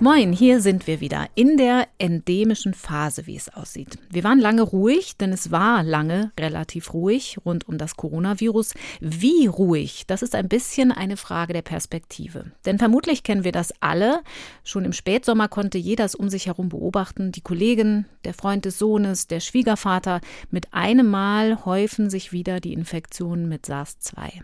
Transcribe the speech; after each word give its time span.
Moin, 0.00 0.32
hier 0.32 0.60
sind 0.60 0.88
wir 0.88 1.00
wieder 1.00 1.28
in 1.36 1.56
der 1.56 1.86
endemischen 1.98 2.74
Phase, 2.74 3.26
wie 3.28 3.36
es 3.36 3.48
aussieht. 3.48 3.96
Wir 4.10 4.24
waren 4.24 4.40
lange 4.40 4.62
ruhig, 4.62 5.16
denn 5.16 5.32
es 5.32 5.52
war 5.52 5.84
lange 5.84 6.32
relativ 6.38 6.92
ruhig 6.92 7.38
rund 7.44 7.68
um 7.68 7.78
das 7.78 7.96
Coronavirus. 7.96 8.74
Wie 9.00 9.46
ruhig? 9.46 10.04
Das 10.08 10.22
ist 10.22 10.34
ein 10.34 10.48
bisschen 10.48 10.90
eine 10.90 11.16
Frage 11.16 11.52
der 11.52 11.62
Perspektive. 11.62 12.50
Denn 12.66 12.78
vermutlich 12.78 13.22
kennen 13.22 13.44
wir 13.44 13.52
das 13.52 13.72
alle. 13.80 14.20
Schon 14.64 14.84
im 14.84 14.92
Spätsommer 14.92 15.46
konnte 15.46 15.78
jeder 15.78 16.04
es 16.04 16.16
um 16.16 16.28
sich 16.28 16.48
herum 16.48 16.70
beobachten. 16.70 17.30
Die 17.30 17.40
Kollegen, 17.40 18.06
der 18.24 18.34
Freund 18.34 18.64
des 18.64 18.78
Sohnes, 18.78 19.28
der 19.28 19.38
Schwiegervater. 19.38 20.20
Mit 20.50 20.74
einem 20.74 21.08
Mal 21.08 21.64
häufen 21.64 22.10
sich 22.10 22.32
wieder 22.32 22.58
die 22.58 22.72
Infektionen 22.72 23.48
mit 23.48 23.66
SARS-2. 23.66 24.42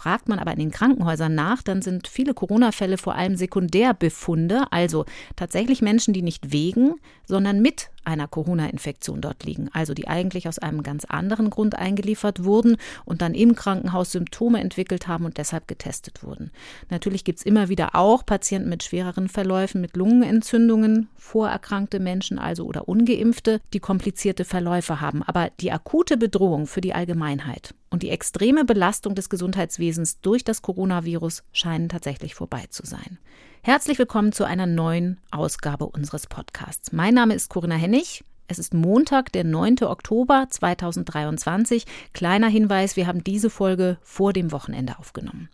Fragt 0.00 0.30
man 0.30 0.38
aber 0.38 0.52
in 0.52 0.58
den 0.58 0.70
Krankenhäusern 0.70 1.34
nach, 1.34 1.60
dann 1.62 1.82
sind 1.82 2.08
viele 2.08 2.32
Corona-Fälle 2.32 2.96
vor 2.96 3.16
allem 3.16 3.36
Sekundärbefunde, 3.36 4.64
also 4.70 5.04
tatsächlich 5.36 5.82
Menschen, 5.82 6.14
die 6.14 6.22
nicht 6.22 6.54
wegen, 6.54 6.94
sondern 7.26 7.60
mit 7.60 7.90
einer 8.04 8.28
Corona-Infektion 8.28 9.20
dort 9.20 9.44
liegen, 9.44 9.68
also 9.72 9.94
die 9.94 10.08
eigentlich 10.08 10.48
aus 10.48 10.58
einem 10.58 10.82
ganz 10.82 11.04
anderen 11.04 11.50
Grund 11.50 11.76
eingeliefert 11.76 12.44
wurden 12.44 12.76
und 13.04 13.22
dann 13.22 13.34
im 13.34 13.54
Krankenhaus 13.54 14.12
Symptome 14.12 14.60
entwickelt 14.60 15.08
haben 15.08 15.24
und 15.24 15.38
deshalb 15.38 15.68
getestet 15.68 16.22
wurden. 16.22 16.50
Natürlich 16.88 17.24
gibt 17.24 17.40
es 17.40 17.46
immer 17.46 17.68
wieder 17.68 17.94
auch 17.94 18.24
Patienten 18.24 18.68
mit 18.68 18.82
schwereren 18.82 19.28
Verläufen, 19.28 19.80
mit 19.80 19.96
Lungenentzündungen, 19.96 21.08
vorerkrankte 21.16 22.00
Menschen 22.00 22.38
also 22.38 22.64
oder 22.64 22.88
ungeimpfte, 22.88 23.60
die 23.72 23.80
komplizierte 23.80 24.44
Verläufe 24.44 25.00
haben. 25.00 25.22
Aber 25.22 25.50
die 25.60 25.72
akute 25.72 26.16
Bedrohung 26.16 26.66
für 26.66 26.80
die 26.80 26.94
Allgemeinheit 26.94 27.74
und 27.90 28.02
die 28.02 28.10
extreme 28.10 28.64
Belastung 28.64 29.14
des 29.14 29.28
Gesundheitswesens 29.28 30.20
durch 30.20 30.44
das 30.44 30.62
Coronavirus 30.62 31.42
scheinen 31.52 31.88
tatsächlich 31.88 32.34
vorbei 32.34 32.66
zu 32.70 32.86
sein. 32.86 33.18
Herzlich 33.62 33.98
willkommen 33.98 34.32
zu 34.32 34.44
einer 34.44 34.64
neuen 34.64 35.20
Ausgabe 35.30 35.84
unseres 35.84 36.26
Podcasts. 36.26 36.92
Mein 36.92 37.12
Name 37.12 37.34
ist 37.34 37.50
Corinna 37.50 37.74
Hennig. 37.74 38.24
Es 38.48 38.58
ist 38.58 38.72
Montag, 38.72 39.32
der 39.32 39.44
9. 39.44 39.82
Oktober 39.82 40.46
2023. 40.48 41.84
Kleiner 42.14 42.48
Hinweis, 42.48 42.96
wir 42.96 43.06
haben 43.06 43.22
diese 43.22 43.50
Folge 43.50 43.98
vor 44.00 44.32
dem 44.32 44.50
Wochenende 44.50 44.98
aufgenommen. 44.98 45.50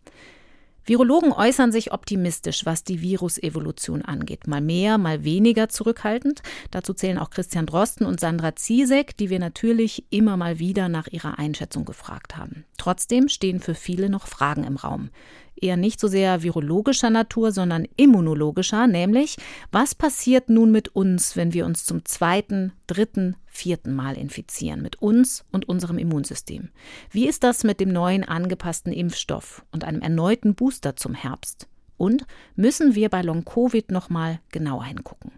Virologen 0.85 1.33
äußern 1.33 1.73
sich 1.73 1.93
optimistisch, 1.93 2.65
was 2.65 2.85
die 2.85 3.01
Virusevolution 3.01 4.03
angeht. 4.03 4.47
Mal 4.47 4.61
mehr, 4.61 4.99
mal 4.99 5.25
weniger 5.25 5.69
zurückhaltend. 5.69 6.43
Dazu 6.71 6.95
zählen 6.95 7.19
auch 7.19 7.31
Christian 7.31 7.67
Drosten 7.67 8.07
und 8.07 8.21
Sandra 8.21 8.55
Ziesek, 8.55 9.17
die 9.17 9.31
wir 9.31 9.41
natürlich 9.41 10.05
immer 10.11 10.37
mal 10.37 10.61
wieder 10.61 10.89
nach 10.89 11.09
ihrer 11.09 11.41
Einschätzung 11.41 11.85
gefragt 11.85 12.37
haben. 12.37 12.65
Trotzdem 12.79 13.29
stehen 13.29 13.59
für 13.59 13.75
viele 13.75 14.09
noch 14.09 14.29
Fragen 14.29 14.63
im 14.63 14.77
Raum 14.77 15.11
eher 15.61 15.77
nicht 15.77 16.01
so 16.01 16.09
sehr 16.09 16.43
virologischer 16.43 17.11
Natur, 17.11 17.53
sondern 17.53 17.87
immunologischer, 17.97 18.87
nämlich 18.87 19.37
was 19.73 19.95
passiert 19.95 20.49
nun 20.49 20.71
mit 20.71 20.89
uns, 20.89 21.37
wenn 21.37 21.53
wir 21.53 21.67
uns 21.67 21.85
zum 21.85 22.05
zweiten, 22.05 22.73
dritten, 22.87 23.37
vierten 23.47 23.95
Mal 23.95 24.17
infizieren, 24.17 24.83
mit 24.83 25.01
uns 25.03 25.45
und 25.51 25.69
unserem 25.69 25.99
Immunsystem? 25.99 26.71
Wie 27.11 27.27
ist 27.27 27.43
das 27.43 27.65
mit 27.65 27.81
dem 27.81 27.93
neuen 27.93 28.25
angepassten 28.25 28.93
Impfstoff 28.93 29.65
und 29.73 29.85
einem 29.85 30.03
erneuten 30.03 30.55
Booster 30.55 30.97
zum 30.97 31.15
Herbst? 31.15 31.69
Und 31.97 32.27
müssen 32.55 32.95
wir 32.95 33.09
bei 33.09 33.23
Long-Covid 33.23 33.91
nochmal 33.91 34.41
genauer 34.51 34.85
hingucken? 34.85 35.33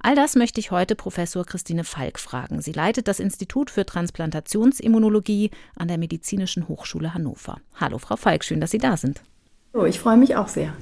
All 0.00 0.14
das 0.14 0.36
möchte 0.36 0.60
ich 0.60 0.70
heute 0.70 0.94
Professor 0.94 1.46
Christine 1.46 1.84
Falk 1.84 2.18
fragen. 2.18 2.60
Sie 2.60 2.72
leitet 2.72 3.08
das 3.08 3.20
Institut 3.20 3.70
für 3.70 3.86
Transplantationsimmunologie 3.86 5.50
an 5.76 5.88
der 5.88 5.96
Medizinischen 5.96 6.68
Hochschule 6.68 7.14
Hannover. 7.14 7.58
Hallo, 7.76 7.98
Frau 7.98 8.16
Falk, 8.16 8.44
schön, 8.44 8.60
dass 8.60 8.72
Sie 8.72 8.78
da 8.78 8.98
sind. 8.98 9.22
Oh, 9.74 9.84
ich 9.84 9.98
freue 9.98 10.16
mich 10.16 10.36
auch 10.36 10.48
sehr. 10.48 10.72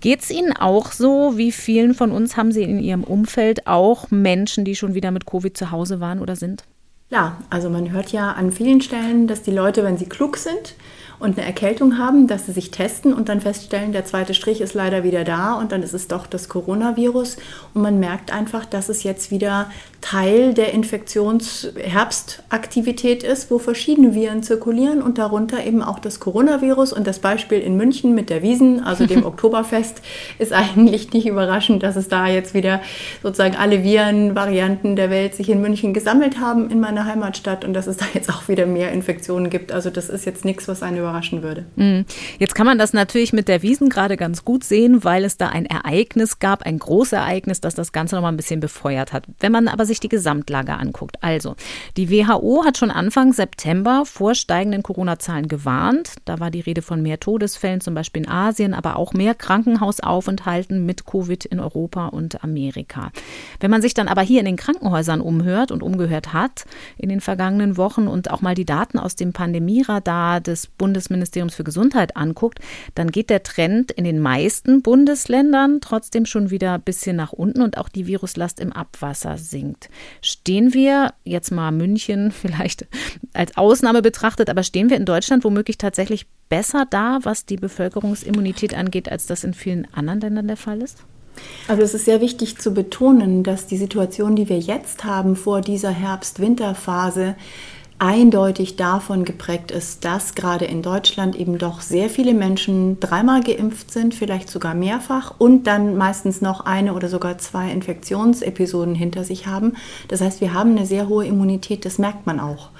Geht 0.00 0.22
es 0.22 0.30
Ihnen 0.30 0.52
auch 0.52 0.92
so, 0.92 1.36
wie 1.36 1.52
vielen 1.52 1.94
von 1.94 2.12
uns 2.12 2.36
haben 2.36 2.52
Sie 2.52 2.62
in 2.62 2.78
Ihrem 2.78 3.04
Umfeld 3.04 3.66
auch 3.66 4.10
Menschen, 4.10 4.64
die 4.64 4.76
schon 4.76 4.94
wieder 4.94 5.10
mit 5.10 5.26
Covid 5.26 5.56
zu 5.56 5.70
Hause 5.70 6.00
waren 6.00 6.20
oder 6.20 6.36
sind? 6.36 6.64
Ja, 7.08 7.38
also 7.50 7.70
man 7.70 7.92
hört 7.92 8.12
ja 8.12 8.32
an 8.32 8.52
vielen 8.52 8.80
Stellen, 8.80 9.26
dass 9.26 9.42
die 9.42 9.52
Leute, 9.52 9.84
wenn 9.84 9.96
sie 9.96 10.08
klug 10.08 10.36
sind 10.36 10.74
und 11.18 11.38
eine 11.38 11.46
Erkältung 11.46 11.98
haben, 11.98 12.26
dass 12.26 12.46
sie 12.46 12.52
sich 12.52 12.70
testen 12.70 13.12
und 13.12 13.28
dann 13.28 13.40
feststellen, 13.40 13.92
der 13.92 14.04
zweite 14.04 14.34
Strich 14.34 14.60
ist 14.60 14.74
leider 14.74 15.04
wieder 15.04 15.22
da 15.24 15.54
und 15.54 15.72
dann 15.72 15.82
ist 15.82 15.94
es 15.94 16.06
doch 16.08 16.26
das 16.26 16.48
Coronavirus. 16.48 17.36
Und 17.74 17.82
man 17.82 17.98
merkt 17.98 18.32
einfach, 18.32 18.64
dass 18.64 18.88
es 18.88 19.02
jetzt 19.02 19.30
wieder 19.30 19.70
Teil 20.00 20.54
der 20.54 20.72
Infektionsherbstaktivität 20.74 23.22
ist, 23.22 23.50
wo 23.50 23.58
verschiedene 23.58 24.14
Viren 24.14 24.42
zirkulieren 24.42 25.02
und 25.02 25.18
darunter 25.18 25.64
eben 25.64 25.82
auch 25.82 25.98
das 25.98 26.20
Coronavirus. 26.20 26.92
Und 26.92 27.06
das 27.06 27.20
Beispiel 27.20 27.60
in 27.60 27.76
München 27.76 28.14
mit 28.14 28.30
der 28.30 28.42
Wiesen, 28.42 28.84
also 28.84 29.06
dem 29.06 29.26
Oktoberfest, 29.26 30.02
ist 30.38 30.52
eigentlich 30.52 31.12
nicht 31.12 31.26
überraschend, 31.26 31.82
dass 31.82 31.96
es 31.96 32.08
da 32.08 32.28
jetzt 32.28 32.54
wieder 32.54 32.80
sozusagen 33.22 33.56
alle 33.56 33.82
Virenvarianten 33.82 34.96
der 34.96 35.10
Welt 35.10 35.34
sich 35.34 35.48
in 35.48 35.60
München 35.60 35.94
gesammelt 35.94 36.40
haben 36.40 36.70
in 36.70 36.78
meiner 36.78 37.06
Heimatstadt 37.06 37.64
und 37.64 37.74
dass 37.74 37.86
es 37.86 37.96
da 37.96 38.04
jetzt 38.12 38.30
auch 38.30 38.48
wieder 38.48 38.66
mehr 38.66 38.90
Infektionen 38.92 39.48
gibt. 39.50 39.72
Also 39.72 39.90
das 39.90 40.08
ist 40.08 40.26
jetzt 40.26 40.44
nichts, 40.44 40.68
was 40.68 40.82
eine 40.82 41.05
überraschen 41.06 41.42
würde. 41.42 41.66
Mhm. 41.76 42.04
Jetzt 42.38 42.54
kann 42.54 42.66
man 42.66 42.78
das 42.78 42.92
natürlich 42.92 43.32
mit 43.32 43.48
der 43.48 43.62
Wiesen 43.62 43.88
gerade 43.88 44.16
ganz 44.16 44.44
gut 44.44 44.64
sehen, 44.64 45.04
weil 45.04 45.24
es 45.24 45.36
da 45.36 45.48
ein 45.48 45.66
Ereignis 45.66 46.38
gab, 46.38 46.62
ein 46.64 46.78
Großereignis, 46.78 47.60
das 47.60 47.74
das 47.74 47.92
Ganze 47.92 48.16
nochmal 48.16 48.32
ein 48.32 48.36
bisschen 48.36 48.60
befeuert 48.60 49.12
hat. 49.12 49.24
Wenn 49.40 49.52
man 49.52 49.68
aber 49.68 49.86
sich 49.86 50.00
die 50.00 50.08
Gesamtlage 50.08 50.74
anguckt, 50.74 51.22
also 51.22 51.54
die 51.96 52.10
WHO 52.10 52.64
hat 52.64 52.76
schon 52.76 52.90
Anfang 52.90 53.32
September 53.32 54.04
vor 54.04 54.34
steigenden 54.34 54.82
Corona-Zahlen 54.82 55.48
gewarnt. 55.48 56.14
Da 56.24 56.40
war 56.40 56.50
die 56.50 56.60
Rede 56.60 56.82
von 56.82 57.02
mehr 57.02 57.20
Todesfällen, 57.20 57.80
zum 57.80 57.94
Beispiel 57.94 58.24
in 58.24 58.28
Asien, 58.28 58.74
aber 58.74 58.96
auch 58.96 59.12
mehr 59.12 59.34
Krankenhausaufenthalten 59.34 60.84
mit 60.84 61.06
Covid 61.06 61.44
in 61.44 61.60
Europa 61.60 62.08
und 62.08 62.42
Amerika. 62.42 63.12
Wenn 63.60 63.70
man 63.70 63.82
sich 63.82 63.94
dann 63.94 64.08
aber 64.08 64.22
hier 64.22 64.40
in 64.40 64.46
den 64.46 64.56
Krankenhäusern 64.56 65.20
umhört 65.20 65.70
und 65.70 65.82
umgehört 65.82 66.32
hat 66.32 66.64
in 66.98 67.08
den 67.08 67.20
vergangenen 67.20 67.76
Wochen 67.76 68.08
und 68.08 68.30
auch 68.30 68.40
mal 68.40 68.54
die 68.54 68.64
Daten 68.64 68.98
aus 68.98 69.16
dem 69.16 69.32
Pandemieradar 69.32 70.40
des 70.40 70.66
Bundes 70.66 70.95
Bundesministeriums 70.96 71.54
für 71.54 71.64
Gesundheit 71.64 72.16
anguckt, 72.16 72.58
dann 72.94 73.10
geht 73.10 73.30
der 73.30 73.42
Trend 73.42 73.92
in 73.92 74.04
den 74.04 74.18
meisten 74.18 74.82
Bundesländern 74.82 75.80
trotzdem 75.80 76.24
schon 76.24 76.50
wieder 76.50 76.74
ein 76.74 76.82
bisschen 76.82 77.16
nach 77.16 77.32
unten 77.32 77.62
und 77.62 77.76
auch 77.76 77.88
die 77.88 78.06
Viruslast 78.06 78.60
im 78.60 78.72
Abwasser 78.72 79.36
sinkt. 79.36 79.90
Stehen 80.22 80.72
wir 80.72 81.12
jetzt 81.24 81.50
mal 81.50 81.70
München 81.70 82.30
vielleicht 82.32 82.86
als 83.34 83.56
Ausnahme 83.56 84.02
betrachtet, 84.02 84.48
aber 84.48 84.62
stehen 84.62 84.90
wir 84.90 84.96
in 84.96 85.04
Deutschland 85.04 85.44
womöglich 85.44 85.78
tatsächlich 85.78 86.26
besser 86.48 86.86
da, 86.88 87.18
was 87.22 87.44
die 87.44 87.56
Bevölkerungsimmunität 87.56 88.74
angeht, 88.74 89.10
als 89.10 89.26
das 89.26 89.44
in 89.44 89.52
vielen 89.52 89.86
anderen 89.92 90.20
Ländern 90.20 90.46
der 90.46 90.56
Fall 90.56 90.80
ist? 90.80 91.04
Also 91.68 91.82
es 91.82 91.92
ist 91.92 92.06
sehr 92.06 92.22
wichtig 92.22 92.56
zu 92.56 92.72
betonen, 92.72 93.42
dass 93.42 93.66
die 93.66 93.76
Situation, 93.76 94.36
die 94.36 94.48
wir 94.48 94.58
jetzt 94.58 95.04
haben 95.04 95.36
vor 95.36 95.60
dieser 95.60 95.90
Herbst-Winter-Phase, 95.90 97.36
eindeutig 97.98 98.76
davon 98.76 99.24
geprägt 99.24 99.70
ist, 99.70 100.04
dass 100.04 100.34
gerade 100.34 100.66
in 100.66 100.82
Deutschland 100.82 101.34
eben 101.34 101.56
doch 101.56 101.80
sehr 101.80 102.10
viele 102.10 102.34
Menschen 102.34 103.00
dreimal 103.00 103.42
geimpft 103.42 103.90
sind, 103.90 104.14
vielleicht 104.14 104.50
sogar 104.50 104.74
mehrfach 104.74 105.34
und 105.38 105.66
dann 105.66 105.96
meistens 105.96 106.42
noch 106.42 106.60
eine 106.60 106.92
oder 106.92 107.08
sogar 107.08 107.38
zwei 107.38 107.70
Infektionsepisoden 107.70 108.94
hinter 108.94 109.24
sich 109.24 109.46
haben. 109.46 109.76
Das 110.08 110.20
heißt, 110.20 110.40
wir 110.40 110.52
haben 110.52 110.72
eine 110.72 110.86
sehr 110.86 111.08
hohe 111.08 111.26
Immunität, 111.26 111.84
das 111.84 111.98
merkt 111.98 112.26
man 112.26 112.38
auch. 112.38 112.70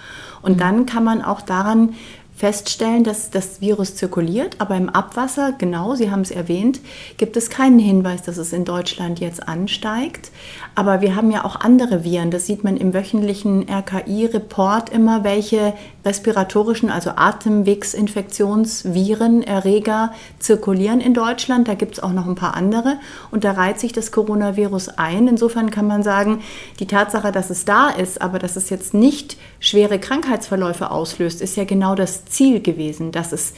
Und 0.43 0.57
mhm. 0.57 0.59
dann 0.59 0.87
kann 0.87 1.05
man 1.05 1.23
auch 1.23 1.41
daran 1.41 1.95
feststellen, 2.37 3.03
dass 3.03 3.31
das 3.31 3.61
Virus 3.63 3.97
zirkuliert, 3.97 4.61
aber 4.61 4.77
im 4.77 4.91
Abwasser, 4.91 5.55
genau, 5.57 5.95
Sie 5.95 6.11
haben 6.11 6.21
es 6.21 6.31
erwähnt, 6.31 6.81
gibt 7.17 7.39
es 7.39 7.49
keinen 7.49 7.79
Hinweis, 7.79 8.21
dass 8.23 8.37
es 8.37 8.53
in 8.53 8.67
Deutschland 8.67 9.21
jetzt 9.21 9.49
ansteigt. 9.49 10.31
Aber 10.75 11.01
wir 11.01 11.17
haben 11.17 11.31
ja 11.31 11.47
auch 11.47 11.61
andere 11.61 12.05
Viren, 12.05 12.31
das 12.31 12.45
sieht 12.45 12.63
man 12.63 12.77
im 12.77 12.93
wöchentlichen 12.93 13.67
RKI-Report 13.71 14.91
immer, 14.91 15.25
welche 15.25 15.73
respiratorischen, 16.05 16.91
also 16.91 17.13
Atemwegsinfektionsviren, 17.17 19.43
Erreger 19.43 20.13
zirkulieren 20.39 21.01
in 21.01 21.15
Deutschland. 21.15 21.69
Da 21.69 21.75
gibt 21.75 21.95
es 21.95 22.03
auch 22.03 22.13
noch 22.13 22.27
ein 22.27 22.35
paar 22.35 22.55
andere 22.55 22.99
und 23.31 23.45
da 23.45 23.53
reiht 23.53 23.81
sich 23.81 23.95
das 23.95 24.13
Coronavirus 24.13 24.91
ein. 24.99 25.27
Insofern 25.27 25.71
kann 25.71 25.87
man 25.87 26.03
sagen, 26.03 26.43
die 26.81 26.87
Tatsache, 26.87 27.33
dass 27.33 27.49
es 27.49 27.65
da 27.65 27.89
ist, 27.89 28.21
aber 28.21 28.39
dass 28.39 28.57
es 28.57 28.69
jetzt 28.69 28.93
nicht 28.93 29.39
schwere 29.59 29.99
Krankheitsverläufe 29.99 30.91
auslöst, 30.91 31.41
ist 31.41 31.57
ja 31.57 31.65
genau 31.65 31.95
das 31.95 32.26
Ziel 32.27 32.61
gewesen, 32.61 33.13
dass 33.13 33.33
es 33.33 33.55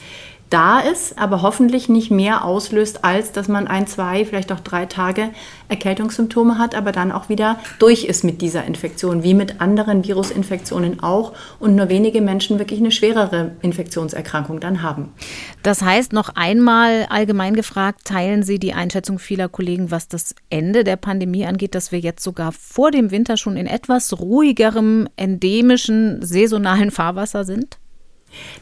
da 0.49 0.79
ist, 0.79 1.17
aber 1.17 1.41
hoffentlich 1.41 1.89
nicht 1.89 2.09
mehr 2.09 2.43
auslöst, 2.43 3.03
als 3.03 3.31
dass 3.31 3.47
man 3.47 3.67
ein, 3.67 3.85
zwei, 3.87 4.25
vielleicht 4.25 4.51
auch 4.51 4.59
drei 4.59 4.85
Tage 4.85 5.29
Erkältungssymptome 5.67 6.57
hat, 6.57 6.73
aber 6.73 6.91
dann 6.91 7.11
auch 7.11 7.29
wieder 7.29 7.59
durch 7.77 8.05
ist 8.05 8.23
mit 8.23 8.41
dieser 8.41 8.65
Infektion, 8.65 9.23
wie 9.23 9.35
mit 9.35 9.61
anderen 9.61 10.03
Virusinfektionen 10.03 11.01
auch 11.01 11.33
und 11.59 11.75
nur 11.75 11.89
wenige 11.89 12.21
Menschen 12.21 12.57
wirklich 12.57 12.79
eine 12.79 12.91
schwerere 12.91 13.51
Infektionserkrankung 13.61 14.59
dann 14.59 14.81
haben. 14.81 15.13
Das 15.61 15.83
heißt, 15.83 16.13
noch 16.13 16.29
einmal 16.35 17.05
allgemein 17.09 17.53
gefragt, 17.53 18.05
teilen 18.05 18.41
Sie 18.41 18.57
die 18.57 18.73
Einschätzung 18.73 19.19
vieler 19.19 19.49
Kollegen, 19.49 19.91
was 19.91 20.07
das 20.07 20.33
Ende 20.49 20.83
der 20.83 20.95
Pandemie 20.95 21.45
angeht, 21.45 21.75
dass 21.75 21.91
wir 21.91 21.99
jetzt 21.99 22.23
sogar 22.23 22.51
vor 22.51 22.89
dem 22.89 23.11
Winter 23.11 23.37
schon 23.37 23.55
in 23.55 23.67
etwas 23.67 24.19
ruhigerem, 24.19 25.07
endemischen, 25.15 26.23
saisonalen 26.23 26.89
Fahrwasser 26.89 27.45
sind? 27.45 27.77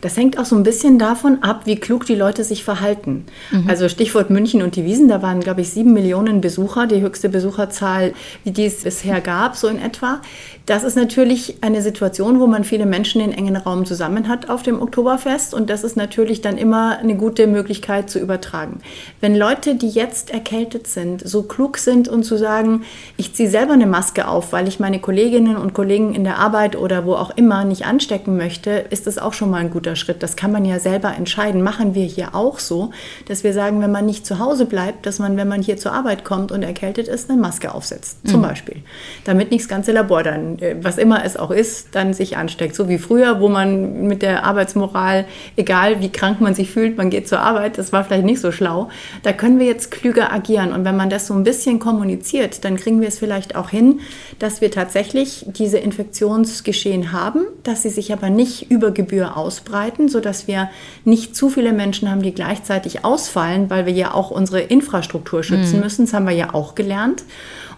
Das 0.01 0.17
hängt 0.17 0.37
auch 0.37 0.45
so 0.45 0.55
ein 0.55 0.63
bisschen 0.63 0.99
davon 0.99 1.43
ab, 1.43 1.61
wie 1.65 1.75
klug 1.75 2.05
die 2.05 2.15
Leute 2.15 2.43
sich 2.43 2.63
verhalten. 2.63 3.25
Mhm. 3.51 3.69
Also 3.69 3.89
Stichwort 3.89 4.29
München 4.29 4.61
und 4.61 4.75
die 4.75 4.85
Wiesen, 4.85 5.07
da 5.07 5.21
waren, 5.21 5.39
glaube 5.39 5.61
ich, 5.61 5.69
sieben 5.69 5.93
Millionen 5.93 6.41
Besucher, 6.41 6.87
die 6.87 7.01
höchste 7.01 7.29
Besucherzahl, 7.29 8.13
die 8.45 8.65
es 8.65 8.83
bisher 8.83 9.21
gab, 9.21 9.55
so 9.55 9.67
in 9.67 9.79
etwa. 9.79 10.21
Das 10.65 10.83
ist 10.83 10.95
natürlich 10.95 11.57
eine 11.61 11.81
Situation, 11.81 12.39
wo 12.39 12.47
man 12.47 12.63
viele 12.63 12.85
Menschen 12.85 13.21
in 13.21 13.31
engen 13.31 13.55
Raum 13.55 13.85
zusammen 13.85 14.27
hat 14.27 14.49
auf 14.49 14.63
dem 14.63 14.81
Oktoberfest 14.81 15.53
und 15.53 15.69
das 15.69 15.83
ist 15.83 15.95
natürlich 15.95 16.41
dann 16.41 16.57
immer 16.57 16.97
eine 16.99 17.15
gute 17.15 17.47
Möglichkeit 17.47 18.09
zu 18.09 18.19
übertragen. 18.19 18.79
Wenn 19.21 19.35
Leute, 19.35 19.75
die 19.75 19.89
jetzt 19.89 20.29
erkältet 20.29 20.87
sind, 20.87 21.27
so 21.27 21.43
klug 21.43 21.77
sind 21.77 22.09
und 22.09 22.23
zu 22.23 22.37
sagen, 22.37 22.83
ich 23.15 23.33
ziehe 23.33 23.49
selber 23.49 23.73
eine 23.73 23.87
Maske 23.87 24.27
auf, 24.27 24.51
weil 24.51 24.67
ich 24.67 24.79
meine 24.79 24.99
Kolleginnen 24.99 25.55
und 25.55 25.73
Kollegen 25.73 26.13
in 26.13 26.23
der 26.23 26.37
Arbeit 26.37 26.75
oder 26.75 27.05
wo 27.05 27.13
auch 27.13 27.31
immer 27.37 27.63
nicht 27.63 27.85
anstecken 27.85 28.35
möchte, 28.35 28.71
ist 28.89 29.07
das 29.07 29.17
auch 29.17 29.33
schon 29.33 29.49
mal 29.49 29.56
ein 29.57 29.69
guter 29.69 29.95
Schritt. 29.95 30.23
Das 30.23 30.35
kann 30.35 30.51
man 30.51 30.65
ja 30.65 30.79
selber 30.79 31.13
entscheiden. 31.15 31.61
Machen 31.61 31.95
wir 31.95 32.05
hier 32.05 32.35
auch 32.35 32.59
so, 32.59 32.91
dass 33.27 33.43
wir 33.43 33.53
sagen, 33.53 33.81
wenn 33.81 33.91
man 33.91 34.05
nicht 34.05 34.25
zu 34.25 34.39
Hause 34.39 34.65
bleibt, 34.65 35.05
dass 35.05 35.19
man, 35.19 35.37
wenn 35.37 35.47
man 35.47 35.61
hier 35.61 35.77
zur 35.77 35.93
Arbeit 35.93 36.23
kommt 36.23 36.51
und 36.51 36.63
erkältet 36.63 37.07
ist, 37.07 37.29
eine 37.29 37.39
Maske 37.39 37.73
aufsetzt, 37.73 38.23
mhm. 38.23 38.29
zum 38.29 38.41
Beispiel. 38.41 38.77
Damit 39.25 39.51
nicht 39.51 39.63
das 39.63 39.69
ganze 39.69 39.91
Labor 39.91 40.23
dann, 40.23 40.59
äh, 40.59 40.75
was 40.81 40.97
immer 40.97 41.23
es 41.25 41.37
auch 41.37 41.51
ist, 41.51 41.89
dann 41.93 42.13
sich 42.13 42.37
ansteckt. 42.37 42.75
So 42.75 42.89
wie 42.89 42.97
früher, 42.97 43.39
wo 43.39 43.49
man 43.49 44.07
mit 44.07 44.21
der 44.21 44.43
Arbeitsmoral, 44.43 45.25
egal 45.55 46.01
wie 46.01 46.09
krank 46.09 46.41
man 46.41 46.53
sich 46.53 46.69
fühlt, 46.69 46.97
man 46.97 47.09
geht 47.09 47.27
zur 47.27 47.39
Arbeit, 47.39 47.77
das 47.77 47.91
war 47.93 48.03
vielleicht 48.03 48.25
nicht 48.25 48.41
so 48.41 48.51
schlau. 48.51 48.89
Da 49.23 49.33
können 49.33 49.59
wir 49.59 49.65
jetzt 49.65 49.91
klüger 49.91 50.31
agieren. 50.31 50.71
Und 50.71 50.85
wenn 50.85 50.95
man 50.95 51.09
das 51.09 51.27
so 51.27 51.33
ein 51.33 51.43
bisschen 51.43 51.79
kommuniziert, 51.79 52.63
dann 52.65 52.77
kriegen 52.77 53.01
wir 53.01 53.07
es 53.07 53.19
vielleicht 53.19 53.55
auch 53.55 53.69
hin, 53.69 54.01
dass 54.39 54.61
wir 54.61 54.71
tatsächlich 54.71 55.45
diese 55.47 55.77
Infektionsgeschehen 55.77 57.11
haben, 57.11 57.45
dass 57.63 57.81
sie 57.81 57.89
sich 57.89 58.13
aber 58.13 58.29
nicht 58.29 58.69
über 58.69 58.91
Gebühr 58.91 59.37
aus 59.37 59.46
ausbreiten, 59.47 60.09
sodass 60.09 60.47
wir 60.47 60.69
nicht 61.05 61.35
zu 61.35 61.49
viele 61.49 61.71
Menschen 61.71 62.11
haben, 62.11 62.21
die 62.21 62.33
gleichzeitig 62.33 63.05
ausfallen, 63.05 63.69
weil 63.69 63.85
wir 63.85 63.93
ja 63.93 64.13
auch 64.13 64.29
unsere 64.29 64.59
Infrastruktur 64.59 65.41
schützen 65.41 65.77
mhm. 65.77 65.83
müssen. 65.83 66.05
Das 66.05 66.13
haben 66.13 66.25
wir 66.25 66.33
ja 66.33 66.53
auch 66.53 66.75
gelernt. 66.75 67.23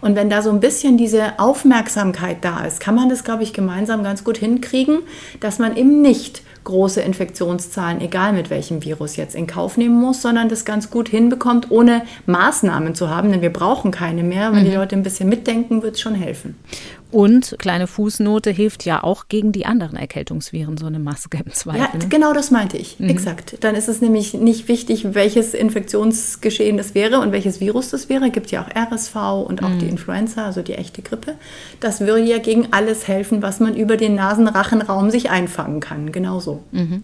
Und 0.00 0.16
wenn 0.16 0.30
da 0.30 0.42
so 0.42 0.50
ein 0.50 0.60
bisschen 0.60 0.96
diese 0.96 1.38
Aufmerksamkeit 1.38 2.38
da 2.42 2.64
ist, 2.64 2.80
kann 2.80 2.94
man 2.94 3.08
das, 3.08 3.22
glaube 3.22 3.42
ich, 3.42 3.52
gemeinsam 3.52 4.02
ganz 4.02 4.24
gut 4.24 4.38
hinkriegen, 4.38 5.00
dass 5.40 5.58
man 5.58 5.76
eben 5.76 6.02
nicht 6.02 6.42
große 6.64 7.00
Infektionszahlen, 7.00 8.00
egal 8.00 8.32
mit 8.32 8.50
welchem 8.50 8.84
Virus 8.84 9.16
jetzt 9.16 9.34
in 9.34 9.46
Kauf 9.46 9.76
nehmen 9.76 9.98
muss, 9.98 10.22
sondern 10.22 10.48
das 10.48 10.64
ganz 10.64 10.90
gut 10.90 11.08
hinbekommt, 11.08 11.70
ohne 11.70 12.02
Maßnahmen 12.26 12.94
zu 12.94 13.08
haben, 13.08 13.30
denn 13.30 13.40
wir 13.40 13.52
brauchen 13.52 13.90
keine 13.90 14.22
mehr. 14.22 14.52
Wenn 14.52 14.64
mhm. 14.64 14.70
die 14.70 14.74
Leute 14.74 14.96
ein 14.96 15.02
bisschen 15.02 15.28
mitdenken, 15.28 15.82
wird 15.82 15.94
es 15.94 16.00
schon 16.00 16.14
helfen. 16.14 16.56
Und 17.10 17.56
kleine 17.58 17.86
Fußnote 17.86 18.50
hilft 18.50 18.84
ja 18.84 19.02
auch 19.02 19.26
gegen 19.28 19.52
die 19.52 19.66
anderen 19.66 19.96
Erkältungsviren, 19.96 20.76
so 20.76 20.86
eine 20.86 20.98
Maske 20.98 21.38
im 21.44 21.52
Zweifel. 21.52 21.80
Ja, 21.80 21.98
ne? 21.98 22.08
genau 22.08 22.32
das 22.32 22.50
meinte 22.50 22.76
ich. 22.76 23.00
Mhm. 23.00 23.08
Exakt. 23.08 23.56
Dann 23.60 23.74
ist 23.74 23.88
es 23.88 24.00
nämlich 24.00 24.34
nicht 24.34 24.68
wichtig, 24.68 25.14
welches 25.14 25.54
Infektionsgeschehen 25.54 26.76
das 26.76 26.94
wäre 26.94 27.20
und 27.20 27.32
welches 27.32 27.60
Virus 27.60 27.90
das 27.90 28.08
wäre. 28.08 28.26
Es 28.26 28.32
gibt 28.32 28.50
ja 28.50 28.62
auch 28.62 28.68
RSV 28.68 29.16
und 29.48 29.62
auch 29.62 29.70
mhm. 29.70 29.78
die 29.80 29.88
Influenza, 29.88 30.46
also 30.46 30.62
die 30.62 30.74
echte 30.74 31.02
Grippe. 31.02 31.34
Das 31.80 32.00
würde 32.00 32.22
ja 32.22 32.38
gegen 32.38 32.72
alles 32.72 33.08
helfen, 33.08 33.42
was 33.42 33.60
man 33.60 33.74
über 33.74 33.96
den 33.96 34.14
Nasenrachenraum 34.14 35.10
sich 35.10 35.30
einfangen 35.30 35.80
kann. 35.80 36.12
Genau 36.12 36.40
so. 36.40 36.62
Mhm. 36.70 37.02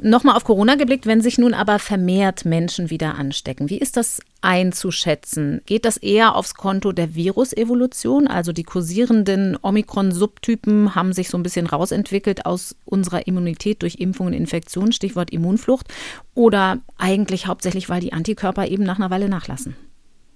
Nochmal 0.00 0.36
auf 0.36 0.44
Corona 0.44 0.76
geblickt, 0.76 1.06
wenn 1.06 1.20
sich 1.20 1.38
nun 1.38 1.54
aber 1.54 1.80
vermehrt 1.80 2.44
Menschen 2.44 2.88
wieder 2.88 3.16
anstecken. 3.16 3.68
Wie 3.68 3.78
ist 3.78 3.96
das 3.96 4.20
einzuschätzen? 4.42 5.60
Geht 5.66 5.84
das 5.84 5.96
eher 5.96 6.36
aufs 6.36 6.54
Konto 6.54 6.92
der 6.92 7.16
Virusevolution? 7.16 8.28
Also 8.28 8.52
die 8.52 8.62
kursierenden 8.62 9.58
Omikron-Subtypen 9.60 10.94
haben 10.94 11.12
sich 11.12 11.30
so 11.30 11.36
ein 11.36 11.42
bisschen 11.42 11.66
rausentwickelt 11.66 12.46
aus 12.46 12.76
unserer 12.84 13.26
Immunität 13.26 13.82
durch 13.82 13.96
Impfung 13.96 14.28
und 14.28 14.34
Infektion, 14.34 14.92
Stichwort 14.92 15.30
Immunflucht. 15.30 15.88
Oder 16.34 16.78
eigentlich 16.96 17.48
hauptsächlich, 17.48 17.88
weil 17.88 18.00
die 18.00 18.12
Antikörper 18.12 18.68
eben 18.68 18.84
nach 18.84 18.98
einer 18.98 19.10
Weile 19.10 19.28
nachlassen? 19.28 19.74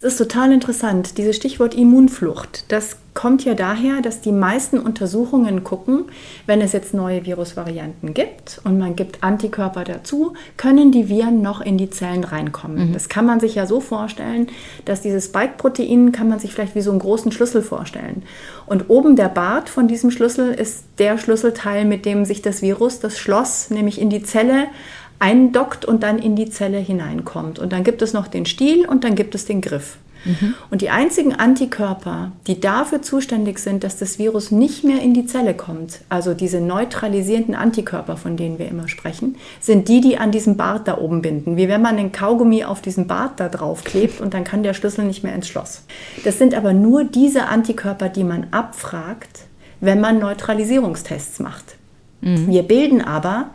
Das 0.02 0.14
ist 0.14 0.18
total 0.18 0.50
interessant. 0.50 1.16
Dieses 1.16 1.36
Stichwort 1.36 1.74
Immunflucht, 1.74 2.64
das 2.72 2.96
kommt 3.14 3.44
ja 3.44 3.54
daher, 3.54 4.00
dass 4.00 4.20
die 4.20 4.32
meisten 4.32 4.80
Untersuchungen 4.80 5.62
gucken, 5.62 6.06
wenn 6.46 6.60
es 6.60 6.72
jetzt 6.72 6.92
neue 6.92 7.24
Virusvarianten 7.24 8.12
gibt 8.12 8.60
und 8.64 8.78
man 8.78 8.96
gibt 8.96 9.22
Antikörper 9.22 9.84
dazu, 9.84 10.32
können 10.56 10.90
die 10.90 11.08
Viren 11.08 11.40
noch 11.40 11.60
in 11.60 11.78
die 11.78 11.90
Zellen 11.90 12.24
reinkommen. 12.24 12.88
Mhm. 12.88 12.92
Das 12.94 13.08
kann 13.08 13.26
man 13.26 13.38
sich 13.38 13.54
ja 13.54 13.66
so 13.66 13.80
vorstellen, 13.80 14.48
dass 14.86 15.02
dieses 15.02 15.26
Spike-Protein 15.26 16.10
kann 16.10 16.28
man 16.28 16.40
sich 16.40 16.52
vielleicht 16.52 16.74
wie 16.74 16.80
so 16.80 16.90
einen 16.90 17.00
großen 17.00 17.30
Schlüssel 17.30 17.62
vorstellen. 17.62 18.24
Und 18.66 18.88
oben 18.88 19.14
der 19.14 19.28
Bart 19.28 19.68
von 19.68 19.86
diesem 19.86 20.10
Schlüssel 20.10 20.52
ist 20.52 20.84
der 20.98 21.16
Schlüsselteil, 21.18 21.84
mit 21.84 22.06
dem 22.06 22.24
sich 22.24 22.42
das 22.42 22.60
Virus, 22.60 22.98
das 22.98 23.18
Schloss, 23.18 23.70
nämlich 23.70 24.00
in 24.00 24.10
die 24.10 24.22
Zelle 24.22 24.66
eindockt 25.22 25.84
und 25.84 26.02
dann 26.02 26.18
in 26.18 26.34
die 26.34 26.50
Zelle 26.50 26.78
hineinkommt. 26.78 27.60
Und 27.60 27.72
dann 27.72 27.84
gibt 27.84 28.02
es 28.02 28.12
noch 28.12 28.26
den 28.26 28.44
Stiel 28.44 28.86
und 28.86 29.04
dann 29.04 29.14
gibt 29.14 29.36
es 29.36 29.46
den 29.46 29.60
Griff. 29.60 29.98
Mhm. 30.24 30.54
Und 30.70 30.82
die 30.82 30.90
einzigen 30.90 31.32
Antikörper, 31.34 32.32
die 32.46 32.60
dafür 32.60 33.02
zuständig 33.02 33.58
sind, 33.58 33.84
dass 33.84 33.96
das 33.96 34.18
Virus 34.18 34.50
nicht 34.50 34.82
mehr 34.82 35.00
in 35.00 35.14
die 35.14 35.26
Zelle 35.26 35.54
kommt, 35.54 36.00
also 36.08 36.34
diese 36.34 36.60
neutralisierenden 36.60 37.54
Antikörper, 37.54 38.16
von 38.16 38.36
denen 38.36 38.58
wir 38.58 38.68
immer 38.68 38.88
sprechen, 38.88 39.36
sind 39.60 39.88
die, 39.88 40.00
die 40.00 40.18
an 40.18 40.32
diesem 40.32 40.56
Bart 40.56 40.88
da 40.88 40.98
oben 40.98 41.22
binden. 41.22 41.56
Wie 41.56 41.68
wenn 41.68 41.82
man 41.82 41.96
den 41.96 42.12
Kaugummi 42.12 42.64
auf 42.64 42.82
diesen 42.82 43.06
Bart 43.06 43.38
da 43.38 43.48
drauf 43.48 43.84
klebt 43.84 44.20
und 44.20 44.34
dann 44.34 44.44
kann 44.44 44.64
der 44.64 44.74
Schlüssel 44.74 45.04
nicht 45.04 45.22
mehr 45.22 45.34
ins 45.34 45.48
Schloss. 45.48 45.82
Das 46.24 46.38
sind 46.38 46.54
aber 46.54 46.72
nur 46.72 47.04
diese 47.04 47.46
Antikörper, 47.46 48.08
die 48.08 48.24
man 48.24 48.48
abfragt, 48.50 49.40
wenn 49.80 50.00
man 50.00 50.18
Neutralisierungstests 50.18 51.40
macht. 51.40 51.76
Mhm. 52.20 52.48
Wir 52.48 52.62
bilden 52.62 53.02
aber 53.02 53.50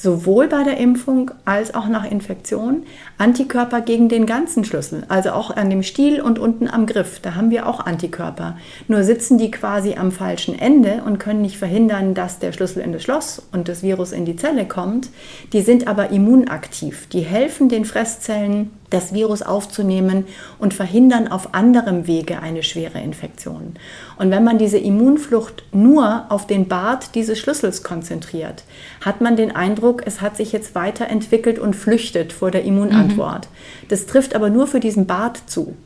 sowohl 0.00 0.48
bei 0.48 0.62
der 0.64 0.78
Impfung 0.78 1.30
als 1.44 1.74
auch 1.74 1.86
nach 1.88 2.10
Infektion 2.10 2.84
Antikörper 3.20 3.82
gegen 3.82 4.08
den 4.08 4.24
ganzen 4.24 4.64
Schlüssel, 4.64 5.04
also 5.08 5.32
auch 5.32 5.54
an 5.54 5.68
dem 5.68 5.82
Stiel 5.82 6.22
und 6.22 6.38
unten 6.38 6.68
am 6.68 6.86
Griff. 6.86 7.20
Da 7.20 7.34
haben 7.34 7.50
wir 7.50 7.66
auch 7.66 7.80
Antikörper. 7.80 8.56
Nur 8.88 9.04
sitzen 9.04 9.36
die 9.36 9.50
quasi 9.50 9.96
am 9.96 10.10
falschen 10.10 10.58
Ende 10.58 11.02
und 11.04 11.18
können 11.18 11.42
nicht 11.42 11.58
verhindern, 11.58 12.14
dass 12.14 12.38
der 12.38 12.52
Schlüssel 12.52 12.82
in 12.82 12.94
das 12.94 13.02
Schloss 13.02 13.42
und 13.52 13.68
das 13.68 13.82
Virus 13.82 14.12
in 14.12 14.24
die 14.24 14.36
Zelle 14.36 14.66
kommt. 14.66 15.10
Die 15.52 15.60
sind 15.60 15.86
aber 15.86 16.08
immunaktiv. 16.08 17.08
Die 17.08 17.20
helfen 17.20 17.68
den 17.68 17.84
Fresszellen 17.84 18.70
das 18.88 19.14
Virus 19.14 19.42
aufzunehmen 19.42 20.24
und 20.58 20.74
verhindern 20.74 21.28
auf 21.28 21.54
anderem 21.54 22.08
Wege 22.08 22.42
eine 22.42 22.64
schwere 22.64 23.00
Infektion. 23.00 23.74
Und 24.18 24.32
wenn 24.32 24.42
man 24.42 24.58
diese 24.58 24.78
Immunflucht 24.78 25.62
nur 25.72 26.24
auf 26.28 26.48
den 26.48 26.66
Bart 26.66 27.14
dieses 27.14 27.38
Schlüssels 27.38 27.84
konzentriert, 27.84 28.64
hat 29.00 29.20
man 29.20 29.36
den 29.36 29.54
Eindruck, 29.54 30.02
es 30.06 30.20
hat 30.20 30.36
sich 30.36 30.50
jetzt 30.50 30.74
weiterentwickelt 30.74 31.60
und 31.60 31.76
flüchtet 31.76 32.32
vor 32.32 32.50
der 32.50 32.64
Immunantwort. 32.64 33.09
Mhm. 33.16 33.88
Das 33.88 34.06
trifft 34.06 34.34
aber 34.34 34.50
nur 34.50 34.66
für 34.66 34.80
diesen 34.80 35.06
Bart 35.06 35.42
zu. 35.46 35.76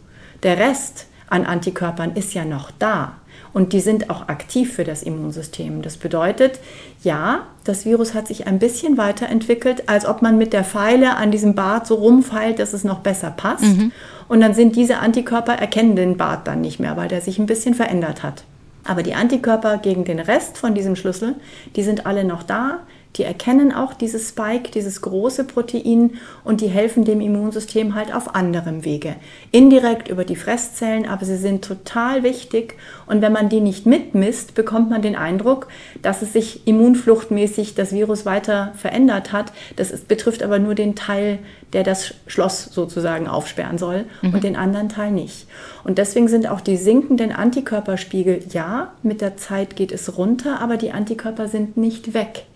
Der 0.42 0.58
Rest 0.58 1.06
an 1.28 1.46
Antikörpern 1.46 2.12
ist 2.14 2.34
ja 2.34 2.44
noch 2.44 2.70
da 2.78 3.14
und 3.54 3.72
die 3.72 3.80
sind 3.80 4.10
auch 4.10 4.28
aktiv 4.28 4.74
für 4.74 4.84
das 4.84 5.02
Immunsystem. 5.02 5.80
Das 5.80 5.96
bedeutet, 5.96 6.58
ja, 7.02 7.46
das 7.62 7.86
Virus 7.86 8.12
hat 8.12 8.26
sich 8.26 8.46
ein 8.46 8.58
bisschen 8.58 8.98
weiterentwickelt, 8.98 9.88
als 9.88 10.04
ob 10.04 10.22
man 10.22 10.36
mit 10.36 10.52
der 10.52 10.64
Pfeile 10.64 11.16
an 11.16 11.30
diesem 11.30 11.54
Bart 11.54 11.86
so 11.86 11.94
rumfeilt, 11.94 12.58
dass 12.58 12.72
es 12.72 12.84
noch 12.84 12.98
besser 12.98 13.30
passt. 13.30 13.62
Mhm. 13.62 13.92
Und 14.28 14.40
dann 14.40 14.54
sind 14.54 14.74
diese 14.74 14.98
Antikörper 14.98 15.54
erkennen 15.54 15.94
den 15.94 16.16
Bart 16.16 16.46
dann 16.48 16.60
nicht 16.60 16.80
mehr, 16.80 16.96
weil 16.96 17.08
der 17.08 17.20
sich 17.20 17.38
ein 17.38 17.46
bisschen 17.46 17.74
verändert 17.74 18.22
hat. 18.22 18.42
Aber 18.82 19.02
die 19.02 19.14
Antikörper 19.14 19.78
gegen 19.78 20.04
den 20.04 20.18
Rest 20.18 20.58
von 20.58 20.74
diesem 20.74 20.96
Schlüssel, 20.96 21.36
die 21.76 21.84
sind 21.84 22.06
alle 22.06 22.24
noch 22.24 22.42
da. 22.42 22.80
Die 23.16 23.22
erkennen 23.22 23.72
auch 23.72 23.94
dieses 23.94 24.30
Spike, 24.30 24.72
dieses 24.72 25.00
große 25.00 25.44
Protein 25.44 26.18
und 26.42 26.60
die 26.60 26.68
helfen 26.68 27.04
dem 27.04 27.20
Immunsystem 27.20 27.94
halt 27.94 28.12
auf 28.12 28.34
anderem 28.34 28.84
Wege. 28.84 29.14
Indirekt 29.52 30.08
über 30.08 30.24
die 30.24 30.34
Fresszellen, 30.34 31.06
aber 31.06 31.24
sie 31.24 31.36
sind 31.36 31.64
total 31.64 32.24
wichtig 32.24 32.74
und 33.06 33.22
wenn 33.22 33.32
man 33.32 33.48
die 33.48 33.60
nicht 33.60 33.86
mitmisst, 33.86 34.54
bekommt 34.54 34.90
man 34.90 35.00
den 35.00 35.14
Eindruck, 35.14 35.68
dass 36.02 36.22
es 36.22 36.32
sich 36.32 36.66
immunfluchtmäßig 36.66 37.76
das 37.76 37.92
Virus 37.92 38.26
weiter 38.26 38.72
verändert 38.76 39.32
hat. 39.32 39.52
Das 39.76 39.92
ist, 39.92 40.08
betrifft 40.08 40.42
aber 40.42 40.58
nur 40.58 40.74
den 40.74 40.96
Teil, 40.96 41.38
der 41.72 41.84
das 41.84 42.14
Schloss 42.26 42.64
sozusagen 42.64 43.28
aufsperren 43.28 43.78
soll 43.78 44.06
mhm. 44.22 44.34
und 44.34 44.44
den 44.44 44.56
anderen 44.56 44.88
Teil 44.88 45.12
nicht. 45.12 45.46
Und 45.84 45.98
deswegen 45.98 46.26
sind 46.28 46.48
auch 46.48 46.60
die 46.60 46.76
sinkenden 46.76 47.30
Antikörperspiegel, 47.30 48.40
ja, 48.50 48.92
mit 49.02 49.20
der 49.20 49.36
Zeit 49.36 49.76
geht 49.76 49.92
es 49.92 50.16
runter, 50.16 50.60
aber 50.60 50.76
die 50.76 50.92
Antikörper 50.92 51.46
sind 51.46 51.76
nicht 51.76 52.14
weg. 52.14 52.46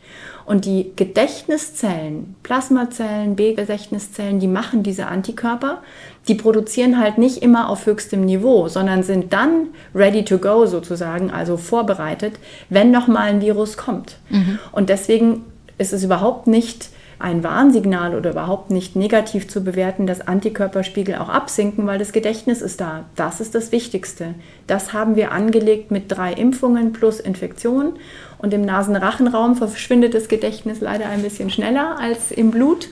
Und 0.49 0.65
die 0.65 0.93
Gedächtniszellen, 0.97 2.35
Plasmazellen, 2.43 3.37
B-Gedächtniszellen, 3.37 4.41
die 4.41 4.47
machen 4.47 4.83
diese 4.83 5.05
Antikörper. 5.05 5.83
Die 6.27 6.37
produzieren 6.37 6.99
halt 6.99 7.19
nicht 7.19 7.43
immer 7.43 7.69
auf 7.69 7.85
höchstem 7.85 8.25
Niveau, 8.25 8.67
sondern 8.69 9.03
sind 9.03 9.35
dann 9.35 9.67
ready 9.95 10.25
to 10.25 10.39
go 10.39 10.65
sozusagen, 10.65 11.31
also 11.31 11.59
vorbereitet, 11.59 12.39
wenn 12.71 12.91
nochmal 12.91 13.29
ein 13.29 13.43
Virus 13.43 13.77
kommt. 13.77 14.17
Mhm. 14.31 14.59
Und 14.73 14.89
deswegen 14.89 15.45
ist 15.77 15.93
es 15.93 16.03
überhaupt 16.03 16.47
nicht 16.47 16.89
ein 17.19 17.43
Warnsignal 17.43 18.15
oder 18.15 18.31
überhaupt 18.31 18.71
nicht 18.71 18.95
negativ 18.95 19.49
zu 19.49 19.63
bewerten, 19.65 20.07
dass 20.07 20.27
Antikörperspiegel 20.27 21.17
auch 21.17 21.29
absinken, 21.29 21.87
weil 21.87 21.99
das 21.99 22.13
Gedächtnis 22.13 22.63
ist 22.63 22.81
da. 22.81 23.05
Das 23.17 23.41
ist 23.41 23.55
das 23.55 23.73
Wichtigste. 23.73 24.35
Das 24.67 24.93
haben 24.93 25.17
wir 25.17 25.33
angelegt 25.33 25.91
mit 25.91 26.11
drei 26.11 26.33
Impfungen 26.33 26.93
plus 26.93 27.19
Infektion. 27.21 27.95
Und 28.39 28.55
im 28.55 28.63
Nasenrachenraum 28.63 29.57
verschwindet 29.57 30.15
das 30.15 30.29
Gedächtnis 30.29 30.81
leider 30.81 31.09
ein 31.09 31.23
bisschen 31.23 31.51
schneller 31.51 31.99
als 31.99 32.31
im 32.31 32.51
Blut. 32.51 32.89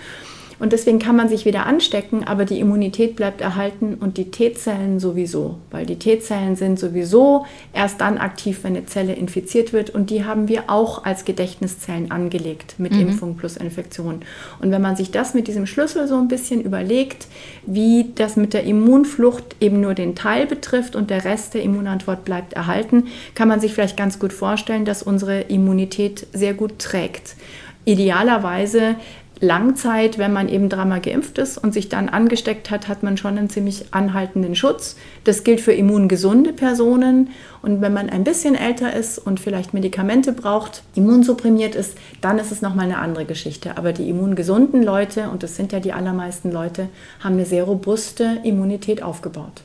Und 0.59 0.73
deswegen 0.73 0.99
kann 0.99 1.17
man 1.17 1.29
sich 1.29 1.45
wieder 1.45 1.67
anstecken, 1.67 2.25
aber 2.25 2.47
die 2.47 2.61
Immunität 2.61 3.15
bleibt 3.15 3.43
erhalten 3.43 3.97
und 4.01 4.17
die 4.17 4.31
T-Zellen 4.31 5.01
sowieso, 5.01 5.57
weil 5.71 5.85
die 5.85 5.99
T-Zellen 5.99 6.57
sind 6.57 6.79
sowieso 6.79 7.45
erst 7.75 8.01
dann 8.01 8.17
aktiv, 8.17 8.61
wenn 8.63 8.75
eine 8.75 8.87
Zelle 8.87 9.13
infiziert 9.13 9.75
wird 9.75 9.91
und 9.91 10.09
die 10.09 10.25
haben 10.25 10.49
wir 10.49 10.65
auch 10.69 11.05
als 11.05 11.27
Gedächtniszellen 11.27 12.11
angelegt 12.11 12.77
mit 12.79 12.93
mhm. 12.93 13.01
Impfung 13.01 13.37
plus 13.37 13.59
Infektion. 13.59 14.23
Und 14.61 14.71
wenn 14.71 14.81
man 14.81 14.97
sich 14.97 15.11
das 15.11 15.35
mit 15.35 15.47
diesem 15.47 15.67
Schlüssel 15.67 16.09
so 16.09 16.17
ein 16.17 16.29
bisschen 16.29 16.63
überlegt, 16.63 17.27
wie 17.67 18.13
das 18.15 18.37
mit 18.37 18.55
der 18.55 18.65
Immunflucht 18.65 19.57
eben 19.61 19.81
nur 19.81 19.93
den 19.93 20.15
Teil 20.15 20.47
betrifft 20.47 20.97
und 20.97 21.11
der 21.11 21.25
Rest 21.25 21.53
der 21.53 21.63
Immunantwort 21.63 22.25
bleibt 22.25 22.55
erhalten, 22.55 23.09
kann 23.35 23.49
man 23.49 23.61
sich 23.61 23.75
vielleicht 23.75 23.97
ganz 23.97 24.19
gut 24.19 24.33
vorstellen, 24.33 24.87
dass 24.87 25.03
unsere 25.03 25.43
Immunität 25.43 26.27
sehr 26.33 26.55
gut 26.55 26.79
trägt. 26.79 27.37
Idealerweise 27.85 28.97
Langzeit, 29.41 30.17
wenn 30.17 30.33
man 30.33 30.49
eben 30.49 30.71
dreimal 30.71 31.01
geimpft 31.01 31.37
ist 31.37 31.59
und 31.59 31.75
sich 31.75 31.91
dann 31.91 32.09
angesteckt 32.09 32.71
hat, 32.71 32.89
hat 32.89 33.03
man 33.03 33.19
schon 33.19 33.37
einen 33.37 33.51
ziemlich 33.51 33.93
anhaltenden 33.93 34.55
Schutz. 34.55 34.97
Das 35.25 35.45
gilt 35.45 35.61
für 35.61 35.73
immungesunde 35.73 36.55
Personen. 36.55 37.29
Und 37.61 37.83
wenn 37.83 37.93
man 37.93 38.09
ein 38.09 38.25
bisschen 38.25 38.55
älter 38.55 38.95
ist 38.95 39.19
und 39.19 39.39
vielleicht 39.39 39.75
Medikamente 39.75 40.33
braucht, 40.33 40.83
immunsupprimiert 40.95 41.75
ist, 41.75 41.99
dann 42.23 42.39
ist 42.39 42.51
es 42.51 42.63
nochmal 42.63 42.87
eine 42.87 42.99
andere 42.99 43.27
Geschichte. 43.27 43.77
Aber 43.77 43.93
die 43.93 44.09
immungesunden 44.09 44.83
Leute, 44.83 45.29
und 45.29 45.43
das 45.43 45.55
sind 45.55 45.71
ja 45.73 45.81
die 45.81 45.93
allermeisten 45.93 46.51
Leute, 46.51 46.89
haben 47.21 47.35
eine 47.35 47.45
sehr 47.45 47.65
robuste 47.65 48.39
Immunität 48.43 49.03
aufgebaut. 49.03 49.63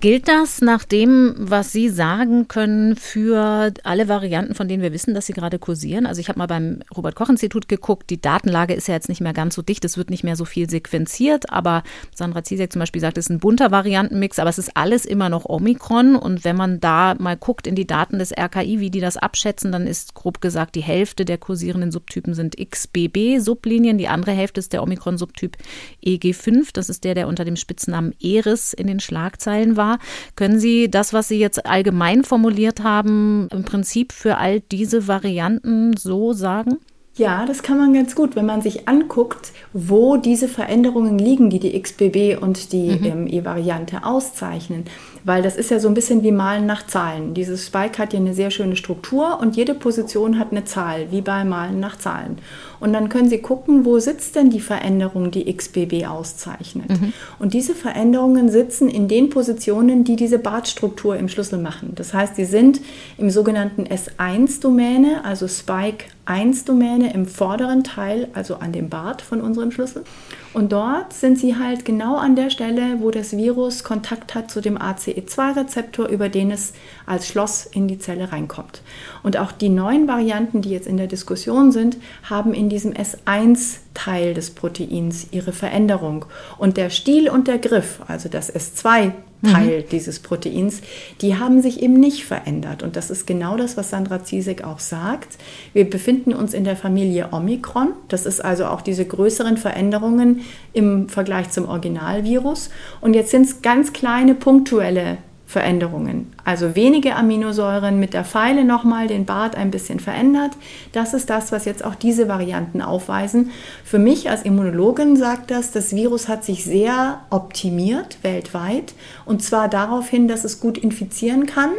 Gilt 0.00 0.28
das 0.28 0.62
nach 0.62 0.84
dem, 0.84 1.34
was 1.36 1.72
Sie 1.72 1.90
sagen 1.90 2.48
können, 2.48 2.96
für 2.96 3.70
alle 3.84 4.08
Varianten, 4.08 4.54
von 4.54 4.66
denen 4.66 4.82
wir 4.82 4.94
wissen, 4.94 5.12
dass 5.12 5.26
sie 5.26 5.34
gerade 5.34 5.58
kursieren? 5.58 6.06
Also 6.06 6.22
ich 6.22 6.30
habe 6.30 6.38
mal 6.38 6.46
beim 6.46 6.80
Robert 6.96 7.14
Koch 7.14 7.28
Institut 7.28 7.68
geguckt, 7.68 8.08
die 8.08 8.18
Datenlage 8.18 8.72
ist 8.72 8.88
ja 8.88 8.94
jetzt 8.94 9.10
nicht 9.10 9.20
mehr 9.20 9.34
ganz 9.34 9.54
so 9.56 9.60
dicht, 9.60 9.84
es 9.84 9.98
wird 9.98 10.08
nicht 10.08 10.24
mehr 10.24 10.36
so 10.36 10.46
viel 10.46 10.70
sequenziert, 10.70 11.50
aber 11.52 11.82
Sandra 12.14 12.42
Ziesek 12.42 12.72
zum 12.72 12.80
Beispiel 12.80 13.02
sagt, 13.02 13.18
es 13.18 13.26
ist 13.26 13.30
ein 13.30 13.40
bunter 13.40 13.70
Variantenmix, 13.70 14.38
aber 14.38 14.48
es 14.48 14.56
ist 14.56 14.74
alles 14.74 15.04
immer 15.04 15.28
noch 15.28 15.44
Omikron. 15.44 16.16
Und 16.16 16.44
wenn 16.44 16.56
man 16.56 16.80
da 16.80 17.14
mal 17.18 17.36
guckt 17.36 17.66
in 17.66 17.74
die 17.74 17.86
Daten 17.86 18.18
des 18.18 18.32
RKI, 18.32 18.80
wie 18.80 18.90
die 18.90 19.00
das 19.00 19.18
abschätzen, 19.18 19.70
dann 19.70 19.86
ist 19.86 20.14
grob 20.14 20.40
gesagt, 20.40 20.76
die 20.76 20.80
Hälfte 20.80 21.26
der 21.26 21.36
kursierenden 21.36 21.92
Subtypen 21.92 22.32
sind 22.32 22.56
XBB-Sublinien, 22.56 23.98
die 23.98 24.08
andere 24.08 24.32
Hälfte 24.32 24.60
ist 24.60 24.72
der 24.72 24.82
Omikron-Subtyp 24.82 25.58
EG5, 26.02 26.70
das 26.72 26.88
ist 26.88 27.04
der, 27.04 27.14
der 27.14 27.28
unter 27.28 27.44
dem 27.44 27.56
Spitznamen 27.56 28.14
Eris 28.18 28.72
in 28.72 28.86
den 28.86 29.00
Schlagzeilen 29.00 29.76
war. 29.76 29.89
Können 30.36 30.58
Sie 30.58 30.90
das, 30.90 31.12
was 31.12 31.28
Sie 31.28 31.38
jetzt 31.38 31.66
allgemein 31.66 32.24
formuliert 32.24 32.82
haben, 32.82 33.48
im 33.52 33.64
Prinzip 33.64 34.12
für 34.12 34.38
all 34.38 34.60
diese 34.60 35.08
Varianten 35.08 35.96
so 35.96 36.32
sagen? 36.32 36.78
Ja, 37.16 37.44
das 37.44 37.62
kann 37.62 37.76
man 37.76 37.92
ganz 37.92 38.14
gut, 38.14 38.34
wenn 38.34 38.46
man 38.46 38.62
sich 38.62 38.88
anguckt, 38.88 39.52
wo 39.74 40.16
diese 40.16 40.48
Veränderungen 40.48 41.18
liegen, 41.18 41.50
die 41.50 41.58
die 41.58 41.78
XBB 41.78 42.40
und 42.40 42.72
die 42.72 42.98
mhm. 42.98 43.04
ähm, 43.04 43.26
E-Variante 43.26 44.04
auszeichnen. 44.04 44.84
Weil 45.24 45.42
das 45.42 45.56
ist 45.56 45.70
ja 45.70 45.80
so 45.80 45.88
ein 45.88 45.94
bisschen 45.94 46.22
wie 46.22 46.32
Malen 46.32 46.64
nach 46.64 46.86
Zahlen. 46.86 47.34
Dieses 47.34 47.66
Spike 47.66 47.98
hat 47.98 48.14
ja 48.14 48.20
eine 48.20 48.32
sehr 48.32 48.50
schöne 48.50 48.76
Struktur 48.76 49.38
und 49.38 49.54
jede 49.54 49.74
Position 49.74 50.38
hat 50.38 50.52
eine 50.52 50.64
Zahl, 50.64 51.10
wie 51.10 51.20
bei 51.20 51.44
Malen 51.44 51.78
nach 51.78 51.98
Zahlen. 51.98 52.38
Und 52.80 52.92
dann 52.92 53.08
können 53.08 53.28
Sie 53.28 53.38
gucken, 53.38 53.84
wo 53.84 53.98
sitzt 53.98 54.34
denn 54.36 54.50
die 54.50 54.60
Veränderung, 54.60 55.30
die 55.30 55.54
XBB 55.54 56.06
auszeichnet. 56.06 56.88
Mhm. 56.88 57.12
Und 57.38 57.54
diese 57.54 57.74
Veränderungen 57.74 58.50
sitzen 58.50 58.88
in 58.88 59.06
den 59.06 59.30
Positionen, 59.30 60.04
die 60.04 60.16
diese 60.16 60.38
Bartstruktur 60.38 61.16
im 61.16 61.28
Schlüssel 61.28 61.58
machen. 61.58 61.92
Das 61.94 62.14
heißt, 62.14 62.36
sie 62.36 62.46
sind 62.46 62.80
im 63.18 63.30
sogenannten 63.30 63.84
S1-Domäne, 63.84 65.24
also 65.24 65.46
Spike 65.46 66.06
1-Domäne 66.26 67.12
im 67.12 67.26
vorderen 67.26 67.84
Teil, 67.84 68.28
also 68.32 68.56
an 68.56 68.72
dem 68.72 68.88
Bart 68.88 69.22
von 69.22 69.40
unserem 69.40 69.70
Schlüssel. 69.70 70.04
Und 70.52 70.72
dort 70.72 71.12
sind 71.12 71.38
sie 71.38 71.56
halt 71.56 71.84
genau 71.84 72.16
an 72.16 72.34
der 72.34 72.50
Stelle, 72.50 72.96
wo 72.98 73.12
das 73.12 73.36
Virus 73.36 73.84
Kontakt 73.84 74.34
hat 74.34 74.50
zu 74.50 74.60
dem 74.60 74.76
ACE2-Rezeptor, 74.76 76.08
über 76.08 76.28
den 76.28 76.50
es 76.50 76.72
als 77.06 77.28
Schloss 77.28 77.66
in 77.66 77.86
die 77.86 78.00
Zelle 78.00 78.32
reinkommt. 78.32 78.82
Und 79.22 79.36
auch 79.36 79.52
die 79.52 79.68
neuen 79.68 80.08
Varianten, 80.08 80.60
die 80.60 80.70
jetzt 80.70 80.88
in 80.88 80.96
der 80.96 81.06
Diskussion 81.06 81.70
sind, 81.70 81.98
haben 82.28 82.52
in 82.52 82.68
diesem 82.68 82.94
S1-Teil 82.94 84.34
des 84.34 84.50
Proteins 84.50 85.28
ihre 85.30 85.52
Veränderung. 85.52 86.24
Und 86.58 86.76
der 86.76 86.90
Stiel 86.90 87.30
und 87.30 87.46
der 87.46 87.58
Griff, 87.58 88.00
also 88.08 88.28
das 88.28 88.52
S2 88.52 89.12
Teil 89.42 89.80
mhm. 89.80 89.84
dieses 89.90 90.18
Proteins, 90.20 90.82
die 91.20 91.36
haben 91.36 91.62
sich 91.62 91.82
eben 91.82 91.94
nicht 91.94 92.24
verändert. 92.24 92.82
Und 92.82 92.96
das 92.96 93.10
ist 93.10 93.26
genau 93.26 93.56
das, 93.56 93.76
was 93.76 93.90
Sandra 93.90 94.22
Ziesek 94.22 94.64
auch 94.64 94.78
sagt. 94.78 95.38
Wir 95.72 95.88
befinden 95.88 96.34
uns 96.34 96.52
in 96.52 96.64
der 96.64 96.76
Familie 96.76 97.28
Omikron. 97.32 97.92
Das 98.08 98.26
ist 98.26 98.44
also 98.44 98.66
auch 98.66 98.82
diese 98.82 99.04
größeren 99.04 99.56
Veränderungen 99.56 100.42
im 100.72 101.08
Vergleich 101.08 101.50
zum 101.50 101.68
Originalvirus. 101.68 102.70
Und 103.00 103.14
jetzt 103.14 103.30
sind 103.30 103.46
es 103.46 103.62
ganz 103.62 103.92
kleine 103.92 104.34
punktuelle 104.34 105.18
Veränderungen. 105.50 106.32
Also 106.44 106.76
wenige 106.76 107.16
Aminosäuren 107.16 107.98
mit 107.98 108.14
der 108.14 108.24
Pfeile 108.24 108.64
nochmal 108.64 109.08
den 109.08 109.24
Bart 109.24 109.56
ein 109.56 109.72
bisschen 109.72 109.98
verändert. 109.98 110.52
Das 110.92 111.12
ist 111.12 111.28
das, 111.28 111.50
was 111.50 111.64
jetzt 111.64 111.84
auch 111.84 111.96
diese 111.96 112.28
Varianten 112.28 112.80
aufweisen. 112.80 113.50
Für 113.84 113.98
mich 113.98 114.30
als 114.30 114.42
Immunologin 114.42 115.16
sagt 115.16 115.50
das, 115.50 115.72
das 115.72 115.92
Virus 115.92 116.28
hat 116.28 116.44
sich 116.44 116.64
sehr 116.64 117.18
optimiert 117.30 118.18
weltweit 118.22 118.94
und 119.26 119.42
zwar 119.42 119.66
darauf 119.66 120.08
hin, 120.08 120.28
dass 120.28 120.44
es 120.44 120.60
gut 120.60 120.78
infizieren 120.78 121.46
kann 121.46 121.70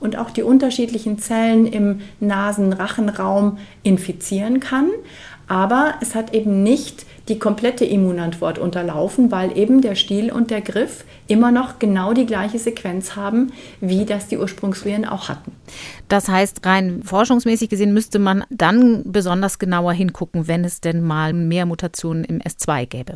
und 0.00 0.16
auch 0.16 0.30
die 0.30 0.42
unterschiedlichen 0.42 1.18
Zellen 1.18 1.66
im 1.66 2.00
Nasen-Rachenraum 2.20 3.58
infizieren 3.82 4.58
kann. 4.58 4.88
Aber 5.48 5.96
es 6.00 6.14
hat 6.14 6.32
eben 6.32 6.62
nicht 6.62 7.04
die 7.28 7.38
komplette 7.38 7.84
Immunantwort 7.84 8.58
unterlaufen, 8.58 9.30
weil 9.30 9.56
eben 9.56 9.80
der 9.80 9.94
Stiel 9.94 10.32
und 10.32 10.50
der 10.50 10.60
Griff 10.60 11.04
immer 11.26 11.50
noch 11.52 11.78
genau 11.78 12.12
die 12.12 12.26
gleiche 12.26 12.58
Sequenz 12.58 13.16
haben, 13.16 13.52
wie 13.80 14.04
das 14.04 14.28
die 14.28 14.38
Ursprungsviren 14.38 15.04
auch 15.04 15.28
hatten. 15.28 15.52
Das 16.08 16.28
heißt, 16.28 16.64
rein 16.64 17.02
forschungsmäßig 17.02 17.68
gesehen 17.68 17.92
müsste 17.92 18.18
man 18.18 18.44
dann 18.50 19.02
besonders 19.04 19.58
genauer 19.58 19.92
hingucken, 19.92 20.48
wenn 20.48 20.64
es 20.64 20.80
denn 20.80 21.02
mal 21.02 21.32
mehr 21.32 21.66
Mutationen 21.66 22.24
im 22.24 22.40
S2 22.40 22.86
gäbe. 22.86 23.14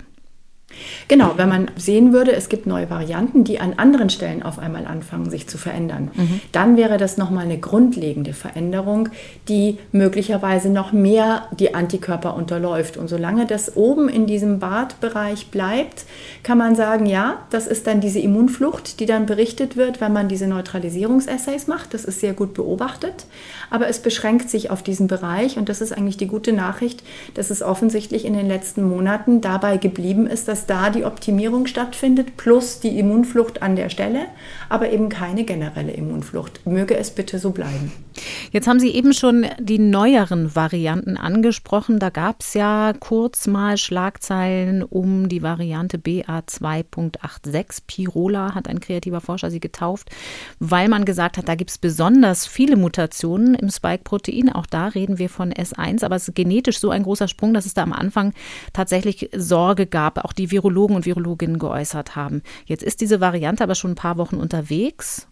Genau, 1.09 1.33
wenn 1.37 1.49
man 1.49 1.71
sehen 1.77 2.13
würde, 2.13 2.33
es 2.33 2.49
gibt 2.49 2.67
neue 2.67 2.89
Varianten, 2.91 3.45
die 3.45 3.61
an 3.61 3.75
anderen 3.77 4.11
Stellen 4.11 4.43
auf 4.43 4.59
einmal 4.59 4.87
anfangen, 4.87 5.31
sich 5.31 5.49
zu 5.49 5.59
verändern, 5.59 6.11
mhm. 6.15 6.41
dann 6.53 6.77
wäre 6.77 6.97
das 6.97 7.17
nochmal 7.17 7.45
eine 7.45 7.59
grundlegende 7.59 8.33
Veränderung, 8.33 9.09
die 9.49 9.79
möglicherweise 9.93 10.71
noch 10.71 10.93
mehr 10.93 11.49
die 11.59 11.75
Antikörper 11.75 12.35
unterläuft. 12.35 12.97
Und 12.97 13.09
solange 13.09 13.47
das 13.47 13.77
oben 13.77 14.09
in 14.09 14.27
diesem 14.27 14.59
Bartbereich 14.59 15.49
bleibt, 15.49 16.05
kann 16.43 16.59
man 16.59 16.75
sagen, 16.75 17.07
ja, 17.07 17.39
das 17.51 17.67
ist 17.67 17.87
dann 17.87 18.01
diese 18.01 18.19
Immunflucht, 18.19 19.01
die 19.01 19.07
dann 19.07 19.27
berichtet 19.27 19.77
wird, 19.77 20.01
wenn 20.01 20.13
man 20.13 20.29
diese 20.29 20.47
Neutralisierungsessays 20.47 21.67
macht. 21.67 21.95
Das 21.95 22.05
ist 22.05 22.21
sehr 22.21 22.33
gut 22.33 22.55
beobachtet, 22.55 23.27
aber 23.71 23.89
es 23.89 23.99
beschränkt 23.99 24.51
sich 24.51 24.71
auf 24.71 24.83
diesen 24.83 25.07
Bereich 25.07 25.57
und 25.59 25.69
das 25.69 25.81
ist 25.81 25.93
eigentlich 25.93 26.17
die 26.17 26.27
gute 26.27 26.53
Nachricht, 26.53 27.03
dass 27.35 27.51
es 27.51 27.63
offensichtlich 27.63 28.25
in 28.25 28.35
den 28.35 28.49
letzten 28.49 28.83
Monaten 28.83 29.41
dabei 29.41 29.77
geblieben 29.77 30.27
ist, 30.27 30.49
dass 30.49 30.62
da 30.67 30.91
die 30.91 31.05
Optimierung 31.05 31.67
stattfindet, 31.67 32.37
plus 32.37 32.81
die 32.81 32.99
Immunflucht 32.99 33.63
an 33.63 33.77
der 33.77 33.89
Stelle, 33.89 34.27
aber 34.73 34.91
eben 34.91 35.11
keine 35.11 35.45
generelle 35.45 35.93
Immunflucht. 35.93 36.67
Möge 36.67 36.97
es 36.97 37.11
bitte 37.11 37.39
so 37.39 37.51
bleiben. 37.51 37.93
Jetzt 38.53 38.67
haben 38.67 38.81
Sie 38.81 38.91
eben 38.91 39.13
schon 39.13 39.47
die 39.59 39.79
neueren 39.79 40.57
Varianten 40.57 41.19
angesprochen. 41.19 41.99
Da 41.99 42.09
gab 42.09 42.41
es 42.41 42.55
ja 42.55 42.95
kurz 42.99 43.47
mal 43.47 43.77
Schlagzeilen 43.77 44.83
um 44.83 45.29
die 45.29 45.43
Variante 45.43 45.99
BA2.86. 45.99 47.83
Pirola 47.87 48.55
hat 48.55 48.67
ein 48.67 48.81
kreativer 48.81 49.21
Forscher 49.21 49.51
sie 49.51 49.61
getauft, 49.61 50.09
weil 50.59 50.89
man 50.89 51.05
gesagt 51.05 51.37
hat, 51.37 51.49
da 51.49 51.55
gibt 51.55 51.71
es 51.71 51.77
besonders 51.77 52.47
viele 52.47 52.77
Mutationen 52.77 53.55
im 53.55 53.69
Spike-Protein. 53.69 54.51
Auch 54.51 54.67
da 54.67 54.89
reden 54.89 55.19
wir 55.19 55.29
von 55.29 55.53
S1, 55.53 56.03
aber 56.03 56.17
es 56.17 56.29
ist 56.29 56.35
genetisch 56.35 56.79
so 56.79 56.89
ein 56.89 57.03
großer 57.03 57.29
Sprung, 57.29 57.53
dass 57.53 57.67
es 57.67 57.75
da 57.75 57.83
am 57.83 57.93
Anfang 57.93 58.33
tatsächlich 58.73 59.29
Sorge 59.37 59.87
gab. 59.87 60.25
Auch 60.25 60.33
die 60.33 60.51
Virologen 60.51 60.97
und 60.97 61.05
Virologinnen 61.05 61.59
geäußert 61.59 62.17
haben. 62.17 62.43
Jetzt 62.65 62.83
ist 62.83 63.03
diese 63.03 63.21
Variante 63.21 63.63
aber 63.63 63.75
schon 63.75 63.93
ein 63.93 63.97
paar 63.97 64.17
Wochen 64.17 64.37
unterwegs 64.37 64.62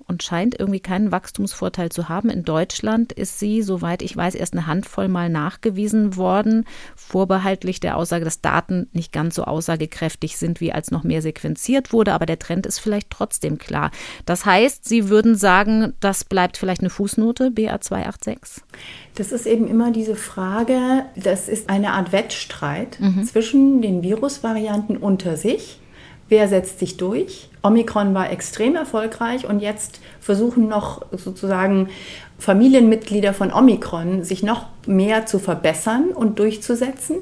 und 0.07 0.23
scheint 0.23 0.59
irgendwie 0.59 0.81
keinen 0.81 1.13
Wachstumsvorteil 1.13 1.91
zu 1.91 2.09
haben. 2.09 2.31
In 2.31 2.45
Deutschland 2.45 3.13
ist 3.13 3.39
sie, 3.39 3.63
soweit 3.63 4.03
ich 4.03 4.17
weiß, 4.17 4.35
erst 4.35 4.55
eine 4.55 4.67
Handvoll 4.67 5.09
mal 5.09 5.29
nachgewiesen 5.29 6.17
worden, 6.17 6.65
vorbehaltlich 6.97 7.81
der 7.81 7.97
Aussage, 7.97 8.25
dass 8.25 8.41
Daten 8.41 8.89
nicht 8.93 9.13
ganz 9.13 9.37
so 9.37 9.45
aussagekräftig 9.45 10.37
sind, 10.37 10.61
wie 10.61 10.73
als 10.73 10.91
noch 10.91 11.05
mehr 11.05 11.23
sequenziert 11.23 11.93
wurde. 11.93 12.13
Aber 12.13 12.27
der 12.27 12.39
Trend 12.39 12.67
ist 12.67 12.81
vielleicht 12.81 13.11
trotzdem 13.11 13.59
klar. 13.59 13.91
Das 14.27 14.45
heißt, 14.45 14.89
Sie 14.89 15.09
würden 15.09 15.37
sagen, 15.37 15.95
das 16.01 16.25
bleibt 16.25 16.57
vielleicht 16.57 16.81
eine 16.81 16.91
Fußnote, 16.91 17.51
BA286? 17.51 18.63
Das 19.15 19.33
ist 19.33 19.47
eben 19.47 19.69
immer 19.69 19.93
diese 19.93 20.17
Frage, 20.17 21.05
das 21.17 21.49
ist 21.49 21.71
eine 21.71 21.93
Art 21.93 22.13
Wettstreit 22.13 22.99
mhm. 23.01 23.25
zwischen 23.25 23.83
den 23.83 24.03
Virusvarianten 24.03 24.97
unter 24.97 25.37
sich. 25.37 25.80
Wer 26.31 26.47
setzt 26.47 26.79
sich 26.79 26.97
durch? 26.97 27.49
Omikron 27.61 28.15
war 28.15 28.31
extrem 28.31 28.77
erfolgreich 28.77 29.47
und 29.47 29.59
jetzt 29.59 30.01
versuchen 30.21 30.69
noch 30.69 31.05
sozusagen 31.11 31.89
Familienmitglieder 32.41 33.35
von 33.35 33.53
Omikron 33.53 34.25
sich 34.25 34.43
noch 34.43 34.65
mehr 34.87 35.27
zu 35.27 35.39
verbessern 35.39 36.09
und 36.15 36.39
durchzusetzen. 36.39 37.19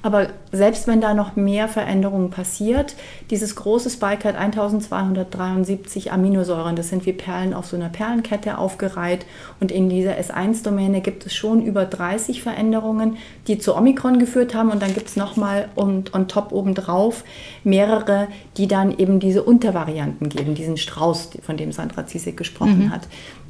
Aber 0.00 0.28
selbst 0.50 0.88
wenn 0.88 1.00
da 1.00 1.14
noch 1.14 1.36
mehr 1.36 1.68
Veränderungen 1.68 2.30
passiert, 2.30 2.96
dieses 3.30 3.54
große 3.54 3.90
Spike 3.90 4.26
hat 4.26 4.34
1273 4.34 6.10
Aminosäuren, 6.10 6.74
das 6.74 6.88
sind 6.88 7.06
wie 7.06 7.12
Perlen 7.12 7.54
auf 7.54 7.66
so 7.66 7.76
einer 7.76 7.90
Perlenkette 7.90 8.58
aufgereiht. 8.58 9.26
Und 9.60 9.70
in 9.70 9.90
dieser 9.90 10.18
S1-Domäne 10.18 11.02
gibt 11.02 11.26
es 11.26 11.34
schon 11.34 11.62
über 11.62 11.84
30 11.84 12.42
Veränderungen, 12.42 13.18
die 13.46 13.58
zu 13.58 13.76
Omikron 13.76 14.18
geführt 14.18 14.54
haben. 14.54 14.70
Und 14.70 14.82
dann 14.82 14.94
gibt 14.94 15.08
es 15.08 15.16
nochmal 15.16 15.68
und 15.74 16.14
on 16.14 16.28
top 16.28 16.50
obendrauf 16.50 17.24
mehrere, 17.62 18.26
die 18.56 18.66
dann 18.66 18.96
eben 18.96 19.20
diese 19.20 19.42
Untervarianten 19.42 20.30
geben, 20.30 20.54
diesen 20.54 20.78
Strauß, 20.78 21.30
von 21.42 21.56
dem 21.58 21.72
Sandra 21.72 22.06
Ziesek 22.06 22.36
gesprochen 22.38 22.86
mhm. 22.86 22.90
hat. 22.90 23.02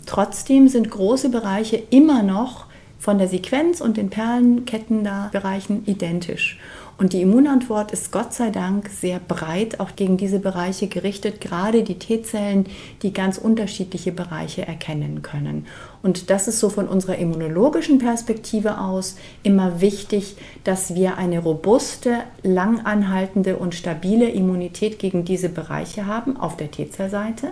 Trotzdem 0.07 0.69
sind 0.69 0.91
große 0.91 1.29
Bereiche 1.29 1.83
immer 1.91 2.23
noch 2.23 2.67
von 2.99 3.19
der 3.19 3.27
Sequenz 3.27 3.81
und 3.81 3.97
den 3.97 4.11
Perlenketten 4.11 5.03
da 5.03 5.29
Bereichen 5.33 5.83
identisch. 5.87 6.59
Und 6.99 7.15
die 7.15 7.23
Immunantwort 7.23 7.91
ist 7.91 8.13
Gott 8.13 8.33
sei 8.33 8.51
Dank 8.51 8.89
sehr 8.89 9.19
breit 9.19 9.81
auch 9.81 9.97
gegen 9.97 10.19
diese 10.19 10.39
Bereiche 10.39 10.87
gerichtet, 10.87 11.41
gerade 11.41 11.83
die 11.83 11.99
T-Zellen, 11.99 12.67
die 13.03 13.13
ganz 13.13 13.39
unterschiedliche 13.39 14.13
Bereiche 14.13 14.65
erkennen 14.65 15.23
können. 15.23 15.67
Und 16.03 16.31
das 16.31 16.47
ist 16.47 16.61
so 16.61 16.69
von 16.69 16.87
unserer 16.87 17.17
immunologischen 17.17 17.99
Perspektive 17.99 18.79
aus 18.79 19.17
immer 19.43 19.81
wichtig, 19.81 20.37
dass 20.63 20.95
wir 20.95 21.19
eine 21.19 21.41
robuste, 21.41 22.19
langanhaltende 22.45 23.57
und 23.57 23.75
stabile 23.75 24.29
Immunität 24.29 25.01
gegen 25.01 25.25
diese 25.25 25.49
Bereiche 25.49 26.07
haben 26.07 26.37
auf 26.37 26.57
der 26.57 26.71
T-Zellseite. 26.71 27.49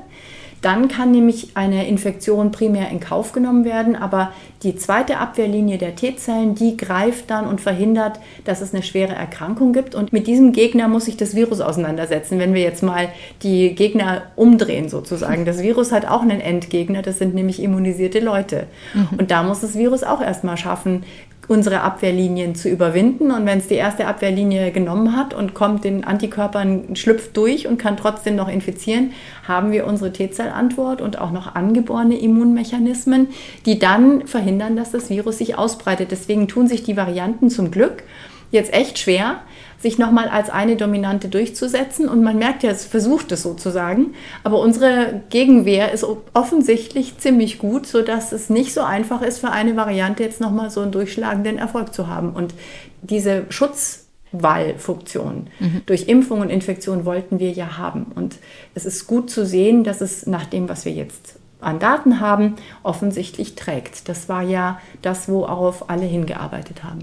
Dann 0.62 0.88
kann 0.88 1.10
nämlich 1.10 1.52
eine 1.54 1.88
Infektion 1.88 2.52
primär 2.52 2.90
in 2.90 3.00
Kauf 3.00 3.32
genommen 3.32 3.64
werden, 3.64 3.96
aber 3.96 4.32
die 4.62 4.76
zweite 4.76 5.16
Abwehrlinie 5.16 5.78
der 5.78 5.96
T-Zellen, 5.96 6.54
die 6.54 6.76
greift 6.76 7.30
dann 7.30 7.46
und 7.46 7.62
verhindert, 7.62 8.20
dass 8.44 8.60
es 8.60 8.74
eine 8.74 8.82
schwere 8.82 9.14
Erkrankung 9.14 9.72
gibt. 9.72 9.94
Und 9.94 10.12
mit 10.12 10.26
diesem 10.26 10.52
Gegner 10.52 10.88
muss 10.88 11.06
sich 11.06 11.16
das 11.16 11.34
Virus 11.34 11.62
auseinandersetzen, 11.62 12.38
wenn 12.38 12.52
wir 12.52 12.60
jetzt 12.60 12.82
mal 12.82 13.08
die 13.42 13.74
Gegner 13.74 14.22
umdrehen 14.36 14.90
sozusagen. 14.90 15.46
Das 15.46 15.62
Virus 15.62 15.92
hat 15.92 16.06
auch 16.06 16.20
einen 16.20 16.40
Endgegner, 16.40 17.00
das 17.00 17.18
sind 17.18 17.34
nämlich 17.34 17.62
immunisierte 17.62 18.20
Leute. 18.20 18.66
Mhm. 18.92 19.18
Und 19.18 19.30
da 19.30 19.42
muss 19.42 19.60
das 19.60 19.78
Virus 19.78 20.02
auch 20.02 20.20
erstmal 20.20 20.58
schaffen, 20.58 21.04
unsere 21.50 21.80
Abwehrlinien 21.80 22.54
zu 22.54 22.68
überwinden. 22.68 23.32
Und 23.32 23.44
wenn 23.44 23.58
es 23.58 23.66
die 23.66 23.74
erste 23.74 24.06
Abwehrlinie 24.06 24.70
genommen 24.70 25.16
hat 25.16 25.34
und 25.34 25.52
kommt 25.52 25.82
den 25.82 26.04
Antikörpern, 26.04 26.94
schlüpft 26.94 27.36
durch 27.36 27.66
und 27.66 27.76
kann 27.76 27.96
trotzdem 27.96 28.36
noch 28.36 28.48
infizieren, 28.48 29.10
haben 29.48 29.72
wir 29.72 29.84
unsere 29.84 30.12
T-Zellantwort 30.12 31.00
und 31.00 31.18
auch 31.18 31.32
noch 31.32 31.56
angeborene 31.56 32.16
Immunmechanismen, 32.16 33.30
die 33.66 33.80
dann 33.80 34.28
verhindern, 34.28 34.76
dass 34.76 34.92
das 34.92 35.10
Virus 35.10 35.38
sich 35.38 35.58
ausbreitet. 35.58 36.12
Deswegen 36.12 36.46
tun 36.46 36.68
sich 36.68 36.84
die 36.84 36.96
Varianten 36.96 37.50
zum 37.50 37.72
Glück 37.72 38.04
jetzt 38.52 38.72
echt 38.72 39.00
schwer, 39.00 39.40
sich 39.82 39.98
nochmal 39.98 40.28
als 40.28 40.50
eine 40.50 40.76
Dominante 40.76 41.28
durchzusetzen. 41.28 42.08
Und 42.08 42.22
man 42.22 42.38
merkt 42.38 42.62
ja, 42.62 42.70
es 42.70 42.84
versucht 42.84 43.32
es 43.32 43.42
sozusagen. 43.42 44.14
Aber 44.44 44.60
unsere 44.60 45.22
Gegenwehr 45.30 45.90
ist 45.92 46.06
offensichtlich 46.34 47.16
ziemlich 47.18 47.58
gut, 47.58 47.86
sodass 47.86 48.32
es 48.32 48.50
nicht 48.50 48.74
so 48.74 48.82
einfach 48.82 49.22
ist, 49.22 49.38
für 49.38 49.50
eine 49.50 49.76
Variante 49.76 50.22
jetzt 50.22 50.40
nochmal 50.40 50.70
so 50.70 50.82
einen 50.82 50.92
durchschlagenden 50.92 51.58
Erfolg 51.58 51.94
zu 51.94 52.08
haben. 52.08 52.34
Und 52.34 52.54
diese 53.00 53.46
Schutzwallfunktion 53.48 55.48
mhm. 55.58 55.80
durch 55.86 56.08
Impfung 56.08 56.40
und 56.40 56.50
Infektion 56.50 57.06
wollten 57.06 57.40
wir 57.40 57.50
ja 57.50 57.78
haben. 57.78 58.12
Und 58.14 58.36
es 58.74 58.84
ist 58.84 59.06
gut 59.06 59.30
zu 59.30 59.46
sehen, 59.46 59.82
dass 59.82 60.02
es 60.02 60.26
nach 60.26 60.44
dem, 60.44 60.68
was 60.68 60.84
wir 60.84 60.92
jetzt 60.92 61.40
an 61.60 61.78
Daten 61.78 62.20
haben, 62.20 62.56
offensichtlich 62.82 63.54
trägt. 63.54 64.08
Das 64.08 64.28
war 64.28 64.42
ja 64.42 64.80
das, 65.02 65.28
worauf 65.28 65.90
alle 65.90 66.06
hingearbeitet 66.06 66.84
haben. 66.84 67.00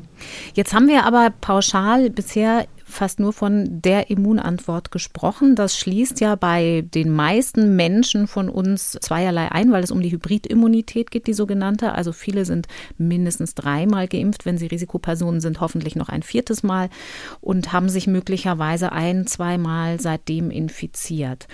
Jetzt 0.53 0.73
haben 0.73 0.87
wir 0.87 1.05
aber 1.05 1.31
pauschal 1.41 2.09
bisher 2.09 2.65
fast 2.87 3.19
nur 3.19 3.33
von 3.33 3.81
der 3.81 4.09
Immunantwort 4.09 4.91
gesprochen. 4.91 5.55
Das 5.55 5.77
schließt 5.77 6.21
ja 6.21 6.35
bei 6.35 6.85
den 6.93 7.11
meisten 7.11 7.75
Menschen 7.75 8.27
von 8.27 8.49
uns 8.49 8.97
zweierlei 9.01 9.51
ein, 9.51 9.71
weil 9.71 9.83
es 9.83 9.91
um 9.91 10.01
die 10.01 10.11
Hybridimmunität 10.11 11.11
geht, 11.11 11.27
die 11.27 11.33
sogenannte. 11.33 11.93
Also 11.93 12.13
viele 12.13 12.45
sind 12.45 12.67
mindestens 12.97 13.55
dreimal 13.55 14.07
geimpft, 14.07 14.45
wenn 14.45 14.57
sie 14.57 14.67
Risikopersonen 14.67 15.41
sind, 15.41 15.59
hoffentlich 15.59 15.95
noch 15.95 16.09
ein 16.09 16.23
viertes 16.23 16.63
Mal 16.63 16.89
und 17.41 17.73
haben 17.73 17.89
sich 17.89 18.07
möglicherweise 18.07 18.91
ein, 18.91 19.27
zweimal 19.27 19.99
seitdem 19.99 20.49
infiziert. 20.49 21.47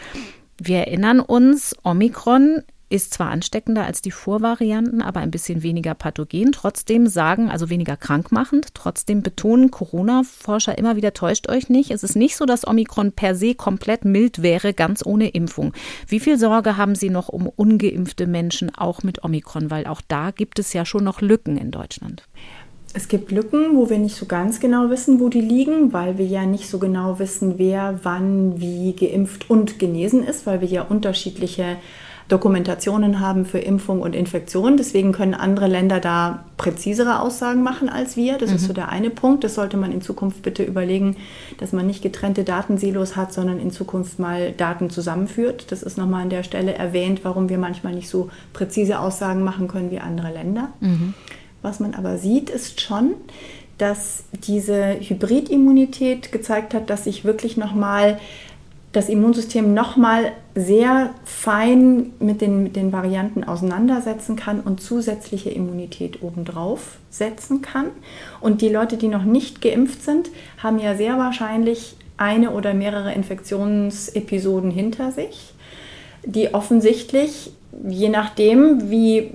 Wir 0.62 0.80
erinnern 0.80 1.20
uns, 1.20 1.76
Omikron 1.84 2.62
ist 2.94 3.12
zwar 3.12 3.32
ansteckender 3.32 3.86
als 3.86 4.04
die 4.04 4.12
Vorvarianten, 4.12 5.02
aber 5.02 5.20
ein 5.20 5.32
bisschen 5.32 5.64
weniger 5.64 5.96
pathogen. 5.96 6.52
Trotzdem 6.52 7.08
sagen, 7.08 7.50
also 7.50 7.72
weniger 7.72 7.98
krankmachend, 7.98 8.76
trotzdem 8.76 9.24
betonen 9.24 9.72
Corona-Forscher 9.72 10.78
immer 10.78 10.96
wieder, 10.96 11.12
täuscht 11.12 11.50
euch 11.50 11.70
nicht. 11.70 11.90
Es 11.90 12.04
ist 12.04 12.16
nicht 12.16 12.36
so, 12.36 12.46
dass 12.46 12.68
Omikron 12.68 13.12
per 13.12 13.34
se 13.34 13.56
komplett 13.56 14.06
mild 14.06 14.44
wäre, 14.44 14.76
ganz 14.76 15.04
ohne 15.04 15.30
Impfung. 15.30 15.74
Wie 16.08 16.20
viel 16.20 16.38
Sorge 16.38 16.78
haben 16.78 16.94
Sie 16.94 17.10
noch 17.10 17.30
um 17.30 17.48
ungeimpfte 17.48 18.28
Menschen 18.28 18.74
auch 18.76 19.02
mit 19.02 19.24
Omikron? 19.24 19.72
Weil 19.72 19.88
auch 19.88 20.02
da 20.08 20.30
gibt 20.30 20.60
es 20.60 20.72
ja 20.74 20.86
schon 20.86 21.04
noch 21.04 21.22
Lücken 21.22 21.58
in 21.58 21.72
Deutschland. 21.72 22.28
Es 22.94 23.08
gibt 23.08 23.32
Lücken, 23.32 23.76
wo 23.76 23.90
wir 23.90 23.98
nicht 23.98 24.16
so 24.16 24.28
ganz 24.28 24.60
genau 24.60 24.92
wissen, 24.92 25.20
wo 25.20 25.30
die 25.30 25.42
liegen, 25.42 25.94
weil 25.94 26.20
wir 26.20 26.28
ja 26.28 26.46
nicht 26.46 26.70
so 26.70 26.78
genau 26.78 27.18
wissen, 27.18 27.56
wer 27.58 28.02
wann 28.04 28.62
wie 28.62 28.94
geimpft 28.94 29.50
und 29.50 29.80
genesen 29.80 30.24
ist, 30.24 30.46
weil 30.46 30.62
wir 30.62 30.68
ja 30.68 30.84
unterschiedliche 30.84 31.78
Dokumentationen 32.30 33.20
haben 33.20 33.46
für 33.46 33.60
Impfung 33.60 34.02
und 34.02 34.16
Infektion. 34.16 34.78
Deswegen 34.78 35.12
können 35.12 35.34
andere 35.34 35.68
Länder 35.68 36.00
da 36.00 36.46
präzisere 36.58 37.20
Aussagen 37.20 37.64
machen 37.64 37.90
als 37.90 38.16
wir. 38.16 38.38
Das 38.38 38.50
mhm. 38.50 38.56
ist 38.56 38.66
so 38.66 38.74
der 38.74 38.90
eine 38.90 39.10
Punkt. 39.10 39.44
Das 39.44 39.56
sollte 39.56 39.78
man 39.78 39.92
in 39.92 40.02
Zukunft 40.02 40.42
bitte 40.42 40.64
überlegen, 40.64 41.18
dass 41.60 41.74
man 41.74 41.86
nicht 41.86 42.02
getrennte 42.02 42.44
Datensilos 42.44 43.16
hat, 43.16 43.34
sondern 43.34 43.60
in 43.60 43.72
Zukunft 43.72 44.20
mal 44.20 44.52
Daten 44.52 44.90
zusammenführt. 44.90 45.72
Das 45.72 45.84
ist 45.84 45.98
nochmal 45.98 46.24
an 46.24 46.30
der 46.30 46.44
Stelle 46.44 46.74
erwähnt, 46.74 47.22
warum 47.24 47.50
wir 47.50 47.58
manchmal 47.58 47.94
nicht 47.94 48.10
so 48.10 48.30
präzise 48.54 49.00
Aussagen 49.00 49.44
machen 49.44 49.68
können 49.68 49.92
wie 49.92 50.00
andere 50.00 50.32
Länder. 50.32 50.70
Mhm. 50.80 51.14
Was 51.62 51.80
man 51.80 51.94
aber 51.94 52.18
sieht, 52.18 52.50
ist 52.50 52.82
schon, 52.82 53.14
dass 53.78 54.26
diese 54.32 55.00
Hybridimmunität 55.00 56.32
gezeigt 56.32 56.74
hat, 56.74 56.90
dass 56.90 57.06
sich 57.06 57.26
wirklich 57.26 57.58
nochmal 57.58 58.20
das 58.94 59.10
Immunsystem 59.10 59.74
nochmal 59.74 60.32
sehr 60.56 61.10
fein 61.26 62.14
mit 62.20 62.42
den, 62.42 62.62
mit 62.62 62.76
den 62.76 62.94
Varianten 62.94 63.44
auseinandersetzen 63.44 64.36
kann 64.36 64.62
und 64.62 64.82
zusätzliche 64.82 65.50
Immunität 65.50 66.22
obendrauf 66.22 66.98
setzen 67.10 67.64
kann. 67.64 67.88
Und 68.40 68.62
die 68.62 68.70
Leute, 68.70 68.98
die 68.98 69.08
noch 69.08 69.24
nicht 69.24 69.62
geimpft 69.62 70.04
sind, 70.04 70.30
haben 70.62 70.78
ja 70.78 70.96
sehr 70.96 71.18
wahrscheinlich 71.18 71.96
eine 72.18 72.52
oder 72.52 72.76
mehrere 72.76 73.14
Infektionsepisoden 73.14 74.70
hinter 74.70 75.12
sich, 75.12 75.56
die 76.24 76.54
offensichtlich, 76.54 77.52
je 77.88 78.10
nachdem, 78.10 78.92
wie 78.92 79.32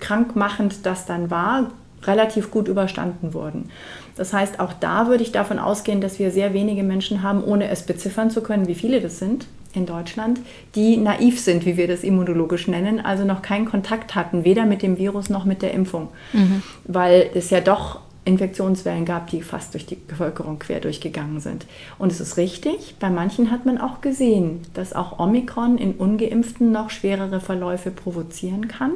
krankmachend 0.00 0.84
das 0.84 1.06
dann 1.06 1.30
war, 1.30 1.70
relativ 2.02 2.50
gut 2.50 2.66
überstanden 2.66 3.32
wurden. 3.32 3.70
Das 4.18 4.32
heißt, 4.32 4.60
auch 4.60 4.72
da 4.74 5.06
würde 5.06 5.22
ich 5.22 5.32
davon 5.32 5.58
ausgehen, 5.58 6.00
dass 6.00 6.18
wir 6.18 6.30
sehr 6.30 6.52
wenige 6.52 6.82
Menschen 6.82 7.22
haben, 7.22 7.42
ohne 7.42 7.68
es 7.68 7.84
beziffern 7.84 8.30
zu 8.30 8.42
können, 8.42 8.66
wie 8.66 8.74
viele 8.74 9.00
das 9.00 9.18
sind 9.18 9.46
in 9.74 9.86
Deutschland, 9.86 10.40
die 10.74 10.96
naiv 10.96 11.40
sind, 11.40 11.64
wie 11.64 11.76
wir 11.76 11.88
das 11.88 12.02
immunologisch 12.02 12.68
nennen, 12.68 13.00
also 13.00 13.24
noch 13.24 13.42
keinen 13.42 13.66
Kontakt 13.66 14.14
hatten, 14.14 14.44
weder 14.44 14.66
mit 14.66 14.82
dem 14.82 14.98
Virus 14.98 15.30
noch 15.30 15.44
mit 15.44 15.62
der 15.62 15.72
Impfung, 15.72 16.08
mhm. 16.32 16.62
weil 16.84 17.30
es 17.34 17.50
ja 17.50 17.60
doch 17.60 18.00
Infektionswellen 18.24 19.04
gab, 19.06 19.28
die 19.28 19.40
fast 19.40 19.72
durch 19.72 19.86
die 19.86 19.94
Bevölkerung 19.94 20.58
quer 20.58 20.80
durchgegangen 20.80 21.40
sind. 21.40 21.64
Und 21.98 22.12
es 22.12 22.20
ist 22.20 22.36
richtig, 22.36 22.96
bei 23.00 23.08
manchen 23.08 23.50
hat 23.50 23.64
man 23.64 23.78
auch 23.78 24.00
gesehen, 24.00 24.60
dass 24.74 24.92
auch 24.92 25.18
Omikron 25.18 25.78
in 25.78 25.94
ungeimpften 25.94 26.70
noch 26.70 26.90
schwerere 26.90 27.40
Verläufe 27.40 27.90
provozieren 27.90 28.68
kann. 28.68 28.92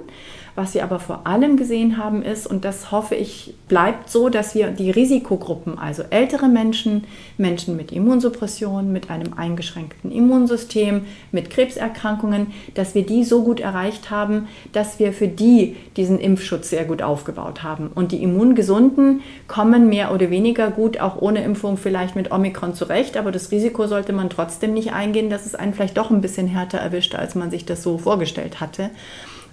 Was 0.55 0.75
wir 0.75 0.85
aber 0.85 0.99
vor 0.99 1.27
allem 1.27 1.57
gesehen 1.57 1.97
haben 1.97 2.23
ist, 2.23 2.47
und 2.47 2.65
das 2.65 2.91
hoffe 2.91 3.15
ich 3.15 3.55
bleibt 3.69 4.11
so, 4.11 4.29
dass 4.29 4.55
wir 4.55 4.69
die 4.69 4.91
Risikogruppen, 4.91 5.79
also 5.79 6.03
ältere 6.11 6.49
Menschen, 6.49 7.05
Menschen 7.39 7.75
mit 7.75 7.91
Immunsuppression, 7.91 8.93
mit 8.93 9.09
einem 9.09 9.33
eingeschränkten 9.33 10.13
Immunsystem, 10.13 11.07
mit 11.31 11.49
Krebserkrankungen, 11.49 12.49
dass 12.75 12.95
wir 12.95 13.07
die 13.07 13.25
so 13.25 13.45
gut 13.45 13.61
erreicht 13.61 14.11
haben, 14.11 14.47
dass 14.73 14.99
wir 14.99 15.15
für 15.15 15.29
die 15.29 15.77
diesen 15.97 16.19
Impfschutz 16.19 16.69
sehr 16.69 16.85
gut 16.85 17.01
aufgebaut 17.01 17.63
haben. 17.63 17.91
Und 17.95 18.13
die 18.13 18.23
Immungesunden 18.23 19.23
kommen 19.49 19.89
mehr 19.89 20.13
oder 20.13 20.29
weniger 20.29 20.71
gut, 20.71 21.01
auch 21.01 21.21
ohne 21.21 21.43
Impfung 21.45 21.79
vielleicht 21.79 22.15
mit 22.15 22.31
Omikron 22.31 22.75
zurecht, 22.75 23.17
aber 23.17 23.33
das 23.33 23.51
Risiko 23.51 23.87
sollte 23.87 24.13
man 24.13 24.29
trotzdem 24.29 24.75
nicht 24.75 24.93
eingehen, 24.93 25.31
dass 25.31 25.47
es 25.47 25.55
einen 25.55 25.73
vielleicht 25.73 25.97
doch 25.97 26.11
ein 26.11 26.21
bisschen 26.21 26.47
härter 26.47 26.79
erwischt, 26.79 27.15
als 27.15 27.35
man 27.35 27.51
sich 27.51 27.65
das 27.65 27.83
so 27.83 27.97
vorgestellt 27.97 28.61
hatte. 28.61 28.91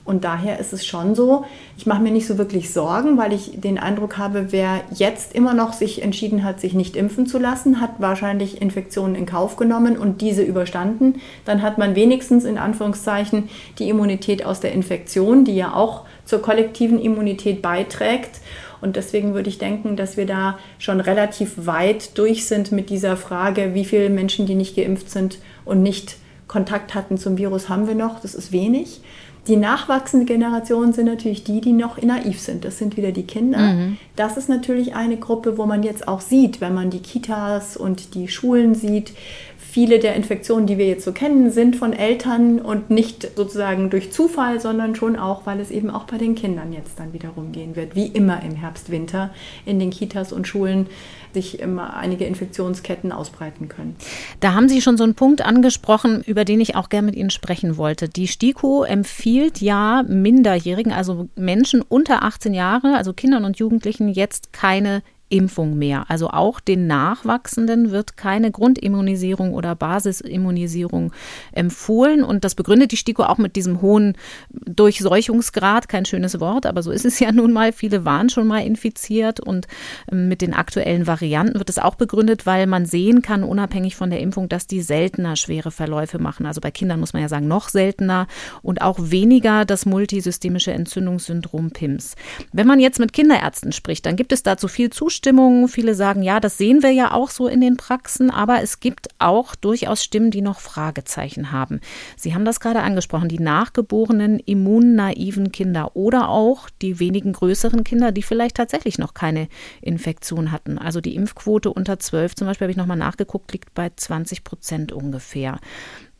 Und 0.09 0.23
daher 0.23 0.57
ist 0.57 0.73
es 0.73 0.87
schon 0.87 1.13
so, 1.13 1.45
ich 1.77 1.85
mache 1.85 2.01
mir 2.01 2.09
nicht 2.09 2.25
so 2.25 2.39
wirklich 2.39 2.73
Sorgen, 2.73 3.19
weil 3.19 3.31
ich 3.31 3.61
den 3.61 3.77
Eindruck 3.77 4.17
habe, 4.17 4.47
wer 4.51 4.81
jetzt 4.91 5.35
immer 5.35 5.53
noch 5.53 5.71
sich 5.71 6.01
entschieden 6.01 6.43
hat, 6.43 6.59
sich 6.59 6.73
nicht 6.73 6.95
impfen 6.95 7.27
zu 7.27 7.37
lassen, 7.37 7.79
hat 7.79 7.91
wahrscheinlich 7.99 8.59
Infektionen 8.59 9.13
in 9.13 9.27
Kauf 9.27 9.55
genommen 9.55 9.99
und 9.99 10.21
diese 10.21 10.41
überstanden. 10.41 11.21
Dann 11.45 11.61
hat 11.61 11.77
man 11.77 11.93
wenigstens 11.93 12.43
in 12.43 12.57
Anführungszeichen 12.57 13.49
die 13.77 13.87
Immunität 13.87 14.43
aus 14.43 14.59
der 14.59 14.71
Infektion, 14.71 15.45
die 15.45 15.55
ja 15.55 15.75
auch 15.75 16.05
zur 16.25 16.41
kollektiven 16.41 16.99
Immunität 16.99 17.61
beiträgt. 17.61 18.39
Und 18.81 18.95
deswegen 18.95 19.35
würde 19.35 19.49
ich 19.49 19.59
denken, 19.59 19.95
dass 19.95 20.17
wir 20.17 20.25
da 20.25 20.57
schon 20.79 21.01
relativ 21.01 21.67
weit 21.67 22.17
durch 22.17 22.47
sind 22.47 22.71
mit 22.71 22.89
dieser 22.89 23.15
Frage, 23.15 23.75
wie 23.75 23.85
viele 23.85 24.09
Menschen, 24.09 24.47
die 24.47 24.55
nicht 24.55 24.75
geimpft 24.75 25.11
sind 25.11 25.37
und 25.65 25.83
nicht 25.83 26.15
Kontakt 26.47 26.95
hatten 26.95 27.19
zum 27.19 27.37
Virus, 27.37 27.69
haben 27.69 27.87
wir 27.87 27.93
noch. 27.93 28.19
Das 28.21 28.33
ist 28.33 28.51
wenig. 28.51 29.01
Die 29.47 29.55
nachwachsende 29.55 30.25
Generation 30.25 30.93
sind 30.93 31.05
natürlich 31.05 31.43
die, 31.43 31.61
die 31.61 31.71
noch 31.71 32.01
naiv 32.01 32.39
sind. 32.39 32.65
Das 32.65 32.77
sind 32.77 32.97
wieder 32.97 33.11
die 33.11 33.23
Kinder. 33.23 33.59
Mhm. 33.59 33.97
Das 34.15 34.37
ist 34.37 34.49
natürlich 34.49 34.95
eine 34.95 35.17
Gruppe, 35.17 35.57
wo 35.57 35.65
man 35.65 35.81
jetzt 35.83 36.07
auch 36.07 36.21
sieht, 36.21 36.61
wenn 36.61 36.73
man 36.73 36.89
die 36.89 36.99
Kitas 36.99 37.77
und 37.77 38.13
die 38.13 38.27
Schulen 38.27 38.75
sieht, 38.75 39.13
viele 39.71 39.99
der 39.99 40.15
Infektionen, 40.15 40.65
die 40.65 40.77
wir 40.77 40.87
jetzt 40.87 41.05
so 41.05 41.11
kennen, 41.11 41.51
sind 41.51 41.75
von 41.75 41.93
Eltern 41.93 42.59
und 42.59 42.89
nicht 42.89 43.35
sozusagen 43.35 43.89
durch 43.89 44.11
Zufall, 44.11 44.59
sondern 44.59 44.95
schon 44.95 45.15
auch, 45.15 45.45
weil 45.45 45.59
es 45.59 45.69
eben 45.69 45.89
auch 45.89 46.05
bei 46.05 46.17
den 46.17 46.35
Kindern 46.35 46.73
jetzt 46.73 46.99
dann 46.99 47.13
wieder 47.13 47.29
rumgehen 47.29 47.75
wird, 47.75 47.95
wie 47.95 48.07
immer 48.07 48.41
im 48.43 48.55
Herbst, 48.55 48.89
Winter 48.89 49.29
in 49.65 49.79
den 49.79 49.91
Kitas 49.91 50.33
und 50.33 50.47
Schulen 50.47 50.87
sich 51.33 51.59
immer 51.59 51.95
einige 51.95 52.25
Infektionsketten 52.25 53.11
ausbreiten 53.11 53.67
können. 53.67 53.95
Da 54.39 54.53
haben 54.53 54.69
Sie 54.69 54.81
schon 54.81 54.97
so 54.97 55.03
einen 55.03 55.15
Punkt 55.15 55.41
angesprochen, 55.41 56.21
über 56.25 56.45
den 56.45 56.61
ich 56.61 56.75
auch 56.75 56.89
gerne 56.89 57.07
mit 57.07 57.15
Ihnen 57.15 57.29
sprechen 57.29 57.77
wollte. 57.77 58.09
Die 58.09 58.27
STIKO 58.27 58.83
empfiehlt 58.83 59.61
ja 59.61 60.03
Minderjährigen, 60.07 60.91
also 60.91 61.29
Menschen 61.35 61.81
unter 61.81 62.23
18 62.23 62.53
Jahre, 62.53 62.95
also 62.95 63.13
Kindern 63.13 63.45
und 63.45 63.57
Jugendlichen, 63.57 64.09
jetzt 64.09 64.53
keine 64.53 65.01
Impfung 65.29 65.77
mehr. 65.77 66.05
Also 66.09 66.29
auch 66.29 66.59
den 66.59 66.87
Nachwachsenden 66.87 67.91
wird 67.91 68.17
keine 68.17 68.51
Grundimmunisierung 68.51 69.53
oder 69.53 69.75
Basisimmunisierung 69.75 71.13
empfohlen. 71.51 72.23
Und 72.23 72.43
das 72.43 72.55
begründet 72.55 72.91
die 72.91 72.97
STIKO 72.97 73.23
auch 73.23 73.37
mit 73.37 73.55
diesem 73.55 73.81
hohen 73.81 74.15
Durchseuchungsgrad. 74.49 75.87
Kein 75.87 76.05
schönes 76.05 76.39
Wort, 76.39 76.65
aber 76.65 76.81
so 76.81 76.91
ist 76.91 77.05
es 77.05 77.19
ja 77.19 77.31
nun 77.31 77.53
mal. 77.53 77.71
Viele 77.71 78.05
waren 78.05 78.29
schon 78.29 78.47
mal 78.47 78.65
infiziert 78.65 79.39
und 79.39 79.67
ähm, 80.11 80.27
mit 80.27 80.41
den 80.41 80.53
aktuellen 80.53 81.05
Varianten 81.05 81.59
wird 81.59 81.69
es 81.69 81.77
auch 81.77 81.95
begründet, 81.95 82.45
weil 82.45 82.65
man 82.65 82.85
sehen 82.85 83.21
kann, 83.21 83.43
unabhängig 83.43 83.95
von 83.95 84.09
der 84.09 84.21
Impfung, 84.21 84.49
dass 84.49 84.65
die 84.65 84.81
seltener 84.81 85.35
schwere 85.35 85.69
Verläufe 85.71 86.17
machen. 86.17 86.47
Also 86.47 86.59
bei 86.59 86.71
Kindern 86.71 86.99
muss 86.99 87.13
man 87.13 87.21
ja 87.21 87.29
sagen, 87.29 87.47
noch 87.47 87.69
seltener 87.69 88.27
und 88.63 88.81
auch 88.81 88.97
weniger 88.99 89.65
das 89.65 89.85
multisystemische 89.85 90.71
Entzündungssyndrom 90.71 91.69
PIMS. 91.71 92.15
Wenn 92.51 92.65
man 92.65 92.79
jetzt 92.79 92.99
mit 92.99 93.13
Kinderärzten 93.13 93.71
spricht, 93.71 94.07
dann 94.07 94.15
gibt 94.15 94.31
es 94.31 94.41
dazu 94.41 94.67
viel 94.67 94.89
Zustimmung 94.89 95.18
Zustimmung. 95.19 95.67
Viele 95.67 95.95
sagen, 95.95 96.23
ja, 96.23 96.39
das 96.39 96.57
sehen 96.57 96.81
wir 96.81 96.91
ja 96.91 97.11
auch 97.11 97.29
so 97.29 97.49
in 97.49 97.59
den 97.59 97.75
Praxen, 97.75 98.31
aber 98.31 98.61
es 98.61 98.79
gibt 98.79 99.09
auch 99.19 99.53
durchaus 99.53 100.01
Stimmen, 100.01 100.31
die 100.31 100.41
noch 100.41 100.61
Fragezeichen 100.61 101.51
haben. 101.51 101.81
Sie 102.15 102.33
haben 102.33 102.45
das 102.45 102.61
gerade 102.61 102.79
angesprochen, 102.79 103.27
die 103.27 103.37
nachgeborenen 103.37 104.39
immunnaiven 104.39 105.51
Kinder 105.51 105.97
oder 105.97 106.29
auch 106.29 106.69
die 106.81 107.01
wenigen 107.01 107.33
größeren 107.33 107.83
Kinder, 107.83 108.13
die 108.13 108.23
vielleicht 108.23 108.55
tatsächlich 108.55 108.97
noch 108.97 109.13
keine 109.13 109.49
Infektion 109.81 110.53
hatten. 110.53 110.77
Also 110.77 111.01
die 111.01 111.15
Impfquote 111.15 111.73
unter 111.73 111.99
12 111.99 112.35
zum 112.35 112.47
Beispiel, 112.47 112.65
habe 112.65 112.71
ich 112.71 112.77
nochmal 112.77 112.95
nachgeguckt, 112.95 113.51
liegt 113.51 113.73
bei 113.73 113.91
20 113.93 114.45
Prozent 114.45 114.93
ungefähr. 114.93 115.59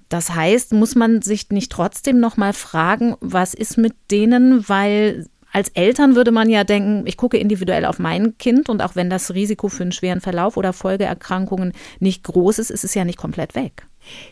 Das 0.09 0.35
heißt, 0.35 0.73
muss 0.73 0.95
man 0.95 1.21
sich 1.21 1.49
nicht 1.51 1.71
trotzdem 1.71 2.19
noch 2.19 2.35
mal 2.35 2.51
fragen, 2.51 3.15
was 3.21 3.53
ist 3.53 3.77
mit 3.77 3.93
denen, 4.12 4.67
weil 4.67 5.25
als 5.51 5.69
Eltern 5.69 6.15
würde 6.15 6.31
man 6.31 6.49
ja 6.49 6.63
denken, 6.63 7.05
ich 7.07 7.17
gucke 7.17 7.38
individuell 7.38 7.85
auf 7.85 7.99
mein 7.99 8.38
Kind 8.38 8.69
und 8.69 8.81
auch 8.81 8.95
wenn 8.95 9.09
das 9.09 9.33
Risiko 9.33 9.67
für 9.67 9.83
einen 9.83 9.91
schweren 9.91 10.21
Verlauf 10.21 10.57
oder 10.57 10.73
Folgeerkrankungen 10.73 11.73
nicht 11.99 12.23
groß 12.23 12.59
ist, 12.59 12.69
ist 12.69 12.83
es 12.83 12.93
ja 12.93 13.05
nicht 13.05 13.17
komplett 13.17 13.55
weg. 13.55 13.88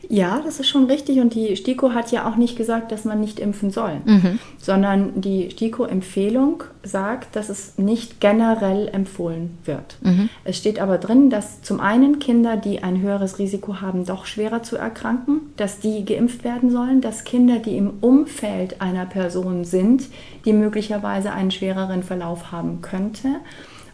Ja, 0.10 0.42
das 0.44 0.60
ist 0.60 0.70
schon 0.70 0.86
richtig. 0.86 1.20
Und 1.20 1.34
die 1.34 1.56
STIKO 1.56 1.92
hat 1.92 2.12
ja 2.12 2.30
auch 2.30 2.36
nicht 2.36 2.58
gesagt, 2.58 2.92
dass 2.92 3.06
man 3.06 3.20
nicht 3.20 3.40
impfen 3.40 3.72
soll, 3.72 4.02
mhm. 4.06 4.40
sondern 4.58 5.22
die 5.22 5.50
STIKO-Empfehlung 5.52 6.64
sagt, 6.84 7.36
dass 7.36 7.50
es 7.50 7.78
nicht 7.78 8.22
generell 8.22 8.88
empfohlen 8.88 9.58
wird. 9.66 9.98
Mhm. 10.02 10.30
Es 10.44 10.58
steht 10.58 10.80
aber 10.80 10.98
drin, 10.98 11.30
dass 11.30 11.62
zum 11.62 11.80
einen 11.80 12.20
Kinder, 12.20 12.56
die 12.56 12.84
ein 12.84 13.02
höheres 13.02 13.40
Risiko 13.40 13.82
haben, 13.82 14.06
doch 14.06 14.26
schwerer 14.26 14.64
zu 14.64 14.78
erkranken, 14.78 15.42
dass 15.58 15.80
die 15.80 16.06
geimpft 16.06 16.44
werden 16.44 16.72
sollen, 16.72 17.02
dass 17.02 17.26
Kinder, 17.26 17.60
die 17.60 17.78
im 17.78 17.92
Umfeld 18.02 18.82
einer 18.82 19.06
Person 19.06 19.66
sind, 19.66 20.04
die 20.46 20.54
möglicherweise 20.54 21.32
einen 21.34 21.52
schwereren 21.52 22.04
Verlauf 22.04 22.52
haben 22.52 22.82
könnte 22.82 23.30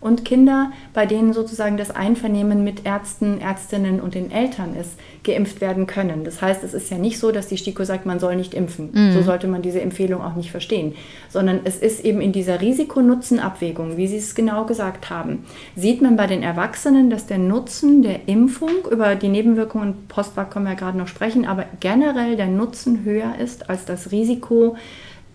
und 0.03 0.25
Kinder, 0.25 0.71
bei 0.93 1.05
denen 1.05 1.33
sozusagen 1.33 1.77
das 1.77 1.91
Einvernehmen 1.91 2.63
mit 2.63 2.85
Ärzten, 2.85 3.39
Ärztinnen 3.39 4.01
und 4.01 4.15
den 4.15 4.31
Eltern 4.31 4.75
ist, 4.75 4.99
geimpft 5.23 5.61
werden 5.61 5.87
können. 5.87 6.23
Das 6.23 6.41
heißt, 6.41 6.63
es 6.63 6.73
ist 6.73 6.91
ja 6.91 6.97
nicht 6.97 7.17
so, 7.19 7.31
dass 7.31 7.47
die 7.47 7.57
STIKO 7.57 7.83
sagt, 7.85 8.05
man 8.05 8.19
soll 8.19 8.35
nicht 8.35 8.53
impfen. 8.53 8.89
Mhm. 8.93 9.13
So 9.13 9.21
sollte 9.21 9.47
man 9.47 9.61
diese 9.61 9.81
Empfehlung 9.81 10.21
auch 10.21 10.35
nicht 10.35 10.51
verstehen, 10.51 10.93
sondern 11.29 11.61
es 11.63 11.77
ist 11.77 12.03
eben 12.03 12.21
in 12.21 12.31
dieser 12.31 12.61
Risiko-Nutzen-Abwägung, 12.61 13.97
wie 13.97 14.07
Sie 14.07 14.17
es 14.17 14.35
genau 14.35 14.65
gesagt 14.65 15.09
haben, 15.09 15.45
sieht 15.75 16.01
man 16.01 16.17
bei 16.17 16.27
den 16.27 16.43
Erwachsenen, 16.43 17.09
dass 17.09 17.25
der 17.25 17.37
Nutzen 17.37 18.01
der 18.01 18.27
Impfung, 18.27 18.69
über 18.91 19.15
die 19.15 19.29
Nebenwirkungen 19.29 20.07
Postwag 20.07 20.51
können 20.51 20.67
wir 20.67 20.75
gerade 20.75 20.97
noch 20.97 21.07
sprechen, 21.07 21.45
aber 21.45 21.65
generell 21.79 22.35
der 22.35 22.47
Nutzen 22.47 23.05
höher 23.05 23.35
ist 23.39 23.69
als 23.69 23.85
das 23.85 24.11
Risiko, 24.11 24.75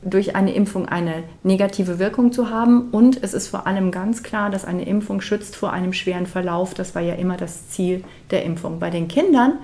durch 0.02 0.37
eine 0.37 0.52
Impfung 0.54 0.87
eine 0.88 1.24
negative 1.42 1.98
Wirkung 1.98 2.32
zu 2.32 2.50
haben. 2.50 2.88
Und 2.90 3.22
es 3.22 3.34
ist 3.34 3.48
vor 3.48 3.66
allem 3.66 3.90
ganz 3.90 4.22
klar, 4.22 4.50
dass 4.50 4.64
eine 4.64 4.84
Impfung 4.84 5.20
schützt 5.20 5.56
vor 5.56 5.72
einem 5.72 5.92
schweren 5.92 6.26
Verlauf. 6.26 6.74
Das 6.74 6.94
war 6.94 7.02
ja 7.02 7.14
immer 7.14 7.37
das 7.37 7.68
Ziel 7.70 8.04
der 8.30 8.44
Impfung. 8.44 8.78
Bei 8.78 8.90
den 8.90 9.08
Kindern, 9.08 9.54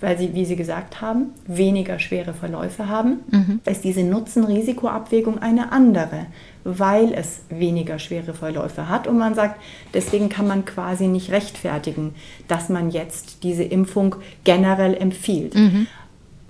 weil 0.00 0.18
sie, 0.18 0.34
wie 0.34 0.44
Sie 0.44 0.56
gesagt 0.56 1.00
haben, 1.00 1.32
weniger 1.46 1.98
schwere 1.98 2.34
Verläufe 2.34 2.88
haben, 2.88 3.20
mhm. 3.30 3.60
ist 3.64 3.82
diese 3.82 4.04
Nutzen-Risiko-Abwägung 4.04 5.38
eine 5.38 5.72
andere, 5.72 6.26
weil 6.64 7.12
es 7.14 7.40
weniger 7.48 7.98
schwere 7.98 8.34
Verläufe 8.34 8.88
hat. 8.88 9.06
Und 9.06 9.18
man 9.18 9.34
sagt, 9.34 9.60
deswegen 9.94 10.28
kann 10.28 10.46
man 10.46 10.64
quasi 10.66 11.08
nicht 11.08 11.30
rechtfertigen, 11.30 12.14
dass 12.46 12.68
man 12.68 12.90
jetzt 12.90 13.42
diese 13.42 13.64
Impfung 13.64 14.16
generell 14.44 14.94
empfiehlt. 14.94 15.54
Mhm. 15.54 15.86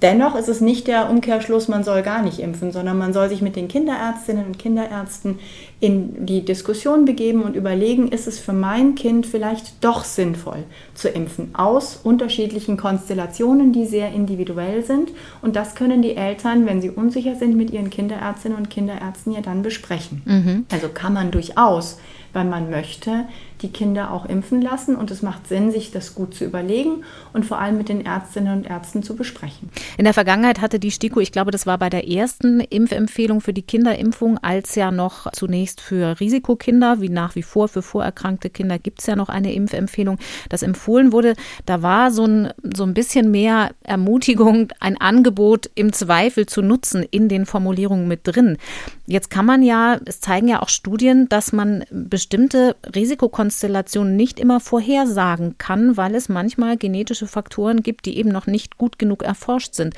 Dennoch 0.01 0.37
ist 0.37 0.49
es 0.49 0.61
nicht 0.61 0.87
der 0.87 1.11
Umkehrschluss, 1.11 1.67
man 1.67 1.83
soll 1.83 2.03
gar 2.03 2.23
nicht 2.23 2.39
impfen, 2.39 2.71
sondern 2.71 2.99
man 2.99 3.13
soll 3.13 3.29
sich 3.29 3.43
mit 3.43 3.57
den 3.57 3.67
Kinderärztinnen 3.67 4.47
und 4.47 4.59
Kinderärzten 4.59 5.41
in 5.81 6.25
die 6.25 6.45
Diskussion 6.45 7.05
begeben 7.05 7.43
und 7.43 7.57
überlegen, 7.57 8.09
ist 8.09 8.29
es 8.29 8.39
für 8.39 8.53
mein 8.53 8.95
Kind 8.95 9.27
vielleicht 9.27 9.83
doch 9.83 10.05
sinnvoll 10.05 10.65
zu 10.95 11.09
impfen, 11.09 11.53
aus 11.55 11.99
unterschiedlichen 12.03 12.77
Konstellationen, 12.77 13.73
die 13.73 13.87
sehr 13.87 14.13
individuell 14.13 14.85
sind. 14.85 15.11
Und 15.43 15.57
das 15.57 15.75
können 15.75 16.01
die 16.01 16.15
Eltern, 16.15 16.67
wenn 16.67 16.81
sie 16.81 16.91
unsicher 16.91 17.35
sind, 17.35 17.57
mit 17.57 17.73
ihren 17.73 17.91
Kinderärztinnen 17.91 18.57
und 18.57 18.71
Kinderärzten 18.71 19.33
ja 19.33 19.41
dann 19.41 19.63
besprechen. 19.63 20.23
Mhm. 20.25 20.67
Also 20.71 20.89
kann 20.89 21.13
man 21.13 21.33
durchaus, 21.33 21.99
wenn 22.33 22.49
man 22.49 22.71
möchte, 22.71 23.25
die 23.63 23.69
Kinder 23.71 24.13
auch 24.13 24.27
impfen 24.27 24.63
lassen. 24.63 24.97
Und 24.97 25.11
es 25.11 25.23
macht 25.23 25.49
Sinn, 25.49 25.71
sich 25.71 25.91
das 25.91 26.15
gut 26.15 26.35
zu 26.35 26.45
überlegen 26.45 27.05
und 27.33 27.45
vor 27.45 27.59
allem 27.59 27.79
mit 27.79 27.89
den 27.89 28.05
Ärztinnen 28.05 28.59
und 28.59 28.67
Ärzten 28.67 29.03
zu 29.03 29.17
besprechen. 29.17 29.71
In 29.97 30.05
der 30.05 30.15
Vergangenheit 30.15 30.61
hatte 30.61 30.79
die 30.79 30.91
STIKO, 30.91 31.21
ich 31.21 31.33
glaube, 31.33 31.51
das 31.51 31.67
war 31.67 31.79
bei 31.79 31.91
der 31.91 32.09
ersten 32.09 32.61
Impfempfehlung 32.61 33.41
für 33.41 33.53
die 33.53 33.63
Kinderimpfung, 33.63 34.39
als 34.39 34.75
ja 34.75 34.91
noch 34.91 35.31
zunächst 35.33 35.81
für 35.81 36.19
Risikokinder, 36.21 37.01
wie 37.01 37.09
nach 37.09 37.35
wie 37.35 37.43
vor 37.43 37.69
für 37.69 37.83
vorerkrankte 37.83 38.51
Kinder, 38.51 38.79
gibt 38.79 39.01
es 39.01 39.07
ja 39.07 39.17
noch 39.17 39.29
eine 39.29 39.53
Impfempfehlung, 39.53 40.19
das 40.49 40.63
empfohlen 40.63 41.13
wurde. 41.13 41.35
Da 41.67 41.83
war 41.83 42.11
so 42.11 42.25
ein, 42.25 42.53
so 42.63 42.85
ein 42.85 42.95
bisschen 42.95 43.31
mehr 43.31 43.71
Ermutigung, 43.83 44.69
ein 44.81 45.01
Angebot 45.01 45.71
im 45.75 45.93
Zweifel 45.93 46.47
zu 46.47 46.63
nutzen 46.63 47.05
in 47.11 47.29
den 47.29 47.47
Formulierungen 47.47 48.09
mit 48.09 48.21
drin. 48.25 48.57
Jetzt 49.07 49.31
kann 49.31 49.47
man 49.47 49.63
ja, 49.63 49.99
es 50.05 50.21
zeigen 50.21 50.49
ja 50.49 50.63
auch 50.63 50.69
Studien, 50.69 51.29
dass 51.29 51.53
man 51.53 51.85
bestimmte 51.91 52.77
Risikokonstellationen 53.49 54.17
nicht 54.17 54.39
immer 54.39 54.61
vorhersagen 54.61 55.57
kann, 55.59 55.97
weil 55.97 56.15
es 56.15 56.29
manchmal 56.29 56.77
genetische 56.77 57.27
Faktoren 57.27 57.83
gibt, 57.83 58.07
die 58.07 58.19
eben 58.19 58.31
noch 58.31 58.47
nicht 58.47 58.79
gut 58.79 58.99
genug 58.99 59.23
erforscht 59.23 59.75
sind. 59.75 59.95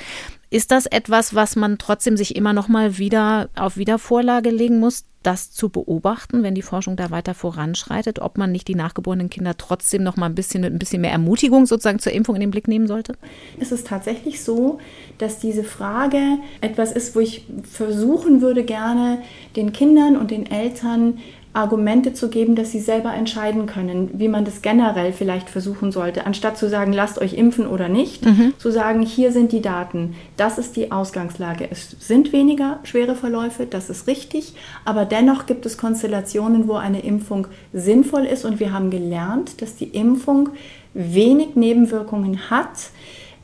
Ist 0.51 0.71
das 0.71 0.87
etwas, 0.87 1.35
was 1.35 1.55
man 1.55 1.79
trotzdem 1.79 2.17
sich 2.17 2.35
immer 2.35 2.53
noch 2.53 2.69
mal 2.69 2.99
wieder 2.99 3.51
auf 3.55 3.77
Wiedervorlage 3.77 4.51
legen 4.51 4.81
muss, 4.81 5.05
das 5.23 5.53
zu 5.53 5.69
beobachten, 5.69 6.43
wenn 6.43 6.55
die 6.55 6.63
Forschung 6.63 6.97
da 6.97 7.11
weiter 7.11 7.35
voranschreitet, 7.35 8.21
ob 8.21 8.39
man 8.39 8.51
nicht 8.51 8.67
die 8.69 8.75
nachgeborenen 8.75 9.29
Kinder 9.29 9.57
trotzdem 9.57 10.03
noch 10.03 10.17
mal 10.17 10.27
ein 10.27 10.35
bisschen 10.35 10.63
mit 10.63 10.73
ein 10.73 10.79
bisschen 10.79 11.03
mehr 11.03 11.13
Ermutigung 11.13 11.67
sozusagen 11.67 11.99
zur 11.99 12.13
Impfung 12.13 12.37
in 12.37 12.41
den 12.41 12.51
Blick 12.51 12.69
nehmen 12.69 12.87
sollte? 12.87 13.17
Es 13.61 13.71
ist 13.71 13.87
tatsächlich 13.87 14.43
so, 14.43 14.79
dass 15.19 15.39
diese 15.39 15.63
Frage 15.63 16.39
etwas 16.63 16.91
ist, 16.91 17.15
wo 17.15 17.21
ich 17.21 17.45
versuchen 17.71 18.41
würde, 18.41 18.65
gerne 18.65 19.19
den 19.57 19.73
Kindern 19.73 20.17
und 20.17 20.31
den 20.31 20.51
Eltern 20.51 21.19
Argumente 21.53 22.13
zu 22.13 22.29
geben, 22.29 22.55
dass 22.55 22.71
sie 22.71 22.79
selber 22.79 23.13
entscheiden 23.13 23.67
können, 23.67 24.11
wie 24.15 24.29
man 24.29 24.45
das 24.45 24.63
generell 24.63 25.13
vielleicht 25.13 25.51
versuchen 25.51 25.91
sollte, 25.91 26.25
anstatt 26.25 26.57
zu 26.57 26.69
sagen, 26.69 26.93
lasst 26.93 27.21
euch 27.21 27.35
impfen 27.35 27.67
oder 27.67 27.89
nicht, 27.89 28.25
mhm. 28.25 28.55
zu 28.57 28.71
sagen, 28.71 29.03
hier 29.03 29.33
sind 29.33 29.51
die 29.51 29.61
Daten, 29.61 30.15
das 30.37 30.59
ist 30.59 30.77
die 30.77 30.93
Ausgangslage. 30.93 31.67
Es 31.69 31.97
sind 31.99 32.33
weniger 32.33 32.79
schwere 32.85 33.17
Verläufe, 33.17 33.67
das 33.67 33.91
ist 33.91 34.07
richtig, 34.07 34.55
aber 34.85 35.05
dennoch 35.05 35.47
gibt 35.47 35.67
es 35.67 35.77
Konstellationen, 35.77 36.69
wo 36.69 36.75
eine 36.75 37.01
Impfung 37.01 37.49
sinnvoll 37.73 38.27
ist 38.27 38.45
und 38.45 38.61
wir 38.61 38.73
haben 38.73 38.91
gelernt, 38.91 39.61
dass 39.61 39.75
die 39.75 39.89
Impfung 39.89 40.51
wenig 40.95 41.57
Nebenwirkungen 41.57 42.51
hat, 42.51 42.91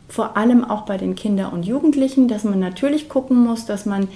vor 0.09 0.37
allem 0.37 0.64
auch 0.64 0.83
bei 0.83 0.97
den 0.97 1.16
Kindern 1.16 1.53
und 1.53 1.64
Jugendlichen, 1.64 2.29
dass 2.29 2.45
man 2.45 2.61
natürlich 2.61 3.09
gucken 3.09 3.37
muss, 3.38 3.66
dass 3.66 3.87
man 3.87 4.07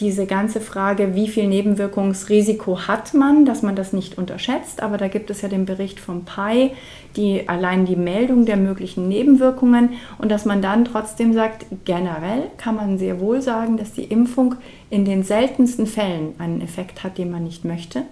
diese 0.00 0.26
ganze 0.26 0.60
Frage, 0.60 1.14
wie 1.14 1.28
viel 1.28 1.46
Nebenwirkungsrisiko 1.46 2.88
hat 2.88 3.14
man, 3.14 3.44
dass 3.44 3.62
man 3.62 3.76
das 3.76 3.92
nicht 3.92 4.18
unterschätzt. 4.18 4.82
Aber 4.82 4.96
da 4.96 5.08
gibt 5.08 5.30
es 5.30 5.42
ja 5.42 5.48
den 5.48 5.66
Bericht 5.66 6.00
vom 6.00 6.24
PI, 6.24 6.72
die 7.16 7.48
allein 7.48 7.84
die 7.84 7.96
Meldung 7.96 8.46
der 8.46 8.56
möglichen 8.56 9.08
Nebenwirkungen 9.08 9.90
und 10.18 10.30
dass 10.30 10.44
man 10.44 10.62
dann 10.62 10.84
trotzdem 10.84 11.32
sagt, 11.32 11.66
generell 11.84 12.50
kann 12.56 12.76
man 12.76 12.98
sehr 12.98 13.20
wohl 13.20 13.42
sagen, 13.42 13.76
dass 13.76 13.92
die 13.92 14.04
Impfung 14.04 14.56
in 14.88 15.04
den 15.04 15.22
seltensten 15.22 15.86
Fällen 15.86 16.34
einen 16.38 16.60
Effekt 16.60 17.04
hat, 17.04 17.18
den 17.18 17.30
man 17.30 17.44
nicht 17.44 17.64
möchte. 17.64 18.02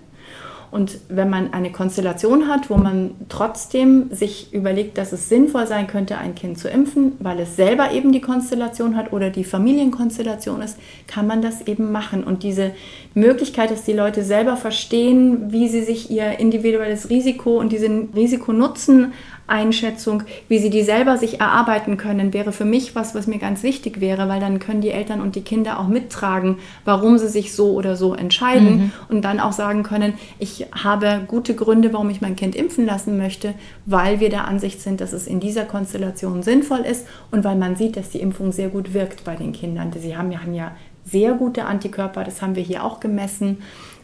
Und 0.71 0.99
wenn 1.09 1.31
man 1.31 1.53
eine 1.53 1.73
Konstellation 1.73 2.47
hat, 2.47 2.69
wo 2.69 2.77
man 2.77 3.13
trotzdem 3.29 4.11
sich 4.11 4.53
überlegt, 4.53 4.99
dass 4.99 5.13
es 5.13 5.29
sinnvoll 5.29 5.67
sein 5.67 5.87
könnte, 5.87 6.19
ein 6.19 6.35
Kind 6.35 6.59
zu 6.59 6.69
impfen, 6.69 7.13
weil 7.21 7.41
es 7.41 7.57
selber 7.57 7.93
eben 7.93 8.13
die 8.13 8.21
Konstellation 8.21 8.97
hat 8.97 9.13
oder 9.13 9.31
die 9.31 9.45
Familienkonstellation 9.45 10.61
ist, 10.61 10.79
kann 11.07 11.27
man 11.27 11.41
das 11.41 11.67
eben 11.67 11.91
machen. 11.91 12.23
Und 12.23 12.43
diese 12.43 12.73
Möglichkeit, 13.15 13.71
dass 13.71 13.85
die 13.85 13.95
Leute 13.95 14.23
selber 14.23 14.57
verstehen, 14.57 15.51
wie 15.53 15.69
sie 15.69 15.83
sich 15.83 16.11
ihr 16.11 16.39
individuelles 16.39 17.09
Risiko 17.09 17.59
und 17.59 17.73
diesen 17.73 18.11
Risikonutzen 18.15 19.13
Einschätzung, 19.49 20.23
wie 20.49 20.59
sie 20.59 20.71
die 20.71 20.83
selber 20.83 21.17
sich 21.17 21.41
erarbeiten 21.41 21.97
können, 21.97 22.33
wäre 22.33 22.53
für 22.53 22.65
mich 22.65 22.95
was, 22.95 23.15
was 23.15 23.27
mir 23.27 23.39
ganz 23.39 23.63
wichtig 23.63 24.01
wäre, 24.01 24.29
weil 24.29 24.41
dann 24.41 24.59
können 24.59 24.81
die 24.81 24.91
Eltern 24.91 25.21
und 25.21 25.35
die 25.35 25.43
Kinder 25.43 25.81
auch 25.81 25.89
mittragen, 25.89 26.59
warum 26.85 27.19
sie 27.19 27.29
sich 27.29 27.55
so 27.55 27.73
oder 27.73 27.97
so 27.97 28.15
entscheiden 28.15 28.77
mhm. 28.77 28.93
und 29.09 29.23
dann 29.23 29.41
auch 29.41 29.53
sagen 29.53 29.83
können, 29.83 30.15
ich 30.39 30.67
habe 30.73 31.23
gute 31.27 31.55
Gründe, 31.55 31.93
warum 31.93 32.11
ich 32.11 32.21
mein 32.21 32.37
Kind 32.37 32.55
impfen 32.55 32.87
lassen 32.87 33.17
möchte, 33.17 33.55
weil 33.87 34.21
wir 34.21 34.31
der 34.31 34.47
Ansicht 34.47 34.81
sind, 34.81 35.01
dass 35.01 35.13
es 35.13 35.27
in 35.27 35.41
dieser 35.41 35.65
Konstellation 35.65 36.43
sinnvoll 36.43 36.81
ist 36.81 37.07
und 37.31 37.45
weil 37.45 37.57
man 37.57 37.77
sieht, 37.77 37.97
dass 37.97 38.11
die 38.11 38.21
Impfung 38.21 38.53
sehr 38.53 38.69
gut 38.69 38.95
wirkt 38.95 39.25
bei 39.25 39.35
den 39.35 39.53
Kindern. 39.53 39.93
Sie 39.99 40.17
haben 40.17 40.31
ja, 40.31 40.41
haben 40.41 40.55
ja 40.55 40.73
sehr 41.05 41.33
gute 41.33 41.65
Antikörper, 41.65 42.23
das 42.23 42.43
haben 42.43 42.55
wir 42.55 42.63
hier 42.63 42.85
auch 42.85 43.01
gemessen 43.01 43.59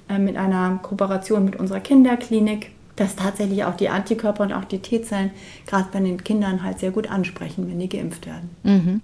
äh, 0.08 0.18
mit 0.18 0.36
einer 0.36 0.78
Kooperation 0.82 1.44
mit 1.44 1.56
unserer 1.56 1.80
Kinderklinik 1.80 2.70
dass 2.96 3.16
tatsächlich 3.16 3.64
auch 3.64 3.76
die 3.76 3.88
Antikörper 3.88 4.44
und 4.44 4.52
auch 4.52 4.64
die 4.64 4.78
T-Zellen 4.78 5.30
gerade 5.66 5.88
bei 5.92 6.00
den 6.00 6.22
Kindern 6.22 6.62
halt 6.62 6.78
sehr 6.78 6.90
gut 6.90 7.10
ansprechen, 7.10 7.68
wenn 7.68 7.78
die 7.78 7.88
geimpft 7.88 8.26
werden. 8.26 8.50
Mhm. 8.62 9.00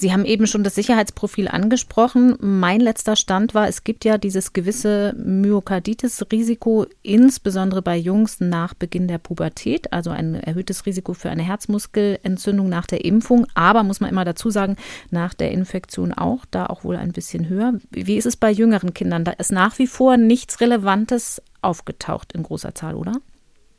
Sie 0.00 0.12
haben 0.12 0.24
eben 0.24 0.46
schon 0.46 0.62
das 0.62 0.76
Sicherheitsprofil 0.76 1.48
angesprochen. 1.48 2.36
Mein 2.38 2.80
letzter 2.80 3.16
Stand 3.16 3.52
war, 3.52 3.66
es 3.66 3.82
gibt 3.82 4.04
ja 4.04 4.16
dieses 4.16 4.52
gewisse 4.52 5.12
Myokarditis-Risiko, 5.18 6.86
insbesondere 7.02 7.82
bei 7.82 7.96
Jungs 7.96 8.38
nach 8.38 8.74
Beginn 8.74 9.08
der 9.08 9.18
Pubertät, 9.18 9.92
also 9.92 10.10
ein 10.10 10.36
erhöhtes 10.36 10.86
Risiko 10.86 11.14
für 11.14 11.30
eine 11.30 11.42
Herzmuskelentzündung 11.42 12.68
nach 12.68 12.86
der 12.86 13.04
Impfung, 13.04 13.48
aber 13.54 13.82
muss 13.82 13.98
man 13.98 14.10
immer 14.10 14.24
dazu 14.24 14.50
sagen, 14.50 14.76
nach 15.10 15.34
der 15.34 15.50
Infektion 15.50 16.12
auch, 16.12 16.44
da 16.48 16.66
auch 16.66 16.84
wohl 16.84 16.94
ein 16.94 17.10
bisschen 17.10 17.48
höher. 17.48 17.74
Wie 17.90 18.18
ist 18.18 18.26
es 18.26 18.36
bei 18.36 18.52
jüngeren 18.52 18.94
Kindern? 18.94 19.24
Da 19.24 19.32
ist 19.32 19.50
nach 19.50 19.80
wie 19.80 19.88
vor 19.88 20.16
nichts 20.16 20.60
Relevantes 20.60 21.42
aufgetaucht 21.62 22.32
in 22.32 22.42
großer 22.42 22.74
Zahl, 22.74 22.94
oder? 22.94 23.20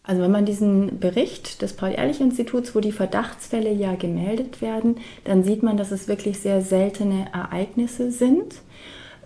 Also 0.04 0.24
wenn 0.24 0.32
man 0.32 0.46
diesen 0.46 1.00
Bericht 1.00 1.62
des 1.62 1.74
Paul-Ehrlich-Instituts, 1.74 2.74
wo 2.74 2.80
die 2.80 2.92
Verdachtsfälle 2.92 3.72
ja 3.72 3.96
gemeldet 3.96 4.62
werden, 4.62 4.98
dann 5.26 5.44
sieht 5.44 5.62
man, 5.62 5.78
dass 5.78 5.92
es 5.92 6.08
wirklich 6.08 6.40
sehr 6.40 6.62
seltene 6.62 7.28
Ereignisse 7.32 8.12
sind. 8.12 8.56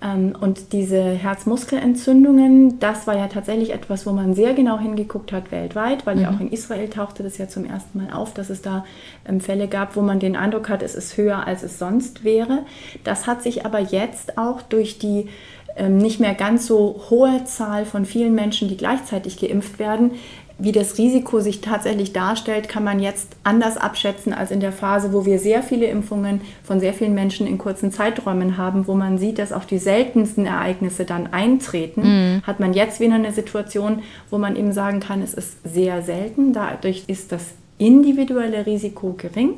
Ähm, 0.01 0.35
und 0.39 0.73
diese 0.73 1.01
Herzmuskelentzündungen, 1.01 2.79
das 2.79 3.07
war 3.07 3.15
ja 3.15 3.27
tatsächlich 3.27 3.71
etwas, 3.71 4.05
wo 4.05 4.11
man 4.11 4.33
sehr 4.33 4.53
genau 4.53 4.77
hingeguckt 4.77 5.31
hat 5.31 5.51
weltweit, 5.51 6.05
weil 6.05 6.17
mhm. 6.17 6.21
ja 6.21 6.31
auch 6.31 6.39
in 6.41 6.51
Israel 6.51 6.89
tauchte 6.89 7.23
das 7.23 7.37
ja 7.37 7.47
zum 7.47 7.63
ersten 7.63 8.03
Mal 8.03 8.13
auf, 8.13 8.33
dass 8.33 8.49
es 8.49 8.61
da 8.61 8.83
ähm, 9.25 9.39
Fälle 9.39 9.69
gab, 9.69 9.95
wo 9.95 10.01
man 10.01 10.19
den 10.19 10.35
Eindruck 10.35 10.67
hat, 10.67 10.83
es 10.83 10.95
ist 10.95 11.15
höher, 11.15 11.47
als 11.47 11.63
es 11.63 11.79
sonst 11.79 12.25
wäre. 12.25 12.65
Das 13.05 13.25
hat 13.25 13.41
sich 13.41 13.65
aber 13.65 13.79
jetzt 13.79 14.37
auch 14.37 14.61
durch 14.61 14.99
die 14.99 15.29
nicht 15.89 16.19
mehr 16.19 16.35
ganz 16.35 16.67
so 16.67 17.01
hohe 17.09 17.45
Zahl 17.45 17.85
von 17.85 18.05
vielen 18.05 18.35
Menschen, 18.35 18.67
die 18.67 18.77
gleichzeitig 18.77 19.39
geimpft 19.39 19.79
werden, 19.79 20.11
wie 20.59 20.71
das 20.71 20.97
Risiko 20.97 21.39
sich 21.39 21.61
tatsächlich 21.61 22.13
darstellt, 22.13 22.69
kann 22.69 22.83
man 22.83 22.99
jetzt 22.99 23.35
anders 23.43 23.75
abschätzen 23.77 24.33
als 24.33 24.51
in 24.51 24.59
der 24.59 24.71
Phase, 24.71 25.11
wo 25.11 25.25
wir 25.25 25.39
sehr 25.39 25.63
viele 25.63 25.87
Impfungen 25.87 26.41
von 26.63 26.79
sehr 26.79 26.93
vielen 26.93 27.15
Menschen 27.15 27.47
in 27.47 27.57
kurzen 27.57 27.91
Zeiträumen 27.91 28.57
haben, 28.57 28.87
wo 28.87 28.93
man 28.93 29.17
sieht, 29.17 29.39
dass 29.39 29.51
auch 29.51 29.65
die 29.65 29.79
seltensten 29.79 30.45
Ereignisse 30.45 31.05
dann 31.05 31.33
eintreten. 31.33 32.01
Mhm. 32.01 32.43
Hat 32.43 32.59
man 32.59 32.73
jetzt 32.73 32.99
wieder 32.99 33.15
eine 33.15 33.33
Situation, 33.33 34.03
wo 34.29 34.37
man 34.37 34.55
eben 34.55 34.73
sagen 34.73 34.99
kann, 34.99 35.21
es 35.23 35.33
ist 35.33 35.57
sehr 35.63 36.03
selten. 36.03 36.53
Dadurch 36.53 37.05
ist 37.07 37.31
das 37.31 37.45
individuelle 37.79 38.65
Risiko 38.65 39.13
gering. 39.17 39.55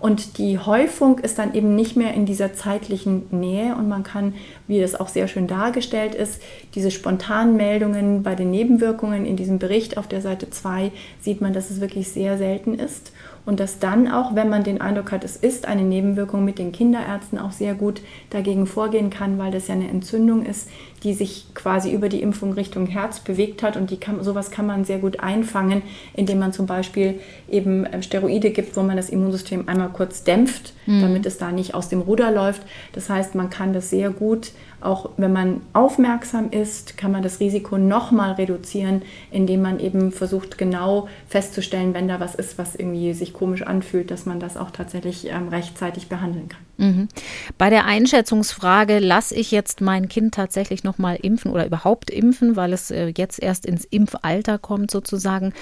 Und 0.00 0.38
die 0.38 0.58
Häufung 0.58 1.18
ist 1.18 1.38
dann 1.38 1.54
eben 1.54 1.74
nicht 1.74 1.96
mehr 1.96 2.14
in 2.14 2.24
dieser 2.24 2.54
zeitlichen 2.54 3.26
Nähe. 3.30 3.74
Und 3.74 3.88
man 3.88 4.04
kann, 4.04 4.34
wie 4.68 4.80
das 4.80 4.94
auch 4.94 5.08
sehr 5.08 5.26
schön 5.26 5.48
dargestellt 5.48 6.14
ist, 6.14 6.40
diese 6.74 6.90
spontanen 6.90 7.56
Meldungen 7.56 8.22
bei 8.22 8.34
den 8.34 8.50
Nebenwirkungen 8.50 9.26
in 9.26 9.36
diesem 9.36 9.58
Bericht 9.58 9.98
auf 9.98 10.06
der 10.06 10.20
Seite 10.20 10.50
2 10.50 10.92
sieht 11.20 11.40
man, 11.40 11.52
dass 11.52 11.70
es 11.70 11.80
wirklich 11.80 12.08
sehr 12.08 12.38
selten 12.38 12.74
ist. 12.74 13.12
Und 13.44 13.60
dass 13.60 13.78
dann 13.78 14.08
auch, 14.08 14.34
wenn 14.34 14.50
man 14.50 14.62
den 14.62 14.80
Eindruck 14.80 15.10
hat, 15.10 15.24
es 15.24 15.34
ist 15.34 15.66
eine 15.66 15.82
Nebenwirkung 15.82 16.44
mit 16.44 16.58
den 16.58 16.70
Kinderärzten 16.70 17.38
auch 17.38 17.52
sehr 17.52 17.74
gut 17.74 18.02
dagegen 18.28 18.66
vorgehen 18.66 19.08
kann, 19.08 19.38
weil 19.38 19.50
das 19.50 19.68
ja 19.68 19.74
eine 19.74 19.88
Entzündung 19.88 20.44
ist, 20.44 20.68
die 21.04 21.14
sich 21.14 21.46
quasi 21.54 21.92
über 21.92 22.08
die 22.08 22.22
Impfung 22.22 22.52
Richtung 22.52 22.86
Herz 22.86 23.20
bewegt 23.20 23.62
hat 23.62 23.76
und 23.76 23.90
die 23.90 23.98
kann, 23.98 24.22
sowas 24.22 24.50
kann 24.50 24.66
man 24.66 24.84
sehr 24.84 24.98
gut 24.98 25.20
einfangen, 25.20 25.82
indem 26.14 26.38
man 26.38 26.52
zum 26.52 26.66
Beispiel 26.66 27.20
eben 27.48 27.86
ähm, 27.92 28.02
Steroide 28.02 28.50
gibt, 28.50 28.76
wo 28.76 28.82
man 28.82 28.96
das 28.96 29.08
Immunsystem 29.08 29.68
einmal 29.68 29.90
kurz 29.90 30.24
dämpft, 30.24 30.72
mhm. 30.86 31.00
damit 31.00 31.26
es 31.26 31.38
da 31.38 31.52
nicht 31.52 31.74
aus 31.74 31.88
dem 31.88 32.00
Ruder 32.00 32.30
läuft. 32.30 32.62
Das 32.92 33.08
heißt, 33.10 33.34
man 33.34 33.50
kann 33.50 33.72
das 33.72 33.90
sehr 33.90 34.10
gut 34.10 34.52
auch 34.80 35.10
wenn 35.16 35.32
man 35.32 35.60
aufmerksam 35.72 36.50
ist, 36.50 36.96
kann 36.96 37.10
man 37.10 37.22
das 37.22 37.40
Risiko 37.40 37.78
nochmal 37.78 38.32
reduzieren, 38.32 39.02
indem 39.30 39.62
man 39.62 39.80
eben 39.80 40.12
versucht, 40.12 40.56
genau 40.56 41.08
festzustellen, 41.26 41.94
wenn 41.94 42.06
da 42.06 42.20
was 42.20 42.36
ist, 42.36 42.58
was 42.58 42.76
irgendwie 42.76 43.12
sich 43.12 43.32
komisch 43.32 43.62
anfühlt, 43.62 44.10
dass 44.10 44.24
man 44.24 44.38
das 44.38 44.56
auch 44.56 44.70
tatsächlich 44.70 45.28
ähm, 45.30 45.48
rechtzeitig 45.48 46.08
behandeln 46.08 46.48
kann. 46.48 46.60
Mhm. 46.76 47.08
Bei 47.58 47.70
der 47.70 47.86
Einschätzungsfrage, 47.86 49.00
lasse 49.00 49.34
ich 49.34 49.50
jetzt 49.50 49.80
mein 49.80 50.08
Kind 50.08 50.34
tatsächlich 50.34 50.84
nochmal 50.88 51.18
impfen 51.20 51.50
oder 51.50 51.66
überhaupt 51.66 52.10
impfen, 52.10 52.56
weil 52.56 52.72
es 52.72 52.90
äh, 52.90 53.12
jetzt 53.16 53.42
erst 53.42 53.66
ins 53.66 53.84
Impfalter 53.84 54.58
kommt 54.58 54.90
sozusagen, 54.90 55.52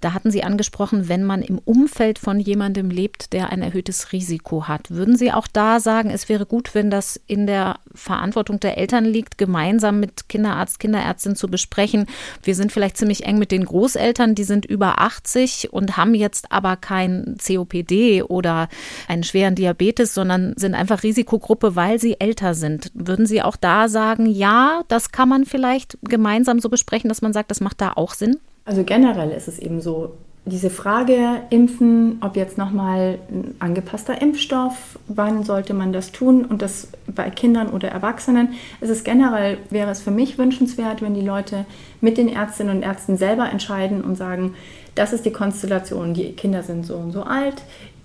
da 0.00 0.14
hatten 0.14 0.30
Sie 0.30 0.44
angesprochen, 0.44 1.08
wenn 1.08 1.24
man 1.24 1.42
im 1.42 1.58
Umfeld 1.58 2.18
von 2.20 2.38
jemandem 2.38 2.90
lebt, 2.90 3.32
der 3.32 3.50
ein 3.50 3.62
erhöhtes 3.62 4.12
Risiko 4.12 4.68
hat. 4.68 4.90
Würden 4.90 5.16
Sie 5.16 5.32
auch 5.32 5.48
da 5.48 5.80
sagen, 5.80 6.10
es 6.10 6.28
wäre 6.28 6.46
gut, 6.46 6.74
wenn 6.74 6.90
das 6.90 7.20
in 7.26 7.46
der 7.46 7.80
Verantwortung 7.94 8.60
der 8.60 8.78
Eltern 8.78 9.04
liegt, 9.04 9.38
gemeinsam 9.38 9.98
mit 9.98 10.28
Kinderarzt, 10.28 10.78
Kinderärztin 10.78 11.34
zu 11.34 11.48
besprechen? 11.48 12.06
Wir 12.42 12.54
sind 12.54 12.70
vielleicht 12.70 12.96
ziemlich 12.96 13.24
eng 13.24 13.38
mit 13.38 13.50
den 13.50 13.64
Großeltern, 13.64 14.34
die 14.36 14.44
sind 14.44 14.64
über 14.64 15.00
80 15.00 15.72
und 15.72 15.96
haben 15.96 16.14
jetzt 16.14 16.52
aber 16.52 16.76
kein 16.76 17.36
COPD 17.44 18.22
oder 18.22 18.68
einen 19.08 19.24
schweren 19.24 19.56
Diabetes, 19.56 20.14
sondern 20.14 20.54
sind 20.56 20.74
einfach 20.74 21.02
Risikogruppe, 21.02 21.74
weil 21.74 21.98
sie 21.98 22.20
älter 22.20 22.54
sind. 22.54 22.92
Würden 22.94 23.26
Sie 23.26 23.42
auch 23.42 23.56
da 23.56 23.88
sagen, 23.88 24.26
ja, 24.26 24.75
das 24.88 25.12
kann 25.12 25.28
man 25.28 25.44
vielleicht 25.44 25.98
gemeinsam 26.02 26.60
so 26.60 26.68
besprechen, 26.68 27.08
dass 27.08 27.22
man 27.22 27.32
sagt, 27.32 27.50
das 27.50 27.60
macht 27.60 27.80
da 27.80 27.92
auch 27.94 28.14
Sinn? 28.14 28.38
Also 28.64 28.84
generell 28.84 29.30
ist 29.30 29.48
es 29.48 29.58
eben 29.58 29.80
so, 29.80 30.12
diese 30.48 30.70
Frage 30.70 31.42
impfen, 31.50 32.18
ob 32.20 32.36
jetzt 32.36 32.56
nochmal 32.56 33.18
ein 33.28 33.56
angepasster 33.58 34.22
Impfstoff, 34.22 34.96
wann 35.08 35.42
sollte 35.42 35.74
man 35.74 35.92
das 35.92 36.12
tun 36.12 36.44
und 36.44 36.62
das 36.62 36.88
bei 37.08 37.30
Kindern 37.30 37.68
oder 37.68 37.88
Erwachsenen, 37.88 38.50
ist 38.80 38.90
es 38.90 39.02
generell, 39.02 39.58
wäre 39.70 39.90
es 39.90 40.00
für 40.00 40.12
mich 40.12 40.38
wünschenswert, 40.38 41.02
wenn 41.02 41.14
die 41.14 41.20
Leute 41.20 41.66
mit 42.00 42.16
den 42.16 42.28
Ärztinnen 42.28 42.76
und 42.76 42.82
Ärzten 42.84 43.16
selber 43.16 43.50
entscheiden 43.50 44.02
und 44.02 44.14
sagen, 44.14 44.54
das 44.94 45.12
ist 45.12 45.26
die 45.26 45.32
Konstellation, 45.32 46.14
die 46.14 46.32
Kinder 46.32 46.62
sind 46.62 46.86
so 46.86 46.96
und 46.96 47.10
so 47.10 47.24
alt, 47.24 47.62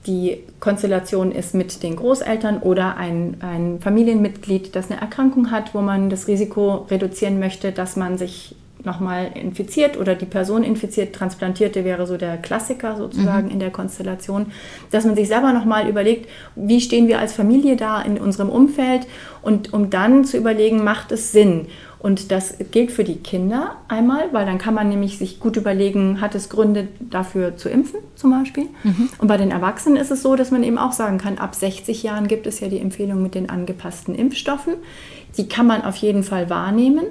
die 0.07 0.39
Konstellation 0.59 1.31
ist 1.31 1.53
mit 1.53 1.83
den 1.83 1.95
Großeltern 1.95 2.59
oder 2.59 2.97
ein, 2.97 3.37
ein 3.41 3.79
Familienmitglied, 3.79 4.75
das 4.75 4.89
eine 4.89 4.99
Erkrankung 4.99 5.51
hat, 5.51 5.75
wo 5.75 5.81
man 5.81 6.09
das 6.09 6.27
Risiko 6.27 6.87
reduzieren 6.89 7.39
möchte, 7.39 7.71
dass 7.71 7.95
man 7.95 8.17
sich 8.17 8.55
nochmal 8.83 9.31
infiziert 9.35 9.97
oder 9.99 10.15
die 10.15 10.25
Person 10.25 10.63
infiziert, 10.63 11.13
transplantierte 11.13 11.85
wäre 11.85 12.07
so 12.07 12.17
der 12.17 12.37
Klassiker 12.37 12.97
sozusagen 12.97 13.47
mhm. 13.47 13.53
in 13.53 13.59
der 13.59 13.69
Konstellation, 13.69 14.47
dass 14.89 15.05
man 15.05 15.15
sich 15.15 15.27
selber 15.27 15.53
nochmal 15.53 15.87
überlegt, 15.87 16.29
wie 16.55 16.81
stehen 16.81 17.07
wir 17.07 17.19
als 17.19 17.33
Familie 17.33 17.75
da 17.75 18.01
in 18.01 18.17
unserem 18.17 18.49
Umfeld 18.49 19.07
und 19.43 19.73
um 19.73 19.89
dann 19.89 20.25
zu 20.25 20.37
überlegen, 20.37 20.83
macht 20.83 21.11
es 21.11 21.31
Sinn? 21.31 21.67
Und 22.01 22.31
das 22.31 22.55
gilt 22.71 22.91
für 22.91 23.03
die 23.03 23.17
Kinder 23.17 23.75
einmal, 23.87 24.33
weil 24.33 24.47
dann 24.47 24.57
kann 24.57 24.73
man 24.73 24.89
nämlich 24.89 25.19
sich 25.19 25.39
gut 25.39 25.55
überlegen, 25.55 26.19
hat 26.19 26.33
es 26.33 26.49
Gründe 26.49 26.87
dafür 26.99 27.57
zu 27.57 27.69
impfen 27.69 27.99
zum 28.15 28.31
Beispiel. 28.31 28.69
Mhm. 28.83 29.09
Und 29.19 29.27
bei 29.27 29.37
den 29.37 29.51
Erwachsenen 29.51 29.97
ist 29.97 30.09
es 30.09 30.23
so, 30.23 30.35
dass 30.35 30.49
man 30.49 30.63
eben 30.63 30.79
auch 30.79 30.93
sagen 30.93 31.19
kann, 31.19 31.37
ab 31.37 31.53
60 31.53 32.01
Jahren 32.01 32.27
gibt 32.27 32.47
es 32.47 32.59
ja 32.59 32.69
die 32.69 32.79
Empfehlung 32.79 33.21
mit 33.21 33.35
den 33.35 33.51
angepassten 33.51 34.15
Impfstoffen. 34.15 34.73
Die 35.37 35.47
kann 35.47 35.67
man 35.67 35.83
auf 35.83 35.95
jeden 35.97 36.23
Fall 36.23 36.49
wahrnehmen. 36.49 37.05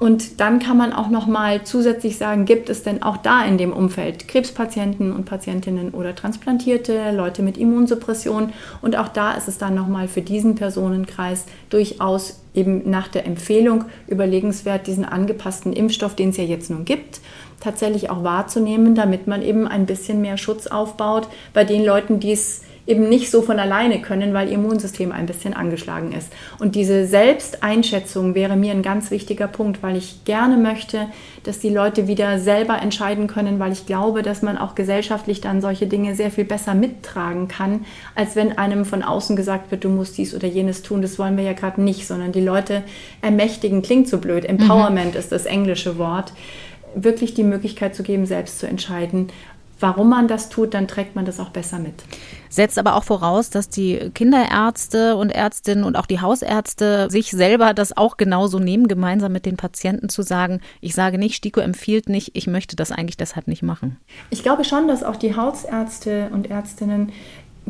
Und 0.00 0.40
dann 0.40 0.58
kann 0.58 0.76
man 0.76 0.92
auch 0.92 1.08
noch 1.08 1.26
mal 1.26 1.62
zusätzlich 1.62 2.18
sagen, 2.18 2.46
gibt 2.46 2.68
es 2.68 2.82
denn 2.82 3.02
auch 3.02 3.16
da 3.16 3.44
in 3.44 3.58
dem 3.58 3.72
Umfeld 3.72 4.26
Krebspatienten 4.26 5.12
und 5.12 5.24
Patientinnen 5.24 5.90
oder 5.90 6.14
Transplantierte, 6.14 7.12
Leute 7.12 7.42
mit 7.42 7.56
Immunsuppression? 7.56 8.52
Und 8.82 8.96
auch 8.96 9.08
da 9.08 9.32
ist 9.32 9.46
es 9.46 9.56
dann 9.56 9.74
noch 9.74 9.86
mal 9.86 10.08
für 10.08 10.20
diesen 10.20 10.56
Personenkreis 10.56 11.46
durchaus 11.70 12.40
eben 12.54 12.90
nach 12.90 13.08
der 13.08 13.24
Empfehlung 13.24 13.84
überlegenswert, 14.08 14.86
diesen 14.86 15.04
angepassten 15.04 15.72
Impfstoff, 15.72 16.14
den 16.16 16.30
es 16.30 16.36
ja 16.36 16.44
jetzt 16.44 16.70
nun 16.70 16.84
gibt, 16.84 17.20
tatsächlich 17.60 18.10
auch 18.10 18.24
wahrzunehmen, 18.24 18.94
damit 18.94 19.26
man 19.26 19.42
eben 19.42 19.66
ein 19.66 19.86
bisschen 19.86 20.20
mehr 20.20 20.38
Schutz 20.38 20.66
aufbaut 20.66 21.28
bei 21.52 21.64
den 21.64 21.84
Leuten, 21.84 22.20
die 22.20 22.32
es 22.32 22.62
eben 22.86 23.08
nicht 23.08 23.30
so 23.30 23.40
von 23.40 23.58
alleine 23.58 24.00
können, 24.02 24.34
weil 24.34 24.48
ihr 24.48 24.54
Immunsystem 24.54 25.10
ein 25.10 25.26
bisschen 25.26 25.54
angeschlagen 25.54 26.12
ist. 26.12 26.32
Und 26.58 26.74
diese 26.74 27.06
Selbsteinschätzung 27.06 28.34
wäre 28.34 28.56
mir 28.56 28.72
ein 28.72 28.82
ganz 28.82 29.10
wichtiger 29.10 29.46
Punkt, 29.46 29.82
weil 29.82 29.96
ich 29.96 30.24
gerne 30.24 30.56
möchte, 30.56 31.06
dass 31.44 31.60
die 31.60 31.70
Leute 31.70 32.08
wieder 32.08 32.38
selber 32.38 32.80
entscheiden 32.80 33.26
können, 33.26 33.58
weil 33.58 33.72
ich 33.72 33.86
glaube, 33.86 34.22
dass 34.22 34.42
man 34.42 34.58
auch 34.58 34.74
gesellschaftlich 34.74 35.40
dann 35.40 35.60
solche 35.60 35.86
Dinge 35.86 36.14
sehr 36.14 36.30
viel 36.30 36.44
besser 36.44 36.74
mittragen 36.74 37.48
kann, 37.48 37.86
als 38.14 38.36
wenn 38.36 38.58
einem 38.58 38.84
von 38.84 39.02
außen 39.02 39.34
gesagt 39.36 39.70
wird, 39.70 39.84
du 39.84 39.88
musst 39.88 40.18
dies 40.18 40.34
oder 40.34 40.48
jenes 40.48 40.82
tun. 40.82 41.00
Das 41.00 41.18
wollen 41.18 41.36
wir 41.36 41.44
ja 41.44 41.54
gerade 41.54 41.80
nicht, 41.80 42.06
sondern 42.06 42.32
die 42.32 42.40
Leute 42.40 42.82
ermächtigen, 43.22 43.82
klingt 43.82 44.08
so 44.08 44.18
blöd. 44.18 44.44
Empowerment 44.44 45.14
mhm. 45.14 45.18
ist 45.18 45.32
das 45.32 45.46
englische 45.46 45.96
Wort 45.98 46.32
wirklich 46.94 47.34
die 47.34 47.42
Möglichkeit 47.42 47.94
zu 47.94 48.02
geben, 48.02 48.26
selbst 48.26 48.58
zu 48.60 48.66
entscheiden, 48.66 49.28
warum 49.80 50.10
man 50.10 50.28
das 50.28 50.48
tut, 50.48 50.74
dann 50.74 50.88
trägt 50.88 51.14
man 51.16 51.24
das 51.24 51.40
auch 51.40 51.50
besser 51.50 51.78
mit. 51.78 51.94
Setzt 52.48 52.78
aber 52.78 52.94
auch 52.94 53.04
voraus, 53.04 53.50
dass 53.50 53.68
die 53.68 54.10
Kinderärzte 54.14 55.16
und 55.16 55.30
Ärztinnen 55.30 55.82
und 55.82 55.96
auch 55.96 56.06
die 56.06 56.20
Hausärzte 56.20 57.08
sich 57.10 57.32
selber 57.32 57.74
das 57.74 57.96
auch 57.96 58.16
genauso 58.16 58.60
nehmen, 58.60 58.86
gemeinsam 58.86 59.32
mit 59.32 59.44
den 59.44 59.56
Patienten 59.56 60.08
zu 60.08 60.22
sagen, 60.22 60.60
ich 60.80 60.94
sage 60.94 61.18
nicht, 61.18 61.34
STIKO 61.34 61.60
empfiehlt 61.60 62.08
nicht, 62.08 62.30
ich 62.34 62.46
möchte 62.46 62.76
das 62.76 62.92
eigentlich 62.92 63.16
deshalb 63.16 63.48
nicht 63.48 63.62
machen. 63.62 63.96
Ich 64.30 64.42
glaube 64.42 64.64
schon, 64.64 64.86
dass 64.86 65.02
auch 65.02 65.16
die 65.16 65.36
Hausärzte 65.36 66.30
und 66.32 66.48
Ärztinnen 66.48 67.12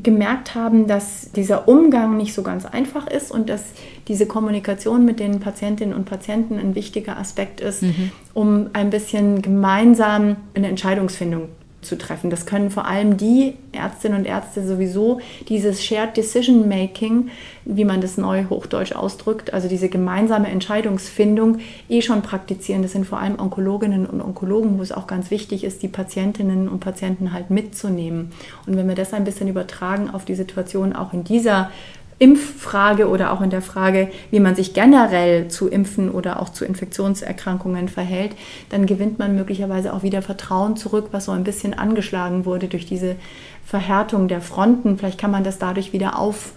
gemerkt 0.02 0.54
haben, 0.54 0.86
dass 0.86 1.30
dieser 1.32 1.68
Umgang 1.68 2.16
nicht 2.16 2.34
so 2.34 2.42
ganz 2.42 2.66
einfach 2.66 3.06
ist 3.06 3.30
und 3.30 3.48
dass 3.48 3.62
diese 4.08 4.26
Kommunikation 4.26 5.04
mit 5.04 5.20
den 5.20 5.40
Patientinnen 5.40 5.94
und 5.94 6.04
Patienten 6.04 6.58
ein 6.58 6.74
wichtiger 6.74 7.16
Aspekt 7.16 7.60
ist, 7.60 7.82
mhm. 7.82 8.10
um 8.34 8.70
ein 8.72 8.90
bisschen 8.90 9.40
gemeinsam 9.40 10.36
eine 10.54 10.68
Entscheidungsfindung 10.68 11.48
zu 11.84 11.96
treffen. 11.96 12.30
Das 12.30 12.46
können 12.46 12.70
vor 12.70 12.86
allem 12.86 13.16
die 13.16 13.54
Ärztinnen 13.72 14.18
und 14.18 14.24
Ärzte 14.24 14.66
sowieso, 14.66 15.20
dieses 15.48 15.84
Shared 15.84 16.16
Decision 16.16 16.68
Making, 16.68 17.28
wie 17.64 17.84
man 17.84 18.00
das 18.00 18.16
neu 18.16 18.44
hochdeutsch 18.50 18.92
ausdrückt, 18.92 19.52
also 19.52 19.68
diese 19.68 19.88
gemeinsame 19.88 20.48
Entscheidungsfindung, 20.48 21.58
eh 21.88 22.02
schon 22.02 22.22
praktizieren. 22.22 22.82
Das 22.82 22.92
sind 22.92 23.06
vor 23.06 23.18
allem 23.18 23.38
Onkologinnen 23.38 24.06
und 24.06 24.20
Onkologen, 24.20 24.78
wo 24.78 24.82
es 24.82 24.92
auch 24.92 25.06
ganz 25.06 25.30
wichtig 25.30 25.64
ist, 25.64 25.82
die 25.82 25.88
Patientinnen 25.88 26.68
und 26.68 26.80
Patienten 26.80 27.32
halt 27.32 27.50
mitzunehmen. 27.50 28.32
Und 28.66 28.76
wenn 28.76 28.88
wir 28.88 28.94
das 28.94 29.12
ein 29.12 29.24
bisschen 29.24 29.48
übertragen 29.48 30.10
auf 30.10 30.24
die 30.24 30.34
Situation 30.34 30.94
auch 30.94 31.12
in 31.12 31.24
dieser 31.24 31.70
Impffrage 32.18 33.09
oder 33.09 33.33
auch 33.33 33.40
in 33.40 33.50
der 33.50 33.62
Frage, 33.62 34.11
wie 34.31 34.40
man 34.40 34.55
sich 34.55 34.72
generell 34.72 35.48
zu 35.48 35.68
Impfen 35.68 36.11
oder 36.11 36.40
auch 36.40 36.48
zu 36.48 36.64
Infektionserkrankungen 36.64 37.88
verhält, 37.88 38.37
dann 38.70 38.87
gewinnt 38.87 39.18
man 39.18 39.35
möglicherweise 39.35 39.92
auch 39.92 40.03
wieder 40.03 40.22
Vertrauen 40.22 40.77
zurück, 40.77 41.09
was 41.11 41.27
so 41.27 41.33
ein 41.33 41.44
bisschen 41.44 41.74
angeschlagen 41.74 42.44
wurde 42.44 42.68
durch 42.68 42.87
diese 42.87 43.16
Verhärtung 43.64 44.29
der 44.29 44.40
Fronten. 44.40 44.98
Vielleicht 44.98 45.18
kann 45.18 45.31
man 45.31 45.44
das 45.44 45.59
dadurch 45.59 45.92
wieder 45.92 46.18
auf 46.18 46.53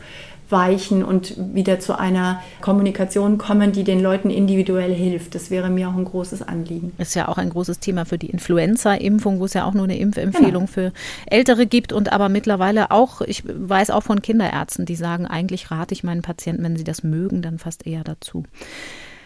weichen 0.50 1.04
und 1.04 1.34
wieder 1.54 1.80
zu 1.80 1.98
einer 1.98 2.42
Kommunikation 2.62 3.38
kommen, 3.38 3.72
die 3.72 3.84
den 3.84 4.02
Leuten 4.02 4.30
individuell 4.30 4.94
hilft. 4.94 5.36
Das 5.36 5.52
wäre 5.52 5.70
mir 5.70 5.90
auch 5.90 5.96
ein 5.96 6.06
großes 6.06 6.42
Anliegen. 6.42 6.94
Ist 6.98 7.16
ja 7.16 7.28
auch 7.28 7.38
ein 7.38 7.50
großes 7.50 7.80
Thema 7.80 8.06
für 8.06 8.18
die 8.18 8.30
Influenza-Impfung, 8.30 9.40
wo 9.40 9.46
es 9.46 9.54
ja 9.54 9.66
auch 9.66 9.74
nur 9.74 9.84
eine 9.84 9.98
Impfempfehlung 9.98 10.66
genau. 10.66 10.68
für 10.68 10.94
Ältere 11.26 11.66
gibt 11.66 11.92
und 11.92 12.12
aber 12.12 12.30
mittlerweile 12.30 12.92
auch, 12.92 13.22
ich 13.22 13.44
weiß 13.46 13.90
auch 13.92 14.04
von 14.04 14.22
Kinderärzten, 14.22 14.86
die 14.86 14.96
sagen, 14.96 15.26
eigentlich 15.26 15.72
rate 15.72 15.94
ich 15.94 16.04
meinen 16.04 16.22
Patienten, 16.22 16.64
wenn 16.64 16.78
sie 16.78 16.84
das 16.84 17.04
mögen, 17.04 17.42
dann 17.42 17.60
fast 17.60 17.86
eher 17.86 18.04
dazu. 18.04 18.44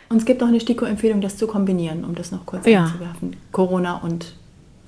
Und 0.09 0.17
es 0.17 0.25
gibt 0.25 0.43
auch 0.43 0.47
eine 0.47 0.59
STIKO-Empfehlung, 0.59 1.21
das 1.21 1.37
zu 1.37 1.47
kombinieren, 1.47 2.03
um 2.03 2.15
das 2.15 2.31
noch 2.31 2.45
kurz 2.45 2.65
ja. 2.65 2.83
einzuwerfen. 2.85 3.37
Corona 3.53 3.97
und 3.97 4.33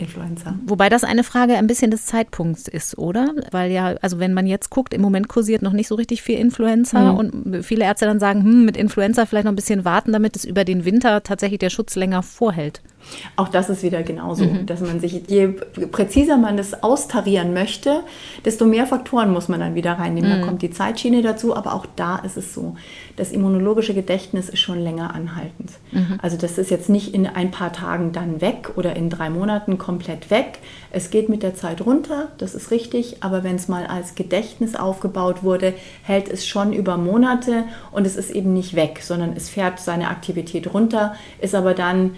Influenza. 0.03 0.55
Wobei 0.65 0.89
das 0.89 1.03
eine 1.03 1.23
Frage 1.23 1.55
ein 1.55 1.67
bisschen 1.67 1.91
des 1.91 2.05
Zeitpunkts 2.05 2.67
ist, 2.67 2.97
oder? 2.97 3.33
Weil 3.51 3.71
ja, 3.71 3.95
also 4.01 4.19
wenn 4.19 4.33
man 4.33 4.47
jetzt 4.47 4.69
guckt, 4.69 4.93
im 4.93 5.01
Moment 5.01 5.27
kursiert 5.27 5.61
noch 5.61 5.73
nicht 5.73 5.87
so 5.87 5.95
richtig 5.95 6.21
viel 6.21 6.37
Influenza 6.37 7.13
mhm. 7.13 7.17
und 7.17 7.63
viele 7.63 7.85
Ärzte 7.85 8.05
dann 8.05 8.19
sagen, 8.19 8.43
hm, 8.43 8.65
mit 8.65 8.77
Influenza 8.77 9.25
vielleicht 9.25 9.45
noch 9.45 9.51
ein 9.51 9.57
bisschen 9.57 9.85
warten, 9.85 10.11
damit 10.11 10.35
es 10.35 10.45
über 10.45 10.63
den 10.65 10.85
Winter 10.85 11.23
tatsächlich 11.23 11.59
der 11.59 11.69
Schutz 11.69 11.95
länger 11.95 12.23
vorhält. 12.23 12.81
Auch 13.35 13.49
das 13.49 13.69
ist 13.69 13.83
wieder 13.83 14.03
genauso, 14.03 14.45
mhm. 14.45 14.65
dass 14.65 14.79
man 14.81 14.99
sich, 14.99 15.23
je 15.27 15.47
präziser 15.47 16.37
man 16.37 16.57
das 16.57 16.83
austarieren 16.83 17.53
möchte, 17.53 18.01
desto 18.45 18.65
mehr 18.65 18.87
Faktoren 18.87 19.31
muss 19.31 19.49
man 19.49 19.59
dann 19.59 19.75
wieder 19.75 19.93
reinnehmen. 19.93 20.37
Mhm. 20.37 20.41
Da 20.41 20.47
kommt 20.47 20.61
die 20.61 20.71
Zeitschiene 20.71 21.21
dazu, 21.21 21.55
aber 21.55 21.73
auch 21.73 21.85
da 21.95 22.17
ist 22.17 22.37
es 22.37 22.53
so. 22.53 22.75
Das 23.15 23.31
immunologische 23.31 23.93
Gedächtnis 23.93 24.49
ist 24.49 24.59
schon 24.59 24.79
länger 24.79 25.13
anhaltend. 25.13 25.71
Mhm. 25.91 26.17
Also 26.21 26.37
das 26.37 26.57
ist 26.57 26.71
jetzt 26.71 26.89
nicht 26.89 27.13
in 27.13 27.27
ein 27.27 27.51
paar 27.51 27.71
Tagen 27.71 28.11
dann 28.11 28.41
weg 28.41 28.71
oder 28.75 28.95
in 28.95 29.09
drei 29.09 29.29
Monaten 29.29 29.77
komplett 29.77 30.31
weg. 30.31 30.59
Es 30.91 31.09
geht 31.09 31.29
mit 31.29 31.43
der 31.43 31.55
Zeit 31.55 31.85
runter, 31.85 32.29
das 32.37 32.55
ist 32.55 32.71
richtig, 32.71 33.17
aber 33.21 33.43
wenn 33.43 33.55
es 33.55 33.67
mal 33.67 33.85
als 33.85 34.15
Gedächtnis 34.15 34.75
aufgebaut 34.75 35.43
wurde, 35.43 35.73
hält 36.01 36.29
es 36.29 36.47
schon 36.47 36.73
über 36.73 36.97
Monate 36.97 37.65
und 37.91 38.07
es 38.07 38.15
ist 38.15 38.31
eben 38.31 38.53
nicht 38.53 38.75
weg, 38.75 38.99
sondern 39.01 39.33
es 39.35 39.49
fährt 39.49 39.79
seine 39.79 40.09
Aktivität 40.09 40.73
runter, 40.73 41.15
ist 41.39 41.55
aber 41.55 41.73
dann 41.73 42.11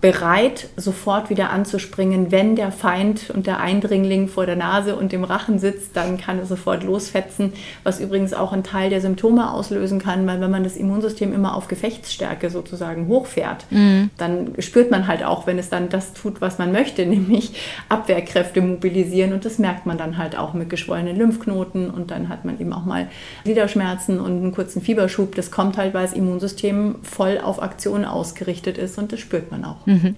bereit, 0.00 0.68
sofort 0.76 1.28
wieder 1.28 1.50
anzuspringen. 1.50 2.32
Wenn 2.32 2.56
der 2.56 2.72
Feind 2.72 3.28
und 3.30 3.46
der 3.46 3.60
Eindringling 3.60 4.28
vor 4.28 4.46
der 4.46 4.56
Nase 4.56 4.96
und 4.96 5.12
dem 5.12 5.24
Rachen 5.24 5.58
sitzt, 5.58 5.94
dann 5.94 6.16
kann 6.16 6.38
er 6.38 6.46
sofort 6.46 6.84
losfetzen, 6.84 7.52
was 7.84 8.00
übrigens 8.00 8.32
auch 8.32 8.52
einen 8.52 8.64
Teil 8.64 8.88
der 8.88 9.02
Symptome 9.02 9.52
auslösen 9.52 9.98
kann, 10.00 10.26
weil 10.26 10.40
wenn 10.40 10.50
man 10.50 10.64
das 10.64 10.76
Immunsystem 10.76 11.34
immer 11.34 11.54
auf 11.54 11.68
Gefechtsstärke 11.68 12.48
sozusagen 12.48 13.08
hochfährt, 13.08 13.66
mhm. 13.70 14.08
dann 14.16 14.54
spürt 14.58 14.90
man 14.90 15.06
halt 15.06 15.22
auch, 15.22 15.46
wenn 15.46 15.58
es 15.58 15.68
dann 15.68 15.90
das 15.90 16.14
tut, 16.14 16.40
was 16.40 16.58
man 16.58 16.72
möchte, 16.72 17.04
nämlich 17.10 17.52
Abwehrkräfte 17.90 18.62
mobilisieren 18.62 19.34
und 19.34 19.44
das 19.44 19.58
merkt 19.58 19.84
man 19.84 19.98
dann 19.98 20.16
halt 20.16 20.36
auch 20.36 20.54
mit 20.54 20.70
geschwollenen 20.70 21.16
Lymphknoten 21.16 21.90
und 21.90 22.10
dann 22.10 22.30
hat 22.30 22.46
man 22.46 22.58
eben 22.58 22.72
auch 22.72 22.86
mal 22.86 23.08
Gliederschmerzen 23.44 24.18
und 24.18 24.30
einen 24.30 24.52
kurzen 24.52 24.80
Fieberschub. 24.80 25.34
Das 25.34 25.50
kommt 25.50 25.76
halt, 25.76 25.92
weil 25.92 26.06
das 26.06 26.14
Immunsystem 26.14 26.96
voll 27.02 27.38
auf 27.38 27.62
Aktion 27.62 28.06
ausgerichtet 28.06 28.78
ist 28.78 28.96
und 28.96 29.12
das 29.12 29.20
spürt 29.20 29.50
man 29.50 29.64
auch. 29.66 29.76
Mhm. 29.90 30.16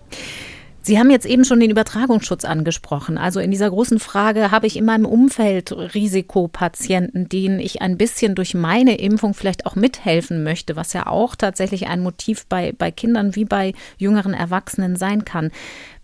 Sie 0.85 0.99
haben 0.99 1.11
jetzt 1.11 1.27
eben 1.27 1.45
schon 1.45 1.61
den 1.61 1.71
Übertragungsschutz 1.71 2.45
angesprochen. 2.45 3.17
Also 3.17 3.39
in 3.39 3.53
dieser 3.53 3.71
großen 3.71 4.01
Frage 4.01 4.51
habe 4.51 4.67
ich 4.67 4.77
in 4.77 4.85
meinem 4.85 5.07
Umfeld 5.07 5.71
Risikopatienten, 5.71 7.29
denen 7.29 7.61
ich 7.61 7.81
ein 7.81 7.97
bisschen 7.97 8.35
durch 8.35 8.55
meine 8.55 8.99
Impfung 8.99 9.33
vielleicht 9.33 9.65
auch 9.65 9.77
mithelfen 9.77 10.43
möchte, 10.43 10.75
was 10.75 10.93
ja 10.93 11.07
auch 11.07 11.37
tatsächlich 11.37 11.87
ein 11.87 12.03
Motiv 12.03 12.47
bei, 12.47 12.73
bei 12.73 12.91
Kindern 12.91 13.37
wie 13.37 13.45
bei 13.45 13.75
jüngeren 13.97 14.35
Erwachsenen 14.35 14.97
sein 14.97 15.25
kann. 15.25 15.53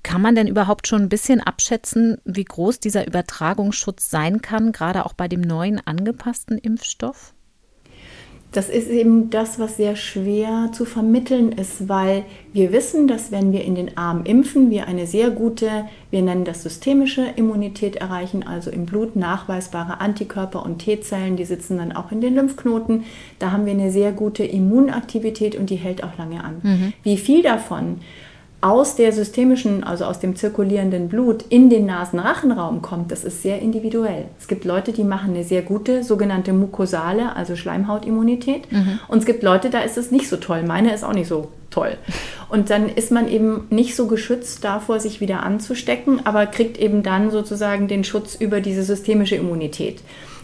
Kann 0.04 0.22
man 0.22 0.37
denn 0.37 0.46
überhaupt 0.46 0.87
schon 0.87 1.02
ein 1.02 1.09
bisschen 1.09 1.40
abschätzen, 1.40 2.18
wie 2.24 2.44
groß 2.44 2.78
dieser 2.78 3.04
Übertragungsschutz 3.04 4.11
sein 4.11 4.42
kann, 4.42 4.70
gerade 4.70 5.04
auch 5.04 5.12
bei 5.12 5.26
dem 5.26 5.40
neuen 5.40 5.85
angepassten 5.85 6.57
Impfstoff? 6.57 7.35
Das 8.53 8.71
ist 8.71 8.89
eben 8.89 9.29
das, 9.29 9.59
was 9.59 9.77
sehr 9.77 9.95
schwer 9.95 10.71
zu 10.73 10.87
vermitteln 10.87 11.53
ist, 11.53 11.89
weil 11.89 12.25
wir 12.55 12.73
wissen, 12.73 13.07
dass 13.07 13.31
wenn 13.31 13.53
wir 13.53 13.63
in 13.63 13.75
den 13.75 13.99
Arm 13.99 14.25
impfen, 14.25 14.71
wir 14.71 14.87
eine 14.87 15.07
sehr 15.07 15.29
gute, 15.31 15.85
wir 16.11 16.23
nennen 16.23 16.45
das 16.45 16.63
systemische 16.63 17.27
Immunität 17.37 17.97
erreichen, 17.97 18.47
also 18.47 18.71
im 18.71 18.87
Blut 18.87 19.17
nachweisbare 19.17 20.01
Antikörper 20.01 20.65
und 20.65 20.79
T-Zellen, 20.79 21.37
die 21.37 21.45
sitzen 21.45 21.77
dann 21.77 21.93
auch 21.93 22.11
in 22.11 22.23
den 22.23 22.35
Lymphknoten. 22.35 23.05
Da 23.39 23.53
haben 23.53 23.67
wir 23.67 23.75
eine 23.75 23.91
sehr 23.91 24.13
gute 24.13 24.45
Immunaktivität 24.45 25.55
und 25.55 25.69
die 25.69 25.77
hält 25.77 26.03
auch 26.03 26.17
lange 26.17 26.43
an. 26.43 26.61
Mhm. 26.63 26.93
Wie 27.03 27.19
viel 27.19 27.43
davon 27.43 27.99
aus 28.61 28.97
der 28.97 29.12
systemischen, 29.12 29.85
also 29.85 30.05
aus 30.05 30.18
dem 30.18 30.35
zirkulierenden 30.35 31.09
Blut 31.09 31.44
in 31.49 31.71
den 31.71 31.87
Nasenrachenraum 31.87 32.83
kommt, 32.83 33.12
das 33.12 33.23
ist 33.23 33.42
sehr 33.42 33.61
individuell. 33.61 34.25
Es 34.40 34.49
gibt 34.49 34.64
Leute, 34.64 34.92
die 34.92 35.05
machen 35.05 35.31
eine 35.31 35.44
sehr 35.44 35.62
gute 35.62 36.03
sogenannte 36.03 36.53
mukosale, 36.53 37.37
also 37.37 37.54
Schleimhautimmunität. 37.54 38.71
Mhm. 38.73 38.98
Und 39.06 39.19
es 39.19 39.27
gibt 39.27 39.44
Leute, 39.44 39.71
da 39.71 39.81
ist 39.81 39.96
es 39.96 40.11
nicht 40.11 40.29
so 40.29 40.37
toll. 40.37 40.65
Meine 40.65 40.92
ist 40.92 41.04
auch 41.04 41.13
nicht 41.13 41.29
so 41.29 41.48
toll. 41.71 41.96
Und 42.48 42.71
dann 42.71 42.88
ist 42.88 43.13
man 43.13 43.29
eben 43.29 43.69
nicht 43.71 43.94
so 43.94 44.09
geschützt 44.09 44.65
davor, 44.65 44.98
sich 44.98 45.21
wieder 45.21 45.44
anzustecken, 45.44 46.27
aber 46.27 46.46
kriegt 46.46 46.79
eben 46.79 47.04
dann 47.04 47.31
sozusagen 47.31 47.87
den 47.87 48.02
Schutz 48.02 48.35
über 48.35 48.61
diese 48.61 48.83
systemische 48.83 49.37
Immunität. 49.37 50.00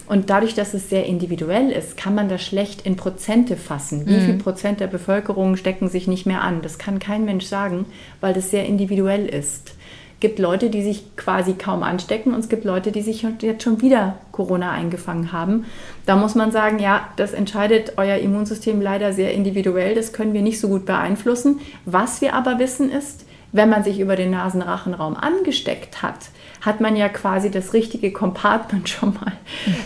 Und 0.07 0.29
dadurch, 0.29 0.53
dass 0.53 0.73
es 0.73 0.89
sehr 0.89 1.05
individuell 1.05 1.71
ist, 1.71 1.97
kann 1.97 2.13
man 2.13 2.29
das 2.29 2.43
schlecht 2.43 2.85
in 2.85 2.95
Prozente 2.95 3.57
fassen. 3.57 4.05
Wie 4.05 4.17
mhm. 4.17 4.25
viel 4.25 4.37
Prozent 4.37 4.79
der 4.79 4.87
Bevölkerung 4.87 5.55
stecken 5.55 5.89
sich 5.89 6.07
nicht 6.07 6.25
mehr 6.25 6.41
an? 6.41 6.61
Das 6.61 6.77
kann 6.77 6.99
kein 6.99 7.25
Mensch 7.25 7.45
sagen, 7.45 7.85
weil 8.21 8.33
das 8.33 8.51
sehr 8.51 8.65
individuell 8.65 9.25
ist. 9.25 9.73
Es 10.15 10.21
gibt 10.21 10.39
Leute, 10.39 10.69
die 10.69 10.81
sich 10.81 11.15
quasi 11.17 11.53
kaum 11.53 11.83
anstecken 11.83 12.33
und 12.33 12.39
es 12.39 12.49
gibt 12.49 12.63
Leute, 12.63 12.91
die 12.91 13.01
sich 13.01 13.25
jetzt 13.41 13.63
schon 13.63 13.81
wieder 13.81 14.17
Corona 14.31 14.71
eingefangen 14.71 15.31
haben. 15.31 15.65
Da 16.05 16.15
muss 16.15 16.35
man 16.35 16.51
sagen, 16.51 16.79
ja, 16.79 17.09
das 17.17 17.33
entscheidet 17.33 17.93
euer 17.97 18.17
Immunsystem 18.17 18.81
leider 18.81 19.11
sehr 19.11 19.33
individuell. 19.33 19.93
Das 19.93 20.13
können 20.13 20.33
wir 20.33 20.41
nicht 20.41 20.59
so 20.59 20.69
gut 20.69 20.85
beeinflussen. 20.85 21.59
Was 21.85 22.21
wir 22.21 22.33
aber 22.33 22.59
wissen 22.59 22.89
ist, 22.89 23.24
wenn 23.55 23.69
man 23.69 23.83
sich 23.83 23.99
über 23.99 24.15
den 24.15 24.31
Nasenrachenraum 24.31 25.15
angesteckt 25.15 26.01
hat, 26.01 26.29
hat 26.59 26.81
man 26.81 26.95
ja 26.95 27.07
quasi 27.07 27.49
das 27.49 27.73
richtige 27.73 28.11
Compartment 28.11 28.89
schon 28.89 29.13
mal 29.13 29.33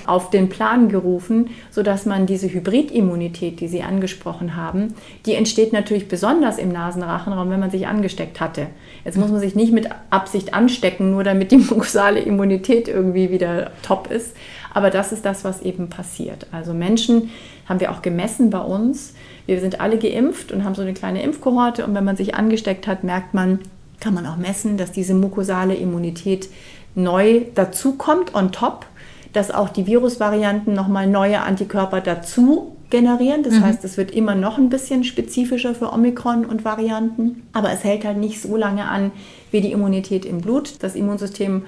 auf 0.06 0.32
den 0.32 0.50
Plan 0.50 0.90
gerufen, 0.90 1.52
sodass 1.70 2.06
man 2.06 2.26
diese 2.26 2.52
Hybridimmunität, 2.52 3.60
die 3.60 3.68
Sie 3.68 3.84
angesprochen 3.84 4.56
haben, 4.56 4.96
die 5.26 5.36
entsteht 5.36 5.72
natürlich 5.72 6.08
besonders 6.08 6.58
im 6.58 6.72
Nasenrachenraum, 6.72 7.52
wenn 7.52 7.60
man 7.60 7.70
sich 7.70 7.86
angesteckt 7.86 8.40
hatte. 8.40 8.68
Jetzt 9.06 9.18
muss 9.18 9.30
man 9.30 9.40
sich 9.40 9.56
nicht 9.56 9.72
mit 9.72 9.90
Absicht 10.10 10.54
anstecken, 10.54 11.12
nur 11.12 11.24
damit 11.24 11.52
die 11.52 11.58
mukosale 11.70 12.20
Immunität 12.20 12.88
irgendwie 12.88 13.30
wieder 13.30 13.72
top 13.84 14.10
ist. 14.10 14.36
Aber 14.74 14.90
das 14.90 15.12
ist 15.12 15.26
das, 15.26 15.44
was 15.44 15.62
eben 15.62 15.90
passiert. 15.90 16.48
Also 16.52 16.74
Menschen 16.74 17.30
haben 17.68 17.80
wir 17.80 17.92
auch 17.92 18.02
gemessen 18.02 18.50
bei 18.50 18.62
uns. 18.62 19.14
Wir 19.50 19.60
sind 19.60 19.82
alle 19.82 19.98
geimpft 19.98 20.52
und 20.52 20.64
haben 20.64 20.76
so 20.76 20.84
eine 20.84 20.94
kleine 20.94 21.24
Impfkohorte. 21.24 21.84
Und 21.84 21.96
wenn 21.96 22.04
man 22.04 22.16
sich 22.16 22.36
angesteckt 22.36 22.86
hat, 22.86 23.04
merkt 23.04 23.34
man, 23.34 23.58
kann 24.00 24.14
man 24.14 24.28
auch 24.28 24.38
messen, 24.38 24.78
dass 24.78 24.92
diese 24.92 25.16
mukosale 25.16 25.74
Immunität 25.74 26.50
neu 26.94 27.42
dazukommt 27.56 28.36
on 28.36 28.52
top, 28.52 28.86
dass 29.34 29.50
auch 29.50 29.70
die 29.70 29.88
Virusvarianten 29.88 30.76
nochmal 30.76 31.08
neue 31.08 31.42
Antikörper 31.42 32.00
dazu 32.00 32.76
generieren. 32.92 33.42
Das 33.42 33.56
mhm. 33.56 33.64
heißt, 33.64 33.84
es 33.86 33.98
wird 33.98 34.12
immer 34.12 34.36
noch 34.36 34.60
ein 34.60 34.70
bisschen 34.70 35.04
spezifischer 35.04 35.74
für 35.74 35.92
Omikron 35.92 36.46
und 36.46 36.64
Varianten, 36.64 37.42
aber 37.52 37.72
es 37.72 37.84
hält 37.84 38.06
halt 38.06 38.18
nicht 38.18 38.44
so 38.44 38.56
lange 38.56 38.88
an 38.88 39.10
wie 39.50 39.62
die 39.62 39.72
Immunität 39.72 40.26
im 40.26 40.42
Blut. 40.42 40.76
Das 40.84 40.94
Immunsystem 40.96 41.64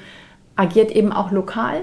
agiert 0.55 0.91
eben 0.91 1.11
auch 1.11 1.31
lokal 1.31 1.81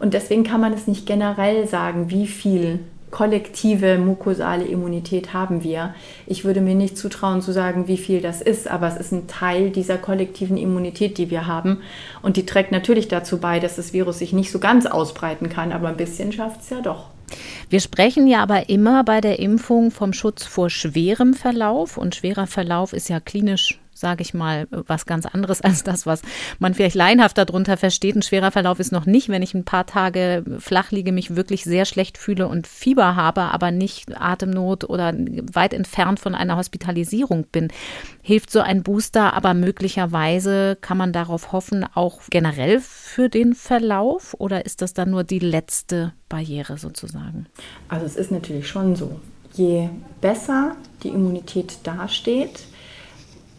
und 0.00 0.14
deswegen 0.14 0.42
kann 0.42 0.60
man 0.60 0.72
es 0.72 0.88
nicht 0.88 1.06
generell 1.06 1.68
sagen, 1.68 2.10
wie 2.10 2.26
viel 2.26 2.80
kollektive 3.10 3.98
mukosale 3.98 4.64
Immunität 4.64 5.32
haben 5.32 5.62
wir. 5.62 5.94
Ich 6.26 6.44
würde 6.44 6.60
mir 6.60 6.74
nicht 6.74 6.96
zutrauen 6.98 7.40
zu 7.40 7.52
sagen, 7.52 7.88
wie 7.88 7.96
viel 7.96 8.20
das 8.20 8.40
ist, 8.40 8.68
aber 8.68 8.88
es 8.88 8.96
ist 8.96 9.12
ein 9.12 9.26
Teil 9.26 9.70
dieser 9.70 9.98
kollektiven 9.98 10.56
Immunität, 10.56 11.18
die 11.18 11.30
wir 11.30 11.46
haben. 11.46 11.80
Und 12.22 12.36
die 12.36 12.46
trägt 12.46 12.72
natürlich 12.72 13.08
dazu 13.08 13.38
bei, 13.38 13.60
dass 13.60 13.76
das 13.76 13.92
Virus 13.92 14.18
sich 14.18 14.32
nicht 14.32 14.50
so 14.50 14.58
ganz 14.58 14.86
ausbreiten 14.86 15.48
kann, 15.48 15.72
aber 15.72 15.88
ein 15.88 15.96
bisschen 15.96 16.32
schafft 16.32 16.60
es 16.60 16.70
ja 16.70 16.80
doch. 16.80 17.06
Wir 17.68 17.80
sprechen 17.80 18.26
ja 18.26 18.42
aber 18.42 18.68
immer 18.68 19.04
bei 19.04 19.20
der 19.20 19.38
Impfung 19.38 19.90
vom 19.90 20.12
Schutz 20.12 20.44
vor 20.44 20.70
schwerem 20.70 21.34
Verlauf. 21.34 21.98
Und 21.98 22.14
schwerer 22.14 22.46
Verlauf 22.46 22.92
ist 22.92 23.08
ja 23.08 23.20
klinisch 23.20 23.78
sage 23.98 24.22
ich 24.22 24.34
mal, 24.34 24.66
was 24.70 25.06
ganz 25.06 25.26
anderes 25.26 25.60
als 25.62 25.84
das, 25.84 26.06
was 26.06 26.22
man 26.58 26.74
vielleicht 26.74 26.96
laienhaft 26.96 27.38
darunter 27.38 27.76
versteht. 27.76 28.16
Ein 28.16 28.22
schwerer 28.22 28.50
Verlauf 28.50 28.80
ist 28.80 28.92
noch 28.92 29.06
nicht, 29.06 29.28
wenn 29.28 29.42
ich 29.42 29.54
ein 29.54 29.64
paar 29.64 29.86
Tage 29.86 30.44
flach 30.58 30.90
liege, 30.90 31.12
mich 31.12 31.36
wirklich 31.36 31.64
sehr 31.64 31.84
schlecht 31.84 32.18
fühle 32.18 32.48
und 32.48 32.66
Fieber 32.66 33.16
habe, 33.16 33.42
aber 33.42 33.70
nicht 33.70 34.20
Atemnot 34.20 34.84
oder 34.84 35.12
weit 35.52 35.72
entfernt 35.72 36.20
von 36.20 36.34
einer 36.34 36.56
Hospitalisierung 36.56 37.46
bin. 37.50 37.68
Hilft 38.22 38.50
so 38.50 38.60
ein 38.60 38.82
Booster, 38.82 39.34
aber 39.34 39.54
möglicherweise 39.54 40.76
kann 40.80 40.98
man 40.98 41.12
darauf 41.12 41.52
hoffen, 41.52 41.86
auch 41.94 42.20
generell 42.30 42.80
für 42.80 43.28
den 43.28 43.54
Verlauf 43.54 44.34
oder 44.38 44.66
ist 44.66 44.82
das 44.82 44.94
dann 44.94 45.10
nur 45.10 45.24
die 45.24 45.38
letzte 45.38 46.12
Barriere 46.28 46.78
sozusagen? 46.78 47.46
Also 47.88 48.06
es 48.06 48.16
ist 48.16 48.30
natürlich 48.30 48.68
schon 48.68 48.96
so. 48.96 49.20
Je 49.54 49.88
besser 50.20 50.76
die 51.02 51.08
Immunität 51.08 51.78
dasteht, 51.84 52.64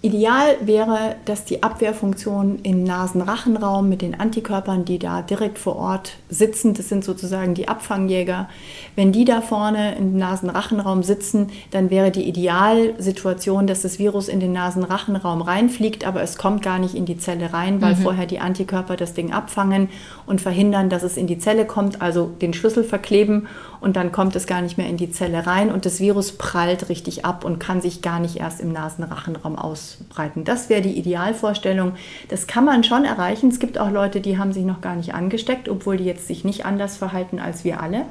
Ideal 0.01 0.55
wäre, 0.61 1.17
dass 1.25 1.43
die 1.43 1.61
Abwehrfunktion 1.61 2.59
im 2.63 2.85
Nasenrachenraum 2.85 3.89
mit 3.89 4.01
den 4.01 4.17
Antikörpern, 4.17 4.85
die 4.85 4.97
da 4.97 5.21
direkt 5.21 5.59
vor 5.59 5.75
Ort 5.75 6.13
sitzen, 6.29 6.73
das 6.73 6.87
sind 6.87 7.03
sozusagen 7.03 7.53
die 7.53 7.67
Abfangjäger, 7.67 8.47
wenn 8.95 9.11
die 9.11 9.25
da 9.25 9.41
vorne 9.41 9.97
im 9.97 10.17
Nasenrachenraum 10.17 11.03
sitzen, 11.03 11.47
dann 11.71 11.89
wäre 11.89 12.11
die 12.11 12.29
Idealsituation, 12.29 13.67
dass 13.67 13.81
das 13.81 13.99
Virus 13.99 14.29
in 14.29 14.39
den 14.39 14.53
Nasenrachenraum 14.53 15.41
reinfliegt, 15.41 16.07
aber 16.07 16.21
es 16.21 16.37
kommt 16.37 16.61
gar 16.61 16.79
nicht 16.79 16.95
in 16.95 17.05
die 17.05 17.17
Zelle 17.17 17.51
rein, 17.51 17.81
weil 17.81 17.95
mhm. 17.95 17.99
vorher 17.99 18.25
die 18.25 18.39
Antikörper 18.39 18.95
das 18.95 19.13
Ding 19.13 19.33
abfangen 19.33 19.89
und 20.29 20.39
verhindern, 20.39 20.89
dass 20.89 21.01
es 21.01 21.17
in 21.17 21.25
die 21.25 21.39
Zelle 21.39 21.65
kommt, 21.65 22.03
also 22.03 22.27
den 22.39 22.53
Schlüssel 22.53 22.83
verkleben 22.83 23.47
und 23.81 23.95
dann 23.95 24.11
kommt 24.11 24.35
es 24.35 24.45
gar 24.45 24.61
nicht 24.61 24.77
mehr 24.77 24.87
in 24.87 24.95
die 24.95 25.11
Zelle 25.11 25.47
rein 25.47 25.71
und 25.71 25.87
das 25.87 25.99
Virus 25.99 26.33
prallt 26.33 26.87
richtig 26.87 27.25
ab 27.25 27.43
und 27.43 27.59
kann 27.59 27.81
sich 27.81 28.03
gar 28.03 28.19
nicht 28.19 28.35
erst 28.35 28.61
im 28.61 28.71
Nasenrachenraum 28.71 29.55
ausbreiten. 29.55 30.43
Das 30.43 30.69
wäre 30.69 30.83
die 30.83 30.99
Idealvorstellung. 30.99 31.93
Das 32.27 32.45
kann 32.45 32.63
man 32.63 32.83
schon 32.83 33.05
erreichen. 33.05 33.49
Es 33.49 33.59
gibt 33.59 33.79
auch 33.79 33.89
Leute, 33.89 34.21
die 34.21 34.37
haben 34.37 34.53
sich 34.53 34.65
noch 34.65 34.81
gar 34.81 34.95
nicht 34.95 35.15
angesteckt, 35.15 35.67
obwohl 35.67 35.97
die 35.97 36.05
jetzt 36.05 36.27
sich 36.27 36.43
nicht 36.43 36.63
anders 36.63 36.95
verhalten 36.95 37.39
als 37.39 37.63
wir 37.63 37.81
alle. 37.81 38.05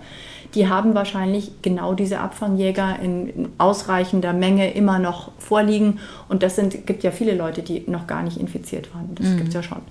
Die 0.56 0.68
haben 0.68 0.94
wahrscheinlich 0.94 1.52
genau 1.62 1.94
diese 1.94 2.18
Abfangjäger 2.18 2.98
in 3.00 3.50
ausreichender 3.58 4.32
Menge 4.32 4.72
immer 4.72 4.98
noch 4.98 5.30
vorliegen. 5.38 6.00
Und 6.28 6.42
das 6.42 6.56
sind, 6.56 6.84
gibt 6.84 7.04
ja 7.04 7.12
viele 7.12 7.34
Leute, 7.34 7.62
die 7.62 7.84
noch 7.86 8.08
gar 8.08 8.24
nicht 8.24 8.38
infiziert 8.38 8.92
waren. 8.92 9.14
Das 9.14 9.26
mhm. 9.26 9.36
gibt 9.36 9.48
es 9.48 9.54
ja 9.54 9.62
schon. 9.62 9.82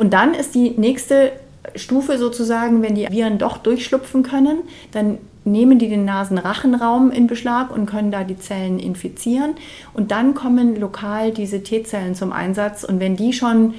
Und 0.00 0.14
dann 0.14 0.32
ist 0.32 0.54
die 0.54 0.70
nächste 0.70 1.30
Stufe 1.76 2.16
sozusagen, 2.16 2.80
wenn 2.80 2.94
die 2.94 3.06
Viren 3.10 3.36
doch 3.36 3.58
durchschlupfen 3.58 4.22
können, 4.22 4.60
dann 4.92 5.18
nehmen 5.44 5.78
die 5.78 5.90
den 5.90 6.06
Nasenrachenraum 6.06 7.10
in 7.10 7.26
Beschlag 7.26 7.70
und 7.70 7.84
können 7.84 8.10
da 8.10 8.24
die 8.24 8.38
Zellen 8.38 8.78
infizieren. 8.78 9.56
Und 9.92 10.10
dann 10.10 10.32
kommen 10.34 10.80
lokal 10.80 11.32
diese 11.32 11.62
T-Zellen 11.62 12.14
zum 12.14 12.32
Einsatz. 12.32 12.82
Und 12.82 12.98
wenn 12.98 13.14
die 13.14 13.34
schon 13.34 13.74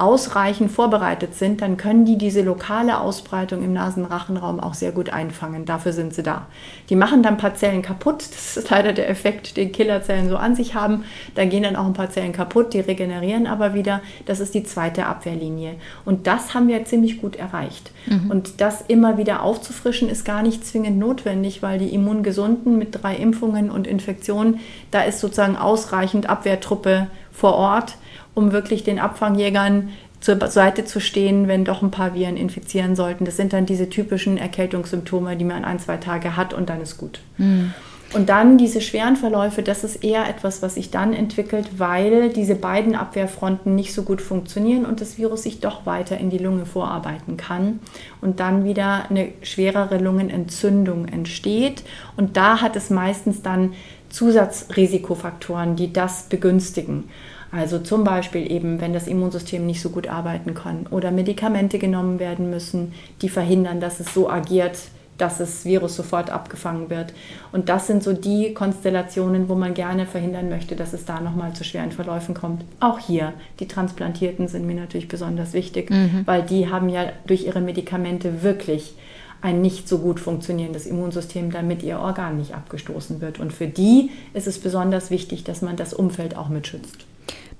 ausreichend 0.00 0.70
vorbereitet 0.70 1.34
sind, 1.34 1.60
dann 1.60 1.76
können 1.76 2.06
die 2.06 2.16
diese 2.16 2.40
lokale 2.40 3.00
Ausbreitung 3.00 3.62
im 3.62 3.74
Nasenrachenraum 3.74 4.58
auch 4.58 4.72
sehr 4.72 4.92
gut 4.92 5.10
einfangen. 5.10 5.66
Dafür 5.66 5.92
sind 5.92 6.14
sie 6.14 6.22
da. 6.22 6.46
Die 6.88 6.96
machen 6.96 7.22
dann 7.22 7.34
ein 7.34 7.38
paar 7.38 7.54
Zellen 7.54 7.82
kaputt. 7.82 8.24
Das 8.30 8.56
ist 8.56 8.70
leider 8.70 8.94
der 8.94 9.10
Effekt, 9.10 9.58
den 9.58 9.72
Killerzellen 9.72 10.30
so 10.30 10.38
an 10.38 10.56
sich 10.56 10.74
haben. 10.74 11.04
Da 11.34 11.44
gehen 11.44 11.62
dann 11.62 11.76
auch 11.76 11.84
ein 11.84 11.92
paar 11.92 12.08
Zellen 12.08 12.32
kaputt, 12.32 12.72
die 12.72 12.80
regenerieren 12.80 13.46
aber 13.46 13.74
wieder. 13.74 14.00
Das 14.24 14.40
ist 14.40 14.54
die 14.54 14.64
zweite 14.64 15.04
Abwehrlinie. 15.04 15.74
Und 16.06 16.26
das 16.26 16.54
haben 16.54 16.68
wir 16.68 16.82
ziemlich 16.86 17.20
gut 17.20 17.36
erreicht. 17.36 17.90
Mhm. 18.06 18.30
Und 18.30 18.62
das 18.62 18.80
immer 18.88 19.18
wieder 19.18 19.42
aufzufrischen 19.42 20.08
ist 20.08 20.24
gar 20.24 20.42
nicht 20.42 20.66
zwingend 20.66 20.98
notwendig, 20.98 21.62
weil 21.62 21.78
die 21.78 21.92
Immungesunden 21.92 22.78
mit 22.78 23.02
drei 23.02 23.16
Impfungen 23.16 23.70
und 23.70 23.86
Infektionen, 23.86 24.60
da 24.90 25.02
ist 25.02 25.20
sozusagen 25.20 25.56
ausreichend 25.56 26.28
Abwehrtruppe 26.28 27.08
vor 27.32 27.54
Ort 27.54 27.96
um 28.40 28.52
wirklich 28.52 28.84
den 28.84 28.98
Abfangjägern 28.98 29.90
zur 30.20 30.38
Seite 30.48 30.84
zu 30.84 30.98
stehen, 31.00 31.46
wenn 31.46 31.64
doch 31.64 31.82
ein 31.82 31.90
paar 31.90 32.14
Viren 32.14 32.36
infizieren 32.36 32.96
sollten. 32.96 33.24
Das 33.24 33.36
sind 33.36 33.52
dann 33.52 33.66
diese 33.66 33.88
typischen 33.88 34.38
Erkältungssymptome, 34.38 35.36
die 35.36 35.44
man 35.44 35.64
ein, 35.64 35.78
zwei 35.78 35.98
Tage 35.98 36.36
hat 36.36 36.54
und 36.54 36.68
dann 36.68 36.80
ist 36.80 36.98
gut. 36.98 37.20
Mhm. 37.38 37.72
Und 38.12 38.28
dann 38.28 38.58
diese 38.58 38.80
schweren 38.80 39.14
Verläufe, 39.14 39.62
das 39.62 39.84
ist 39.84 40.02
eher 40.02 40.28
etwas, 40.28 40.62
was 40.62 40.74
sich 40.74 40.90
dann 40.90 41.12
entwickelt, 41.12 41.78
weil 41.78 42.30
diese 42.30 42.56
beiden 42.56 42.96
Abwehrfronten 42.96 43.76
nicht 43.76 43.94
so 43.94 44.02
gut 44.02 44.20
funktionieren 44.20 44.84
und 44.84 45.00
das 45.00 45.16
Virus 45.16 45.44
sich 45.44 45.60
doch 45.60 45.86
weiter 45.86 46.18
in 46.18 46.28
die 46.28 46.38
Lunge 46.38 46.66
vorarbeiten 46.66 47.36
kann 47.36 47.78
und 48.20 48.40
dann 48.40 48.64
wieder 48.64 49.08
eine 49.10 49.28
schwerere 49.42 49.98
Lungenentzündung 49.98 51.06
entsteht. 51.06 51.84
Und 52.16 52.36
da 52.36 52.60
hat 52.60 52.74
es 52.74 52.90
meistens 52.90 53.42
dann 53.42 53.74
Zusatzrisikofaktoren, 54.08 55.76
die 55.76 55.92
das 55.92 56.24
begünstigen. 56.24 57.04
Also 57.52 57.78
zum 57.78 58.04
Beispiel 58.04 58.50
eben, 58.50 58.80
wenn 58.80 58.92
das 58.92 59.08
Immunsystem 59.08 59.66
nicht 59.66 59.80
so 59.80 59.90
gut 59.90 60.08
arbeiten 60.08 60.54
kann 60.54 60.86
oder 60.90 61.10
Medikamente 61.10 61.78
genommen 61.78 62.18
werden 62.18 62.50
müssen, 62.50 62.92
die 63.22 63.28
verhindern, 63.28 63.80
dass 63.80 63.98
es 63.98 64.14
so 64.14 64.30
agiert, 64.30 64.78
dass 65.18 65.38
das 65.38 65.64
Virus 65.64 65.96
sofort 65.96 66.30
abgefangen 66.30 66.90
wird. 66.90 67.12
Und 67.52 67.68
das 67.68 67.86
sind 67.86 68.02
so 68.02 68.12
die 68.12 68.54
Konstellationen, 68.54 69.48
wo 69.48 69.54
man 69.54 69.74
gerne 69.74 70.06
verhindern 70.06 70.48
möchte, 70.48 70.76
dass 70.76 70.92
es 70.92 71.04
da 71.04 71.20
nochmal 71.20 71.52
zu 71.52 71.64
schweren 71.64 71.92
Verläufen 71.92 72.34
kommt. 72.34 72.64
Auch 72.78 72.98
hier, 72.98 73.34
die 73.58 73.68
Transplantierten 73.68 74.48
sind 74.48 74.66
mir 74.66 74.76
natürlich 74.76 75.08
besonders 75.08 75.52
wichtig, 75.52 75.90
mhm. 75.90 76.22
weil 76.24 76.42
die 76.42 76.68
haben 76.68 76.88
ja 76.88 77.12
durch 77.26 77.44
ihre 77.46 77.60
Medikamente 77.60 78.42
wirklich 78.42 78.94
ein 79.42 79.62
nicht 79.62 79.88
so 79.88 79.98
gut 79.98 80.20
funktionierendes 80.20 80.86
Immunsystem, 80.86 81.50
damit 81.50 81.82
ihr 81.82 81.98
Organ 81.98 82.36
nicht 82.36 82.54
abgestoßen 82.54 83.20
wird. 83.20 83.40
Und 83.40 83.52
für 83.52 83.66
die 83.66 84.10
ist 84.34 84.46
es 84.46 84.58
besonders 84.58 85.10
wichtig, 85.10 85.44
dass 85.44 85.62
man 85.62 85.76
das 85.76 85.94
Umfeld 85.94 86.36
auch 86.36 86.48
mitschützt. 86.48 87.06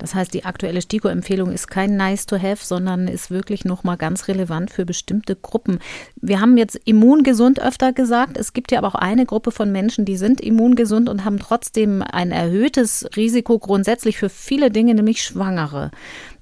Das 0.01 0.15
heißt, 0.15 0.33
die 0.33 0.45
aktuelle 0.45 0.81
STIKO-Empfehlung 0.81 1.53
ist 1.53 1.69
kein 1.69 1.97
Nice 1.97 2.25
to 2.25 2.37
have, 2.41 2.65
sondern 2.65 3.07
ist 3.07 3.31
wirklich 3.31 3.67
nochmal 3.67 3.99
ganz 3.99 4.29
relevant 4.29 4.71
für 4.71 4.87
bestimmte 4.87 5.37
Gruppen. 5.37 5.79
Wir 6.17 6.41
haben 6.41 6.57
jetzt 6.57 6.81
immungesund 6.87 7.61
öfter 7.61 7.93
gesagt. 7.93 8.39
Es 8.39 8.55
gibt 8.55 8.73
ja 8.73 8.79
aber 8.79 8.89
auch 8.89 8.95
eine 8.95 9.27
Gruppe 9.27 9.51
von 9.51 9.71
Menschen, 9.71 10.07
die 10.07 10.17
sind 10.17 10.41
immungesund 10.41 11.09
und 11.11 11.25
haben 11.25 11.39
trotzdem 11.39 12.03
ein 12.03 12.33
erhöhtes 12.33 13.09
Risiko 13.15 13.59
grundsätzlich 13.59 14.17
für 14.17 14.31
viele 14.31 14.71
Dinge, 14.71 14.95
nämlich 14.95 15.23
Schwangere. 15.23 15.91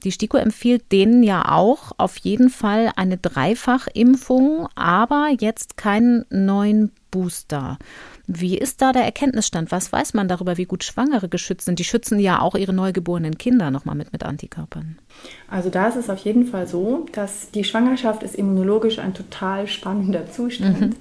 Die 0.05 0.13
STIKO 0.13 0.37
empfiehlt 0.37 0.93
denen 0.93 1.25
ja 1.25 1.51
auch 1.51 1.93
auf 1.99 2.17
jeden 2.19 2.51
Fall 2.51 2.93
eine 2.95 3.17
Dreifachimpfung, 3.17 4.69
aber 4.77 5.31
jetzt 5.41 5.77
keinen 5.77 6.25
neuen 6.31 6.93
Booster. 7.11 7.79
Wie 8.31 8.59
ist 8.59 8.83
da 8.83 8.93
der 8.93 9.05
Erkenntnisstand? 9.05 9.73
Was 9.73 9.91
weiß 9.91 10.13
man 10.13 10.29
darüber, 10.29 10.59
wie 10.59 10.67
gut 10.67 10.85
Schwangere 10.85 11.31
geschützt 11.31 11.65
sind? 11.65 11.79
Die 11.79 11.85
schützen 11.85 12.19
ja 12.21 12.43
auch 12.43 12.55
ihre 12.57 12.75
neugeborenen 12.75 13.39
Kinder 13.39 13.71
nochmal 13.71 13.95
mit, 13.95 14.13
mit 14.13 14.23
Antikörpern. 14.23 14.99
Also 15.51 15.71
da 15.71 15.89
ist 15.89 15.97
es 15.97 16.11
auf 16.11 16.19
jeden 16.19 16.45
Fall 16.45 16.67
so, 16.67 17.07
dass 17.13 17.51
die 17.53 17.65
Schwangerschaft 17.65 18.23
ist 18.23 18.35
immunologisch 18.35 18.99
ein 18.99 19.15
total 19.15 19.67
spannender 19.67 20.31
Zustand, 20.31 20.81
mhm. 20.81 20.97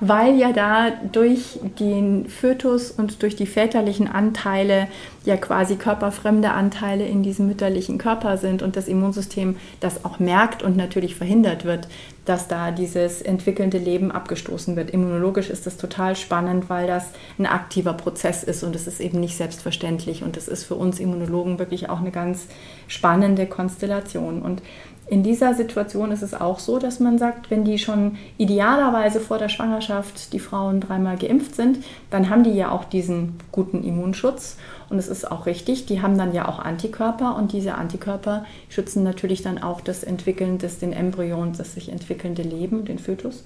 weil 0.00 0.36
ja 0.36 0.52
da 0.52 0.90
durch 0.90 1.60
den 1.78 2.26
Fötus 2.26 2.90
und 2.90 3.22
durch 3.22 3.36
die 3.36 3.46
väterlichen 3.46 4.08
Anteile 4.08 4.88
ja 5.24 5.36
quasi 5.36 5.76
körperfremde 5.76 6.50
Anteile 6.50 7.06
in 7.06 7.22
diesem 7.22 7.46
mütterlichen 7.46 7.96
Körper 7.96 8.38
sind 8.38 8.60
und 8.60 8.74
das 8.74 8.88
Immunsystem 8.88 9.56
das 9.78 10.04
auch 10.04 10.18
merkt 10.18 10.64
und 10.64 10.76
natürlich 10.76 11.14
verhindert 11.14 11.64
wird, 11.64 11.86
dass 12.24 12.48
da 12.48 12.70
dieses 12.70 13.20
entwickelnde 13.20 13.78
Leben 13.78 14.12
abgestoßen 14.12 14.76
wird. 14.76 14.90
Immunologisch 14.90 15.50
ist 15.50 15.66
das 15.66 15.76
total 15.76 16.14
spannend, 16.14 16.70
weil 16.70 16.86
das 16.86 17.08
ein 17.38 17.46
aktiver 17.46 17.94
Prozess 17.94 18.44
ist 18.44 18.62
und 18.62 18.76
es 18.76 18.86
ist 18.86 19.00
eben 19.00 19.18
nicht 19.20 19.36
selbstverständlich 19.36 20.22
und 20.22 20.36
es 20.36 20.48
ist 20.48 20.64
für 20.64 20.76
uns 20.76 21.00
Immunologen 21.00 21.58
wirklich 21.58 21.88
auch 21.90 22.00
eine 22.00 22.12
ganz 22.12 22.46
spannende 22.86 23.46
Konstellation. 23.46 24.42
Und 24.42 24.62
in 25.08 25.22
dieser 25.22 25.52
Situation 25.52 26.12
ist 26.12 26.22
es 26.22 26.32
auch 26.32 26.58
so, 26.58 26.78
dass 26.78 27.00
man 27.00 27.18
sagt, 27.18 27.50
wenn 27.50 27.64
die 27.64 27.78
schon 27.78 28.16
idealerweise 28.38 29.20
vor 29.20 29.38
der 29.38 29.48
Schwangerschaft 29.48 30.32
die 30.32 30.38
Frauen 30.38 30.80
dreimal 30.80 31.18
geimpft 31.18 31.54
sind, 31.54 31.84
dann 32.10 32.30
haben 32.30 32.44
die 32.44 32.52
ja 32.52 32.70
auch 32.70 32.84
diesen 32.84 33.34
guten 33.50 33.82
Immunschutz. 33.82 34.56
Und 34.92 34.98
es 34.98 35.08
ist 35.08 35.30
auch 35.30 35.46
richtig, 35.46 35.86
die 35.86 36.02
haben 36.02 36.18
dann 36.18 36.34
ja 36.34 36.46
auch 36.46 36.58
Antikörper 36.58 37.34
und 37.36 37.52
diese 37.52 37.76
Antikörper 37.76 38.44
schützen 38.68 39.02
natürlich 39.02 39.40
dann 39.40 39.56
auch 39.56 39.80
das 39.80 40.04
Entwickeln 40.04 40.58
des 40.58 40.80
den 40.80 40.92
Embryons, 40.92 41.56
das 41.56 41.72
sich 41.72 41.90
entwickelnde 41.90 42.42
Leben, 42.42 42.84
den 42.84 42.98
Fötus. 42.98 43.42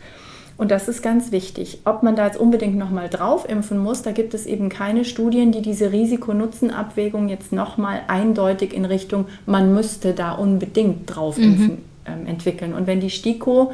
Und 0.57 0.73
das 0.73 0.89
ist 0.89 1.03
ganz 1.03 1.31
wichtig. 1.31 1.83
Ob 1.85 2.03
man 2.03 2.17
da 2.17 2.27
jetzt 2.27 2.37
unbedingt 2.37 2.77
nochmal 2.77 3.09
drauf 3.09 3.49
impfen 3.49 3.79
muss, 3.79 4.03
da 4.03 4.11
gibt 4.11 4.35
es 4.35 4.45
eben 4.45 4.71
keine 4.71 5.05
Studien, 5.05 5.53
die 5.53 5.63
diese 5.63 5.93
Risiko-Nutzen-Abwägung 5.93 7.29
jetzt 7.29 7.53
nochmal 7.53 8.01
eindeutig 8.09 8.75
in 8.75 8.85
Richtung, 8.85 9.27
man 9.47 9.73
müsste 9.73 10.15
da 10.15 10.33
unbedingt 10.33 11.15
drauf 11.15 11.39
impfen, 11.39 11.67
mhm. 11.67 11.79
ähm, 12.07 12.27
entwickeln. 12.27 12.75
Und 12.75 12.89
wenn 12.89 12.99
die 12.99 13.11
STIKO 13.11 13.73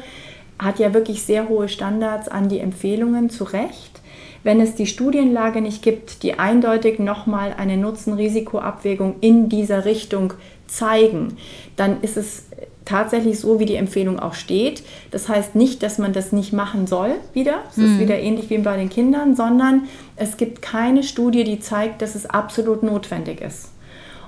hat 0.59 0.77
ja 0.77 0.93
wirklich 0.93 1.23
sehr 1.23 1.49
hohe 1.49 1.69
Standards 1.69 2.27
an 2.27 2.49
die 2.49 2.59
Empfehlungen, 2.59 3.31
zu 3.31 3.45
Recht. 3.45 4.01
Wenn 4.43 4.59
es 4.59 4.75
die 4.75 4.87
Studienlage 4.87 5.61
nicht 5.61 5.81
gibt, 5.81 6.23
die 6.23 6.37
eindeutig 6.37 6.99
nochmal 6.99 7.53
eine 7.57 7.77
Nutzen-Risiko-Abwägung 7.77 9.15
in 9.21 9.47
dieser 9.49 9.85
Richtung 9.85 10.33
zeigen, 10.67 11.37
dann 11.75 12.01
ist 12.01 12.17
es 12.17 12.45
tatsächlich 12.85 13.39
so, 13.39 13.59
wie 13.59 13.65
die 13.65 13.75
Empfehlung 13.75 14.19
auch 14.19 14.33
steht. 14.33 14.83
Das 15.11 15.29
heißt 15.29 15.55
nicht, 15.55 15.83
dass 15.83 15.97
man 15.97 16.13
das 16.13 16.31
nicht 16.31 16.51
machen 16.51 16.87
soll 16.87 17.15
wieder. 17.33 17.59
Es 17.71 17.77
mhm. 17.77 17.85
ist 17.85 17.99
wieder 17.99 18.19
ähnlich 18.19 18.49
wie 18.49 18.57
bei 18.57 18.75
den 18.75 18.89
Kindern, 18.89 19.35
sondern 19.35 19.83
es 20.15 20.37
gibt 20.37 20.61
keine 20.61 21.03
Studie, 21.03 21.43
die 21.43 21.59
zeigt, 21.59 22.01
dass 22.01 22.15
es 22.15 22.25
absolut 22.25 22.83
notwendig 22.83 23.41
ist. 23.41 23.69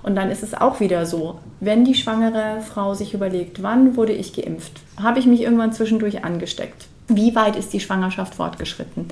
Und 0.04 0.16
dann 0.16 0.30
ist 0.30 0.44
es 0.44 0.54
auch 0.54 0.80
wieder 0.80 1.06
so, 1.06 1.40
wenn 1.60 1.84
die 1.84 1.96
schwangere 1.96 2.62
Frau 2.62 2.94
sich 2.94 3.14
überlegt, 3.16 3.64
wann 3.64 3.98
wurde 3.98 4.14
ich 4.14 4.34
geimpft? 4.34 4.74
Habe 5.02 5.20
ich 5.20 5.26
mich 5.26 5.42
irgendwann 5.42 5.74
zwischendurch 5.74 6.24
angesteckt? 6.24 6.88
Wie 7.08 7.36
weit 7.36 7.56
ist 7.56 7.74
die 7.74 7.80
Schwangerschaft 7.80 8.36
fortgeschritten? 8.36 9.08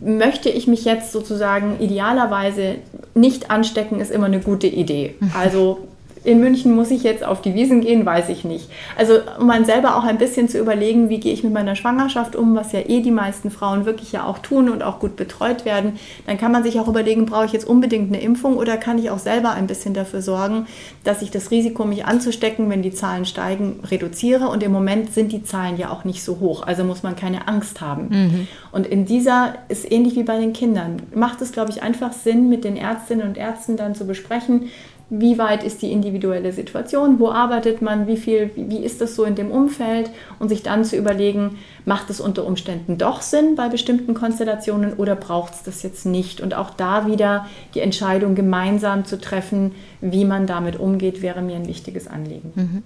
Möchte 0.00 0.48
ich 0.48 0.66
mich 0.66 0.84
jetzt 0.84 1.12
sozusagen 1.12 1.76
idealerweise 1.80 2.76
nicht 3.14 3.50
anstecken, 3.50 4.00
ist 4.00 4.10
immer 4.10 4.26
eine 4.26 4.40
gute 4.40 4.66
Idee. 4.66 5.14
Also 5.38 5.88
in 6.24 6.40
München 6.40 6.74
muss 6.74 6.90
ich 6.90 7.02
jetzt 7.02 7.24
auf 7.24 7.42
die 7.42 7.54
Wiesen 7.54 7.80
gehen, 7.80 8.06
weiß 8.06 8.28
ich 8.28 8.44
nicht. 8.44 8.68
Also 8.96 9.14
um 9.38 9.46
man 9.46 9.64
selber 9.64 9.96
auch 9.96 10.04
ein 10.04 10.18
bisschen 10.18 10.48
zu 10.48 10.58
überlegen, 10.58 11.08
wie 11.08 11.18
gehe 11.18 11.32
ich 11.32 11.42
mit 11.42 11.52
meiner 11.52 11.74
Schwangerschaft 11.74 12.36
um, 12.36 12.54
was 12.54 12.72
ja 12.72 12.80
eh 12.80 13.00
die 13.00 13.10
meisten 13.10 13.50
Frauen 13.50 13.86
wirklich 13.86 14.12
ja 14.12 14.24
auch 14.24 14.38
tun 14.38 14.68
und 14.68 14.82
auch 14.82 15.00
gut 15.00 15.16
betreut 15.16 15.64
werden, 15.64 15.98
dann 16.26 16.38
kann 16.38 16.52
man 16.52 16.62
sich 16.62 16.78
auch 16.78 16.88
überlegen, 16.88 17.26
brauche 17.26 17.46
ich 17.46 17.52
jetzt 17.52 17.66
unbedingt 17.66 18.12
eine 18.12 18.22
Impfung 18.22 18.56
oder 18.56 18.76
kann 18.76 18.98
ich 18.98 19.10
auch 19.10 19.18
selber 19.18 19.50
ein 19.52 19.66
bisschen 19.66 19.94
dafür 19.94 20.22
sorgen, 20.22 20.66
dass 21.04 21.22
ich 21.22 21.30
das 21.30 21.50
Risiko, 21.50 21.84
mich 21.84 22.04
anzustecken, 22.04 22.70
wenn 22.70 22.82
die 22.82 22.92
Zahlen 22.92 23.24
steigen, 23.24 23.80
reduziere. 23.90 24.48
Und 24.48 24.62
im 24.62 24.72
Moment 24.72 25.12
sind 25.12 25.32
die 25.32 25.42
Zahlen 25.42 25.76
ja 25.76 25.90
auch 25.90 26.04
nicht 26.04 26.22
so 26.22 26.38
hoch, 26.38 26.66
also 26.66 26.84
muss 26.84 27.02
man 27.02 27.16
keine 27.16 27.48
Angst 27.48 27.80
haben. 27.80 28.08
Mhm. 28.10 28.48
Und 28.70 28.86
in 28.86 29.04
dieser 29.06 29.54
ist 29.68 29.90
ähnlich 29.90 30.14
wie 30.16 30.22
bei 30.22 30.38
den 30.38 30.52
Kindern, 30.52 31.02
macht 31.14 31.42
es, 31.42 31.52
glaube 31.52 31.70
ich, 31.70 31.82
einfach 31.82 32.12
Sinn, 32.12 32.48
mit 32.48 32.64
den 32.64 32.76
Ärztinnen 32.76 33.26
und 33.26 33.36
Ärzten 33.36 33.76
dann 33.76 33.94
zu 33.94 34.06
besprechen, 34.06 34.70
wie 35.14 35.36
weit 35.36 35.62
ist 35.62 35.82
die 35.82 35.92
individuelle 35.92 36.52
Situation, 36.52 37.18
wo 37.18 37.30
arbeitet 37.30 37.82
man, 37.82 38.06
wie 38.06 38.16
viel, 38.16 38.50
wie 38.56 38.78
ist 38.78 39.02
das 39.02 39.14
so 39.14 39.24
in 39.24 39.34
dem 39.34 39.50
Umfeld 39.50 40.10
und 40.38 40.48
sich 40.48 40.62
dann 40.62 40.86
zu 40.86 40.96
überlegen, 40.96 41.58
macht 41.84 42.08
es 42.08 42.18
unter 42.18 42.46
Umständen 42.46 42.96
doch 42.96 43.20
Sinn 43.20 43.54
bei 43.54 43.68
bestimmten 43.68 44.14
Konstellationen 44.14 44.94
oder 44.94 45.14
braucht 45.14 45.52
es 45.52 45.62
das 45.64 45.82
jetzt 45.82 46.06
nicht? 46.06 46.40
Und 46.40 46.54
auch 46.54 46.70
da 46.70 47.06
wieder 47.06 47.46
die 47.74 47.80
Entscheidung 47.80 48.34
gemeinsam 48.34 49.04
zu 49.04 49.20
treffen, 49.20 49.72
wie 50.00 50.24
man 50.24 50.46
damit 50.46 50.80
umgeht, 50.80 51.20
wäre 51.20 51.42
mir 51.42 51.56
ein 51.56 51.68
wichtiges 51.68 52.08
Anliegen. 52.08 52.52
Mhm. 52.54 52.82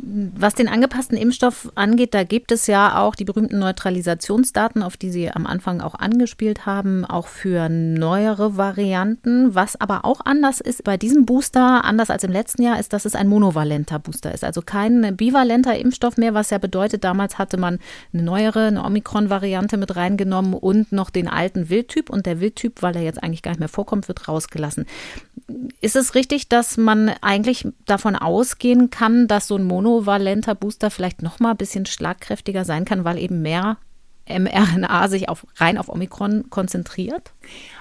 Was 0.00 0.54
den 0.54 0.68
angepassten 0.68 1.18
Impfstoff 1.18 1.72
angeht, 1.74 2.14
da 2.14 2.22
gibt 2.22 2.52
es 2.52 2.68
ja 2.68 3.02
auch 3.02 3.16
die 3.16 3.24
berühmten 3.24 3.58
Neutralisationsdaten, 3.58 4.84
auf 4.84 4.96
die 4.96 5.10
Sie 5.10 5.28
am 5.28 5.44
Anfang 5.44 5.80
auch 5.80 5.96
angespielt 5.96 6.66
haben, 6.66 7.04
auch 7.04 7.26
für 7.26 7.68
neuere 7.68 8.56
Varianten. 8.56 9.56
Was 9.56 9.80
aber 9.80 10.04
auch 10.04 10.20
anders 10.24 10.60
ist 10.60 10.84
bei 10.84 10.96
diesem 10.96 11.26
Booster, 11.26 11.84
anders 11.84 12.10
als 12.10 12.22
im 12.22 12.30
letzten 12.30 12.62
Jahr, 12.62 12.78
ist, 12.78 12.92
dass 12.92 13.06
es 13.06 13.16
ein 13.16 13.26
monovalenter 13.26 13.98
Booster 13.98 14.32
ist. 14.32 14.44
Also 14.44 14.62
kein 14.62 15.16
bivalenter 15.16 15.76
Impfstoff 15.76 16.16
mehr, 16.16 16.32
was 16.32 16.50
ja 16.50 16.58
bedeutet, 16.58 17.02
damals 17.02 17.36
hatte 17.36 17.56
man 17.56 17.80
eine 18.12 18.22
neuere, 18.22 18.68
eine 18.68 18.84
Omikron-Variante 18.84 19.78
mit 19.78 19.96
reingenommen 19.96 20.54
und 20.54 20.92
noch 20.92 21.10
den 21.10 21.26
alten 21.26 21.70
Wildtyp. 21.70 22.08
Und 22.08 22.24
der 22.24 22.40
Wildtyp, 22.40 22.82
weil 22.82 22.94
er 22.94 23.02
jetzt 23.02 23.20
eigentlich 23.20 23.42
gar 23.42 23.50
nicht 23.50 23.60
mehr 23.60 23.68
vorkommt, 23.68 24.06
wird 24.06 24.28
rausgelassen. 24.28 24.86
Ist 25.80 25.96
es 25.96 26.14
richtig, 26.14 26.48
dass 26.48 26.76
man 26.76 27.10
eigentlich 27.20 27.66
davon 27.86 28.14
ausgehen 28.14 28.90
kann, 28.90 29.26
dass 29.26 29.48
so 29.48 29.56
ein 29.56 29.64
Mono 29.64 29.87
monovalenter 29.88 30.54
Booster 30.54 30.90
vielleicht 30.90 31.22
noch 31.22 31.40
mal 31.40 31.52
ein 31.52 31.56
bisschen 31.56 31.86
schlagkräftiger 31.86 32.64
sein 32.64 32.84
kann, 32.84 33.04
weil 33.04 33.18
eben 33.18 33.42
mehr 33.42 33.78
mRNA 34.28 35.08
sich 35.08 35.28
auf, 35.28 35.46
rein 35.56 35.78
auf 35.78 35.88
Omikron 35.88 36.50
konzentriert? 36.50 37.32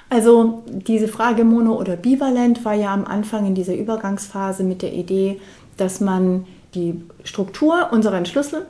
Also 0.09 0.63
diese 0.67 1.09
Frage 1.09 1.43
mono 1.43 1.77
oder 1.77 1.97
bivalent 1.97 2.63
war 2.63 2.73
ja 2.73 2.93
am 2.93 3.03
Anfang 3.03 3.45
in 3.45 3.55
dieser 3.55 3.75
Übergangsphase 3.75 4.63
mit 4.63 4.81
der 4.81 4.93
Idee, 4.93 5.41
dass 5.75 5.99
man 5.99 6.47
die 6.73 7.03
Struktur 7.23 7.89
unserer 7.91 8.23
Schlüssel, 8.25 8.65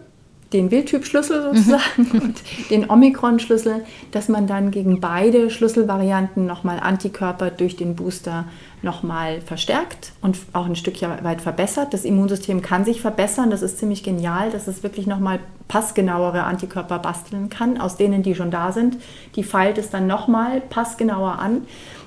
den 0.53 0.71
Wildtyp-Schlüssel 0.71 1.43
sozusagen 1.43 2.09
mhm. 2.11 2.11
und 2.21 2.43
den 2.69 2.89
Omikron-Schlüssel, 2.89 3.83
dass 4.11 4.29
man 4.29 4.47
dann 4.47 4.71
gegen 4.71 4.99
beide 5.01 5.49
Schlüsselvarianten 5.49 6.45
nochmal 6.45 6.79
Antikörper 6.79 7.49
durch 7.51 7.75
den 7.75 7.95
Booster 7.95 8.45
nochmal 8.81 9.41
verstärkt 9.41 10.13
und 10.21 10.37
auch 10.53 10.65
ein 10.65 10.75
Stückchen 10.75 11.11
weit 11.23 11.41
verbessert. 11.41 11.93
Das 11.93 12.05
Immunsystem 12.05 12.61
kann 12.61 12.85
sich 12.85 13.01
verbessern. 13.01 13.49
Das 13.49 13.61
ist 13.61 13.79
ziemlich 13.79 14.03
genial, 14.03 14.51
dass 14.51 14.67
es 14.67 14.83
wirklich 14.83 15.07
nochmal 15.07 15.39
passgenauere 15.67 16.43
Antikörper 16.43 16.99
basteln 16.99 17.49
kann, 17.49 17.79
aus 17.79 17.97
denen, 17.97 18.23
die 18.23 18.35
schon 18.35 18.51
da 18.51 18.71
sind. 18.71 18.97
Die 19.35 19.43
feilt 19.43 19.77
es 19.77 19.89
dann 19.89 20.07
nochmal 20.07 20.61
passgenauer 20.61 21.39
an. 21.39 21.63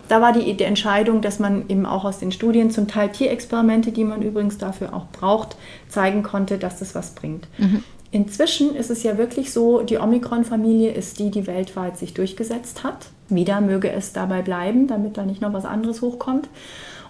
Da 0.09 0.20
war 0.20 0.32
die, 0.32 0.57
die 0.57 0.64
Entscheidung, 0.64 1.20
dass 1.20 1.38
man 1.38 1.68
eben 1.68 1.86
auch 1.86 2.05
aus 2.05 2.18
den 2.18 2.32
Studien, 2.32 2.70
zum 2.70 2.88
Teil 2.88 3.11
Tierexperimente, 3.11 3.93
die 3.93 4.05
man 4.05 4.22
übrigens 4.22 4.59
dafür 4.59 4.95
auch 4.95 5.07
braucht, 5.12 5.57
zeigen 5.88 6.22
konnte, 6.22 6.59
dass 6.59 6.80
das 6.80 6.95
was 6.95 7.14
bringt. 7.14 7.47
Mhm. 7.59 7.84
Inzwischen 8.13 8.75
ist 8.75 8.91
es 8.91 9.05
ja 9.05 9.19
wirklich 9.19 9.53
so, 9.53 9.83
die 9.83 9.99
Omikron-Familie 9.99 10.93
ist 10.93 11.19
die, 11.21 11.31
die 11.31 11.47
weltweit 11.47 11.97
sich 11.97 12.13
durchgesetzt 12.13 12.83
hat. 12.83 13.07
Wieder 13.29 13.61
möge 13.61 13.91
es 13.91 14.13
dabei 14.13 14.43
bleiben, 14.43 14.89
damit 14.89 15.17
da 15.17 15.25
nicht 15.25 15.41
noch 15.41 15.53
was 15.53 15.65
anderes 15.65 16.03
hochkommt. 16.03 16.49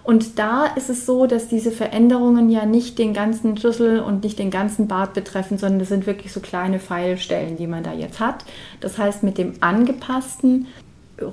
Und 0.03 0.39
da 0.39 0.65
ist 0.65 0.89
es 0.89 1.05
so, 1.05 1.27
dass 1.27 1.47
diese 1.47 1.71
Veränderungen 1.71 2.49
ja 2.49 2.65
nicht 2.65 2.97
den 2.97 3.13
ganzen 3.13 3.57
Schlüssel 3.57 3.99
und 3.99 4.23
nicht 4.23 4.39
den 4.39 4.49
ganzen 4.49 4.87
Bart 4.87 5.13
betreffen, 5.13 5.57
sondern 5.57 5.79
das 5.79 5.89
sind 5.89 6.07
wirklich 6.07 6.31
so 6.33 6.39
kleine 6.39 6.79
Pfeilstellen, 6.79 7.57
die 7.57 7.67
man 7.67 7.83
da 7.83 7.93
jetzt 7.93 8.19
hat. 8.19 8.45
Das 8.79 8.97
heißt, 8.97 9.23
mit 9.23 9.37
dem 9.37 9.53
angepassten 9.59 10.67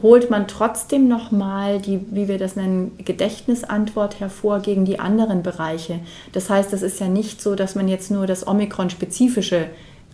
holt 0.03 0.31
man 0.31 0.47
trotzdem 0.47 1.09
nochmal 1.09 1.81
die, 1.81 2.01
wie 2.11 2.29
wir 2.29 2.39
das 2.39 2.57
nennen, 2.57 2.93
Gedächtnisantwort 3.05 4.21
hervor 4.21 4.61
gegen 4.61 4.85
die 4.85 4.99
anderen 4.99 5.43
Bereiche. 5.43 6.01
Das 6.33 6.51
heißt, 6.51 6.73
es 6.73 6.83
ist 6.83 7.01
ja 7.01 7.09
nicht 7.09 7.41
so, 7.41 7.55
dass 7.55 7.75
man 7.75 7.89
jetzt 7.89 8.11
nur 8.11 8.27
das 8.27 8.47
Omikron-spezifische 8.47 9.67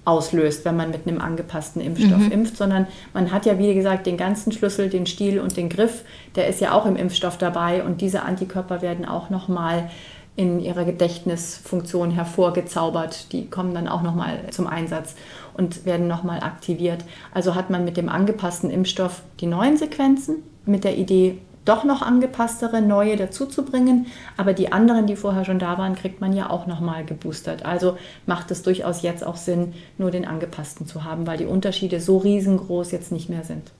auslöst, 0.04 0.64
wenn 0.64 0.76
man 0.76 0.90
mit 0.90 1.06
einem 1.06 1.20
angepassten 1.20 1.80
Impfstoff 1.80 2.18
mhm. 2.18 2.32
impft, 2.32 2.56
sondern 2.56 2.86
man 3.14 3.32
hat 3.32 3.46
ja, 3.46 3.58
wie 3.58 3.74
gesagt, 3.74 4.06
den 4.06 4.16
ganzen 4.16 4.52
Schlüssel, 4.52 4.90
den 4.90 5.06
Stiel 5.06 5.40
und 5.40 5.56
den 5.56 5.68
Griff, 5.68 6.04
der 6.36 6.46
ist 6.48 6.60
ja 6.60 6.72
auch 6.72 6.84
im 6.84 6.96
Impfstoff 6.96 7.38
dabei 7.38 7.82
und 7.82 8.00
diese 8.00 8.22
Antikörper 8.22 8.82
werden 8.82 9.06
auch 9.06 9.30
nochmal 9.30 9.90
in 10.36 10.60
ihrer 10.60 10.84
Gedächtnisfunktion 10.84 12.10
hervorgezaubert. 12.10 13.32
Die 13.32 13.48
kommen 13.48 13.72
dann 13.72 13.86
auch 13.86 14.02
nochmal 14.02 14.40
zum 14.50 14.66
Einsatz 14.66 15.14
und 15.54 15.84
werden 15.84 16.08
nochmal 16.08 16.40
aktiviert. 16.40 17.04
Also 17.32 17.54
hat 17.54 17.70
man 17.70 17.84
mit 17.84 17.96
dem 17.96 18.08
angepassten 18.08 18.70
Impfstoff 18.70 19.22
die 19.40 19.46
neuen 19.46 19.76
Sequenzen 19.76 20.42
mit 20.66 20.84
der 20.84 20.96
Idee, 20.96 21.38
doch 21.64 21.84
noch 21.84 22.02
angepasstere, 22.02 22.82
neue 22.82 23.16
dazuzubringen. 23.16 24.06
Aber 24.36 24.52
die 24.52 24.72
anderen, 24.72 25.06
die 25.06 25.16
vorher 25.16 25.44
schon 25.44 25.58
da 25.58 25.78
waren, 25.78 25.94
kriegt 25.94 26.20
man 26.20 26.34
ja 26.34 26.50
auch 26.50 26.66
nochmal 26.66 27.04
geboostert. 27.04 27.64
Also 27.64 27.96
macht 28.26 28.50
es 28.50 28.62
durchaus 28.62 29.02
jetzt 29.02 29.26
auch 29.26 29.36
Sinn, 29.36 29.72
nur 29.96 30.10
den 30.10 30.26
angepassten 30.26 30.86
zu 30.86 31.04
haben, 31.04 31.26
weil 31.26 31.38
die 31.38 31.46
Unterschiede 31.46 32.00
so 32.00 32.18
riesengroß 32.18 32.90
jetzt 32.92 33.12
nicht 33.12 33.30
mehr 33.30 33.44
sind. 33.44 33.70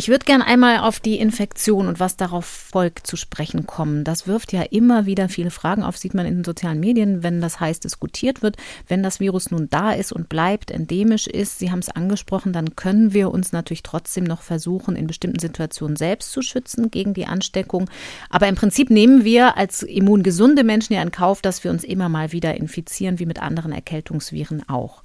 Ich 0.00 0.08
würde 0.08 0.24
gern 0.24 0.40
einmal 0.40 0.78
auf 0.78 0.98
die 0.98 1.18
Infektion 1.18 1.86
und 1.86 2.00
was 2.00 2.16
darauf 2.16 2.46
folgt 2.46 3.06
zu 3.06 3.16
sprechen 3.16 3.66
kommen. 3.66 4.02
Das 4.02 4.26
wirft 4.26 4.50
ja 4.50 4.62
immer 4.62 5.04
wieder 5.04 5.28
viele 5.28 5.50
Fragen 5.50 5.82
auf, 5.82 5.98
sieht 5.98 6.14
man 6.14 6.24
in 6.24 6.36
den 6.36 6.44
sozialen 6.44 6.80
Medien, 6.80 7.22
wenn 7.22 7.42
das 7.42 7.60
heiß 7.60 7.80
diskutiert 7.80 8.40
wird. 8.40 8.56
Wenn 8.88 9.02
das 9.02 9.20
Virus 9.20 9.50
nun 9.50 9.68
da 9.68 9.92
ist 9.92 10.10
und 10.10 10.30
bleibt, 10.30 10.70
endemisch 10.70 11.26
ist, 11.26 11.58
Sie 11.58 11.70
haben 11.70 11.80
es 11.80 11.90
angesprochen, 11.90 12.54
dann 12.54 12.76
können 12.76 13.12
wir 13.12 13.30
uns 13.30 13.52
natürlich 13.52 13.82
trotzdem 13.82 14.24
noch 14.24 14.40
versuchen, 14.40 14.96
in 14.96 15.06
bestimmten 15.06 15.38
Situationen 15.38 15.96
selbst 15.96 16.32
zu 16.32 16.40
schützen 16.40 16.90
gegen 16.90 17.12
die 17.12 17.26
Ansteckung. 17.26 17.90
Aber 18.30 18.48
im 18.48 18.54
Prinzip 18.54 18.88
nehmen 18.88 19.24
wir 19.24 19.58
als 19.58 19.82
immungesunde 19.82 20.64
Menschen 20.64 20.94
ja 20.94 21.02
in 21.02 21.12
Kauf, 21.12 21.42
dass 21.42 21.62
wir 21.62 21.70
uns 21.70 21.84
immer 21.84 22.08
mal 22.08 22.32
wieder 22.32 22.54
infizieren, 22.54 23.18
wie 23.18 23.26
mit 23.26 23.42
anderen 23.42 23.72
Erkältungsviren 23.72 24.66
auch. 24.66 25.02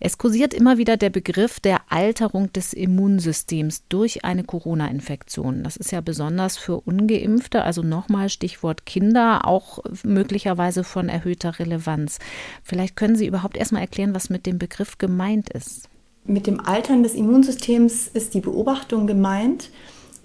Es 0.00 0.18
kursiert 0.18 0.52
immer 0.52 0.76
wieder 0.76 0.98
der 0.98 1.08
Begriff 1.08 1.60
der 1.60 1.80
Alterung 1.88 2.52
des 2.52 2.74
Immunsystems 2.74 3.84
durch 3.88 4.22
ein 4.22 4.33
eine 4.34 4.44
Corona-Infektion. 4.44 5.64
Das 5.64 5.76
ist 5.76 5.92
ja 5.92 6.00
besonders 6.00 6.56
für 6.56 6.80
ungeimpfte, 6.80 7.62
also 7.62 7.82
nochmal 7.82 8.28
Stichwort 8.28 8.84
Kinder, 8.84 9.46
auch 9.46 9.78
möglicherweise 10.04 10.84
von 10.84 11.08
erhöhter 11.08 11.58
Relevanz. 11.58 12.18
Vielleicht 12.62 12.96
können 12.96 13.16
Sie 13.16 13.26
überhaupt 13.26 13.56
erstmal 13.56 13.82
erklären, 13.82 14.14
was 14.14 14.30
mit 14.30 14.46
dem 14.46 14.58
Begriff 14.58 14.98
gemeint 14.98 15.50
ist. 15.50 15.88
Mit 16.26 16.46
dem 16.46 16.60
Altern 16.60 17.02
des 17.02 17.14
Immunsystems 17.14 18.08
ist 18.08 18.34
die 18.34 18.40
Beobachtung 18.40 19.06
gemeint, 19.06 19.70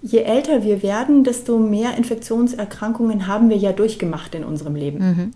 je 0.02 0.20
älter 0.20 0.64
wir 0.64 0.82
werden, 0.82 1.24
desto 1.24 1.58
mehr 1.58 1.96
Infektionserkrankungen 1.96 3.26
haben 3.26 3.50
wir 3.50 3.56
ja 3.56 3.72
durchgemacht 3.72 4.34
in 4.34 4.44
unserem 4.44 4.74
Leben. 4.74 4.98
Mhm. 4.98 5.30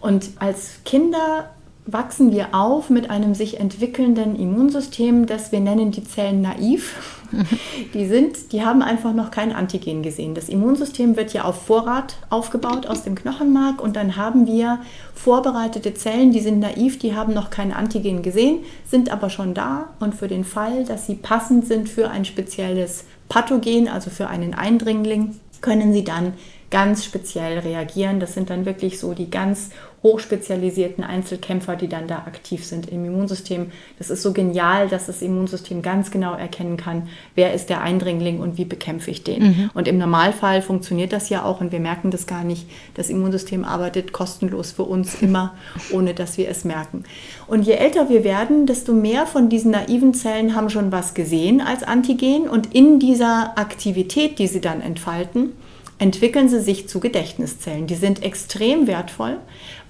Und 0.00 0.30
als 0.38 0.80
Kinder 0.84 1.50
wachsen 1.90 2.32
wir 2.32 2.48
auf 2.54 2.90
mit 2.90 3.08
einem 3.08 3.34
sich 3.34 3.58
entwickelnden 3.58 4.36
Immunsystem, 4.36 5.24
das 5.24 5.52
wir 5.52 5.60
nennen 5.60 5.90
die 5.90 6.04
Zellen 6.04 6.42
naiv. 6.42 7.16
Die 7.92 8.06
sind, 8.06 8.52
die 8.52 8.64
haben 8.64 8.80
einfach 8.80 9.12
noch 9.12 9.30
kein 9.30 9.52
Antigen 9.52 10.02
gesehen. 10.02 10.34
Das 10.34 10.48
Immunsystem 10.48 11.14
wird 11.14 11.34
ja 11.34 11.44
auf 11.44 11.66
Vorrat 11.66 12.16
aufgebaut 12.30 12.86
aus 12.86 13.02
dem 13.02 13.16
Knochenmark 13.16 13.82
und 13.82 13.96
dann 13.96 14.16
haben 14.16 14.46
wir 14.46 14.78
vorbereitete 15.14 15.92
Zellen, 15.92 16.32
die 16.32 16.40
sind 16.40 16.60
naiv, 16.60 16.98
die 16.98 17.14
haben 17.14 17.34
noch 17.34 17.50
kein 17.50 17.74
Antigen 17.74 18.22
gesehen, 18.22 18.60
sind 18.86 19.12
aber 19.12 19.28
schon 19.28 19.52
da 19.52 19.90
und 20.00 20.14
für 20.14 20.26
den 20.26 20.44
Fall, 20.44 20.84
dass 20.84 21.06
sie 21.06 21.16
passend 21.16 21.66
sind 21.66 21.90
für 21.90 22.08
ein 22.08 22.24
spezielles 22.24 23.04
Pathogen, 23.28 23.88
also 23.88 24.08
für 24.08 24.28
einen 24.28 24.54
Eindringling, 24.54 25.38
können 25.60 25.92
sie 25.92 26.04
dann 26.04 26.32
ganz 26.70 27.04
speziell 27.04 27.58
reagieren. 27.58 28.20
Das 28.20 28.34
sind 28.34 28.50
dann 28.50 28.66
wirklich 28.66 28.98
so 28.98 29.14
die 29.14 29.30
ganz 29.30 29.70
hochspezialisierten 30.02 31.02
Einzelkämpfer, 31.02 31.74
die 31.74 31.88
dann 31.88 32.06
da 32.06 32.18
aktiv 32.18 32.64
sind 32.64 32.88
im 32.88 33.04
Immunsystem. 33.04 33.72
Das 33.98 34.10
ist 34.10 34.22
so 34.22 34.32
genial, 34.32 34.88
dass 34.88 35.06
das 35.06 35.22
Immunsystem 35.22 35.82
ganz 35.82 36.12
genau 36.12 36.34
erkennen 36.34 36.76
kann, 36.76 37.08
wer 37.34 37.52
ist 37.52 37.68
der 37.68 37.80
Eindringling 37.80 38.38
und 38.38 38.58
wie 38.58 38.64
bekämpfe 38.64 39.10
ich 39.10 39.24
den. 39.24 39.42
Mhm. 39.42 39.70
Und 39.74 39.88
im 39.88 39.98
Normalfall 39.98 40.62
funktioniert 40.62 41.12
das 41.12 41.30
ja 41.30 41.44
auch 41.44 41.60
und 41.60 41.72
wir 41.72 41.80
merken 41.80 42.12
das 42.12 42.28
gar 42.28 42.44
nicht. 42.44 42.68
Das 42.94 43.10
Immunsystem 43.10 43.64
arbeitet 43.64 44.12
kostenlos 44.12 44.70
für 44.70 44.84
uns 44.84 45.14
immer, 45.20 45.54
ohne 45.92 46.14
dass 46.14 46.38
wir 46.38 46.48
es 46.48 46.64
merken. 46.64 47.02
Und 47.48 47.62
je 47.62 47.72
älter 47.72 48.08
wir 48.08 48.22
werden, 48.22 48.66
desto 48.66 48.92
mehr 48.92 49.26
von 49.26 49.48
diesen 49.48 49.72
naiven 49.72 50.14
Zellen 50.14 50.54
haben 50.54 50.70
schon 50.70 50.92
was 50.92 51.14
gesehen 51.14 51.60
als 51.60 51.82
Antigen 51.82 52.48
und 52.48 52.72
in 52.72 53.00
dieser 53.00 53.58
Aktivität, 53.58 54.38
die 54.38 54.46
sie 54.46 54.60
dann 54.60 54.80
entfalten, 54.80 55.54
entwickeln 55.98 56.48
sie 56.48 56.60
sich 56.60 56.88
zu 56.88 57.00
Gedächtniszellen. 57.00 57.86
Die 57.86 57.94
sind 57.94 58.22
extrem 58.22 58.86
wertvoll, 58.86 59.38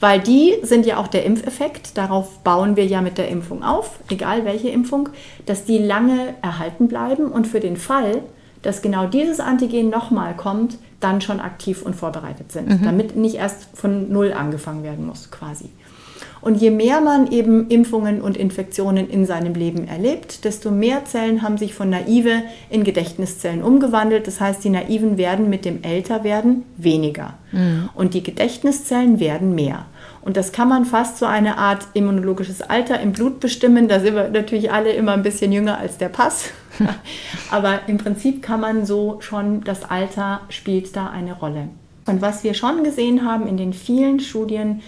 weil 0.01 0.21
die 0.21 0.55
sind 0.63 0.87
ja 0.87 0.97
auch 0.97 1.09
der 1.09 1.25
Impfeffekt. 1.25 1.97
Darauf 1.99 2.39
bauen 2.39 2.77
wir 2.77 2.87
ja 2.87 3.01
mit 3.01 3.19
der 3.19 3.29
Impfung 3.29 3.63
auf, 3.63 4.01
egal 4.11 4.45
welche 4.45 4.69
Impfung, 4.69 5.11
dass 5.47 5.65
die 5.65 5.79
lange 5.79 6.35
erhalten 6.43 6.89
bleiben 6.89 7.31
und 7.31 7.47
für 7.47 7.61
den 7.61 7.77
Fall, 7.77 8.23
dass 8.63 8.83
genau 8.83 9.07
dieses 9.07 9.39
Antigen 9.41 9.91
nochmal 9.91 10.35
kommt, 10.35 10.79
dann 11.01 11.21
schon 11.21 11.41
aktiv 11.41 11.83
und 11.83 11.95
vorbereitet 11.95 12.51
sind, 12.51 12.69
mhm. 12.69 12.85
damit 12.85 13.17
nicht 13.17 13.37
erst 13.37 13.69
von 13.75 14.11
Null 14.11 14.33
angefangen 14.33 14.83
werden 14.83 15.07
muss 15.07 15.31
quasi. 15.31 15.71
Und 16.41 16.61
je 16.61 16.71
mehr 16.71 17.01
man 17.01 17.31
eben 17.31 17.69
Impfungen 17.69 18.21
und 18.21 18.37
Infektionen 18.37 19.09
in 19.09 19.27
seinem 19.27 19.55
Leben 19.55 19.89
erlebt, 19.89 20.45
desto 20.45 20.71
mehr 20.71 21.05
Zellen 21.05 21.43
haben 21.43 21.59
sich 21.59 21.75
von 21.75 21.91
naive 21.91 22.43
in 22.71 22.85
Gedächtniszellen 22.85 23.63
umgewandelt. 23.63 24.27
Das 24.27 24.41
heißt, 24.41 24.63
die 24.65 24.71
naiven 24.71 25.19
werden 25.19 25.51
mit 25.51 25.65
dem 25.65 25.83
Älterwerden 25.83 26.65
weniger. 26.77 27.35
Mhm. 27.53 27.89
Und 27.95 28.15
die 28.15 28.23
Gedächtniszellen 28.23 29.21
werden 29.21 29.55
mehr. 29.55 29.87
Und 30.21 30.37
das 30.37 30.53
kann 30.53 30.69
man 30.69 30.85
fast 30.85 31.19
so 31.19 31.27
eine 31.27 31.59
Art 31.59 31.87
immunologisches 31.95 32.63
Alter 32.63 33.01
im 33.01 33.13
Blut 33.13 33.41
bestimmen. 33.41 33.89
Da 33.89 34.01
sind 34.01 34.15
wir 34.15 34.29
natürlich 34.29 34.71
alle 34.71 34.91
immer 34.93 35.13
ein 35.13 35.23
bisschen 35.23 35.53
jünger 35.53 35.79
als 35.79 35.97
der 35.97 36.09
Pass. 36.09 36.51
Aber 37.51 37.81
im 37.87 37.99
Prinzip 37.99 38.43
kann 38.43 38.61
man 38.61 38.85
so 38.85 39.19
schon, 39.21 39.65
das 39.65 39.89
Alter 39.89 40.43
spielt 40.51 40.95
da 40.95 41.09
eine 41.09 41.33
Rolle. 41.33 41.69
Und 42.07 42.23
was 42.23 42.43
wir 42.45 42.55
schon 42.55 42.85
gesehen 42.85 43.25
haben 43.25 43.47
in 43.47 43.57
den 43.57 43.73
vielen 43.73 44.21
Studien, 44.21 44.83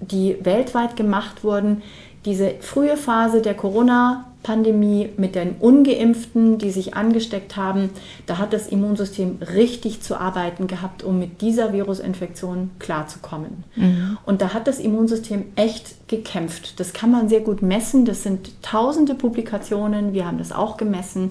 die 0.00 0.36
weltweit 0.42 0.96
gemacht 0.96 1.44
wurden, 1.44 1.82
diese 2.24 2.54
frühe 2.60 2.98
Phase 2.98 3.40
der 3.40 3.54
Corona-Pandemie 3.54 5.08
mit 5.16 5.34
den 5.34 5.56
ungeimpften, 5.58 6.58
die 6.58 6.70
sich 6.70 6.94
angesteckt 6.94 7.56
haben, 7.56 7.90
da 8.26 8.36
hat 8.36 8.52
das 8.52 8.66
Immunsystem 8.66 9.38
richtig 9.54 10.02
zu 10.02 10.20
arbeiten 10.20 10.66
gehabt, 10.66 11.02
um 11.02 11.18
mit 11.18 11.40
dieser 11.40 11.72
Virusinfektion 11.72 12.70
klarzukommen. 12.78 13.64
Mhm. 13.74 14.18
Und 14.26 14.42
da 14.42 14.52
hat 14.52 14.66
das 14.66 14.80
Immunsystem 14.80 15.46
echt 15.56 16.08
gekämpft. 16.08 16.78
Das 16.78 16.92
kann 16.92 17.10
man 17.10 17.30
sehr 17.30 17.40
gut 17.40 17.62
messen. 17.62 18.04
Das 18.04 18.22
sind 18.22 18.50
tausende 18.60 19.14
Publikationen. 19.14 20.12
Wir 20.12 20.26
haben 20.26 20.38
das 20.38 20.52
auch 20.52 20.76
gemessen. 20.76 21.30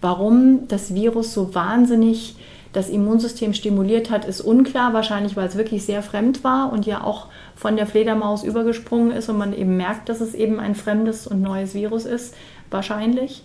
Warum 0.00 0.68
das 0.68 0.94
Virus 0.94 1.34
so 1.34 1.54
wahnsinnig 1.54 2.36
das 2.72 2.88
Immunsystem 2.88 3.52
stimuliert 3.52 4.10
hat, 4.10 4.24
ist 4.24 4.40
unklar. 4.40 4.92
Wahrscheinlich, 4.92 5.36
weil 5.36 5.48
es 5.48 5.56
wirklich 5.56 5.84
sehr 5.84 6.02
fremd 6.02 6.44
war 6.44 6.72
und 6.72 6.86
ja 6.86 7.02
auch 7.02 7.26
von 7.56 7.76
der 7.76 7.86
Fledermaus 7.86 8.44
übergesprungen 8.44 9.10
ist 9.10 9.28
und 9.28 9.38
man 9.38 9.52
eben 9.52 9.76
merkt, 9.76 10.08
dass 10.08 10.20
es 10.20 10.34
eben 10.34 10.60
ein 10.60 10.74
fremdes 10.74 11.26
und 11.26 11.42
neues 11.42 11.74
Virus 11.74 12.06
ist, 12.06 12.34
wahrscheinlich. 12.70 13.42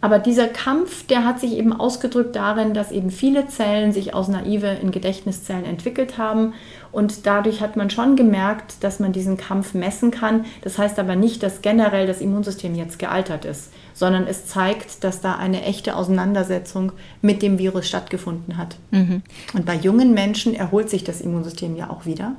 Aber 0.00 0.18
dieser 0.18 0.48
Kampf, 0.48 1.06
der 1.06 1.24
hat 1.24 1.40
sich 1.40 1.56
eben 1.56 1.72
ausgedrückt 1.72 2.36
darin, 2.36 2.74
dass 2.74 2.92
eben 2.92 3.10
viele 3.10 3.46
Zellen 3.46 3.92
sich 3.92 4.12
aus 4.12 4.28
naive 4.28 4.66
in 4.66 4.90
Gedächtniszellen 4.90 5.64
entwickelt 5.64 6.18
haben. 6.18 6.52
Und 6.94 7.26
dadurch 7.26 7.60
hat 7.60 7.74
man 7.74 7.90
schon 7.90 8.14
gemerkt, 8.14 8.84
dass 8.84 9.00
man 9.00 9.12
diesen 9.12 9.36
Kampf 9.36 9.74
messen 9.74 10.12
kann. 10.12 10.44
Das 10.62 10.78
heißt 10.78 11.00
aber 11.00 11.16
nicht, 11.16 11.42
dass 11.42 11.60
generell 11.60 12.06
das 12.06 12.20
Immunsystem 12.20 12.76
jetzt 12.76 13.00
gealtert 13.00 13.44
ist, 13.44 13.72
sondern 13.94 14.28
es 14.28 14.46
zeigt, 14.46 15.02
dass 15.02 15.20
da 15.20 15.34
eine 15.34 15.62
echte 15.62 15.96
Auseinandersetzung 15.96 16.92
mit 17.20 17.42
dem 17.42 17.58
Virus 17.58 17.88
stattgefunden 17.88 18.56
hat. 18.56 18.76
Mhm. 18.92 19.22
Und 19.54 19.66
bei 19.66 19.74
jungen 19.74 20.14
Menschen 20.14 20.54
erholt 20.54 20.88
sich 20.88 21.02
das 21.02 21.20
Immunsystem 21.20 21.74
ja 21.74 21.90
auch 21.90 22.06
wieder 22.06 22.36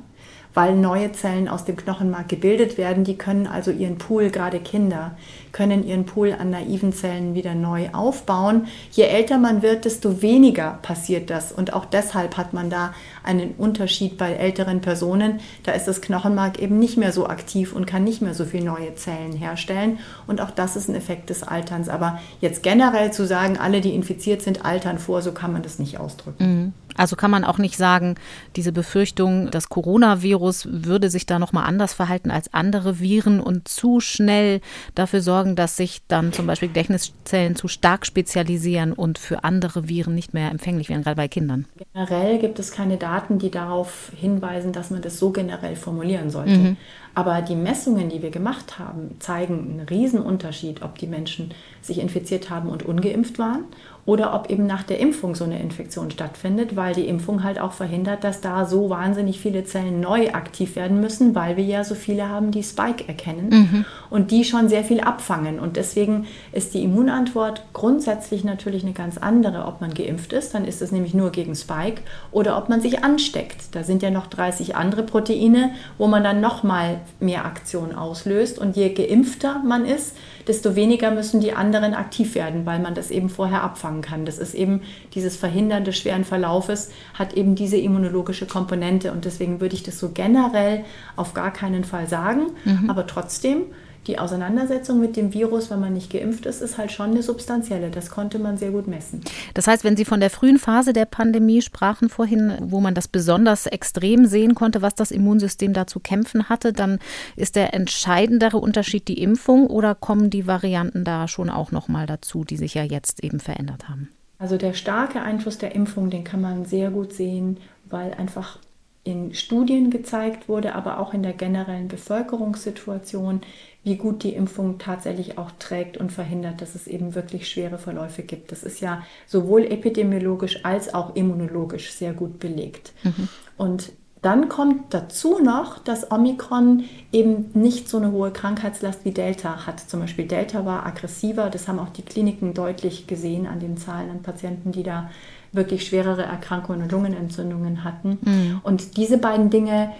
weil 0.56 0.74
neue 0.74 1.12
Zellen 1.12 1.48
aus 1.48 1.66
dem 1.66 1.76
Knochenmark 1.76 2.30
gebildet 2.30 2.78
werden. 2.78 3.04
Die 3.04 3.18
können 3.18 3.46
also 3.46 3.70
ihren 3.70 3.98
Pool, 3.98 4.30
gerade 4.30 4.58
Kinder, 4.58 5.14
können 5.56 5.86
ihren 5.86 6.04
Pool 6.04 6.36
an 6.38 6.50
naiven 6.50 6.92
Zellen 6.92 7.34
wieder 7.34 7.54
neu 7.54 7.88
aufbauen. 7.94 8.66
Je 8.92 9.04
älter 9.04 9.38
man 9.38 9.62
wird, 9.62 9.86
desto 9.86 10.20
weniger 10.20 10.78
passiert 10.82 11.30
das. 11.30 11.50
Und 11.50 11.72
auch 11.72 11.86
deshalb 11.86 12.36
hat 12.36 12.52
man 12.52 12.68
da 12.68 12.92
einen 13.24 13.54
Unterschied 13.56 14.18
bei 14.18 14.34
älteren 14.34 14.82
Personen. 14.82 15.40
Da 15.62 15.72
ist 15.72 15.88
das 15.88 16.02
Knochenmark 16.02 16.58
eben 16.58 16.78
nicht 16.78 16.98
mehr 16.98 17.10
so 17.10 17.26
aktiv 17.26 17.72
und 17.72 17.86
kann 17.86 18.04
nicht 18.04 18.20
mehr 18.20 18.34
so 18.34 18.44
viele 18.44 18.66
neue 18.66 18.96
Zellen 18.96 19.32
herstellen. 19.32 19.98
Und 20.26 20.42
auch 20.42 20.50
das 20.50 20.76
ist 20.76 20.90
ein 20.90 20.94
Effekt 20.94 21.30
des 21.30 21.42
Alterns. 21.42 21.88
Aber 21.88 22.20
jetzt 22.42 22.62
generell 22.62 23.10
zu 23.14 23.26
sagen, 23.26 23.56
alle, 23.56 23.80
die 23.80 23.94
infiziert 23.94 24.42
sind, 24.42 24.62
altern 24.62 24.98
vor, 24.98 25.22
so 25.22 25.32
kann 25.32 25.54
man 25.54 25.62
das 25.62 25.78
nicht 25.78 25.98
ausdrücken. 25.98 26.44
Mhm. 26.44 26.72
Also 26.96 27.16
kann 27.16 27.30
man 27.30 27.44
auch 27.44 27.58
nicht 27.58 27.76
sagen, 27.76 28.14
diese 28.56 28.72
Befürchtung, 28.72 29.50
das 29.50 29.68
Coronavirus 29.68 30.68
würde 30.70 31.10
sich 31.10 31.26
da 31.26 31.38
nochmal 31.38 31.66
anders 31.66 31.92
verhalten 31.92 32.30
als 32.30 32.52
andere 32.54 33.00
Viren 33.00 33.40
und 33.40 33.68
zu 33.68 34.00
schnell 34.00 34.60
dafür 34.94 35.20
sorgen, 35.20 35.45
dass 35.54 35.76
sich 35.76 36.00
dann 36.08 36.32
zum 36.32 36.46
Beispiel 36.46 36.68
Gedächtniszellen 36.68 37.54
zu 37.54 37.68
stark 37.68 38.06
spezialisieren 38.06 38.92
und 38.92 39.18
für 39.18 39.44
andere 39.44 39.88
Viren 39.88 40.14
nicht 40.14 40.34
mehr 40.34 40.50
empfänglich 40.50 40.88
werden, 40.88 41.02
gerade 41.02 41.16
bei 41.16 41.28
Kindern? 41.28 41.66
Generell 41.92 42.38
gibt 42.38 42.58
es 42.58 42.72
keine 42.72 42.96
Daten, 42.96 43.38
die 43.38 43.50
darauf 43.50 44.10
hinweisen, 44.16 44.72
dass 44.72 44.90
man 44.90 45.02
das 45.02 45.18
so 45.18 45.30
generell 45.30 45.76
formulieren 45.76 46.30
sollte. 46.30 46.58
Mhm. 46.58 46.76
Aber 47.14 47.40
die 47.40 47.54
Messungen, 47.54 48.08
die 48.08 48.22
wir 48.22 48.30
gemacht 48.30 48.78
haben, 48.78 49.16
zeigen 49.20 49.78
einen 49.78 49.86
Riesenunterschied, 49.88 50.82
ob 50.82 50.98
die 50.98 51.06
Menschen 51.06 51.54
sich 51.80 51.98
infiziert 51.98 52.50
haben 52.50 52.68
und 52.68 52.82
ungeimpft 52.82 53.38
waren 53.38 53.64
oder 54.06 54.34
ob 54.34 54.50
eben 54.50 54.66
nach 54.66 54.84
der 54.84 55.00
Impfung 55.00 55.34
so 55.34 55.44
eine 55.44 55.60
Infektion 55.60 56.12
stattfindet, 56.12 56.76
weil 56.76 56.94
die 56.94 57.08
Impfung 57.08 57.42
halt 57.42 57.58
auch 57.60 57.72
verhindert, 57.72 58.22
dass 58.22 58.40
da 58.40 58.64
so 58.64 58.88
wahnsinnig 58.88 59.40
viele 59.40 59.64
Zellen 59.64 59.98
neu 60.00 60.30
aktiv 60.30 60.76
werden 60.76 61.00
müssen, 61.00 61.34
weil 61.34 61.56
wir 61.56 61.64
ja 61.64 61.82
so 61.82 61.96
viele 61.96 62.28
haben, 62.28 62.52
die 62.52 62.62
Spike 62.62 63.08
erkennen 63.08 63.48
mhm. 63.50 63.84
und 64.08 64.30
die 64.30 64.44
schon 64.44 64.68
sehr 64.68 64.84
viel 64.84 65.00
abfangen. 65.00 65.58
Und 65.58 65.76
deswegen 65.76 66.26
ist 66.52 66.72
die 66.74 66.84
Immunantwort 66.84 67.64
grundsätzlich 67.72 68.44
natürlich 68.44 68.84
eine 68.84 68.92
ganz 68.92 69.18
andere, 69.18 69.64
ob 69.64 69.80
man 69.80 69.92
geimpft 69.92 70.32
ist, 70.32 70.54
dann 70.54 70.64
ist 70.64 70.82
es 70.82 70.92
nämlich 70.92 71.12
nur 71.12 71.30
gegen 71.30 71.56
Spike, 71.56 72.02
oder 72.30 72.56
ob 72.58 72.68
man 72.68 72.80
sich 72.80 73.02
ansteckt. 73.02 73.74
Da 73.74 73.82
sind 73.82 74.04
ja 74.04 74.10
noch 74.10 74.28
30 74.28 74.76
andere 74.76 75.02
Proteine, 75.02 75.72
wo 75.98 76.06
man 76.06 76.22
dann 76.22 76.40
nochmal 76.40 77.00
mehr 77.18 77.44
Aktion 77.44 77.92
auslöst. 77.92 78.60
Und 78.60 78.76
je 78.76 78.90
geimpfter 78.90 79.62
man 79.64 79.84
ist, 79.84 80.16
desto 80.46 80.76
weniger 80.76 81.10
müssen 81.10 81.40
die 81.40 81.52
anderen 81.52 81.94
aktiv 81.94 82.34
werden, 82.34 82.66
weil 82.66 82.78
man 82.78 82.94
das 82.94 83.10
eben 83.10 83.28
vorher 83.28 83.62
abfangen 83.62 84.02
kann. 84.02 84.24
Das 84.24 84.38
ist 84.38 84.54
eben 84.54 84.82
dieses 85.14 85.36
Verhindern 85.36 85.84
des 85.84 85.98
schweren 85.98 86.24
Verlaufes, 86.24 86.90
hat 87.14 87.34
eben 87.34 87.54
diese 87.54 87.76
immunologische 87.76 88.46
Komponente 88.46 89.12
und 89.12 89.24
deswegen 89.24 89.60
würde 89.60 89.74
ich 89.74 89.82
das 89.82 89.98
so 89.98 90.10
generell 90.10 90.84
auf 91.16 91.34
gar 91.34 91.52
keinen 91.52 91.84
Fall 91.84 92.08
sagen. 92.08 92.52
Mhm. 92.64 92.88
Aber 92.88 93.06
trotzdem, 93.06 93.62
die 94.06 94.18
Auseinandersetzung 94.18 95.00
mit 95.00 95.16
dem 95.16 95.34
Virus, 95.34 95.70
wenn 95.70 95.80
man 95.80 95.92
nicht 95.92 96.10
geimpft 96.10 96.46
ist, 96.46 96.62
ist 96.62 96.78
halt 96.78 96.92
schon 96.92 97.10
eine 97.10 97.22
substanzielle. 97.22 97.90
Das 97.90 98.10
konnte 98.10 98.38
man 98.38 98.56
sehr 98.56 98.70
gut 98.70 98.86
messen. 98.86 99.20
Das 99.54 99.66
heißt, 99.66 99.84
wenn 99.84 99.96
Sie 99.96 100.04
von 100.04 100.20
der 100.20 100.30
frühen 100.30 100.58
Phase 100.58 100.92
der 100.92 101.04
Pandemie 101.04 101.62
sprachen 101.62 102.08
vorhin, 102.08 102.56
wo 102.60 102.80
man 102.80 102.94
das 102.94 103.08
besonders 103.08 103.66
extrem 103.66 104.26
sehen 104.26 104.54
konnte, 104.54 104.82
was 104.82 104.94
das 104.94 105.10
Immunsystem 105.10 105.72
da 105.72 105.86
zu 105.86 106.00
kämpfen 106.00 106.48
hatte, 106.48 106.72
dann 106.72 106.98
ist 107.36 107.56
der 107.56 107.74
entscheidendere 107.74 108.58
Unterschied 108.58 109.08
die 109.08 109.22
Impfung 109.22 109.66
oder 109.66 109.94
kommen 109.94 110.30
die 110.30 110.46
Varianten 110.46 111.04
da 111.04 111.28
schon 111.28 111.50
auch 111.50 111.72
noch 111.72 111.88
mal 111.88 112.06
dazu, 112.06 112.44
die 112.44 112.56
sich 112.56 112.74
ja 112.74 112.82
jetzt 112.82 113.24
eben 113.24 113.40
verändert 113.40 113.88
haben? 113.88 114.08
Also 114.38 114.56
der 114.56 114.74
starke 114.74 115.22
Einfluss 115.22 115.58
der 115.58 115.74
Impfung, 115.74 116.10
den 116.10 116.24
kann 116.24 116.40
man 116.40 116.66
sehr 116.66 116.90
gut 116.90 117.12
sehen, 117.12 117.58
weil 117.88 118.12
einfach 118.14 118.58
in 119.06 119.34
Studien 119.34 119.90
gezeigt 119.90 120.48
wurde, 120.48 120.74
aber 120.74 120.98
auch 120.98 121.14
in 121.14 121.22
der 121.22 121.32
generellen 121.32 121.88
Bevölkerungssituation, 121.88 123.40
wie 123.86 123.94
gut 123.94 124.24
die 124.24 124.34
Impfung 124.34 124.78
tatsächlich 124.78 125.38
auch 125.38 125.52
trägt 125.60 125.96
und 125.96 126.10
verhindert, 126.10 126.60
dass 126.60 126.74
es 126.74 126.88
eben 126.88 127.14
wirklich 127.14 127.48
schwere 127.48 127.78
Verläufe 127.78 128.22
gibt. 128.22 128.50
Das 128.50 128.64
ist 128.64 128.80
ja 128.80 129.04
sowohl 129.28 129.62
epidemiologisch 129.62 130.64
als 130.64 130.92
auch 130.92 131.14
immunologisch 131.14 131.92
sehr 131.92 132.12
gut 132.12 132.40
belegt. 132.40 132.92
Mhm. 133.04 133.28
Und 133.56 133.92
dann 134.22 134.48
kommt 134.48 134.92
dazu 134.92 135.38
noch, 135.38 135.78
dass 135.78 136.10
Omikron 136.10 136.82
eben 137.12 137.50
nicht 137.54 137.88
so 137.88 137.98
eine 137.98 138.10
hohe 138.10 138.32
Krankheitslast 138.32 139.04
wie 139.04 139.12
Delta 139.12 139.68
hat. 139.68 139.78
Zum 139.78 140.00
Beispiel 140.00 140.26
Delta 140.26 140.66
war 140.66 140.84
aggressiver, 140.84 141.48
das 141.48 141.68
haben 141.68 141.78
auch 141.78 141.90
die 141.90 142.02
Kliniken 142.02 142.54
deutlich 142.54 143.06
gesehen 143.06 143.46
an 143.46 143.60
den 143.60 143.76
Zahlen 143.76 144.10
an 144.10 144.22
Patienten, 144.22 144.72
die 144.72 144.82
da 144.82 145.10
wirklich 145.52 145.86
schwerere 145.86 146.24
Erkrankungen 146.24 146.82
und 146.82 146.90
Lungenentzündungen 146.90 147.84
hatten. 147.84 148.18
Mhm. 148.20 148.60
Und 148.64 148.96
diese 148.96 149.18
beiden 149.18 149.50
Dinge 149.50 149.92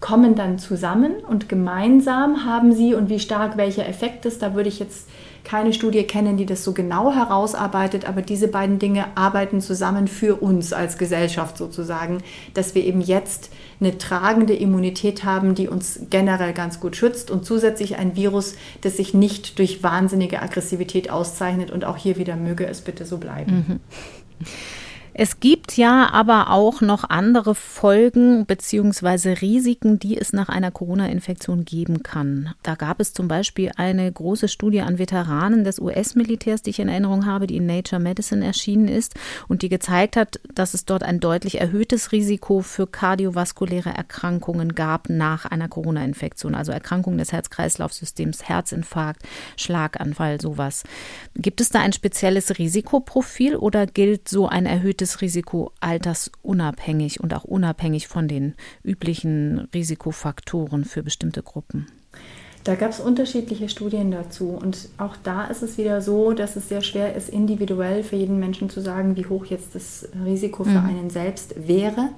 kommen 0.00 0.34
dann 0.34 0.58
zusammen 0.58 1.12
und 1.28 1.48
gemeinsam 1.48 2.44
haben 2.44 2.72
sie 2.72 2.94
und 2.94 3.10
wie 3.10 3.20
stark 3.20 3.56
welcher 3.56 3.86
Effekt 3.86 4.24
ist, 4.24 4.42
da 4.42 4.54
würde 4.54 4.68
ich 4.68 4.78
jetzt 4.78 5.08
keine 5.44 5.72
Studie 5.72 6.02
kennen, 6.04 6.36
die 6.36 6.46
das 6.46 6.64
so 6.64 6.72
genau 6.72 7.12
herausarbeitet, 7.12 8.06
aber 8.08 8.22
diese 8.22 8.48
beiden 8.48 8.78
Dinge 8.78 9.06
arbeiten 9.14 9.60
zusammen 9.60 10.06
für 10.06 10.36
uns 10.36 10.72
als 10.72 10.98
Gesellschaft 10.98 11.56
sozusagen, 11.56 12.18
dass 12.54 12.74
wir 12.74 12.84
eben 12.84 13.00
jetzt 13.00 13.50
eine 13.80 13.96
tragende 13.98 14.54
Immunität 14.54 15.24
haben, 15.24 15.54
die 15.54 15.68
uns 15.68 16.00
generell 16.10 16.52
ganz 16.52 16.80
gut 16.80 16.96
schützt 16.96 17.30
und 17.30 17.44
zusätzlich 17.44 17.96
ein 17.96 18.16
Virus, 18.16 18.54
das 18.82 18.96
sich 18.98 19.14
nicht 19.14 19.58
durch 19.58 19.82
wahnsinnige 19.82 20.42
Aggressivität 20.42 21.10
auszeichnet 21.10 21.70
und 21.70 21.84
auch 21.84 21.96
hier 21.96 22.16
wieder 22.16 22.36
möge 22.36 22.66
es 22.66 22.82
bitte 22.82 23.06
so 23.06 23.18
bleiben. 23.18 23.66
Mhm. 23.66 24.46
Es 25.12 25.40
gibt 25.40 25.76
ja 25.76 26.08
aber 26.12 26.50
auch 26.50 26.80
noch 26.80 27.04
andere 27.08 27.56
Folgen 27.56 28.46
bzw. 28.46 29.32
Risiken, 29.40 29.98
die 29.98 30.16
es 30.16 30.32
nach 30.32 30.48
einer 30.48 30.70
Corona-Infektion 30.70 31.64
geben 31.64 32.02
kann. 32.02 32.54
Da 32.62 32.76
gab 32.76 33.00
es 33.00 33.12
zum 33.12 33.26
Beispiel 33.26 33.72
eine 33.76 34.10
große 34.10 34.46
Studie 34.46 34.82
an 34.82 34.98
Veteranen 34.98 35.64
des 35.64 35.80
US-Militärs, 35.80 36.62
die 36.62 36.70
ich 36.70 36.78
in 36.78 36.88
Erinnerung 36.88 37.26
habe, 37.26 37.48
die 37.48 37.56
in 37.56 37.66
Nature 37.66 38.00
Medicine 38.00 38.44
erschienen 38.44 38.86
ist 38.86 39.14
und 39.48 39.62
die 39.62 39.68
gezeigt 39.68 40.16
hat, 40.16 40.40
dass 40.54 40.74
es 40.74 40.84
dort 40.84 41.02
ein 41.02 41.18
deutlich 41.18 41.60
erhöhtes 41.60 42.12
Risiko 42.12 42.60
für 42.60 42.86
kardiovaskuläre 42.86 43.90
Erkrankungen 43.90 44.76
gab 44.76 45.08
nach 45.08 45.44
einer 45.44 45.68
Corona-Infektion, 45.68 46.54
also 46.54 46.70
Erkrankungen 46.70 47.18
des 47.18 47.32
Herz-Kreislauf-Systems, 47.32 48.48
Herzinfarkt, 48.48 49.22
Schlaganfall, 49.56 50.40
sowas. 50.40 50.84
Gibt 51.34 51.60
es 51.60 51.70
da 51.70 51.80
ein 51.80 51.92
spezielles 51.92 52.58
Risikoprofil 52.58 53.56
oder 53.56 53.86
gilt 53.86 54.28
so 54.28 54.46
ein 54.46 54.66
erhöhtes 54.66 54.99
erhöhtes 55.00 55.20
Risiko 55.22 55.72
altersunabhängig 55.80 57.20
und 57.20 57.32
auch 57.34 57.44
unabhängig 57.44 58.06
von 58.06 58.28
den 58.28 58.54
üblichen 58.84 59.68
Risikofaktoren 59.72 60.84
für 60.84 61.02
bestimmte 61.02 61.42
Gruppen? 61.42 61.86
Da 62.64 62.74
gab 62.74 62.90
es 62.90 63.00
unterschiedliche 63.00 63.70
Studien 63.70 64.10
dazu. 64.10 64.50
Und 64.50 64.90
auch 64.98 65.16
da 65.22 65.46
ist 65.46 65.62
es 65.62 65.78
wieder 65.78 66.02
so, 66.02 66.32
dass 66.32 66.56
es 66.56 66.68
sehr 66.68 66.82
schwer 66.82 67.14
ist, 67.16 67.30
individuell 67.30 68.02
für 68.02 68.16
jeden 68.16 68.38
Menschen 68.38 68.68
zu 68.68 68.80
sagen, 68.82 69.16
wie 69.16 69.24
hoch 69.24 69.46
jetzt 69.46 69.74
das 69.74 70.06
Risiko 70.22 70.64
für 70.64 70.80
mhm. 70.80 70.88
einen 70.88 71.10
selbst 71.10 71.54
wäre. 71.66 72.10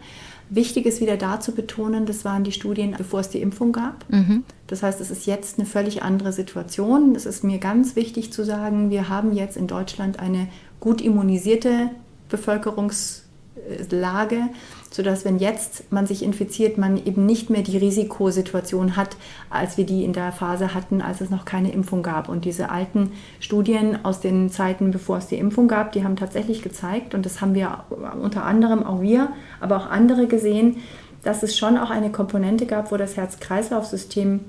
Wichtig 0.50 0.84
ist 0.86 1.00
wieder 1.00 1.16
da 1.16 1.38
zu 1.38 1.52
betonen, 1.52 2.04
das 2.04 2.24
waren 2.24 2.42
die 2.42 2.52
Studien, 2.52 2.94
bevor 2.98 3.20
es 3.20 3.28
die 3.28 3.40
Impfung 3.40 3.70
gab. 3.70 4.04
Mhm. 4.10 4.42
Das 4.66 4.82
heißt, 4.82 5.00
es 5.00 5.12
ist 5.12 5.26
jetzt 5.26 5.58
eine 5.58 5.66
völlig 5.66 6.02
andere 6.02 6.32
Situation. 6.32 7.14
Es 7.14 7.26
ist 7.26 7.44
mir 7.44 7.58
ganz 7.58 7.94
wichtig 7.94 8.32
zu 8.32 8.44
sagen, 8.44 8.90
wir 8.90 9.08
haben 9.08 9.32
jetzt 9.32 9.56
in 9.56 9.68
Deutschland 9.68 10.18
eine 10.18 10.48
gut 10.80 11.00
immunisierte 11.00 11.90
Bevölkerungslage, 12.32 14.48
sodass 14.90 15.24
wenn 15.24 15.38
jetzt 15.38 15.92
man 15.92 16.06
sich 16.06 16.24
infiziert, 16.24 16.78
man 16.78 16.96
eben 16.96 17.24
nicht 17.24 17.50
mehr 17.50 17.62
die 17.62 17.78
Risikosituation 17.78 18.96
hat, 18.96 19.16
als 19.50 19.76
wir 19.76 19.86
die 19.86 20.02
in 20.04 20.12
der 20.12 20.32
Phase 20.32 20.74
hatten, 20.74 21.00
als 21.00 21.20
es 21.20 21.30
noch 21.30 21.44
keine 21.44 21.70
Impfung 21.72 22.02
gab. 22.02 22.28
Und 22.28 22.44
diese 22.44 22.70
alten 22.70 23.12
Studien 23.38 24.04
aus 24.04 24.18
den 24.20 24.50
Zeiten, 24.50 24.90
bevor 24.90 25.18
es 25.18 25.28
die 25.28 25.38
Impfung 25.38 25.68
gab, 25.68 25.92
die 25.92 26.02
haben 26.02 26.16
tatsächlich 26.16 26.62
gezeigt, 26.62 27.14
und 27.14 27.24
das 27.24 27.40
haben 27.40 27.54
wir 27.54 27.84
unter 28.20 28.44
anderem 28.44 28.82
auch 28.82 29.00
wir, 29.00 29.28
aber 29.60 29.76
auch 29.76 29.86
andere 29.86 30.26
gesehen, 30.26 30.78
dass 31.22 31.44
es 31.44 31.56
schon 31.56 31.78
auch 31.78 31.90
eine 31.90 32.10
Komponente 32.10 32.66
gab, 32.66 32.90
wo 32.90 32.96
das 32.96 33.16
Herz-Kreislauf-System 33.16 34.40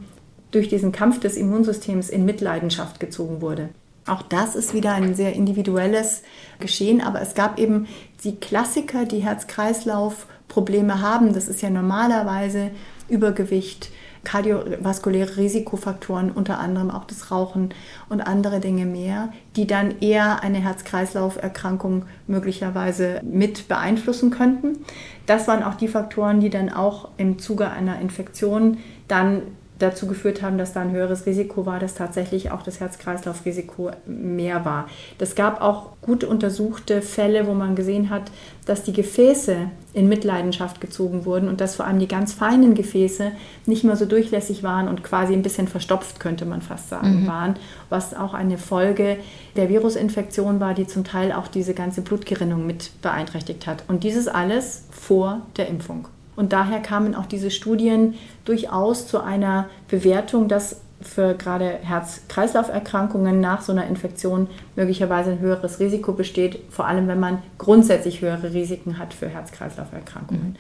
durch 0.49 0.69
diesen 0.69 0.91
Kampf 0.91 1.19
des 1.19 1.37
Immunsystems 1.37 2.09
in 2.09 2.25
Mitleidenschaft 2.25 2.99
gezogen 2.99 3.41
wurde. 3.41 3.69
Auch 4.05 4.21
das 4.21 4.55
ist 4.55 4.73
wieder 4.73 4.93
ein 4.93 5.15
sehr 5.15 5.33
individuelles 5.33 6.23
Geschehen, 6.59 7.01
aber 7.01 7.21
es 7.21 7.35
gab 7.35 7.57
eben 7.57 7.87
die 8.23 8.35
Klassiker, 8.35 9.05
die 9.05 9.19
Herz-Kreislauf-Probleme 9.19 11.01
haben. 11.01 11.33
Das 11.33 11.47
ist 11.47 11.61
ja 11.61 11.69
normalerweise 11.69 12.71
Übergewicht, 13.07 13.91
kardiovaskuläre 14.23 15.37
Risikofaktoren, 15.37 16.31
unter 16.31 16.59
anderem 16.59 16.91
auch 16.91 17.05
das 17.05 17.31
Rauchen 17.31 17.73
und 18.09 18.21
andere 18.21 18.59
Dinge 18.59 18.85
mehr, 18.85 19.33
die 19.55 19.67
dann 19.67 19.99
eher 19.99 20.41
eine 20.43 20.59
Herz-Kreislauf-Erkrankung 20.59 22.05
möglicherweise 22.27 23.21
mit 23.23 23.67
beeinflussen 23.67 24.31
könnten. 24.31 24.79
Das 25.25 25.47
waren 25.47 25.63
auch 25.63 25.75
die 25.75 25.89
Faktoren, 25.89 26.39
die 26.39 26.49
dann 26.49 26.69
auch 26.69 27.09
im 27.17 27.39
Zuge 27.39 27.69
einer 27.69 27.99
Infektion 27.99 28.77
dann 29.07 29.43
dazu 29.83 30.07
geführt 30.07 30.41
haben, 30.41 30.57
dass 30.57 30.73
da 30.73 30.81
ein 30.81 30.91
höheres 30.91 31.25
Risiko 31.25 31.65
war, 31.65 31.79
dass 31.79 31.95
tatsächlich 31.95 32.51
auch 32.51 32.63
das 32.63 32.79
Herz-Kreislauf-Risiko 32.79 33.91
mehr 34.05 34.65
war. 34.65 34.87
Das 35.17 35.35
gab 35.35 35.61
auch 35.61 35.89
gut 36.01 36.23
untersuchte 36.23 37.01
Fälle, 37.01 37.47
wo 37.47 37.53
man 37.53 37.75
gesehen 37.75 38.09
hat, 38.09 38.23
dass 38.65 38.83
die 38.83 38.93
Gefäße 38.93 39.55
in 39.93 40.09
Mitleidenschaft 40.09 40.81
gezogen 40.81 41.25
wurden 41.25 41.47
und 41.49 41.61
dass 41.61 41.75
vor 41.75 41.85
allem 41.85 41.99
die 41.99 42.07
ganz 42.07 42.33
feinen 42.33 42.75
Gefäße 42.75 43.31
nicht 43.65 43.83
mehr 43.83 43.95
so 43.95 44.05
durchlässig 44.05 44.63
waren 44.63 44.87
und 44.87 45.03
quasi 45.03 45.33
ein 45.33 45.43
bisschen 45.43 45.67
verstopft, 45.67 46.19
könnte 46.19 46.45
man 46.45 46.61
fast 46.61 46.89
sagen, 46.89 47.23
mhm. 47.23 47.27
waren, 47.27 47.55
was 47.89 48.15
auch 48.15 48.33
eine 48.33 48.57
Folge 48.57 49.17
der 49.55 49.69
Virusinfektion 49.69 50.59
war, 50.59 50.73
die 50.73 50.87
zum 50.87 51.03
Teil 51.03 51.31
auch 51.31 51.47
diese 51.47 51.73
ganze 51.73 52.01
Blutgerinnung 52.01 52.65
mit 52.65 52.91
beeinträchtigt 53.01 53.67
hat. 53.67 53.83
Und 53.87 54.03
dieses 54.03 54.27
alles 54.27 54.85
vor 54.89 55.41
der 55.57 55.67
Impfung. 55.67 56.07
Und 56.35 56.53
daher 56.53 56.79
kamen 56.79 57.15
auch 57.15 57.25
diese 57.25 57.51
Studien 57.51 58.15
durchaus 58.45 59.07
zu 59.07 59.21
einer 59.21 59.69
Bewertung, 59.87 60.47
dass 60.47 60.81
für 61.03 61.33
gerade 61.35 61.79
Herz-Kreislauf-Erkrankungen 61.81 63.39
nach 63.39 63.61
so 63.61 63.71
einer 63.71 63.87
Infektion 63.87 64.47
möglicherweise 64.75 65.31
ein 65.31 65.39
höheres 65.39 65.79
Risiko 65.79 66.13
besteht, 66.13 66.59
vor 66.69 66.87
allem 66.87 67.07
wenn 67.07 67.19
man 67.19 67.39
grundsätzlich 67.57 68.21
höhere 68.21 68.53
Risiken 68.53 68.97
hat 68.97 69.13
für 69.13 69.27
Herz-Kreislauf-Erkrankungen. 69.27 70.51
Mhm. 70.51 70.55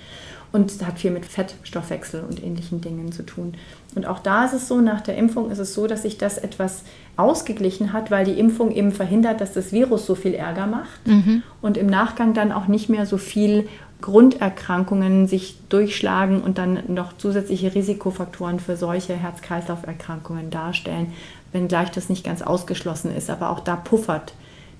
und 0.51 0.85
hat 0.85 0.99
viel 0.99 1.11
mit 1.11 1.25
Fettstoffwechsel 1.25 2.23
und 2.29 2.43
ähnlichen 2.43 2.79
Dingen 2.79 3.11
zu 3.11 3.23
tun. 3.23 3.55
Und 3.95 4.05
auch 4.05 4.19
da 4.19 4.45
ist 4.45 4.53
es 4.53 4.67
so, 4.67 4.81
nach 4.81 5.01
der 5.01 5.17
Impfung 5.17 5.49
ist 5.49 5.57
es 5.57 5.73
so, 5.73 5.87
dass 5.87 6.03
sich 6.03 6.19
das 6.19 6.37
etwas 6.37 6.83
ausgeglichen 7.17 7.91
hat, 7.91 8.11
weil 8.11 8.23
die 8.23 8.37
Impfung 8.39 8.71
eben 8.71 8.91
verhindert, 8.91 9.41
dass 9.41 9.53
das 9.53 9.71
Virus 9.71 10.05
so 10.05 10.13
viel 10.13 10.35
Ärger 10.35 10.67
macht 10.67 11.07
mhm. 11.07 11.41
und 11.61 11.77
im 11.77 11.87
Nachgang 11.87 12.33
dann 12.35 12.51
auch 12.51 12.67
nicht 12.67 12.87
mehr 12.87 13.07
so 13.07 13.17
viel 13.17 13.67
Grunderkrankungen 14.03 15.27
sich 15.27 15.55
durchschlagen 15.69 16.41
und 16.41 16.57
dann 16.57 16.83
noch 16.87 17.17
zusätzliche 17.17 17.73
Risikofaktoren 17.73 18.59
für 18.59 18.75
solche 18.75 19.13
Herz-Kreislauf-Erkrankungen 19.13 20.49
darstellen, 20.49 21.13
wenngleich 21.53 21.89
das 21.89 22.09
nicht 22.09 22.25
ganz 22.25 22.41
ausgeschlossen 22.41 23.15
ist. 23.15 23.29
Aber 23.29 23.49
auch 23.49 23.61
da 23.61 23.77
puffert 23.77 24.33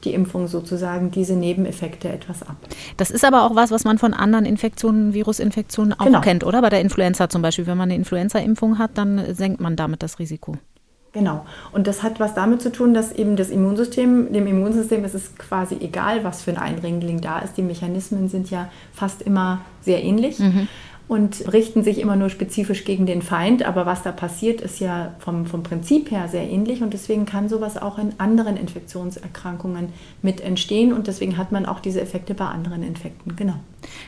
die 0.04 0.14
Impfung 0.14 0.48
sozusagen 0.48 1.10
diese 1.10 1.36
Nebeneffekte 1.36 2.10
etwas 2.10 2.44
ab. 2.44 2.58
Das 2.98 3.12
ist 3.12 3.24
aber 3.24 3.44
auch 3.44 3.56
was, 3.56 3.72
was 3.72 3.86
man 3.86 3.98
von 3.98 4.14
anderen 4.14 4.44
Infektionen, 4.46 5.14
Virusinfektionen 5.14 5.94
auch 5.94 6.06
genau. 6.06 6.20
kennt, 6.20 6.44
oder? 6.44 6.62
Bei 6.62 6.70
der 6.70 6.82
Influenza 6.82 7.30
zum 7.30 7.42
Beispiel. 7.42 7.66
Wenn 7.66 7.78
man 7.78 7.88
eine 7.90 7.96
Influenza-Impfung 7.96 8.78
hat, 8.78 8.98
dann 8.98 9.34
senkt 9.34 9.62
man 9.62 9.78
damit 9.78 10.04
das 10.04 10.20
Risiko. 10.20 10.58
Genau. 11.14 11.46
Und 11.72 11.86
das 11.86 12.02
hat 12.02 12.20
was 12.20 12.34
damit 12.34 12.62
zu 12.62 12.72
tun, 12.72 12.94
dass 12.94 13.12
eben 13.12 13.36
das 13.36 13.50
Immunsystem, 13.50 14.34
dem 14.34 14.48
Immunsystem 14.48 15.06
ist 15.06 15.14
es 15.14 15.36
quasi 15.38 15.78
egal, 15.80 16.24
was 16.24 16.42
für 16.42 16.52
ein 16.52 16.58
Eindringling 16.58 17.22
da 17.22 17.40
ist. 17.40 17.56
Die 17.56 17.62
Mechanismen 17.62 18.30
sind 18.30 18.50
ja 18.50 18.70
fast 18.94 19.22
immer 19.22 19.62
sehr 19.82 20.04
ähnlich. 20.04 20.40
Mhm 20.40 20.68
und 21.08 21.52
richten 21.54 21.84
sich 21.84 22.00
immer 22.00 22.16
nur 22.16 22.30
spezifisch 22.30 22.86
gegen 22.86 23.06
den 23.06 23.22
Feind. 23.22 23.64
Aber 23.64 23.86
was 23.86 24.04
da 24.04 24.12
passiert, 24.12 24.62
ist 24.62 24.80
ja 24.80 25.14
vom, 25.20 25.46
vom 25.46 25.62
Prinzip 25.64 26.12
her 26.12 26.28
sehr 26.28 26.50
ähnlich 26.50 26.82
und 26.82 26.94
deswegen 26.94 27.26
kann 27.26 27.50
sowas 27.50 27.78
auch 27.78 27.98
in 27.98 28.14
anderen 28.20 28.58
Infektionserkrankungen 28.58 29.90
mit 30.22 30.42
entstehen 30.42 30.94
und 30.94 31.08
deswegen 31.08 31.38
hat 31.38 31.52
man 31.52 31.66
auch 31.66 31.80
diese 31.80 32.02
Effekte 32.02 32.34
bei 32.34 32.46
anderen 32.46 32.84
Infekten. 32.84 33.36
Genau. 33.36 33.56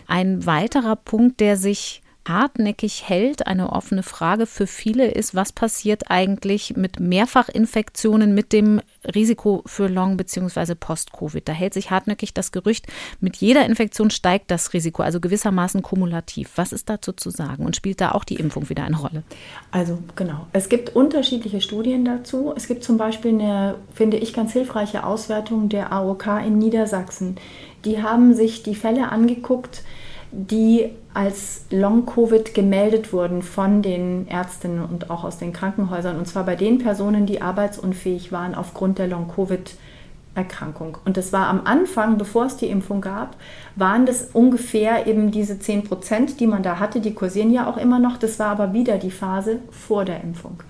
Ein 0.07 0.45
weiterer 0.45 0.95
Punkt, 0.95 1.41
der 1.41 1.57
sich 1.57 2.01
hartnäckig 2.28 3.07
hält. 3.07 3.47
Eine 3.47 3.71
offene 3.71 4.03
Frage 4.03 4.45
für 4.45 4.67
viele 4.67 5.11
ist, 5.11 5.36
was 5.36 5.51
passiert 5.51 6.09
eigentlich 6.09 6.76
mit 6.76 6.99
Mehrfachinfektionen 6.99 8.34
mit 8.34 8.51
dem 8.53 8.82
Risiko 9.13 9.61
für 9.65 9.88
Long- 9.88 10.17
bzw. 10.17 10.76
Post-Covid? 10.76 11.47
Da 11.47 11.53
hält 11.53 11.73
sich 11.73 11.91
hartnäckig 11.91 12.34
das 12.34 12.51
Gerücht, 12.51 12.88
mit 13.19 13.38
jeder 13.38 13.65
Infektion 13.65 14.09
steigt 14.09 14.51
das 14.51 14.73
Risiko, 14.73 15.03
also 15.03 15.19
gewissermaßen 15.19 15.82
kumulativ. 15.82 16.51
Was 16.55 16.73
ist 16.73 16.89
dazu 16.89 17.13
zu 17.13 17.30
sagen 17.30 17.65
und 17.65 17.76
spielt 17.76 18.01
da 18.01 18.11
auch 18.11 18.23
die 18.23 18.36
Impfung 18.36 18.69
wieder 18.69 18.84
eine 18.84 18.97
Rolle? 18.97 19.23
Also 19.71 19.99
genau, 20.15 20.47
es 20.53 20.69
gibt 20.69 20.95
unterschiedliche 20.95 21.61
Studien 21.61 22.05
dazu. 22.05 22.53
Es 22.55 22.67
gibt 22.67 22.84
zum 22.84 22.97
Beispiel 22.97 23.32
eine, 23.32 23.76
finde 23.93 24.17
ich, 24.17 24.34
ganz 24.34 24.53
hilfreiche 24.53 25.03
Auswertung 25.03 25.69
der 25.69 25.91
AOK 25.91 26.28
in 26.45 26.57
Niedersachsen. 26.57 27.36
Die 27.86 28.01
haben 28.01 28.34
sich 28.34 28.63
die 28.63 28.76
Fälle 28.76 29.09
angeguckt, 29.11 29.84
die 30.32 30.89
als 31.13 31.65
Long-Covid 31.69 32.53
gemeldet 32.53 33.13
wurden 33.13 33.41
von 33.41 33.82
den 33.82 34.28
Ärztinnen 34.28 34.84
und 34.84 35.09
auch 35.09 35.23
aus 35.23 35.38
den 35.38 35.53
Krankenhäusern. 35.53 36.17
Und 36.17 36.28
zwar 36.28 36.43
bei 36.43 36.55
den 36.55 36.80
Personen, 36.80 37.26
die 37.26 37.41
arbeitsunfähig 37.41 38.32
waren 38.32 38.53
aufgrund 38.53 38.99
der 38.99 39.07
Long-Covid-Erkrankung. 39.07 40.97
Und 41.05 41.15
das 41.17 41.32
war 41.32 41.47
am 41.47 41.61
Anfang, 41.65 42.17
bevor 42.17 42.45
es 42.45 42.57
die 42.57 42.67
Impfung 42.67 42.99
gab, 42.99 43.38
waren 43.76 44.05
das 44.05 44.30
ungefähr 44.34 45.07
eben 45.07 45.32
diese 45.32 45.57
10 45.57 45.86
Prozent, 45.86 46.39
die 46.39 46.47
man 46.47 46.63
da 46.63 46.80
hatte. 46.80 46.99
Die 46.99 47.13
kursieren 47.13 47.51
ja 47.51 47.69
auch 47.69 47.78
immer 47.78 47.99
noch. 47.99 48.17
Das 48.17 48.38
war 48.39 48.47
aber 48.47 48.73
wieder 48.73 48.97
die 48.97 49.11
Phase 49.11 49.59
vor 49.71 50.03
der 50.03 50.21
Impfung. 50.21 50.61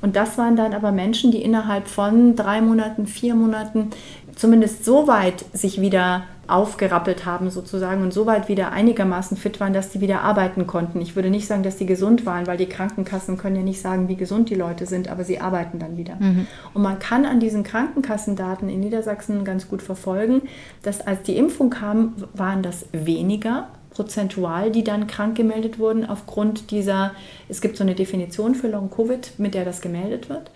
Und 0.00 0.16
das 0.16 0.38
waren 0.38 0.54
dann 0.54 0.74
aber 0.74 0.92
Menschen, 0.92 1.32
die 1.32 1.42
innerhalb 1.42 1.88
von 1.88 2.36
drei 2.36 2.60
Monaten, 2.60 3.06
vier 3.06 3.34
Monaten 3.34 3.90
zumindest 4.38 4.84
so 4.84 5.06
weit 5.06 5.44
sich 5.52 5.80
wieder 5.80 6.22
aufgerappelt 6.46 7.26
haben 7.26 7.50
sozusagen 7.50 8.02
und 8.02 8.14
so 8.14 8.24
weit 8.24 8.48
wieder 8.48 8.72
einigermaßen 8.72 9.36
fit 9.36 9.60
waren, 9.60 9.74
dass 9.74 9.90
die 9.90 10.00
wieder 10.00 10.22
arbeiten 10.22 10.66
konnten. 10.66 11.00
Ich 11.02 11.14
würde 11.14 11.28
nicht 11.28 11.46
sagen, 11.46 11.62
dass 11.62 11.76
die 11.76 11.84
gesund 11.84 12.24
waren, 12.24 12.46
weil 12.46 12.56
die 12.56 12.66
Krankenkassen 12.66 13.36
können 13.36 13.56
ja 13.56 13.62
nicht 13.62 13.82
sagen, 13.82 14.08
wie 14.08 14.16
gesund 14.16 14.48
die 14.48 14.54
Leute 14.54 14.86
sind, 14.86 15.08
aber 15.08 15.24
sie 15.24 15.40
arbeiten 15.40 15.78
dann 15.78 15.98
wieder. 15.98 16.16
Mhm. 16.18 16.46
Und 16.72 16.82
man 16.82 16.98
kann 16.98 17.26
an 17.26 17.38
diesen 17.38 17.64
Krankenkassendaten 17.64 18.70
in 18.70 18.80
Niedersachsen 18.80 19.44
ganz 19.44 19.68
gut 19.68 19.82
verfolgen, 19.82 20.42
dass 20.82 21.06
als 21.06 21.22
die 21.22 21.36
Impfung 21.36 21.68
kam, 21.68 22.14
waren 22.32 22.62
das 22.62 22.86
weniger 22.92 23.68
prozentual, 23.90 24.70
die 24.70 24.84
dann 24.84 25.06
krank 25.06 25.36
gemeldet 25.36 25.78
wurden 25.78 26.08
aufgrund 26.08 26.70
dieser, 26.70 27.12
es 27.48 27.60
gibt 27.60 27.76
so 27.76 27.84
eine 27.84 27.94
Definition 27.94 28.54
für 28.54 28.68
Long-Covid, 28.68 29.32
mit 29.38 29.54
der 29.54 29.64
das 29.64 29.80
gemeldet 29.80 30.28
wird. 30.28 30.50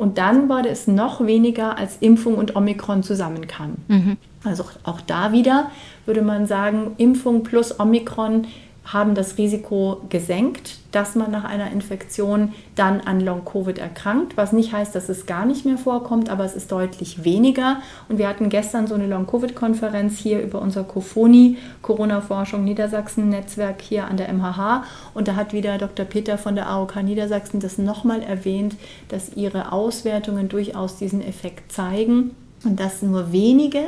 Und 0.00 0.16
dann 0.16 0.48
war 0.48 0.64
es 0.64 0.86
noch 0.86 1.26
weniger, 1.26 1.76
als 1.76 1.98
Impfung 2.00 2.36
und 2.36 2.56
Omikron 2.56 3.02
zusammenkamen. 3.02 3.84
Mhm. 3.86 4.16
Also 4.42 4.64
auch 4.82 5.02
da 5.02 5.30
wieder 5.32 5.70
würde 6.06 6.22
man 6.22 6.46
sagen, 6.46 6.92
Impfung 6.96 7.42
plus 7.42 7.78
Omikron 7.78 8.46
haben 8.86 9.14
das 9.14 9.36
Risiko 9.36 10.00
gesenkt, 10.08 10.78
dass 10.92 11.14
man 11.14 11.30
nach 11.30 11.44
einer 11.44 11.70
Infektion 11.70 12.52
dann 12.74 13.00
an 13.00 13.20
Long-Covid 13.20 13.78
erkrankt, 13.78 14.36
was 14.36 14.52
nicht 14.52 14.72
heißt, 14.72 14.94
dass 14.94 15.08
es 15.08 15.26
gar 15.26 15.46
nicht 15.46 15.64
mehr 15.64 15.78
vorkommt, 15.78 16.28
aber 16.28 16.44
es 16.44 16.54
ist 16.54 16.72
deutlich 16.72 17.24
weniger. 17.24 17.80
Und 18.08 18.18
wir 18.18 18.28
hatten 18.28 18.48
gestern 18.48 18.86
so 18.86 18.94
eine 18.94 19.06
Long-Covid-Konferenz 19.06 20.18
hier 20.18 20.42
über 20.42 20.60
unser 20.60 20.84
COFONI, 20.84 21.58
Corona-Forschung 21.82 22.64
Niedersachsen-Netzwerk 22.64 23.80
hier 23.80 24.06
an 24.06 24.16
der 24.16 24.32
MHH. 24.32 24.84
Und 25.14 25.28
da 25.28 25.36
hat 25.36 25.52
wieder 25.52 25.78
Dr. 25.78 26.04
Peter 26.04 26.38
von 26.38 26.54
der 26.54 26.68
AOK 26.68 27.02
Niedersachsen 27.02 27.60
das 27.60 27.78
nochmal 27.78 28.22
erwähnt, 28.22 28.76
dass 29.08 29.36
ihre 29.36 29.72
Auswertungen 29.72 30.48
durchaus 30.48 30.96
diesen 30.96 31.22
Effekt 31.22 31.72
zeigen 31.72 32.34
und 32.64 32.80
dass 32.80 33.02
nur 33.02 33.32
wenige, 33.32 33.82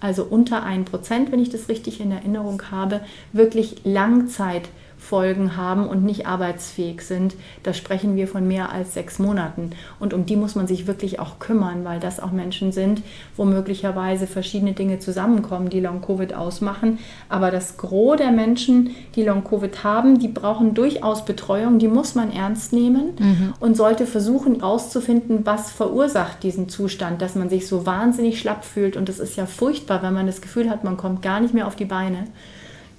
also 0.00 0.24
unter 0.24 0.64
1%, 0.64 1.30
wenn 1.30 1.40
ich 1.40 1.50
das 1.50 1.68
richtig 1.68 2.00
in 2.00 2.12
Erinnerung 2.12 2.62
habe, 2.70 3.00
wirklich 3.32 3.76
Langzeit 3.84 4.68
Folgen 5.02 5.56
haben 5.56 5.88
und 5.88 6.04
nicht 6.04 6.26
arbeitsfähig 6.26 7.02
sind, 7.02 7.34
da 7.64 7.74
sprechen 7.74 8.14
wir 8.14 8.28
von 8.28 8.46
mehr 8.46 8.70
als 8.70 8.94
sechs 8.94 9.18
Monaten. 9.18 9.72
Und 9.98 10.14
um 10.14 10.26
die 10.26 10.36
muss 10.36 10.54
man 10.54 10.68
sich 10.68 10.86
wirklich 10.86 11.18
auch 11.18 11.40
kümmern, 11.40 11.84
weil 11.84 11.98
das 11.98 12.20
auch 12.20 12.30
Menschen 12.30 12.70
sind, 12.70 13.02
wo 13.36 13.44
möglicherweise 13.44 14.26
verschiedene 14.26 14.72
Dinge 14.72 15.00
zusammenkommen, 15.00 15.70
die 15.70 15.80
Long-Covid 15.80 16.34
ausmachen. 16.34 17.00
Aber 17.28 17.50
das 17.50 17.76
Gros 17.76 18.16
der 18.16 18.30
Menschen, 18.30 18.90
die 19.16 19.24
Long-Covid 19.24 19.82
haben, 19.82 20.18
die 20.20 20.28
brauchen 20.28 20.72
durchaus 20.72 21.24
Betreuung, 21.24 21.78
die 21.78 21.88
muss 21.88 22.14
man 22.14 22.32
ernst 22.32 22.72
nehmen 22.72 23.12
mhm. 23.18 23.54
und 23.58 23.76
sollte 23.76 24.06
versuchen 24.06 24.60
herauszufinden, 24.60 25.40
was 25.44 25.72
verursacht 25.72 26.42
diesen 26.42 26.68
Zustand, 26.68 27.20
dass 27.20 27.34
man 27.34 27.50
sich 27.50 27.66
so 27.66 27.86
wahnsinnig 27.86 28.38
schlapp 28.38 28.64
fühlt. 28.64 28.96
Und 28.96 29.08
es 29.08 29.18
ist 29.18 29.36
ja 29.36 29.46
furchtbar, 29.46 30.02
wenn 30.02 30.14
man 30.14 30.26
das 30.26 30.40
Gefühl 30.40 30.70
hat, 30.70 30.84
man 30.84 30.96
kommt 30.96 31.22
gar 31.22 31.40
nicht 31.40 31.54
mehr 31.54 31.66
auf 31.66 31.76
die 31.76 31.84
Beine 31.84 32.28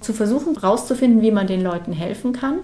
zu 0.04 0.12
versuchen 0.12 0.54
herauszufinden, 0.54 1.22
wie 1.22 1.30
man 1.30 1.46
den 1.46 1.62
Leuten 1.62 1.92
helfen 1.92 2.32
kann, 2.32 2.60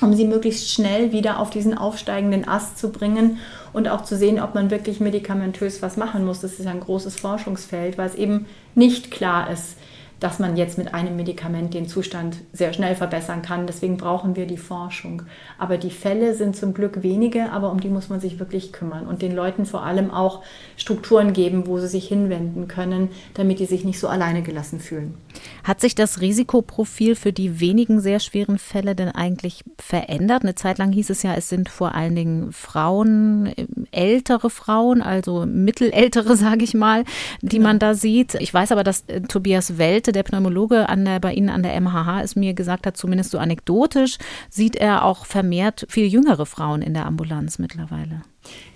um 0.00 0.14
sie 0.14 0.26
möglichst 0.26 0.70
schnell 0.70 1.12
wieder 1.12 1.40
auf 1.40 1.50
diesen 1.50 1.76
aufsteigenden 1.76 2.46
Ast 2.46 2.78
zu 2.78 2.90
bringen 2.90 3.38
und 3.72 3.88
auch 3.88 4.04
zu 4.04 4.16
sehen, 4.16 4.40
ob 4.40 4.54
man 4.54 4.70
wirklich 4.70 5.00
medikamentös 5.00 5.82
was 5.82 5.96
machen 5.96 6.24
muss. 6.24 6.40
Das 6.40 6.58
ist 6.58 6.66
ein 6.66 6.80
großes 6.80 7.16
Forschungsfeld, 7.16 7.98
weil 7.98 8.08
es 8.08 8.14
eben 8.14 8.46
nicht 8.74 9.10
klar 9.10 9.50
ist, 9.50 9.76
dass 10.20 10.38
man 10.38 10.56
jetzt 10.56 10.78
mit 10.78 10.94
einem 10.94 11.16
Medikament 11.16 11.74
den 11.74 11.86
Zustand 11.86 12.38
sehr 12.52 12.72
schnell 12.72 12.94
verbessern 12.96 13.42
kann. 13.42 13.66
Deswegen 13.66 13.96
brauchen 13.96 14.34
wir 14.34 14.46
die 14.46 14.56
Forschung. 14.56 15.22
Aber 15.58 15.78
die 15.78 15.90
Fälle 15.90 16.34
sind 16.34 16.56
zum 16.56 16.74
Glück 16.74 17.02
wenige, 17.02 17.52
aber 17.52 17.70
um 17.70 17.80
die 17.80 17.88
muss 17.88 18.08
man 18.08 18.20
sich 18.20 18.38
wirklich 18.38 18.72
kümmern 18.72 19.06
und 19.06 19.22
den 19.22 19.34
Leuten 19.34 19.64
vor 19.64 19.82
allem 19.82 20.10
auch 20.10 20.42
Strukturen 20.76 21.32
geben, 21.32 21.66
wo 21.66 21.78
sie 21.78 21.88
sich 21.88 22.08
hinwenden 22.08 22.66
können, 22.66 23.10
damit 23.34 23.60
die 23.60 23.66
sich 23.66 23.84
nicht 23.84 24.00
so 24.00 24.08
alleine 24.08 24.42
gelassen 24.42 24.80
fühlen. 24.80 25.14
Hat 25.62 25.80
sich 25.80 25.94
das 25.94 26.20
Risikoprofil 26.20 27.14
für 27.14 27.32
die 27.32 27.60
wenigen 27.60 28.00
sehr 28.00 28.18
schweren 28.18 28.58
Fälle 28.58 28.96
denn 28.96 29.10
eigentlich 29.10 29.62
verändert? 29.78 30.42
Eine 30.42 30.56
Zeit 30.56 30.78
lang 30.78 30.90
hieß 30.92 31.10
es 31.10 31.22
ja, 31.22 31.34
es 31.34 31.48
sind 31.48 31.68
vor 31.68 31.94
allen 31.94 32.16
Dingen 32.16 32.52
Frauen, 32.52 33.52
ältere 33.92 34.50
Frauen, 34.50 35.00
also 35.00 35.46
mittelältere, 35.46 36.36
sage 36.36 36.64
ich 36.64 36.74
mal, 36.74 37.04
die 37.40 37.56
genau. 37.56 37.68
man 37.68 37.78
da 37.78 37.94
sieht. 37.94 38.34
Ich 38.34 38.52
weiß 38.52 38.72
aber, 38.72 38.82
dass 38.82 39.02
äh, 39.06 39.20
Tobias 39.20 39.78
Welt 39.78 40.07
Malte, 40.08 40.12
der 40.12 40.22
Pneumologe 40.22 40.88
an 40.88 41.04
der, 41.04 41.20
bei 41.20 41.34
Ihnen 41.34 41.50
an 41.50 41.62
der 41.62 41.78
MHH, 41.80 42.22
es 42.22 42.36
mir 42.36 42.54
gesagt 42.54 42.86
hat, 42.86 42.96
zumindest 42.96 43.30
so 43.30 43.38
anekdotisch, 43.38 44.18
sieht 44.48 44.76
er 44.76 45.04
auch 45.04 45.26
vermehrt 45.26 45.86
viel 45.88 46.06
jüngere 46.06 46.46
Frauen 46.46 46.82
in 46.82 46.94
der 46.94 47.06
Ambulanz 47.06 47.58
mittlerweile. 47.58 48.22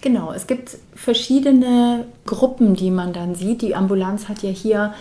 Genau, 0.02 0.32
es 0.32 0.46
gibt 0.46 0.76
verschiedene 0.94 2.04
Gruppen, 2.26 2.74
die 2.74 2.90
man 2.90 3.12
dann 3.12 3.34
sieht. 3.34 3.62
Die 3.62 3.74
Ambulanz 3.74 4.28
hat 4.28 4.42
ja 4.42 4.50
hier 4.50 4.92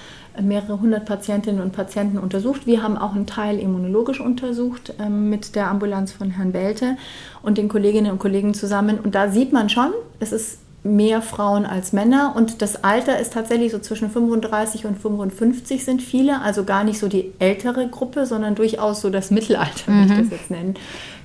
mehrere 0.42 0.80
hundert 0.80 1.06
Patientinnen 1.06 1.62
und 1.62 1.74
Patienten 1.74 2.18
untersucht. 2.18 2.66
Wir 2.66 2.82
haben 2.82 2.98
auch 2.98 3.14
einen 3.14 3.28
Teil 3.28 3.60
immunologisch 3.60 4.22
untersucht 4.22 4.94
ähm, 5.00 5.30
mit 5.30 5.56
der 5.56 5.68
Ambulanz 5.68 6.14
von 6.14 6.32
Herrn 6.32 6.54
Belte 6.54 6.96
und 7.42 7.58
den 7.58 7.68
Kolleginnen 7.68 8.12
und 8.12 8.20
Kollegen 8.20 8.54
zusammen. 8.54 9.00
Und 9.00 9.16
da 9.16 9.30
sieht 9.30 9.52
man 9.52 9.68
schon, 9.68 9.92
es 10.22 10.32
ist 10.32 10.60
mehr 10.84 11.22
Frauen 11.22 11.66
als 11.68 11.94
Männer 11.94 12.34
und 12.36 12.64
das 12.64 12.84
Alter 12.84 13.20
ist 13.20 13.34
tatsächlich 13.34 13.72
so 13.72 13.78
zwischen 13.78 14.10
35 14.10 14.86
und 14.86 14.98
55 14.98 15.86
sind 15.86 16.02
viele, 16.02 16.42
also 16.42 16.64
gar 16.64 16.84
nicht 16.84 16.98
so 16.98 17.08
die 17.08 17.34
ältere 17.38 17.88
Gruppe, 17.88 18.26
sondern 18.26 18.56
durchaus 18.56 19.02
so 19.02 19.12
das 19.12 19.30
Mittelalter, 19.30 19.92
mhm. 19.92 20.10
würde 20.10 20.14
ich 20.14 20.30
das 20.30 20.40
jetzt 20.40 20.52
nennen, 20.52 20.74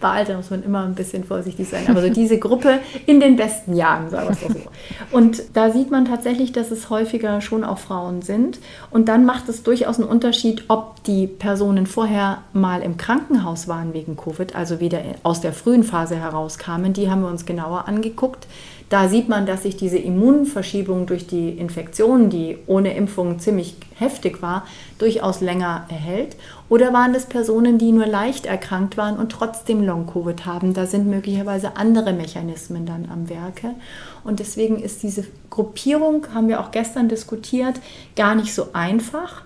Bei 0.01 0.11
Alter 0.11 0.37
muss 0.37 0.51
man 0.51 0.63
immer 0.63 0.85
ein 0.85 0.95
bisschen 0.95 1.25
vorsichtig 1.25 1.69
sein. 1.69 1.87
Aber 1.89 2.03
so 2.03 2.11
diese 2.11 2.39
Gruppe 2.39 2.81
in 3.07 3.19
den 3.19 3.37
besten 3.37 3.75
Jahren, 3.75 4.11
sagen 4.11 4.29
wir 4.29 4.33
es 4.33 4.41
so. 4.41 5.17
Und 5.17 5.43
da 5.55 5.71
sieht 5.71 5.91
man 5.91 6.05
tatsächlich, 6.05 6.53
dass 6.53 6.71
es 6.71 6.91
häufiger 6.91 7.41
schon 7.41 7.65
auch 7.65 7.79
Frauen 7.79 8.21
sind. 8.21 8.59
Und 8.91 9.09
dann 9.09 9.25
macht 9.25 9.49
es 9.49 9.63
durchaus 9.63 9.99
einen 9.99 10.09
Unterschied, 10.09 10.65
ob 10.69 11.03
die 11.05 11.27
Personen 11.27 11.87
vorher 11.87 12.43
mal 12.53 12.83
im 12.83 12.99
Krankenhaus 12.99 13.69
waren 13.69 13.95
wegen 13.95 14.17
Covid, 14.17 14.55
also 14.55 14.81
wieder 14.81 15.01
aus 15.23 15.41
der 15.41 15.55
frühen 15.55 15.83
Phase 15.83 16.17
herauskamen. 16.17 16.93
Die 16.93 17.11
haben 17.11 17.23
wir 17.23 17.29
uns 17.29 17.47
genauer 17.47 17.89
angeguckt. 17.89 18.47
Da 18.89 19.09
sieht 19.09 19.29
man, 19.29 19.47
dass 19.47 19.65
sich 19.65 19.77
diese 19.77 19.99
Immunverschiebung 19.99 21.07
durch 21.07 21.27
die 21.27 21.51
Infektion, 21.51 22.31
die 22.31 22.59
ohne 22.69 22.95
Impfung 22.95 23.41
ziemlich 23.41 23.77
heftig 23.97 24.43
war, 24.43 24.65
durchaus 24.99 25.41
länger 25.41 25.87
erhält. 25.89 26.37
Oder 26.69 26.93
waren 26.93 27.13
es 27.15 27.27
Personen, 27.27 27.79
die 27.79 27.91
nur 27.91 28.07
leicht 28.07 28.47
erkrankt 28.47 28.97
waren 28.97 29.17
und 29.17 29.33
trotzdem 29.33 29.85
Long-Covid 29.85 30.47
haben? 30.47 30.73
Da 30.73 30.87
sind 30.87 31.09
möglicherweise 31.09 31.77
andere 31.77 32.13
Mechanismen 32.13 32.87
dann 32.87 33.09
am 33.13 33.29
Werke. 33.29 33.75
Und 34.23 34.39
deswegen 34.39 34.81
ist 34.81 35.03
diese 35.03 35.25
Gruppierung, 35.51 36.27
haben 36.33 36.49
wir 36.49 36.61
auch 36.61 36.71
gestern 36.71 37.09
diskutiert, 37.09 37.81
gar 38.15 38.37
nicht 38.37 38.55
so 38.55 38.69
einfach. 38.73 39.43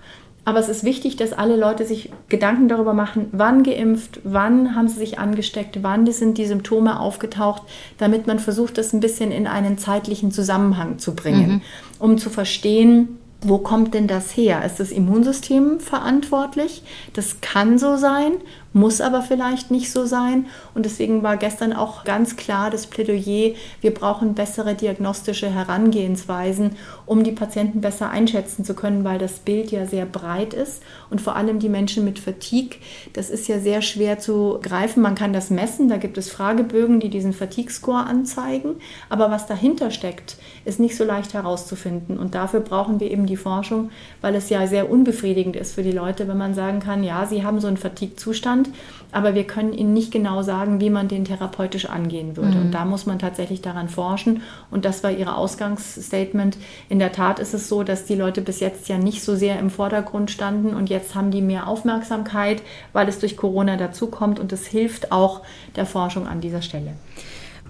Aber 0.51 0.59
es 0.59 0.67
ist 0.67 0.83
wichtig, 0.83 1.15
dass 1.15 1.31
alle 1.31 1.55
Leute 1.55 1.85
sich 1.85 2.11
Gedanken 2.27 2.67
darüber 2.67 2.93
machen, 2.93 3.27
wann 3.31 3.63
geimpft, 3.63 4.19
wann 4.25 4.75
haben 4.75 4.89
sie 4.89 4.99
sich 4.99 5.17
angesteckt, 5.17 5.81
wann 5.81 6.05
sind 6.11 6.37
die 6.37 6.45
Symptome 6.45 6.99
aufgetaucht, 6.99 7.61
damit 7.97 8.27
man 8.27 8.37
versucht, 8.37 8.77
das 8.77 8.91
ein 8.91 8.99
bisschen 8.99 9.31
in 9.31 9.47
einen 9.47 9.77
zeitlichen 9.77 10.29
Zusammenhang 10.29 10.99
zu 10.99 11.15
bringen, 11.15 11.49
mhm. 11.49 11.61
um 11.99 12.17
zu 12.17 12.29
verstehen, 12.29 13.17
wo 13.43 13.59
kommt 13.59 13.93
denn 13.93 14.07
das 14.07 14.35
her? 14.35 14.61
Ist 14.65 14.81
das 14.81 14.91
Immunsystem 14.91 15.79
verantwortlich? 15.79 16.83
Das 17.13 17.39
kann 17.39 17.79
so 17.79 17.95
sein 17.95 18.33
muss 18.73 19.01
aber 19.01 19.21
vielleicht 19.21 19.71
nicht 19.71 19.91
so 19.91 20.05
sein. 20.05 20.45
Und 20.73 20.85
deswegen 20.85 21.23
war 21.23 21.37
gestern 21.37 21.73
auch 21.73 22.03
ganz 22.03 22.35
klar 22.35 22.69
das 22.69 22.87
Plädoyer, 22.87 23.55
wir 23.81 23.93
brauchen 23.93 24.33
bessere 24.33 24.75
diagnostische 24.75 25.49
Herangehensweisen, 25.49 26.77
um 27.05 27.23
die 27.23 27.31
Patienten 27.31 27.81
besser 27.81 28.09
einschätzen 28.09 28.65
zu 28.65 28.73
können, 28.73 29.03
weil 29.03 29.19
das 29.19 29.39
Bild 29.39 29.71
ja 29.71 29.85
sehr 29.85 30.05
breit 30.05 30.53
ist. 30.53 30.81
Und 31.09 31.21
vor 31.21 31.35
allem 31.35 31.59
die 31.59 31.69
Menschen 31.69 32.03
mit 32.05 32.19
Fatigue, 32.19 32.79
das 33.13 33.29
ist 33.29 33.47
ja 33.47 33.59
sehr 33.59 33.81
schwer 33.81 34.19
zu 34.19 34.59
greifen. 34.61 35.01
Man 35.01 35.15
kann 35.15 35.33
das 35.33 35.49
messen, 35.49 35.89
da 35.89 35.97
gibt 35.97 36.17
es 36.17 36.29
Fragebögen, 36.29 36.99
die 36.99 37.09
diesen 37.09 37.33
Fatigue-Score 37.33 38.05
anzeigen. 38.05 38.75
Aber 39.09 39.31
was 39.31 39.47
dahinter 39.47 39.91
steckt, 39.91 40.37
ist 40.65 40.79
nicht 40.79 40.95
so 40.95 41.03
leicht 41.03 41.33
herauszufinden. 41.33 42.17
Und 42.17 42.35
dafür 42.35 42.59
brauchen 42.59 42.99
wir 42.99 43.11
eben 43.11 43.25
die 43.25 43.37
Forschung, 43.37 43.91
weil 44.21 44.35
es 44.35 44.49
ja 44.49 44.67
sehr 44.67 44.89
unbefriedigend 44.89 45.55
ist 45.55 45.73
für 45.75 45.83
die 45.83 45.91
Leute, 45.91 46.27
wenn 46.27 46.37
man 46.37 46.53
sagen 46.53 46.79
kann, 46.79 47.03
ja, 47.03 47.25
sie 47.25 47.43
haben 47.43 47.59
so 47.59 47.67
einen 47.67 47.77
Fatigue-Zustand 47.77 48.31
Zustand, 48.31 48.69
aber 49.11 49.35
wir 49.35 49.45
können 49.45 49.73
Ihnen 49.73 49.93
nicht 49.93 50.11
genau 50.11 50.41
sagen, 50.41 50.79
wie 50.79 50.89
man 50.89 51.07
den 51.07 51.25
therapeutisch 51.25 51.85
angehen 51.85 52.37
würde. 52.37 52.57
Mhm. 52.57 52.65
Und 52.65 52.71
da 52.71 52.85
muss 52.85 53.05
man 53.05 53.19
tatsächlich 53.19 53.61
daran 53.61 53.89
forschen. 53.89 54.41
Und 54.69 54.85
das 54.85 55.03
war 55.03 55.11
Ihr 55.11 55.35
Ausgangsstatement. 55.35 56.57
In 56.89 56.99
der 56.99 57.11
Tat 57.11 57.39
ist 57.39 57.53
es 57.53 57.67
so, 57.67 57.83
dass 57.83 58.05
die 58.05 58.15
Leute 58.15 58.41
bis 58.41 58.59
jetzt 58.59 58.87
ja 58.89 58.97
nicht 58.97 59.23
so 59.23 59.35
sehr 59.35 59.59
im 59.59 59.69
Vordergrund 59.69 60.31
standen 60.31 60.73
und 60.73 60.89
jetzt 60.89 61.15
haben 61.15 61.31
die 61.31 61.41
mehr 61.41 61.67
Aufmerksamkeit, 61.67 62.61
weil 62.93 63.07
es 63.07 63.19
durch 63.19 63.37
Corona 63.37 63.77
dazukommt 63.77 64.39
und 64.39 64.51
es 64.53 64.65
hilft 64.65 65.11
auch 65.11 65.41
der 65.75 65.85
Forschung 65.85 66.27
an 66.27 66.41
dieser 66.41 66.61
Stelle. 66.61 66.93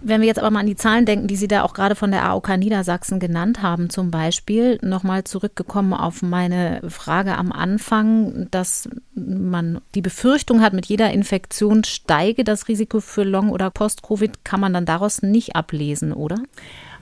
Wenn 0.03 0.21
wir 0.21 0.27
jetzt 0.27 0.39
aber 0.39 0.49
mal 0.49 0.61
an 0.61 0.65
die 0.65 0.75
Zahlen 0.75 1.05
denken, 1.05 1.27
die 1.27 1.35
Sie 1.35 1.47
da 1.47 1.61
auch 1.61 1.73
gerade 1.73 1.95
von 1.95 2.11
der 2.11 2.25
AOK 2.25 2.57
Niedersachsen 2.57 3.19
genannt 3.19 3.61
haben, 3.61 3.89
zum 3.89 4.09
Beispiel, 4.09 4.79
nochmal 4.81 5.23
zurückgekommen 5.23 5.93
auf 5.93 6.21
meine 6.23 6.81
Frage 6.89 7.37
am 7.37 7.51
Anfang, 7.51 8.47
dass 8.49 8.89
man 9.13 9.79
die 9.93 10.01
Befürchtung 10.01 10.61
hat, 10.61 10.73
mit 10.73 10.87
jeder 10.87 11.11
Infektion 11.11 11.83
steige 11.83 12.43
das 12.43 12.67
Risiko 12.67 12.99
für 12.99 13.23
Long- 13.23 13.51
oder 13.51 13.69
Post-Covid, 13.69 14.43
kann 14.43 14.59
man 14.59 14.73
dann 14.73 14.85
daraus 14.85 15.21
nicht 15.21 15.55
ablesen, 15.55 16.13
oder? 16.13 16.37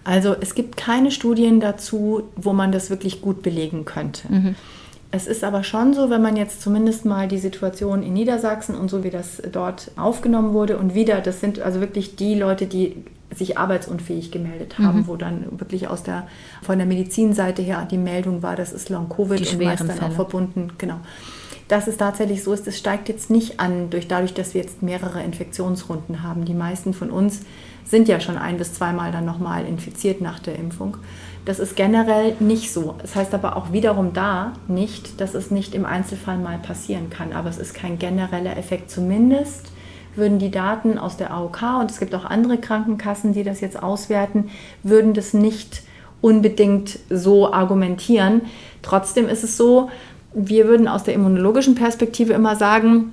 Also 0.04 0.36
es 0.39 0.56
gibt 0.56 0.76
keine 0.76 1.12
Studien 1.12 1.60
dazu, 1.60 2.24
wo 2.36 2.52
man 2.54 2.72
das 2.72 2.89
wirklich 2.89 3.22
gut 3.22 3.43
belegen 3.43 3.86
könnte. 3.86 4.32
Mhm. 4.32 4.56
Es 5.12 5.26
ist 5.26 5.43
aber 5.43 5.64
schon 5.64 5.93
so, 5.93 6.12
wenn 6.12 6.22
man 6.22 6.36
jetzt 6.36 6.62
zumindest 6.62 7.03
mal 7.03 7.28
die 7.28 7.39
Situation 7.39 8.03
in 8.03 8.14
Niedersachsen 8.14 8.76
und 8.76 8.89
so 8.89 9.03
wie 9.03 9.10
das 9.10 9.41
dort 9.51 9.91
aufgenommen 9.95 10.53
wurde 10.53 10.78
und 10.78 10.93
wieder, 10.93 11.20
das 11.22 11.39
sind 11.39 11.60
also 11.60 11.80
wirklich 11.80 12.16
die 12.16 12.36
Leute, 12.36 12.68
die 12.68 12.95
sich 13.34 13.57
arbeitsunfähig 13.57 14.32
gemeldet 14.32 14.78
haben, 14.78 14.99
mhm. 14.99 15.07
wo 15.07 15.16
dann 15.16 15.45
wirklich 15.60 15.88
aus 15.88 16.03
der 16.03 16.28
von 16.62 16.78
der 16.78 16.88
Medizinseite 16.88 17.62
her 17.62 17.88
die 17.89 17.97
Meldung 17.97 18.43
war, 18.43 18.55
das 18.55 18.72
ist 18.72 18.89
Long 18.89 19.10
Covid 19.10 19.39
die 19.39 19.55
und 19.55 19.64
meist 19.64 19.82
dann 19.82 19.91
Fälle. 19.91 20.12
auch 20.12 20.16
verbunden, 20.16 20.74
genau. 20.78 20.99
Dass 21.68 21.88
es 21.88 21.97
tatsächlich 21.97 22.43
so 22.43 22.53
ist, 22.53 22.68
es 22.68 22.78
steigt 22.80 23.10
jetzt 23.10 23.30
nicht 23.30 23.60
an, 23.60 23.91
durch 23.91 24.07
dadurch, 24.07 24.34
dass 24.34 24.55
wir 24.55 24.62
jetzt 24.62 24.82
mehrere 24.82 25.22
Infektionsrunden 25.22 26.24
haben. 26.24 26.45
Die 26.45 26.55
meisten 26.55 26.95
von 26.95 27.12
uns 27.12 27.41
sind 27.86 28.07
ja 28.07 28.20
schon 28.20 28.38
ein 28.38 28.57
bis 28.57 28.74
zweimal 28.74 29.12
dann 29.12 29.26
nochmal 29.26 29.66
infiziert 29.66 30.22
nach 30.22 30.39
der 30.39 30.55
Impfung. 30.55 30.97
Das 31.50 31.58
ist 31.58 31.76
generell 31.76 32.36
nicht 32.39 32.72
so. 32.72 32.93
Das 33.02 33.16
heißt 33.16 33.34
aber 33.34 33.58
auch 33.58 33.72
wiederum 33.72 34.14
da 34.14 34.54
nicht, 34.68 35.20
dass 35.20 35.34
es 35.34 35.50
nicht 35.50 35.74
im 35.74 35.84
Einzelfall 35.84 36.38
mal 36.38 36.60
passieren 36.60 37.10
kann. 37.10 37.34
Aber 37.34 37.50
es 37.50 37.58
ist 37.58 37.74
kein 37.74 37.97
genereller 37.97 38.56
Effekt. 38.56 38.91
Zumindest 38.91 39.72
würden 40.16 40.38
die 40.38 40.52
Daten 40.52 41.00
aus 41.00 41.18
der 41.18 41.32
AOK 41.32 41.80
und 41.80 41.89
es 41.89 42.00
gibt 42.00 42.14
auch 42.14 42.26
andere 42.26 42.60
Krankenkassen, 42.60 43.34
die 43.34 43.43
das 43.43 43.62
jetzt 43.62 43.82
auswerten, 43.82 44.52
würden 44.84 45.16
das 45.16 45.34
nicht 45.34 45.82
unbedingt 46.22 47.00
so 47.10 47.52
argumentieren. 47.52 48.41
Trotzdem 48.84 49.28
ist 49.28 49.43
es 49.43 49.58
so, 49.58 49.89
wir 50.36 50.68
würden 50.68 50.88
aus 50.88 51.04
der 51.04 51.16
immunologischen 51.16 51.74
Perspektive 51.74 52.34
immer 52.34 52.58
sagen, 52.58 53.12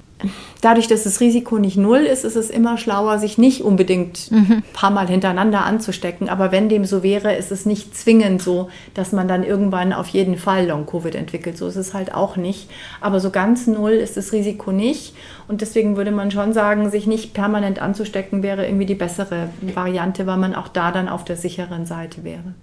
dadurch, 0.61 0.89
dass 0.89 1.05
das 1.05 1.21
Risiko 1.21 1.59
nicht 1.59 1.77
null 1.77 2.01
ist, 2.01 2.25
ist 2.25 2.37
es 2.37 2.51
immer 2.51 2.79
schlauer, 2.79 3.19
sich 3.19 3.39
nicht 3.39 3.63
unbedingt 3.63 4.31
mhm. 4.31 4.47
ein 4.51 4.65
paar 4.73 4.91
Mal 4.91 5.09
hintereinander 5.09 5.65
anzustecken. 5.65 6.29
Aber 6.29 6.53
wenn 6.53 6.69
dem 6.69 6.85
so 6.85 7.03
wäre, 7.03 7.35
ist 7.35 7.53
es 7.53 7.67
nicht 7.67 7.97
zwingend 7.97 8.43
so, 8.43 8.69
dass 8.95 9.13
man 9.13 9.29
dann 9.29 9.45
irgendwann 9.45 9.93
auf 9.93 10.09
jeden 10.09 10.37
Fall 10.37 10.67
Long-Covid 10.67 11.15
entwickelt. 11.15 11.59
So 11.59 11.67
ist 11.67 11.77
es 11.77 11.95
halt 11.95 12.15
auch 12.15 12.37
nicht. 12.37 12.71
Aber 13.01 13.21
so 13.21 13.31
ganz 13.31 13.67
null 13.67 13.93
ist 13.93 14.17
das 14.17 14.33
Risiko 14.33 14.73
nicht. 14.73 15.15
Und 15.49 15.61
deswegen 15.61 15.97
würde 15.97 16.11
man 16.11 16.31
schon 16.31 16.53
sagen, 16.53 16.91
sich 16.91 17.07
nicht 17.07 17.35
permanent 17.35 17.81
anzustecken, 17.81 18.43
wäre 18.43 18.67
irgendwie 18.67 18.87
die 18.87 18.95
bessere 18.95 19.51
Variante, 19.61 20.27
weil 20.27 20.39
man 20.39 20.55
auch 20.55 20.69
da 20.69 20.91
dann 20.91 21.09
auf 21.09 21.25
der 21.25 21.37
sicheren 21.37 21.87
Seite 21.87 22.25
wäre. 22.25 22.55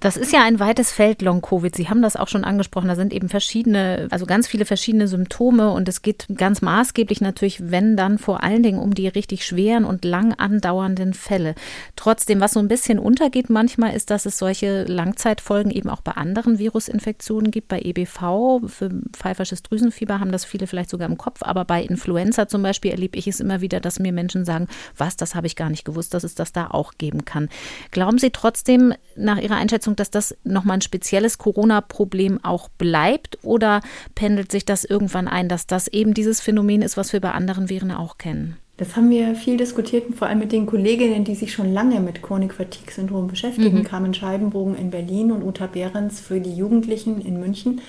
Das 0.00 0.16
ist 0.16 0.32
ja 0.32 0.44
ein 0.44 0.60
weites 0.60 0.92
Feld, 0.92 1.22
Long-Covid. 1.22 1.74
Sie 1.74 1.88
haben 1.88 2.02
das 2.02 2.14
auch 2.14 2.28
schon 2.28 2.44
angesprochen. 2.44 2.86
Da 2.86 2.94
sind 2.94 3.12
eben 3.12 3.28
verschiedene, 3.28 4.06
also 4.10 4.26
ganz 4.26 4.46
viele 4.46 4.64
verschiedene 4.64 5.08
Symptome 5.08 5.72
und 5.72 5.88
es 5.88 6.02
geht 6.02 6.26
ganz 6.36 6.62
maßgeblich 6.62 7.20
natürlich, 7.20 7.70
wenn 7.70 7.96
dann 7.96 8.18
vor 8.18 8.44
allen 8.44 8.62
Dingen 8.62 8.78
um 8.78 8.94
die 8.94 9.08
richtig 9.08 9.44
schweren 9.44 9.84
und 9.84 10.04
lang 10.04 10.34
andauernden 10.34 11.14
Fälle. 11.14 11.56
Trotzdem, 11.96 12.40
was 12.40 12.52
so 12.52 12.60
ein 12.60 12.68
bisschen 12.68 13.00
untergeht 13.00 13.50
manchmal, 13.50 13.94
ist, 13.94 14.10
dass 14.10 14.24
es 14.24 14.38
solche 14.38 14.84
Langzeitfolgen 14.84 15.72
eben 15.72 15.90
auch 15.90 16.00
bei 16.00 16.12
anderen 16.12 16.60
Virusinfektionen 16.60 17.50
gibt. 17.50 17.66
Bei 17.66 17.80
EBV, 17.80 18.60
für 18.66 18.90
pfeifersches 19.12 19.64
Drüsenfieber 19.64 20.20
haben 20.20 20.30
das 20.30 20.44
viele 20.44 20.68
vielleicht 20.68 20.90
sogar 20.90 21.08
im 21.08 21.18
Kopf, 21.18 21.42
aber 21.42 21.64
bei 21.64 21.82
Influenza 21.82 22.46
zum 22.46 22.62
Beispiel 22.62 22.92
erlebe 22.92 23.18
ich 23.18 23.26
es 23.26 23.40
immer 23.40 23.60
wieder, 23.60 23.80
dass 23.80 23.98
mir 23.98 24.12
Menschen 24.12 24.44
sagen, 24.44 24.68
was, 24.96 25.16
das 25.16 25.34
habe 25.34 25.48
ich 25.48 25.56
gar 25.56 25.70
nicht 25.70 25.84
gewusst, 25.84 26.14
dass 26.14 26.22
es 26.22 26.36
das 26.36 26.52
da 26.52 26.68
auch 26.68 26.92
geben 26.98 27.24
kann. 27.24 27.48
Glauben 27.90 28.18
Sie 28.18 28.30
trotzdem 28.30 28.94
nach 29.16 29.38
Ihrer 29.38 29.56
Einschätzung, 29.56 29.87
Einschätzung, 29.88 29.96
dass 29.96 30.10
das 30.10 30.36
nochmal 30.44 30.78
ein 30.78 30.82
spezielles 30.82 31.38
Corona-Problem 31.38 32.40
auch 32.42 32.68
bleibt 32.78 33.38
oder 33.42 33.80
pendelt 34.14 34.52
sich 34.52 34.64
das 34.64 34.84
irgendwann 34.84 35.28
ein, 35.28 35.48
dass 35.48 35.66
das 35.66 35.88
eben 35.88 36.14
dieses 36.14 36.40
Phänomen 36.40 36.82
ist, 36.82 36.96
was 36.96 37.12
wir 37.12 37.20
bei 37.20 37.32
anderen 37.32 37.68
Viren 37.68 37.90
auch 37.90 38.18
kennen? 38.18 38.56
Das 38.76 38.94
haben 38.94 39.10
wir 39.10 39.34
viel 39.34 39.56
diskutiert, 39.56 40.14
vor 40.14 40.28
allem 40.28 40.38
mit 40.38 40.52
den 40.52 40.66
Kolleginnen, 40.66 41.24
die 41.24 41.34
sich 41.34 41.52
schon 41.52 41.72
lange 41.72 41.98
mit 41.98 42.22
Chronik-Fatigue-Syndrom 42.22 43.26
beschäftigen. 43.26 43.78
Mhm. 43.78 43.84
Carmen 43.84 44.14
Scheibenbogen 44.14 44.76
in 44.76 44.90
Berlin 44.90 45.32
und 45.32 45.42
Uta 45.42 45.66
Behrens 45.66 46.20
für 46.20 46.40
die 46.40 46.54
Jugendlichen 46.54 47.20
in 47.20 47.40
München. 47.40 47.80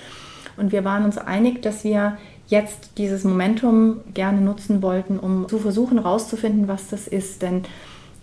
Und 0.58 0.72
wir 0.72 0.84
waren 0.84 1.06
uns 1.06 1.20
einig, 1.20 1.62
dass 1.62 1.84
wir 1.84 2.18
jetzt 2.48 2.98
dieses 2.98 3.24
Momentum 3.24 4.02
gerne 4.16 4.42
nutzen 4.42 4.82
wollten, 4.82 5.20
um 5.20 5.48
zu 5.48 5.60
versuchen 5.60 6.00
herauszufinden, 6.02 6.68
was 6.68 6.88
das 6.88 7.08
ist. 7.08 7.44
Denn 7.44 7.66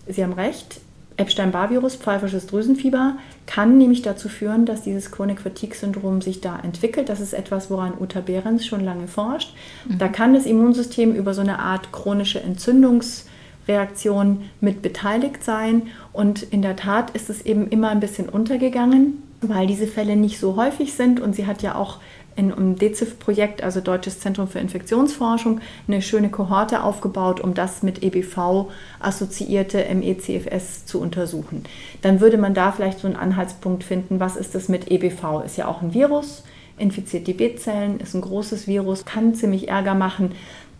Sie 0.05 0.21
haben 0.21 0.33
recht, 0.33 0.81
Epstein-Barr-Virus, 1.17 1.95
pfeifisches 1.95 2.45
Drüsenfieber, 2.47 3.17
kann 3.47 3.77
nämlich 3.77 4.01
dazu 4.03 4.29
führen, 4.29 4.65
dass 4.65 4.83
dieses 4.83 5.11
Chronic 5.11 5.41
Fatigue-Syndrom 5.41 6.21
sich 6.21 6.39
da 6.41 6.59
entwickelt. 6.59 7.09
Das 7.09 7.19
ist 7.19 7.33
etwas, 7.33 7.71
woran 7.71 7.93
Uta 7.99 8.21
Behrens 8.21 8.65
schon 8.65 8.85
lange 8.85 9.07
forscht. 9.07 9.53
Mhm. 9.87 9.97
Da 9.97 10.07
kann 10.07 10.33
das 10.33 10.45
Immunsystem 10.45 11.13
über 11.15 11.33
so 11.33 11.41
eine 11.41 11.59
Art 11.59 11.91
chronische 11.91 12.41
Entzündungsreaktion 12.41 14.43
mit 14.61 14.81
beteiligt 14.83 15.43
sein. 15.43 15.87
Und 16.13 16.43
in 16.43 16.61
der 16.61 16.75
Tat 16.75 17.09
ist 17.11 17.31
es 17.31 17.41
eben 17.41 17.67
immer 17.67 17.89
ein 17.89 17.99
bisschen 17.99 18.29
untergegangen, 18.29 19.23
weil 19.41 19.65
diese 19.65 19.87
Fälle 19.87 20.15
nicht 20.15 20.39
so 20.39 20.55
häufig 20.55 20.93
sind. 20.93 21.19
Und 21.19 21.35
sie 21.35 21.47
hat 21.47 21.63
ja 21.63 21.73
auch 21.75 21.99
in 22.37 22.53
einem 22.53 22.77
DEZIF-Projekt, 22.77 23.63
also 23.63 23.81
Deutsches 23.81 24.19
Zentrum 24.19 24.47
für 24.47 24.59
Infektionsforschung, 24.59 25.59
eine 25.87 26.01
schöne 26.01 26.29
Kohorte 26.29 26.83
aufgebaut, 26.83 27.39
um 27.41 27.55
das 27.55 27.81
mit 27.81 28.03
EBV 28.03 28.69
assoziierte 28.99 29.83
MECFS 29.93 30.85
zu 30.85 31.01
untersuchen. 31.01 31.63
Dann 32.03 32.21
würde 32.21 32.37
man 32.37 32.53
da 32.53 32.71
vielleicht 32.71 32.99
so 32.99 33.07
einen 33.07 33.15
Anhaltspunkt 33.15 33.83
finden, 33.83 34.19
was 34.19 34.35
ist 34.35 34.53
das 34.53 34.69
mit 34.69 34.91
EBV? 34.91 35.43
Ist 35.45 35.57
ja 35.57 35.67
auch 35.67 35.81
ein 35.81 35.95
Virus, 35.95 36.43
infiziert 36.77 37.25
die 37.25 37.33
B-Zellen, 37.33 37.99
ist 37.99 38.13
ein 38.13 38.21
großes 38.21 38.67
Virus, 38.67 39.03
kann 39.03 39.33
ziemlich 39.33 39.67
Ärger 39.67 39.95
machen. 39.95 40.31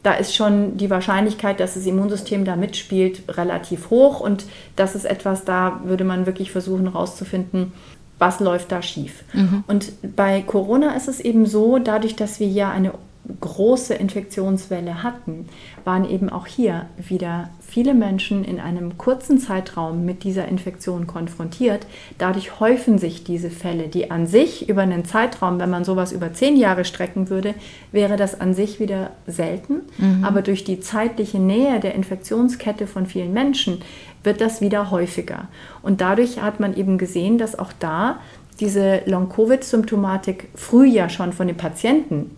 da 0.04 0.14
ist 0.14 0.36
schon 0.36 0.78
die 0.78 0.90
Wahrscheinlichkeit, 0.90 1.60
dass 1.60 1.74
das 1.74 1.86
Immunsystem 1.86 2.46
da 2.46 2.56
mitspielt, 2.56 3.24
relativ 3.36 3.90
hoch. 3.90 4.22
Und 4.22 4.46
das 4.78 4.96
ist 4.96 5.06
etwas, 5.06 5.44
da 5.44 5.82
würde 5.84 6.06
man 6.06 6.26
wirklich 6.26 6.52
versuchen 6.52 6.92
herauszufinden, 6.92 7.74
was 8.20 8.40
läuft 8.40 8.72
da 8.72 8.82
schief. 8.82 9.24
Mhm. 9.34 9.64
Und 9.68 9.92
bei 10.16 10.42
Corona 10.42 10.96
ist 10.96 11.08
es 11.08 11.20
eben 11.20 11.46
so, 11.46 11.78
dadurch, 11.78 12.16
dass 12.16 12.40
wir 12.40 12.48
ja 12.48 12.72
eine 12.72 12.94
große 13.42 13.94
Infektionswelle 13.94 15.04
hatten, 15.04 15.48
waren 15.84 16.10
eben 16.10 16.30
auch 16.30 16.48
hier 16.48 16.86
wieder 16.98 17.50
viele 17.60 17.94
Menschen 17.94 18.46
in 18.46 18.60
einem 18.60 18.98
kurzen 18.98 19.40
Zeitraum 19.40 20.06
mit 20.06 20.24
dieser 20.24 20.48
Infektion 20.48 21.08
konfrontiert. 21.08 21.86
Dadurch 22.18 22.60
häufen 22.60 22.98
sich 22.98 23.24
diese 23.24 23.50
Fälle, 23.50 23.90
die 23.90 24.10
an 24.12 24.28
sich 24.28 24.70
über 24.70 24.82
einen 24.82 25.06
Zeitraum, 25.06 25.60
wenn 25.60 25.70
man 25.70 25.84
sowas 25.84 26.12
über 26.12 26.34
zehn 26.34 26.56
Jahre 26.56 26.86
strecken 26.86 27.30
würde, 27.30 27.54
wäre 27.92 28.16
das 28.16 28.40
an 28.40 28.54
sich 28.54 28.80
wieder 28.80 29.12
selten. 29.28 29.82
Mhm. 29.98 30.24
Aber 30.24 30.42
durch 30.42 30.64
die 30.64 30.80
zeitliche 30.80 31.40
Nähe 31.40 31.80
der 31.80 31.96
Infektionskette 31.96 32.88
von 32.88 33.06
vielen 33.06 33.34
Menschen 33.34 33.82
wird 34.28 34.42
das 34.42 34.62
wieder 34.62 34.92
häufiger. 34.92 35.48
Und 35.82 36.02
dadurch 36.02 36.40
hat 36.40 36.60
man 36.60 36.76
eben 36.76 37.00
gesehen, 37.00 37.40
dass 37.40 37.58
auch 37.58 37.74
da 37.80 38.20
diese 38.60 39.02
Long-Covid-Symptomatik 39.06 40.50
früh 40.54 40.86
ja 40.86 41.10
schon 41.10 41.34
von 41.34 41.48
den 41.48 41.58
Patienten 41.58 42.37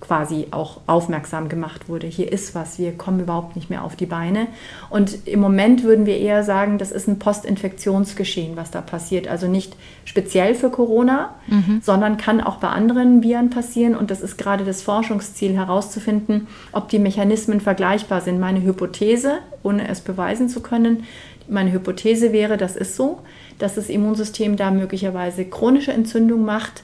quasi 0.00 0.48
auch 0.50 0.80
aufmerksam 0.86 1.48
gemacht 1.48 1.88
wurde. 1.88 2.06
Hier 2.06 2.30
ist 2.30 2.54
was, 2.54 2.78
wir 2.78 2.92
kommen 2.92 3.20
überhaupt 3.20 3.56
nicht 3.56 3.70
mehr 3.70 3.84
auf 3.84 3.96
die 3.96 4.06
Beine. 4.06 4.46
Und 4.90 5.26
im 5.26 5.40
Moment 5.40 5.82
würden 5.82 6.06
wir 6.06 6.18
eher 6.18 6.44
sagen, 6.44 6.78
das 6.78 6.92
ist 6.92 7.08
ein 7.08 7.18
Postinfektionsgeschehen, 7.18 8.56
was 8.56 8.70
da 8.70 8.80
passiert. 8.80 9.28
Also 9.28 9.48
nicht 9.48 9.76
speziell 10.04 10.54
für 10.54 10.70
Corona, 10.70 11.34
mhm. 11.46 11.80
sondern 11.82 12.16
kann 12.16 12.40
auch 12.40 12.56
bei 12.56 12.68
anderen 12.68 13.22
Viren 13.22 13.50
passieren. 13.50 13.94
Und 13.96 14.10
das 14.10 14.20
ist 14.20 14.38
gerade 14.38 14.64
das 14.64 14.82
Forschungsziel 14.82 15.54
herauszufinden, 15.54 16.46
ob 16.72 16.88
die 16.88 16.98
Mechanismen 16.98 17.60
vergleichbar 17.60 18.20
sind. 18.20 18.38
Meine 18.38 18.62
Hypothese, 18.62 19.38
ohne 19.62 19.88
es 19.88 20.00
beweisen 20.00 20.48
zu 20.48 20.60
können, 20.60 21.04
meine 21.48 21.72
Hypothese 21.72 22.32
wäre, 22.32 22.56
das 22.56 22.76
ist 22.76 22.96
so, 22.96 23.20
dass 23.58 23.76
das 23.76 23.88
Immunsystem 23.88 24.56
da 24.56 24.70
möglicherweise 24.70 25.44
chronische 25.44 25.92
Entzündung 25.92 26.44
macht 26.44 26.82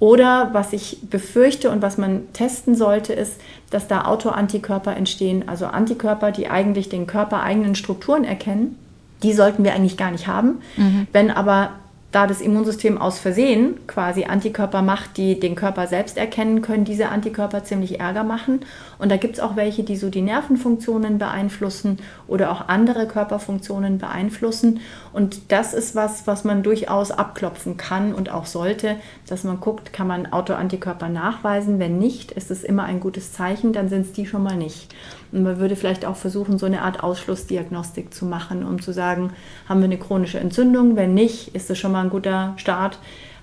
oder 0.00 0.48
was 0.52 0.72
ich 0.72 0.98
befürchte 1.08 1.70
und 1.70 1.82
was 1.82 1.98
man 1.98 2.32
testen 2.32 2.74
sollte, 2.74 3.12
ist, 3.12 3.38
dass 3.70 3.86
da 3.86 4.06
Autoantikörper 4.06 4.96
entstehen, 4.96 5.44
also 5.46 5.66
Antikörper, 5.66 6.32
die 6.32 6.48
eigentlich 6.48 6.88
den 6.88 7.06
körpereigenen 7.06 7.74
Strukturen 7.74 8.24
erkennen. 8.24 8.76
Die 9.22 9.34
sollten 9.34 9.62
wir 9.62 9.74
eigentlich 9.74 9.98
gar 9.98 10.10
nicht 10.10 10.26
haben. 10.26 10.62
Mhm. 10.78 11.06
Wenn 11.12 11.30
aber 11.30 11.72
da 12.12 12.26
das 12.26 12.40
Immunsystem 12.40 12.98
aus 12.98 13.20
Versehen 13.20 13.86
quasi 13.86 14.24
Antikörper 14.24 14.82
macht, 14.82 15.16
die 15.16 15.38
den 15.38 15.54
Körper 15.54 15.86
selbst 15.86 16.16
erkennen, 16.16 16.60
können 16.60 16.84
diese 16.84 17.08
Antikörper 17.08 17.62
ziemlich 17.62 18.00
Ärger 18.00 18.24
machen. 18.24 18.60
Und 18.98 19.10
da 19.10 19.16
gibt 19.16 19.34
es 19.34 19.40
auch 19.40 19.54
welche, 19.54 19.84
die 19.84 19.96
so 19.96 20.10
die 20.10 20.20
Nervenfunktionen 20.20 21.18
beeinflussen 21.18 21.98
oder 22.26 22.50
auch 22.50 22.68
andere 22.68 23.06
Körperfunktionen 23.06 23.98
beeinflussen. 23.98 24.80
Und 25.12 25.52
das 25.52 25.72
ist 25.72 25.94
was, 25.94 26.26
was 26.26 26.42
man 26.42 26.64
durchaus 26.64 27.12
abklopfen 27.12 27.76
kann 27.76 28.12
und 28.12 28.30
auch 28.30 28.46
sollte, 28.46 28.96
dass 29.28 29.44
man 29.44 29.60
guckt, 29.60 29.92
kann 29.92 30.08
man 30.08 30.32
Autoantikörper 30.32 31.08
nachweisen. 31.08 31.78
Wenn 31.78 31.98
nicht, 31.98 32.32
ist 32.32 32.50
es 32.50 32.64
immer 32.64 32.84
ein 32.84 32.98
gutes 32.98 33.32
Zeichen, 33.32 33.72
dann 33.72 33.88
sind 33.88 34.06
es 34.06 34.12
die 34.12 34.26
schon 34.26 34.42
mal 34.42 34.56
nicht. 34.56 34.94
Und 35.32 35.42
man 35.42 35.58
würde 35.58 35.76
vielleicht 35.76 36.04
auch 36.04 36.16
versuchen, 36.16 36.58
so 36.58 36.66
eine 36.66 36.82
Art 36.82 37.02
Ausschlussdiagnostik 37.02 38.12
zu 38.12 38.26
machen, 38.26 38.64
um 38.64 38.82
zu 38.82 38.92
sagen, 38.92 39.32
haben 39.68 39.80
wir 39.80 39.84
eine 39.84 39.98
chronische 39.98 40.40
Entzündung? 40.40 40.96
Wenn 40.96 41.14
nicht, 41.14 41.54
ist 41.54 41.70
es 41.70 41.78
schon 41.78 41.92
mal 41.92 42.02
ein 42.02 42.10
guter 42.10 42.54
Start 42.56 42.98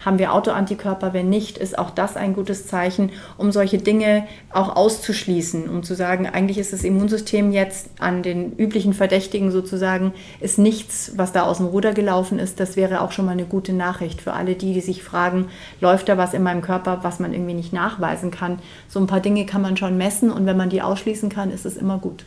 haben 0.07 0.19
wir 0.19 0.33
Autoantikörper, 0.33 1.11
wenn 1.13 1.29
nicht, 1.29 1.57
ist 1.57 1.77
auch 1.77 1.91
das 1.91 2.15
ein 2.15 2.33
gutes 2.33 2.65
Zeichen, 2.65 3.11
um 3.37 3.51
solche 3.51 3.77
Dinge 3.77 4.25
auch 4.53 4.77
auszuschließen, 4.77 5.69
um 5.69 5.83
zu 5.83 5.95
sagen, 5.95 6.27
eigentlich 6.27 6.57
ist 6.57 6.71
das 6.71 6.85
Immunsystem 6.85 7.51
jetzt 7.51 7.89
an 7.99 8.23
den 8.23 8.53
üblichen 8.53 8.93
Verdächtigen 8.93 9.51
sozusagen, 9.51 10.13
ist 10.39 10.59
nichts, 10.59 11.11
was 11.17 11.33
da 11.33 11.43
aus 11.43 11.57
dem 11.57 11.65
Ruder 11.65 11.93
gelaufen 11.93 12.39
ist. 12.39 12.61
Das 12.61 12.77
wäre 12.77 13.01
auch 13.01 13.11
schon 13.11 13.25
mal 13.25 13.33
eine 13.33 13.43
gute 13.43 13.73
Nachricht 13.73 14.21
für 14.21 14.31
alle 14.31 14.55
die, 14.55 14.73
die 14.73 14.79
sich 14.79 15.03
fragen, 15.03 15.49
läuft 15.81 16.07
da 16.07 16.17
was 16.17 16.33
in 16.33 16.41
meinem 16.41 16.61
Körper, 16.61 16.99
was 17.01 17.19
man 17.19 17.33
irgendwie 17.33 17.53
nicht 17.53 17.73
nachweisen 17.73 18.31
kann. 18.31 18.59
So 18.87 19.01
ein 19.01 19.07
paar 19.07 19.19
Dinge 19.19 19.45
kann 19.45 19.61
man 19.61 19.75
schon 19.75 19.97
messen 19.97 20.31
und 20.31 20.45
wenn 20.45 20.55
man 20.55 20.69
die 20.69 20.81
ausschließen 20.81 21.27
kann, 21.27 21.51
ist 21.51 21.65
es 21.65 21.75
immer 21.75 21.97
gut. 21.97 22.23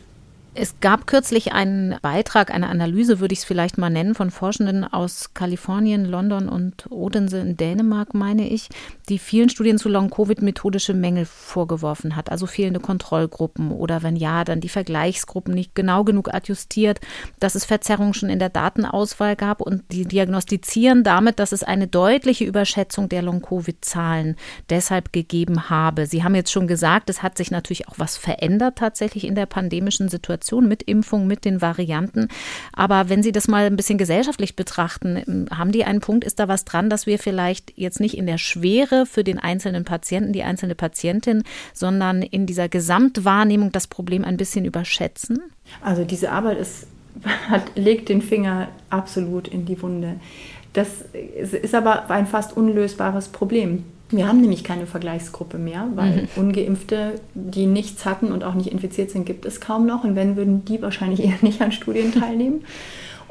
Es 0.53 0.81
gab 0.81 1.07
kürzlich 1.07 1.53
einen 1.53 1.95
Beitrag, 2.01 2.53
eine 2.53 2.67
Analyse, 2.67 3.21
würde 3.21 3.31
ich 3.31 3.39
es 3.39 3.45
vielleicht 3.45 3.77
mal 3.77 3.89
nennen, 3.89 4.15
von 4.15 4.31
Forschenden 4.31 4.83
aus 4.83 5.33
Kalifornien, 5.33 6.03
London 6.03 6.49
und 6.49 6.91
Odense 6.91 7.39
in 7.39 7.55
Dänemark, 7.55 8.13
meine 8.13 8.49
ich, 8.49 8.67
die 9.07 9.17
vielen 9.17 9.47
Studien 9.47 9.77
zu 9.77 9.87
Long-Covid 9.87 10.41
methodische 10.41 10.93
Mängel 10.93 11.23
vorgeworfen 11.23 12.17
hat, 12.17 12.29
also 12.29 12.47
fehlende 12.47 12.81
Kontrollgruppen 12.81 13.71
oder 13.71 14.03
wenn 14.03 14.17
ja, 14.17 14.43
dann 14.43 14.59
die 14.59 14.67
Vergleichsgruppen 14.67 15.53
nicht 15.53 15.73
genau 15.73 16.03
genug 16.03 16.33
adjustiert, 16.33 16.99
dass 17.39 17.55
es 17.55 17.63
Verzerrungen 17.63 18.13
schon 18.13 18.29
in 18.29 18.39
der 18.39 18.49
Datenauswahl 18.49 19.37
gab 19.37 19.61
und 19.61 19.83
die 19.93 20.03
diagnostizieren 20.03 21.05
damit, 21.05 21.39
dass 21.39 21.53
es 21.53 21.63
eine 21.63 21.87
deutliche 21.87 22.43
Überschätzung 22.43 23.07
der 23.07 23.21
Long-Covid-Zahlen 23.21 24.35
deshalb 24.69 25.13
gegeben 25.13 25.69
habe. 25.69 26.07
Sie 26.07 26.25
haben 26.25 26.35
jetzt 26.35 26.51
schon 26.51 26.67
gesagt, 26.67 27.09
es 27.09 27.23
hat 27.23 27.37
sich 27.37 27.51
natürlich 27.51 27.87
auch 27.87 27.99
was 27.99 28.17
verändert 28.17 28.77
tatsächlich 28.77 29.25
in 29.25 29.35
der 29.35 29.45
pandemischen 29.45 30.09
Situation. 30.09 30.40
Situation 30.41 30.67
mit 30.67 30.83
Impfung, 30.83 31.27
mit 31.27 31.45
den 31.45 31.61
Varianten. 31.61 32.27
Aber 32.73 33.09
wenn 33.09 33.23
Sie 33.23 33.31
das 33.31 33.47
mal 33.47 33.65
ein 33.65 33.75
bisschen 33.75 33.97
gesellschaftlich 33.97 34.55
betrachten, 34.55 35.21
ähm, 35.27 35.45
haben 35.55 35.71
die 35.71 35.85
einen 35.85 36.01
Punkt, 36.01 36.23
ist 36.23 36.39
da 36.39 36.47
was 36.47 36.65
dran, 36.65 36.89
dass 36.89 37.05
wir 37.05 37.19
vielleicht 37.19 37.77
jetzt 37.77 37.99
nicht 37.99 38.17
in 38.17 38.25
der 38.25 38.39
Schwere 38.39 39.05
für 39.05 39.23
den 39.23 39.37
einzelnen 39.37 39.85
Patienten, 39.85 40.33
die 40.33 40.43
einzelne 40.43 40.75
Patientin, 40.75 41.43
sondern 41.73 42.23
in 42.23 42.45
dieser 42.45 42.67
Gesamtwahrnehmung 42.67 43.71
das 43.71 43.87
Problem 43.87 44.25
ein 44.25 44.37
bisschen 44.37 44.65
überschätzen? 44.65 45.39
Also 45.81 46.03
diese 46.03 46.31
Arbeit 46.31 46.57
ist, 46.57 46.87
hat, 47.49 47.63
legt 47.75 48.09
den 48.09 48.21
Finger 48.21 48.69
absolut 48.89 49.47
in 49.47 49.65
die 49.65 49.79
Wunde. 49.81 50.19
Das 50.73 50.87
ist 51.13 51.75
aber 51.75 52.09
ein 52.09 52.25
fast 52.25 52.55
unlösbares 52.55 53.27
Problem. 53.27 53.83
Wir 54.11 54.27
haben 54.27 54.41
nämlich 54.41 54.63
keine 54.63 54.85
Vergleichsgruppe 54.85 55.57
mehr, 55.57 55.87
weil 55.95 56.23
mhm. 56.23 56.27
ungeimpfte, 56.35 57.19
die 57.33 57.65
nichts 57.65 58.05
hatten 58.05 58.31
und 58.31 58.43
auch 58.43 58.53
nicht 58.53 58.71
infiziert 58.71 59.11
sind, 59.11 59.25
gibt 59.25 59.45
es 59.45 59.61
kaum 59.61 59.85
noch. 59.85 60.03
Und 60.03 60.15
wenn, 60.15 60.35
würden 60.35 60.65
die 60.65 60.81
wahrscheinlich 60.81 61.23
eher 61.23 61.37
nicht 61.41 61.61
an 61.61 61.71
Studien 61.71 62.13
teilnehmen. 62.13 62.63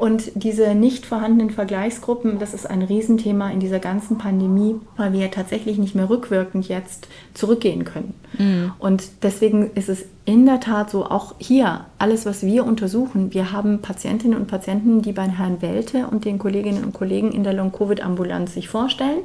Und 0.00 0.32
diese 0.34 0.74
nicht 0.74 1.04
vorhandenen 1.04 1.50
Vergleichsgruppen, 1.50 2.38
das 2.38 2.54
ist 2.54 2.64
ein 2.64 2.80
Riesenthema 2.80 3.50
in 3.50 3.60
dieser 3.60 3.80
ganzen 3.80 4.16
Pandemie, 4.16 4.76
weil 4.96 5.12
wir 5.12 5.20
ja 5.20 5.28
tatsächlich 5.28 5.76
nicht 5.76 5.94
mehr 5.94 6.08
rückwirkend 6.08 6.66
jetzt 6.68 7.06
zurückgehen 7.34 7.84
können. 7.84 8.14
Mhm. 8.38 8.72
Und 8.78 9.02
deswegen 9.22 9.72
ist 9.74 9.90
es 9.90 10.06
in 10.24 10.46
der 10.46 10.58
Tat 10.58 10.88
so, 10.88 11.04
auch 11.04 11.34
hier, 11.38 11.84
alles, 11.98 12.24
was 12.24 12.42
wir 12.42 12.64
untersuchen, 12.64 13.34
wir 13.34 13.52
haben 13.52 13.82
Patientinnen 13.82 14.38
und 14.38 14.46
Patienten, 14.46 15.02
die 15.02 15.12
bei 15.12 15.28
Herrn 15.28 15.60
Welte 15.60 16.06
und 16.06 16.24
den 16.24 16.38
Kolleginnen 16.38 16.82
und 16.82 16.94
Kollegen 16.94 17.30
in 17.30 17.44
der 17.44 17.52
Long-Covid-Ambulanz 17.52 18.54
sich 18.54 18.70
vorstellen 18.70 19.20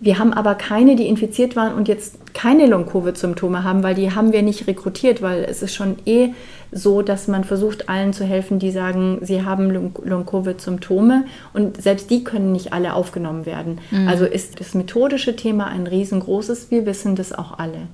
wir 0.00 0.18
haben 0.18 0.32
aber 0.32 0.54
keine, 0.54 0.94
die 0.94 1.08
infiziert 1.08 1.56
waren 1.56 1.74
und 1.74 1.88
jetzt 1.88 2.34
keine 2.34 2.66
Long-Covid-Symptome 2.66 3.64
haben, 3.64 3.82
weil 3.82 3.94
die 3.94 4.14
haben 4.14 4.32
wir 4.32 4.42
nicht 4.42 4.66
rekrutiert, 4.66 5.22
weil 5.22 5.44
es 5.44 5.62
ist 5.62 5.74
schon 5.74 5.96
eh 6.06 6.30
so, 6.70 7.02
dass 7.02 7.26
man 7.26 7.44
versucht, 7.44 7.88
allen 7.88 8.12
zu 8.12 8.24
helfen, 8.24 8.58
die 8.58 8.70
sagen, 8.70 9.18
sie 9.22 9.44
haben 9.44 9.70
Long-Covid-Symptome 9.70 11.24
und 11.52 11.82
selbst 11.82 12.10
die 12.10 12.22
können 12.22 12.52
nicht 12.52 12.72
alle 12.72 12.94
aufgenommen 12.94 13.46
werden. 13.46 13.80
Mhm. 13.90 14.06
Also 14.06 14.24
ist 14.24 14.60
das 14.60 14.74
methodische 14.74 15.34
Thema 15.34 15.66
ein 15.66 15.86
riesengroßes. 15.86 16.70
Wir 16.70 16.86
wissen 16.86 17.16
das 17.16 17.32
auch 17.32 17.58
alle, 17.58 17.88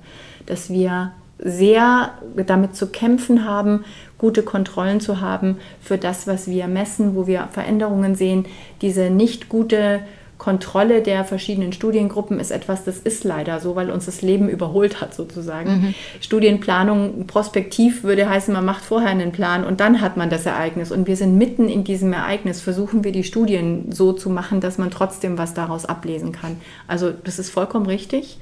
dass 0.45 0.69
wir 0.69 1.11
sehr 1.39 2.11
damit 2.45 2.75
zu 2.75 2.87
kämpfen 2.87 3.45
haben, 3.45 3.83
gute 4.17 4.43
Kontrollen 4.43 5.01
zu 5.01 5.21
haben 5.21 5.57
für 5.81 5.97
das, 5.97 6.27
was 6.27 6.47
wir 6.47 6.67
messen, 6.67 7.15
wo 7.15 7.27
wir 7.27 7.49
Veränderungen 7.51 8.15
sehen, 8.15 8.45
diese 8.81 9.09
nicht 9.09 9.49
gute 9.49 10.01
Kontrolle 10.45 11.01
der 11.01 11.25
verschiedenen 11.25 11.73
Studiengruppen 11.73 12.39
ist 12.39 12.51
etwas, 12.51 12.83
das 12.83 12.99
ist 12.99 13.23
leider 13.23 13.59
so, 13.59 13.75
weil 13.75 13.89
uns 13.89 14.05
das 14.05 14.21
Leben 14.21 14.47
überholt 14.47 15.01
hat 15.01 15.15
sozusagen. 15.15 15.71
Mhm. 15.71 15.93
Studienplanung 16.21 17.25
prospektiv 17.25 18.03
würde 18.03 18.29
heißen, 18.29 18.53
man 18.53 18.63
macht 18.63 18.85
vorher 18.85 19.09
einen 19.09 19.31
Plan 19.31 19.63
und 19.63 19.79
dann 19.79 20.01
hat 20.01 20.17
man 20.17 20.29
das 20.29 20.45
Ereignis. 20.45 20.91
Und 20.91 21.07
wir 21.07 21.15
sind 21.15 21.35
mitten 21.35 21.67
in 21.67 21.83
diesem 21.83 22.13
Ereignis, 22.13 22.61
versuchen 22.61 23.03
wir 23.03 23.11
die 23.11 23.23
Studien 23.23 23.91
so 23.91 24.13
zu 24.13 24.29
machen, 24.29 24.61
dass 24.61 24.77
man 24.77 24.91
trotzdem 24.91 25.39
was 25.39 25.55
daraus 25.55 25.87
ablesen 25.87 26.31
kann. 26.31 26.57
Also 26.87 27.09
das 27.09 27.39
ist 27.39 27.49
vollkommen 27.49 27.87
richtig. 27.87 28.37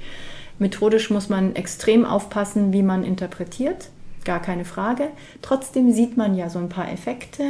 Methodisch 0.58 1.08
muss 1.08 1.30
man 1.30 1.56
extrem 1.56 2.04
aufpassen, 2.04 2.74
wie 2.74 2.82
man 2.82 3.04
interpretiert 3.04 3.88
gar 4.24 4.40
keine 4.40 4.64
Frage. 4.64 5.08
Trotzdem 5.42 5.92
sieht 5.92 6.16
man 6.16 6.34
ja 6.34 6.48
so 6.48 6.58
ein 6.58 6.70
paar 6.70 6.90
Effekte 6.90 7.42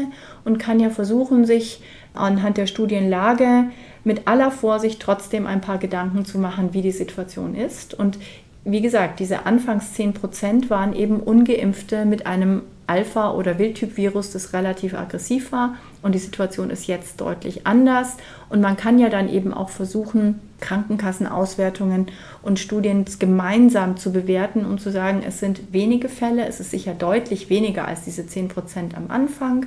und 0.44 0.59
kann 0.59 0.80
ja 0.80 0.90
versuchen, 0.90 1.44
sich 1.44 1.80
anhand 2.14 2.57
der 2.57 2.66
Studienlage 2.66 3.66
mit 4.05 4.28
aller 4.28 4.50
Vorsicht 4.50 5.00
trotzdem 5.00 5.46
ein 5.46 5.61
paar 5.61 5.78
Gedanken 5.78 6.24
zu 6.24 6.38
machen, 6.38 6.74
wie 6.74 6.82
die 6.82 6.92
Situation 6.92 7.55
ist. 7.55 7.94
Und 7.94 8.18
wie 8.64 8.80
gesagt, 8.80 9.20
diese 9.20 9.46
anfangs 9.46 9.92
10 9.94 10.14
Prozent 10.14 10.70
waren 10.70 10.94
eben 10.94 11.20
ungeimpfte 11.20 12.05
mit 12.05 12.26
einem 12.26 12.62
Alpha- 12.86 13.32
oder 13.32 13.59
Wildtyp-Virus, 13.59 14.32
das 14.32 14.52
relativ 14.52 14.94
aggressiv 14.94 15.52
war. 15.52 15.76
Und 16.02 16.14
die 16.14 16.18
Situation 16.18 16.70
ist 16.70 16.86
jetzt 16.86 17.20
deutlich 17.20 17.66
anders. 17.66 18.16
Und 18.50 18.61
man 18.61 18.76
kann 18.76 18.98
ja 18.98 19.09
dann 19.09 19.28
eben 19.28 19.55
auch 19.55 19.70
versuchen, 19.70 20.40
Krankenkassenauswertungen 20.61 22.07
und 22.42 22.59
Studien 22.59 23.05
gemeinsam 23.18 23.96
zu 23.96 24.12
bewerten, 24.12 24.66
um 24.66 24.78
zu 24.78 24.90
sagen, 24.90 25.22
es 25.26 25.40
sind 25.40 25.72
wenige 25.72 26.09
Fälle, 26.09 26.46
es 26.46 26.61
ist 26.61 26.70
sicher 26.70 26.94
deutlich 26.94 27.48
weniger 27.50 27.86
als 27.86 28.05
diese 28.05 28.26
10 28.26 28.48
Prozent 28.48 28.96
am 28.96 29.11
Anfang. 29.11 29.66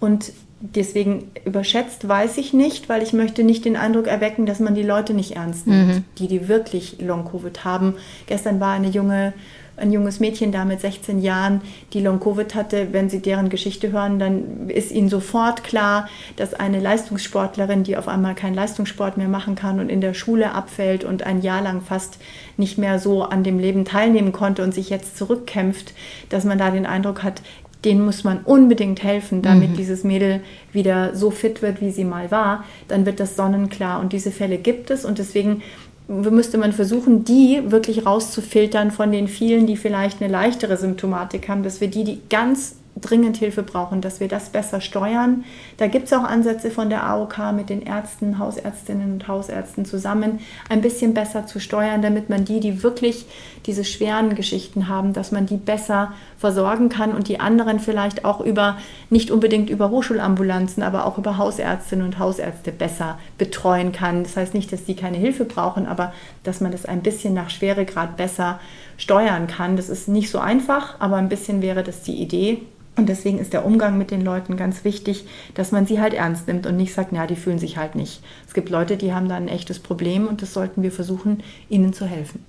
Und 0.00 0.32
deswegen 0.74 1.30
überschätzt 1.44 2.08
weiß 2.08 2.38
ich 2.38 2.52
nicht, 2.52 2.88
weil 2.88 3.02
ich 3.02 3.12
möchte 3.12 3.44
nicht 3.44 3.64
den 3.64 3.76
Eindruck 3.76 4.06
erwecken, 4.06 4.46
dass 4.46 4.60
man 4.60 4.74
die 4.74 4.82
Leute 4.82 5.12
nicht 5.12 5.32
ernst 5.32 5.66
nimmt, 5.66 5.88
mhm. 5.88 6.04
die, 6.18 6.28
die 6.28 6.48
wirklich 6.48 7.00
Long-Covid 7.00 7.64
haben. 7.64 7.94
Gestern 8.26 8.60
war 8.60 8.72
eine 8.72 8.88
junge 8.88 9.34
ein 9.76 9.92
junges 9.92 10.20
Mädchen 10.20 10.52
da 10.52 10.64
mit 10.64 10.80
16 10.80 11.20
Jahren, 11.20 11.60
die 11.92 12.00
Long-Covid 12.00 12.54
hatte, 12.54 12.92
wenn 12.92 13.10
Sie 13.10 13.20
deren 13.20 13.48
Geschichte 13.48 13.90
hören, 13.90 14.18
dann 14.18 14.68
ist 14.68 14.92
Ihnen 14.92 15.08
sofort 15.08 15.64
klar, 15.64 16.08
dass 16.36 16.54
eine 16.54 16.78
Leistungssportlerin, 16.78 17.82
die 17.82 17.96
auf 17.96 18.06
einmal 18.06 18.34
keinen 18.34 18.54
Leistungssport 18.54 19.16
mehr 19.16 19.28
machen 19.28 19.56
kann 19.56 19.80
und 19.80 19.88
in 19.88 20.00
der 20.00 20.14
Schule 20.14 20.52
abfällt 20.52 21.02
und 21.02 21.24
ein 21.24 21.42
Jahr 21.42 21.62
lang 21.62 21.80
fast 21.80 22.18
nicht 22.56 22.78
mehr 22.78 22.98
so 22.98 23.22
an 23.24 23.42
dem 23.42 23.58
Leben 23.58 23.84
teilnehmen 23.84 24.30
konnte 24.30 24.62
und 24.62 24.72
sich 24.72 24.90
jetzt 24.90 25.16
zurückkämpft, 25.16 25.92
dass 26.28 26.44
man 26.44 26.58
da 26.58 26.70
den 26.70 26.86
Eindruck 26.86 27.24
hat, 27.24 27.42
denen 27.84 28.04
muss 28.04 28.24
man 28.24 28.40
unbedingt 28.44 29.02
helfen, 29.02 29.42
damit 29.42 29.70
mhm. 29.70 29.76
dieses 29.76 30.04
Mädel 30.04 30.40
wieder 30.72 31.14
so 31.14 31.30
fit 31.30 31.62
wird, 31.62 31.80
wie 31.80 31.90
sie 31.90 32.04
mal 32.04 32.30
war, 32.30 32.64
dann 32.88 33.06
wird 33.06 33.20
das 33.20 33.36
sonnenklar. 33.36 34.00
Und 34.00 34.12
diese 34.12 34.30
Fälle 34.30 34.58
gibt 34.58 34.90
es 34.90 35.04
und 35.04 35.18
deswegen 35.18 35.62
müsste 36.08 36.58
man 36.58 36.72
versuchen, 36.72 37.24
die 37.24 37.62
wirklich 37.66 38.04
rauszufiltern 38.04 38.90
von 38.90 39.10
den 39.10 39.28
vielen, 39.28 39.66
die 39.66 39.76
vielleicht 39.76 40.20
eine 40.20 40.30
leichtere 40.30 40.76
Symptomatik 40.76 41.48
haben, 41.48 41.62
dass 41.62 41.80
wir 41.80 41.88
die, 41.88 42.04
die 42.04 42.20
ganz 42.28 42.76
dringend 43.00 43.36
Hilfe 43.36 43.62
brauchen, 43.62 44.00
dass 44.00 44.20
wir 44.20 44.28
das 44.28 44.50
besser 44.50 44.80
steuern. 44.80 45.44
Da 45.78 45.88
gibt 45.88 46.06
es 46.06 46.12
auch 46.12 46.22
Ansätze 46.22 46.70
von 46.70 46.90
der 46.90 47.04
AOK 47.04 47.52
mit 47.52 47.68
den 47.68 47.82
Ärzten, 47.82 48.38
Hausärztinnen 48.38 49.12
und 49.12 49.28
Hausärzten 49.28 49.84
zusammen, 49.84 50.38
ein 50.68 50.80
bisschen 50.80 51.12
besser 51.12 51.46
zu 51.46 51.58
steuern, 51.58 52.02
damit 52.02 52.30
man 52.30 52.44
die, 52.44 52.60
die 52.60 52.82
wirklich 52.82 53.26
diese 53.66 53.84
schweren 53.84 54.34
Geschichten 54.34 54.88
haben, 54.88 55.12
dass 55.12 55.32
man 55.32 55.46
die 55.46 55.56
besser 55.56 56.12
versorgen 56.38 56.88
kann 56.88 57.12
und 57.12 57.28
die 57.28 57.40
anderen 57.40 57.80
vielleicht 57.80 58.24
auch 58.24 58.40
über, 58.40 58.76
nicht 59.10 59.30
unbedingt 59.30 59.70
über 59.70 59.90
Hochschulambulanzen, 59.90 60.82
aber 60.82 61.06
auch 61.06 61.18
über 61.18 61.36
Hausärztinnen 61.36 62.06
und 62.06 62.18
Hausärzte 62.18 62.70
besser 62.70 63.18
betreuen 63.38 63.92
kann. 63.92 64.22
Das 64.22 64.36
heißt 64.36 64.54
nicht, 64.54 64.72
dass 64.72 64.84
die 64.84 64.94
keine 64.94 65.16
Hilfe 65.16 65.44
brauchen, 65.44 65.86
aber 65.86 66.12
dass 66.44 66.60
man 66.60 66.70
das 66.70 66.84
ein 66.84 67.02
bisschen 67.02 67.34
nach 67.34 67.50
Schweregrad 67.50 68.16
besser 68.16 68.60
steuern 68.96 69.48
kann. 69.48 69.76
Das 69.76 69.88
ist 69.88 70.06
nicht 70.06 70.30
so 70.30 70.38
einfach, 70.38 71.00
aber 71.00 71.16
ein 71.16 71.28
bisschen 71.28 71.62
wäre 71.62 71.82
das 71.82 72.02
die 72.02 72.22
Idee. 72.22 72.62
Und 72.96 73.08
deswegen 73.08 73.38
ist 73.38 73.52
der 73.52 73.66
Umgang 73.66 73.98
mit 73.98 74.10
den 74.10 74.20
Leuten 74.20 74.56
ganz 74.56 74.84
wichtig, 74.84 75.26
dass 75.54 75.72
man 75.72 75.86
sie 75.86 76.00
halt 76.00 76.14
ernst 76.14 76.46
nimmt 76.46 76.66
und 76.66 76.76
nicht 76.76 76.94
sagt, 76.94 77.10
na, 77.12 77.26
die 77.26 77.36
fühlen 77.36 77.58
sich 77.58 77.76
halt 77.76 77.96
nicht. 77.96 78.22
Es 78.46 78.54
gibt 78.54 78.70
Leute, 78.70 78.96
die 78.96 79.12
haben 79.12 79.28
da 79.28 79.36
ein 79.36 79.48
echtes 79.48 79.80
Problem 79.80 80.28
und 80.28 80.42
das 80.42 80.52
sollten 80.52 80.82
wir 80.82 80.92
versuchen, 80.92 81.42
ihnen 81.68 81.92
zu 81.92 82.06
helfen. 82.06 82.44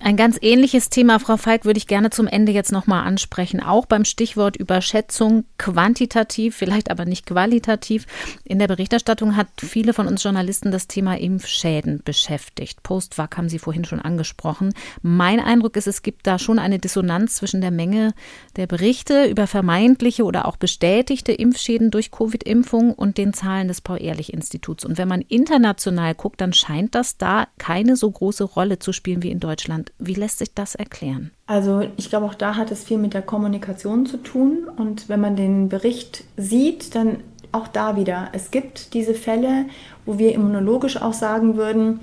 Ein 0.00 0.16
ganz 0.16 0.38
ähnliches 0.40 0.90
Thema, 0.90 1.18
Frau 1.18 1.36
Falk, 1.36 1.64
würde 1.64 1.78
ich 1.78 1.88
gerne 1.88 2.10
zum 2.10 2.28
Ende 2.28 2.52
jetzt 2.52 2.70
nochmal 2.70 3.04
ansprechen. 3.04 3.60
Auch 3.60 3.84
beim 3.84 4.04
Stichwort 4.04 4.56
Überschätzung, 4.56 5.44
quantitativ, 5.58 6.56
vielleicht 6.56 6.90
aber 6.90 7.04
nicht 7.04 7.26
qualitativ. 7.26 8.06
In 8.44 8.60
der 8.60 8.68
Berichterstattung 8.68 9.36
hat 9.36 9.48
viele 9.58 9.92
von 9.92 10.06
uns 10.06 10.22
Journalisten 10.22 10.70
das 10.70 10.86
Thema 10.86 11.18
Impfschäden 11.18 12.00
beschäftigt. 12.04 12.82
Postvac 12.84 13.36
haben 13.36 13.48
Sie 13.48 13.58
vorhin 13.58 13.84
schon 13.84 14.00
angesprochen. 14.00 14.72
Mein 15.02 15.40
Eindruck 15.40 15.76
ist, 15.76 15.88
es 15.88 16.02
gibt 16.02 16.28
da 16.28 16.38
schon 16.38 16.60
eine 16.60 16.78
Dissonanz 16.78 17.34
zwischen 17.34 17.60
der 17.60 17.72
Menge 17.72 18.14
der 18.56 18.68
Berichte 18.68 19.24
über 19.24 19.48
vermeintliche 19.48 20.24
oder 20.24 20.46
auch 20.46 20.56
bestätigte 20.56 21.32
Impfschäden 21.32 21.90
durch 21.90 22.12
Covid-Impfung 22.12 22.92
und 22.92 23.18
den 23.18 23.34
Zahlen 23.34 23.66
des 23.66 23.80
Paul-Ehrlich-Instituts. 23.80 24.84
Und 24.84 24.96
wenn 24.96 25.08
man 25.08 25.22
international 25.22 26.14
guckt, 26.14 26.40
dann 26.40 26.52
scheint 26.52 26.94
das 26.94 27.18
da 27.18 27.48
keine 27.58 27.96
so 27.96 28.08
große 28.08 28.44
Rolle 28.44 28.78
zu 28.78 28.92
spielen 28.92 29.24
wie 29.24 29.30
in 29.30 29.40
Deutschland. 29.40 29.87
Wie 29.98 30.14
lässt 30.14 30.38
sich 30.38 30.54
das 30.54 30.74
erklären? 30.74 31.30
Also 31.46 31.82
ich 31.96 32.08
glaube, 32.08 32.26
auch 32.26 32.34
da 32.34 32.56
hat 32.56 32.70
es 32.70 32.84
viel 32.84 32.98
mit 32.98 33.14
der 33.14 33.22
Kommunikation 33.22 34.06
zu 34.06 34.18
tun. 34.18 34.68
Und 34.76 35.08
wenn 35.08 35.20
man 35.20 35.36
den 35.36 35.68
Bericht 35.68 36.24
sieht, 36.36 36.94
dann 36.94 37.18
auch 37.52 37.68
da 37.68 37.96
wieder. 37.96 38.28
Es 38.32 38.50
gibt 38.50 38.94
diese 38.94 39.14
Fälle, 39.14 39.66
wo 40.04 40.18
wir 40.18 40.34
immunologisch 40.34 41.00
auch 41.00 41.14
sagen 41.14 41.56
würden, 41.56 42.00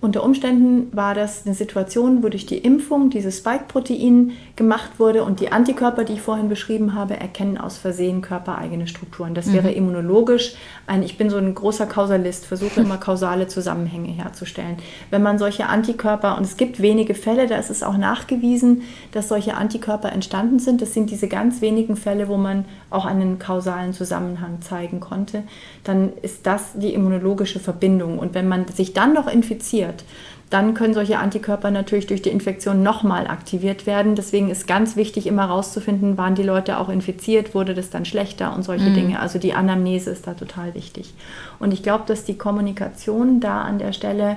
unter 0.00 0.22
Umständen 0.22 0.96
war 0.96 1.16
das 1.16 1.44
eine 1.44 1.56
Situation, 1.56 2.22
wo 2.22 2.28
durch 2.28 2.46
die 2.46 2.58
Impfung 2.58 3.10
dieses 3.10 3.38
Spike-Protein 3.38 4.30
gemacht 4.54 4.90
wurde 4.98 5.24
und 5.24 5.40
die 5.40 5.50
Antikörper, 5.50 6.04
die 6.04 6.12
ich 6.12 6.22
vorhin 6.22 6.48
beschrieben 6.48 6.94
habe, 6.94 7.16
erkennen 7.16 7.58
aus 7.58 7.78
Versehen 7.78 8.22
körpereigene 8.22 8.86
Strukturen. 8.86 9.34
Das 9.34 9.46
mhm. 9.46 9.54
wäre 9.54 9.72
immunologisch 9.72 10.54
ein, 10.86 11.02
ich 11.02 11.18
bin 11.18 11.30
so 11.30 11.36
ein 11.38 11.52
großer 11.52 11.86
Kausalist, 11.86 12.46
versuche 12.46 12.80
immer 12.80 12.96
kausale 12.98 13.48
Zusammenhänge 13.48 14.10
herzustellen. 14.10 14.76
Wenn 15.10 15.22
man 15.22 15.36
solche 15.36 15.66
Antikörper, 15.66 16.38
und 16.38 16.44
es 16.44 16.56
gibt 16.56 16.80
wenige 16.80 17.14
Fälle, 17.14 17.48
da 17.48 17.56
ist 17.56 17.70
es 17.70 17.82
auch 17.82 17.96
nachgewiesen, 17.96 18.82
dass 19.10 19.26
solche 19.26 19.56
Antikörper 19.56 20.12
entstanden 20.12 20.60
sind. 20.60 20.80
Das 20.80 20.94
sind 20.94 21.10
diese 21.10 21.26
ganz 21.26 21.60
wenigen 21.60 21.96
Fälle, 21.96 22.28
wo 22.28 22.36
man 22.36 22.66
auch 22.90 23.04
einen 23.04 23.38
kausalen 23.38 23.92
Zusammenhang 23.92 24.60
zeigen 24.60 25.00
konnte. 25.00 25.42
Dann 25.84 26.12
ist 26.22 26.46
das 26.46 26.72
die 26.74 26.94
immunologische 26.94 27.60
Verbindung. 27.60 28.18
Und 28.18 28.34
wenn 28.34 28.48
man 28.48 28.66
sich 28.68 28.94
dann 28.94 29.12
noch 29.14 29.26
infiziert. 29.26 30.04
Dann 30.50 30.72
können 30.72 30.94
solche 30.94 31.18
Antikörper 31.18 31.70
natürlich 31.70 32.06
durch 32.06 32.22
die 32.22 32.30
Infektion 32.30 32.82
nochmal 32.82 33.26
aktiviert 33.26 33.86
werden. 33.86 34.14
Deswegen 34.14 34.48
ist 34.48 34.66
ganz 34.66 34.96
wichtig, 34.96 35.26
immer 35.26 35.48
herauszufinden, 35.48 36.16
waren 36.16 36.34
die 36.34 36.42
Leute 36.42 36.78
auch 36.78 36.88
infiziert, 36.88 37.54
wurde 37.54 37.74
das 37.74 37.90
dann 37.90 38.06
schlechter 38.06 38.54
und 38.54 38.62
solche 38.62 38.88
mhm. 38.88 38.94
Dinge. 38.94 39.20
Also 39.20 39.38
die 39.38 39.52
Anamnese 39.52 40.10
ist 40.10 40.26
da 40.26 40.32
total 40.32 40.74
wichtig. 40.74 41.12
Und 41.58 41.74
ich 41.74 41.82
glaube, 41.82 42.04
dass 42.06 42.24
die 42.24 42.38
Kommunikation 42.38 43.40
da 43.40 43.60
an 43.60 43.78
der 43.78 43.92
Stelle 43.92 44.36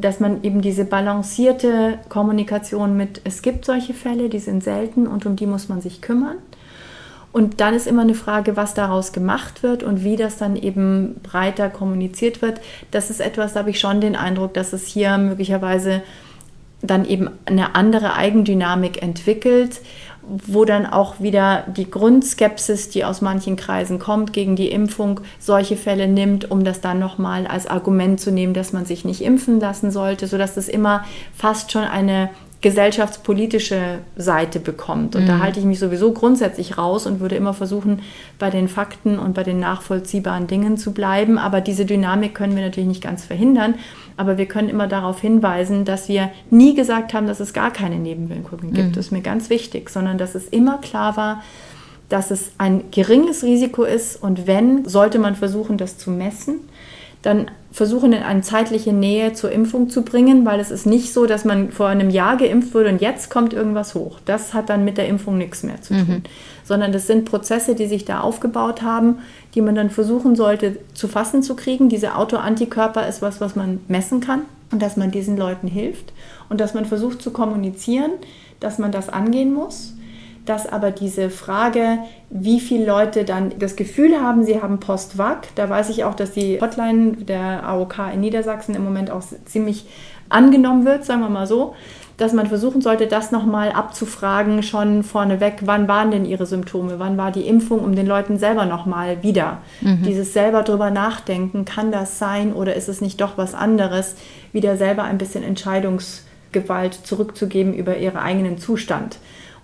dass 0.00 0.20
man 0.20 0.44
eben 0.44 0.60
diese 0.60 0.84
balancierte 0.84 1.98
Kommunikation 2.08 2.96
mit, 2.96 3.20
es 3.24 3.42
gibt 3.42 3.64
solche 3.64 3.94
Fälle, 3.94 4.28
die 4.28 4.38
sind 4.38 4.62
selten 4.62 5.06
und 5.06 5.26
um 5.26 5.34
die 5.34 5.46
muss 5.46 5.68
man 5.68 5.80
sich 5.80 6.00
kümmern. 6.00 6.36
Und 7.38 7.60
dann 7.60 7.72
ist 7.72 7.86
immer 7.86 8.02
eine 8.02 8.16
Frage, 8.16 8.56
was 8.56 8.74
daraus 8.74 9.12
gemacht 9.12 9.62
wird 9.62 9.84
und 9.84 10.02
wie 10.02 10.16
das 10.16 10.38
dann 10.38 10.56
eben 10.56 11.20
breiter 11.22 11.70
kommuniziert 11.70 12.42
wird. 12.42 12.60
Das 12.90 13.10
ist 13.10 13.20
etwas, 13.20 13.52
da 13.52 13.60
habe 13.60 13.70
ich 13.70 13.78
schon 13.78 14.00
den 14.00 14.16
Eindruck, 14.16 14.54
dass 14.54 14.72
es 14.72 14.88
hier 14.88 15.16
möglicherweise 15.18 16.02
dann 16.82 17.04
eben 17.04 17.30
eine 17.44 17.76
andere 17.76 18.14
Eigendynamik 18.14 19.02
entwickelt, 19.02 19.82
wo 20.22 20.64
dann 20.64 20.84
auch 20.84 21.20
wieder 21.20 21.62
die 21.68 21.88
Grundskepsis, 21.88 22.88
die 22.88 23.04
aus 23.04 23.20
manchen 23.20 23.54
Kreisen 23.54 24.00
kommt 24.00 24.32
gegen 24.32 24.56
die 24.56 24.72
Impfung, 24.72 25.20
solche 25.38 25.76
Fälle 25.76 26.08
nimmt, 26.08 26.50
um 26.50 26.64
das 26.64 26.80
dann 26.80 26.98
nochmal 26.98 27.46
als 27.46 27.68
Argument 27.68 28.18
zu 28.18 28.32
nehmen, 28.32 28.52
dass 28.52 28.72
man 28.72 28.84
sich 28.84 29.04
nicht 29.04 29.20
impfen 29.20 29.60
lassen 29.60 29.92
sollte, 29.92 30.26
sodass 30.26 30.56
das 30.56 30.66
immer 30.66 31.04
fast 31.36 31.70
schon 31.70 31.84
eine 31.84 32.30
gesellschaftspolitische 32.60 33.98
Seite 34.16 34.58
bekommt. 34.58 35.14
Und 35.14 35.22
mhm. 35.22 35.26
da 35.28 35.38
halte 35.38 35.60
ich 35.60 35.66
mich 35.66 35.78
sowieso 35.78 36.12
grundsätzlich 36.12 36.76
raus 36.76 37.06
und 37.06 37.20
würde 37.20 37.36
immer 37.36 37.54
versuchen, 37.54 38.00
bei 38.38 38.50
den 38.50 38.68
Fakten 38.68 39.18
und 39.18 39.34
bei 39.34 39.44
den 39.44 39.60
nachvollziehbaren 39.60 40.48
Dingen 40.48 40.76
zu 40.76 40.92
bleiben. 40.92 41.38
Aber 41.38 41.60
diese 41.60 41.84
Dynamik 41.84 42.34
können 42.34 42.56
wir 42.56 42.64
natürlich 42.64 42.88
nicht 42.88 43.02
ganz 43.02 43.24
verhindern. 43.24 43.74
Aber 44.16 44.38
wir 44.38 44.46
können 44.46 44.68
immer 44.68 44.88
darauf 44.88 45.20
hinweisen, 45.20 45.84
dass 45.84 46.08
wir 46.08 46.30
nie 46.50 46.74
gesagt 46.74 47.14
haben, 47.14 47.28
dass 47.28 47.38
es 47.38 47.52
gar 47.52 47.72
keine 47.72 47.96
Nebenwirkungen 47.96 48.72
gibt. 48.72 48.88
Mhm. 48.88 48.92
Das 48.92 49.06
ist 49.06 49.12
mir 49.12 49.22
ganz 49.22 49.50
wichtig, 49.50 49.88
sondern 49.90 50.18
dass 50.18 50.34
es 50.34 50.48
immer 50.48 50.78
klar 50.78 51.16
war, 51.16 51.42
dass 52.08 52.30
es 52.32 52.50
ein 52.58 52.84
geringes 52.90 53.44
Risiko 53.44 53.84
ist 53.84 54.20
und 54.20 54.46
wenn, 54.46 54.86
sollte 54.86 55.18
man 55.18 55.36
versuchen, 55.36 55.76
das 55.76 55.98
zu 55.98 56.10
messen 56.10 56.60
dann 57.22 57.50
versuchen, 57.70 58.12
in 58.12 58.22
eine 58.22 58.40
zeitliche 58.42 58.92
Nähe 58.92 59.34
zur 59.34 59.52
Impfung 59.52 59.90
zu 59.90 60.02
bringen, 60.02 60.46
weil 60.46 60.58
es 60.60 60.70
ist 60.70 60.86
nicht 60.86 61.12
so, 61.12 61.26
dass 61.26 61.44
man 61.44 61.70
vor 61.70 61.88
einem 61.88 62.10
Jahr 62.10 62.36
geimpft 62.36 62.74
wurde 62.74 62.88
und 62.88 63.00
jetzt 63.00 63.30
kommt 63.30 63.52
irgendwas 63.52 63.94
hoch. 63.94 64.18
Das 64.24 64.54
hat 64.54 64.70
dann 64.70 64.84
mit 64.84 64.98
der 64.98 65.08
Impfung 65.08 65.36
nichts 65.36 65.62
mehr 65.62 65.80
zu 65.82 65.94
tun, 65.94 66.06
mhm. 66.08 66.22
sondern 66.64 66.92
das 66.92 67.06
sind 67.06 67.24
Prozesse, 67.24 67.74
die 67.74 67.86
sich 67.86 68.04
da 68.04 68.20
aufgebaut 68.20 68.82
haben, 68.82 69.18
die 69.54 69.60
man 69.60 69.74
dann 69.74 69.90
versuchen 69.90 70.34
sollte 70.34 70.78
zu 70.94 71.08
fassen 71.08 71.42
zu 71.42 71.56
kriegen. 71.56 71.88
Diese 71.88 72.16
Autoantikörper 72.16 73.06
ist 73.06 73.20
was, 73.20 73.40
was 73.40 73.54
man 73.54 73.80
messen 73.88 74.20
kann 74.20 74.42
und 74.70 74.80
dass 74.80 74.96
man 74.96 75.10
diesen 75.10 75.36
Leuten 75.36 75.68
hilft 75.68 76.12
und 76.48 76.60
dass 76.60 76.74
man 76.74 76.84
versucht 76.84 77.20
zu 77.20 77.32
kommunizieren, 77.32 78.12
dass 78.60 78.78
man 78.78 78.92
das 78.92 79.08
angehen 79.08 79.52
muss 79.52 79.94
dass 80.48 80.66
aber 80.66 80.90
diese 80.90 81.30
Frage, 81.30 81.98
wie 82.30 82.60
viele 82.60 82.86
Leute 82.86 83.24
dann 83.24 83.58
das 83.58 83.76
Gefühl 83.76 84.20
haben, 84.20 84.44
sie 84.44 84.62
haben 84.62 84.80
Post-Vac, 84.80 85.48
da 85.54 85.68
weiß 85.68 85.90
ich 85.90 86.04
auch, 86.04 86.14
dass 86.14 86.32
die 86.32 86.60
Hotline 86.60 87.12
der 87.12 87.64
AOK 87.64 88.12
in 88.14 88.20
Niedersachsen 88.20 88.74
im 88.74 88.84
Moment 88.84 89.10
auch 89.10 89.22
ziemlich 89.44 89.86
angenommen 90.28 90.84
wird, 90.84 91.04
sagen 91.04 91.20
wir 91.20 91.28
mal 91.28 91.46
so, 91.46 91.74
dass 92.16 92.32
man 92.32 92.46
versuchen 92.46 92.80
sollte, 92.80 93.06
das 93.06 93.30
nochmal 93.30 93.70
abzufragen, 93.70 94.62
schon 94.62 95.04
vorneweg, 95.04 95.60
wann 95.64 95.86
waren 95.86 96.10
denn 96.10 96.24
ihre 96.24 96.46
Symptome, 96.46 96.98
wann 96.98 97.16
war 97.16 97.30
die 97.30 97.46
Impfung, 97.46 97.78
um 97.78 97.94
den 97.94 98.06
Leuten 98.06 98.38
selber 98.38 98.66
nochmal 98.66 99.22
wieder 99.22 99.58
mhm. 99.80 100.02
dieses 100.02 100.32
selber 100.32 100.64
drüber 100.64 100.90
nachdenken, 100.90 101.64
kann 101.64 101.92
das 101.92 102.18
sein 102.18 102.52
oder 102.52 102.74
ist 102.74 102.88
es 102.88 103.00
nicht 103.00 103.20
doch 103.20 103.38
was 103.38 103.54
anderes, 103.54 104.16
wieder 104.52 104.76
selber 104.76 105.04
ein 105.04 105.18
bisschen 105.18 105.44
Entscheidungsgewalt 105.44 106.94
zurückzugeben 106.94 107.72
über 107.72 107.96
ihren 107.96 108.16
eigenen 108.16 108.58
Zustand. 108.58 109.18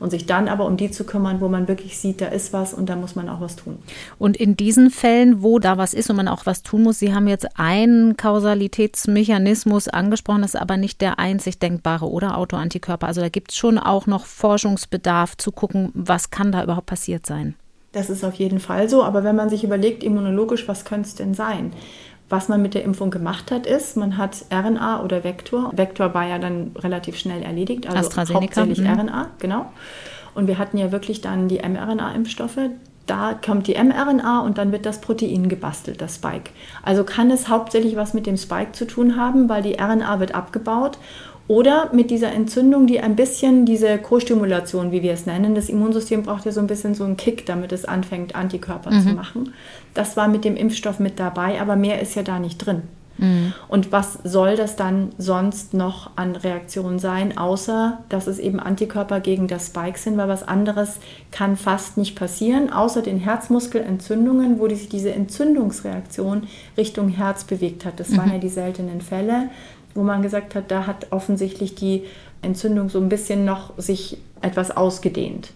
Und 0.05 0.11
sich 0.11 0.27
dann 0.27 0.49
aber 0.49 0.67
um 0.67 0.77
die 0.77 0.91
zu 0.91 1.05
kümmern, 1.05 1.41
wo 1.41 1.49
man 1.49 1.67
wirklich 1.67 1.99
sieht, 1.99 2.21
da 2.21 2.27
ist 2.27 2.53
was 2.53 2.75
und 2.75 2.89
da 2.89 2.95
muss 2.95 3.17
man 3.17 3.29
auch 3.29 3.41
was 3.41 3.57
tun. 3.57 3.79
Und 4.19 4.37
in 4.37 4.57
diesen 4.57 4.91
Fällen, 4.91 5.43
wo 5.43 5.59
da 5.59 5.79
was 5.79 5.95
ist 5.95 6.11
und 6.11 6.17
man 6.17 6.29
auch 6.29 6.47
was 6.47 6.63
tun 6.63 6.83
muss, 6.83 6.99
Sie 6.99 7.15
haben 7.15 7.27
jetzt 7.27 7.59
einen 7.59 8.17
Kausalitätsmechanismus 8.17 9.89
angesprochen, 9.89 10.43
das 10.43 10.55
ist 10.55 10.61
aber 10.61 10.77
nicht 10.77 11.01
der 11.01 11.19
einzig 11.19 11.59
denkbare, 11.59 12.09
oder 12.09 12.37
Autoantikörper. 12.37 13.07
Also 13.07 13.23
da 13.23 13.31
gibt 13.31 13.51
es 13.51 13.57
schon 13.57 13.79
auch 13.79 14.07
noch 14.07 14.27
Forschungsbedarf 14.27 15.37
zu 15.39 15.51
gucken, 15.51 15.91
was 15.95 16.31
kann 16.31 16.53
da 16.53 16.63
überhaupt 16.63 16.87
passiert 16.87 17.25
sein. 17.25 17.55
Das 17.93 18.11
ist 18.11 18.25
auf 18.25 18.35
jeden 18.35 18.59
Fall 18.59 18.89
so, 18.89 19.05
aber 19.05 19.25
wenn 19.25 19.37
man 19.37 19.49
sich 19.49 19.65
überlegt, 19.65 20.03
immunologisch, 20.03 20.69
was 20.69 20.85
könnte 20.85 21.09
es 21.09 21.15
denn 21.15 21.33
sein? 21.33 21.73
Was 22.29 22.49
man 22.49 22.63
mit 22.63 22.75
der 22.75 22.85
Impfung 22.85 23.11
gemacht 23.11 23.51
hat, 23.51 23.67
ist, 23.67 23.97
man 23.97 24.17
hat 24.17 24.47
RNA 24.51 25.03
oder 25.03 25.25
Vektor. 25.25 25.71
Vektor 25.75 26.15
war 26.15 26.27
ja 26.27 26.39
dann 26.39 26.73
relativ 26.77 27.17
schnell 27.17 27.43
erledigt, 27.43 27.87
also 27.87 28.11
hauptsächlich 28.35 28.79
mhm. 28.79 28.87
RNA, 28.87 29.31
genau. 29.39 29.67
Und 30.35 30.49
wir 30.49 30.59
hatten 30.59 30.79
ja 30.79 30.91
wirklich 30.91 31.21
dann 31.21 31.49
die 31.49 31.59
mRNA-Impfstoffe. 31.59 32.59
Da 33.07 33.35
kommt 33.35 33.67
die 33.67 33.75
mRNA 33.75 34.41
und 34.41 34.57
dann 34.57 34.73
wird 34.73 34.87
das 34.87 35.01
Protein 35.01 35.51
gebastelt, 35.51 36.01
das 36.01 36.15
Spike. 36.17 36.51
Also 36.83 37.05
kann 37.05 37.31
es 37.31 37.49
hauptsächlich 37.49 37.97
was 37.97 38.15
mit 38.15 38.27
dem 38.27 38.39
Spike 38.39 38.73
zu 38.73 38.87
tun 38.87 39.17
haben, 39.17 39.49
weil 39.51 39.63
die 39.63 39.75
RNA 39.75 40.21
wird 40.21 40.35
abgebaut 40.35 40.99
oder 41.47 41.91
mit 41.93 42.11
dieser 42.11 42.33
Entzündung, 42.33 42.87
die 42.87 43.01
ein 43.01 43.17
bisschen 43.17 43.67
diese 43.67 43.99
Co-Stimulation, 43.99 44.93
wie 44.93 45.03
wir 45.03 45.13
es 45.13 45.27
nennen, 45.27 45.55
das 45.55 45.69
Immunsystem 45.69 46.23
braucht 46.23 46.47
ja 46.47 46.53
so 46.53 46.61
ein 46.61 46.67
bisschen 46.67 46.95
so 46.95 47.05
einen 47.05 47.19
Kick, 47.19 47.45
damit 47.45 47.73
es 47.73 47.85
anfängt, 47.85 48.35
Antikörper 48.35 48.91
mhm. 48.91 49.03
zu 49.03 49.09
machen. 49.11 49.55
Das 49.93 50.17
war 50.17 50.29
mit 50.29 50.45
dem 50.45 50.57
Impfstoff 50.57 50.99
mit 50.99 51.19
dabei, 51.21 51.61
aber 51.61 51.77
mehr 51.77 52.01
ist 52.01 52.15
ja 52.15 52.23
da 52.23 52.39
nicht 52.39 52.59
drin. 52.59 52.83
Mhm. 53.19 53.53
Und 53.69 53.93
was 53.93 54.19
soll 54.25 54.57
das 54.57 54.77
dann 54.77 55.11
sonst 55.19 55.75
noch 55.75 56.11
an 56.17 56.37
Reaktionen 56.37 56.99
sein, 56.99 57.37
außer 57.37 57.99
dass 58.09 58.27
es 58.27 58.39
eben 58.39 58.59
Antikörper 58.59 59.21
gegen 59.21 59.47
das 59.47 59.67
Spike 59.67 59.99
sind, 59.99 60.17
weil 60.17 60.29
was 60.29 60.47
anderes 60.47 60.99
kann 61.31 61.57
fast 61.57 61.97
nicht 61.97 62.17
passieren, 62.17 62.73
außer 62.73 63.03
den 63.03 63.19
Herzmuskelentzündungen, 63.19 64.59
wo 64.59 64.69
sich 64.69 64.89
diese 64.89 65.13
Entzündungsreaktion 65.13 66.45
Richtung 66.77 67.09
Herz 67.09 67.45
bewegt 67.45 67.85
hat. 67.85 68.01
Das 68.01 68.11
mhm. 68.11 68.17
waren 68.19 68.33
ja 68.33 68.39
die 68.39 68.49
seltenen 68.49 69.01
Fälle 69.01 69.51
wo 69.95 70.03
man 70.03 70.23
gesagt 70.23 70.55
hat, 70.55 70.71
da 70.71 70.87
hat 70.87 71.09
offensichtlich 71.11 71.75
die 71.75 72.05
Entzündung 72.43 72.89
so 72.89 73.01
ein 73.01 73.09
bisschen 73.09 73.45
noch 73.45 73.73
sich 73.79 74.19
etwas 74.41 74.77
ausgedehnt. 74.77 75.51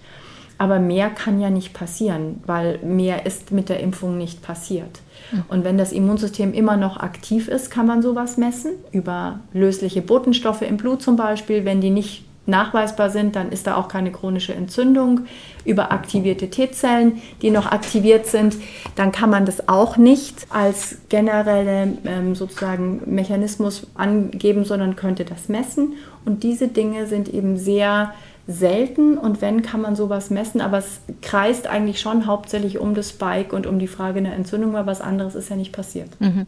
Aber 0.60 0.80
mehr 0.80 1.08
kann 1.10 1.40
ja 1.40 1.50
nicht 1.50 1.72
passieren, 1.72 2.42
weil 2.44 2.78
mehr 2.78 3.26
ist 3.26 3.52
mit 3.52 3.68
der 3.68 3.78
Impfung 3.78 4.18
nicht 4.18 4.42
passiert. 4.42 5.00
Hm. 5.30 5.44
Und 5.48 5.64
wenn 5.64 5.78
das 5.78 5.92
Immunsystem 5.92 6.52
immer 6.52 6.76
noch 6.76 6.96
aktiv 6.96 7.46
ist, 7.46 7.70
kann 7.70 7.86
man 7.86 8.02
sowas 8.02 8.36
messen 8.38 8.72
über 8.90 9.38
lösliche 9.52 10.02
Botenstoffe 10.02 10.62
im 10.62 10.76
Blut 10.76 11.00
zum 11.00 11.14
Beispiel. 11.14 11.64
Wenn 11.64 11.80
die 11.80 11.90
nicht 11.90 12.24
nachweisbar 12.48 13.10
sind, 13.10 13.36
dann 13.36 13.52
ist 13.52 13.66
da 13.66 13.76
auch 13.76 13.88
keine 13.88 14.10
chronische 14.10 14.54
Entzündung. 14.54 15.26
Über 15.64 15.92
aktivierte 15.92 16.48
T-Zellen, 16.48 17.20
die 17.42 17.50
noch 17.50 17.66
aktiviert 17.66 18.26
sind, 18.26 18.56
dann 18.96 19.12
kann 19.12 19.30
man 19.30 19.44
das 19.44 19.68
auch 19.68 19.96
nicht 19.96 20.46
als 20.50 20.98
generelle 21.08 21.98
ähm, 22.04 22.34
sozusagen 22.34 23.02
Mechanismus 23.06 23.86
angeben, 23.94 24.64
sondern 24.64 24.96
könnte 24.96 25.24
das 25.24 25.48
messen. 25.48 25.94
Und 26.24 26.42
diese 26.42 26.68
Dinge 26.68 27.06
sind 27.06 27.28
eben 27.28 27.58
sehr 27.58 28.12
selten 28.50 29.18
und 29.18 29.42
wenn, 29.42 29.60
kann 29.60 29.82
man 29.82 29.94
sowas 29.94 30.30
messen, 30.30 30.62
aber 30.62 30.78
es 30.78 31.00
kreist 31.20 31.66
eigentlich 31.66 32.00
schon 32.00 32.24
hauptsächlich 32.24 32.78
um 32.78 32.94
das 32.94 33.10
Spike 33.10 33.54
und 33.54 33.66
um 33.66 33.78
die 33.78 33.86
Frage 33.86 34.20
einer 34.20 34.32
Entzündung, 34.32 34.72
weil 34.72 34.86
was 34.86 35.02
anderes 35.02 35.34
ist 35.34 35.50
ja 35.50 35.56
nicht 35.56 35.70
passiert. 35.70 36.08
Mhm. 36.18 36.46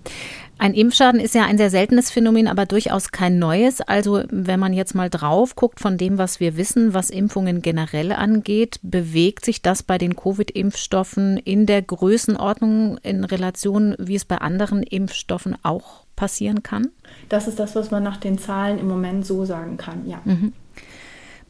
Ein 0.57 0.73
Impfschaden 0.73 1.21
ist 1.21 1.35
ja 1.35 1.45
ein 1.45 1.59
sehr 1.59 1.69
seltenes 1.69 2.11
Phänomen, 2.11 2.49
aber 2.49 2.65
durchaus 2.65 3.13
kein 3.13 3.39
neues. 3.39 3.83
Also 3.83 4.23
wenn 4.31 4.59
man 4.59 4.73
jetzt 4.73 4.95
mal 4.95 5.11
drauf 5.11 5.55
guckt 5.57 5.79
von 5.79 5.99
dem, 5.99 6.17
was 6.17 6.41
wir 6.41 6.57
wissen, 6.57 6.95
was 6.95 7.11
Impfungen 7.11 7.61
generell 7.61 8.13
angeht, 8.13 8.81
bewegt 8.83 9.45
sich 9.45 9.61
das 9.61 9.83
bei 9.83 9.99
den 9.99 10.17
Covid-Impfstoffen 10.17 11.37
in 11.37 11.67
der 11.67 11.83
Größenordnung 11.83 12.97
in 13.03 13.25
Relation, 13.25 13.95
wie 13.99 14.17
es 14.17 14.25
bei 14.25 14.39
anderen 14.39 14.83
Impfstoffen 14.83 15.55
auch 15.63 16.05
passieren 16.17 16.63
kann? 16.63 16.89
Das 17.29 17.47
ist 17.47 17.59
das, 17.59 17.75
was 17.75 17.91
man 17.91 18.03
nach 18.03 18.17
den 18.17 18.39
Zahlen 18.39 18.79
im 18.79 18.89
Moment 18.89 19.27
so 19.27 19.45
sagen 19.45 19.77
kann, 19.77 20.09
ja. 20.09 20.21
Mhm. 20.25 20.55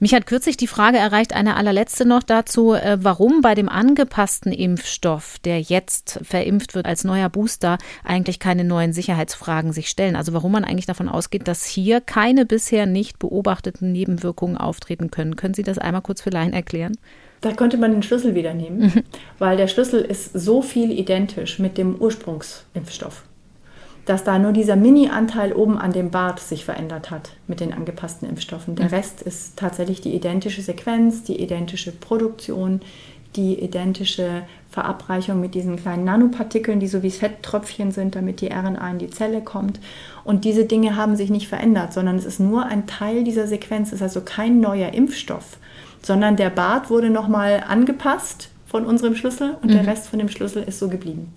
Mich 0.03 0.15
hat 0.15 0.25
kürzlich 0.27 0.57
die 0.57 0.67
Frage 0.67 0.97
erreicht, 0.97 1.35
eine 1.35 1.57
allerletzte 1.57 2.07
noch 2.07 2.23
dazu, 2.23 2.73
äh, 2.73 2.97
warum 3.03 3.43
bei 3.43 3.55
dem 3.55 3.69
angepassten 3.69 4.51
Impfstoff, 4.51 5.39
der 5.41 5.61
jetzt 5.61 6.21
verimpft 6.23 6.75
wird 6.75 6.87
als 6.87 7.05
neuer 7.05 7.29
Booster, 7.29 7.77
eigentlich 8.03 8.39
keine 8.39 8.65
neuen 8.65 8.95
Sicherheitsfragen 8.95 9.75
sich 9.75 9.91
stellen. 9.91 10.17
Also 10.17 10.33
warum 10.33 10.53
man 10.53 10.65
eigentlich 10.65 10.87
davon 10.87 11.11
ausgeht, 11.11 11.47
dass 11.47 11.67
hier 11.67 12.01
keine 12.01 12.47
bisher 12.47 12.87
nicht 12.87 13.19
beobachteten 13.19 13.93
Nebenwirkungen 13.93 14.57
auftreten 14.57 15.11
können. 15.11 15.37
Können 15.37 15.53
Sie 15.53 15.65
das 15.65 15.77
einmal 15.77 16.01
kurz 16.01 16.23
für 16.23 16.31
Laien 16.31 16.55
erklären? 16.55 16.97
Da 17.43 17.53
könnte 17.53 17.77
man 17.77 17.93
den 17.93 18.03
Schlüssel 18.03 18.35
wieder 18.35 18.55
nehmen, 18.55 18.81
mhm. 18.81 19.03
weil 19.39 19.59
der 19.59 19.69
Schlüssel 19.69 20.01
ist 20.01 20.33
so 20.33 20.63
viel 20.63 20.91
identisch 20.93 21.59
mit 21.59 21.77
dem 21.77 21.97
Ursprungsimpfstoff 21.97 23.25
dass 24.11 24.25
da 24.25 24.41
nur 24.41 24.51
dieser 24.51 24.75
Mini-Anteil 24.75 25.53
oben 25.53 25.79
an 25.79 25.93
dem 25.93 26.11
Bart 26.11 26.41
sich 26.41 26.65
verändert 26.65 27.13
hat 27.13 27.31
mit 27.47 27.61
den 27.61 27.73
angepassten 27.73 28.29
Impfstoffen. 28.29 28.75
Der. 28.75 28.91
Rest 28.91 29.23
ist 29.23 29.57
tatsächlich 29.57 30.01
die 30.01 30.13
identische 30.17 30.63
Sequenz, 30.63 31.23
die 31.23 31.41
identische 31.41 31.93
Produktion, 31.93 32.81
die 33.37 33.63
identische 33.63 34.43
Verabreichung 34.69 35.41
mit 35.41 35.55
diesen 35.55 35.77
kleinen 35.77 36.03
Nanopartikeln, 36.03 36.81
die 36.81 36.89
so 36.89 37.05
wie 37.05 37.13
Fetttröpfchen 37.13 37.93
sind, 37.93 38.17
damit 38.17 38.41
die 38.41 38.49
RNA 38.49 38.91
in 38.91 38.99
die 38.99 39.11
Zelle 39.11 39.43
kommt. 39.43 39.79
Und 40.25 40.45
diese 40.45 40.65
Dinge 40.65 40.97
haben 40.97 41.15
sich 41.15 41.31
nicht 41.31 41.47
verändert, 41.47 41.93
sondern 41.93 42.17
es 42.17 42.25
ist 42.25 42.41
nur 42.41 42.67
ein 42.67 42.89
Teil 42.89 43.23
dieser 43.23 43.47
Sequenz. 43.47 43.91
Es 43.91 43.95
ist 43.95 44.03
also 44.03 44.23
kein 44.23 44.59
neuer 44.59 44.93
Impfstoff, 44.93 45.59
sondern 46.03 46.35
der 46.35 46.51
Bart 46.51 46.91
wurde 46.91 47.11
nochmal 47.11 47.63
angepasst 47.69 48.49
von 48.67 48.85
unserem 48.85 49.15
Schlüssel 49.15 49.57
und 49.63 49.71
mhm. 49.71 49.75
der 49.75 49.87
Rest 49.87 50.09
von 50.09 50.19
dem 50.19 50.29
Schlüssel 50.29 50.65
ist 50.65 50.81
so 50.81 50.89
geblieben. 50.89 51.33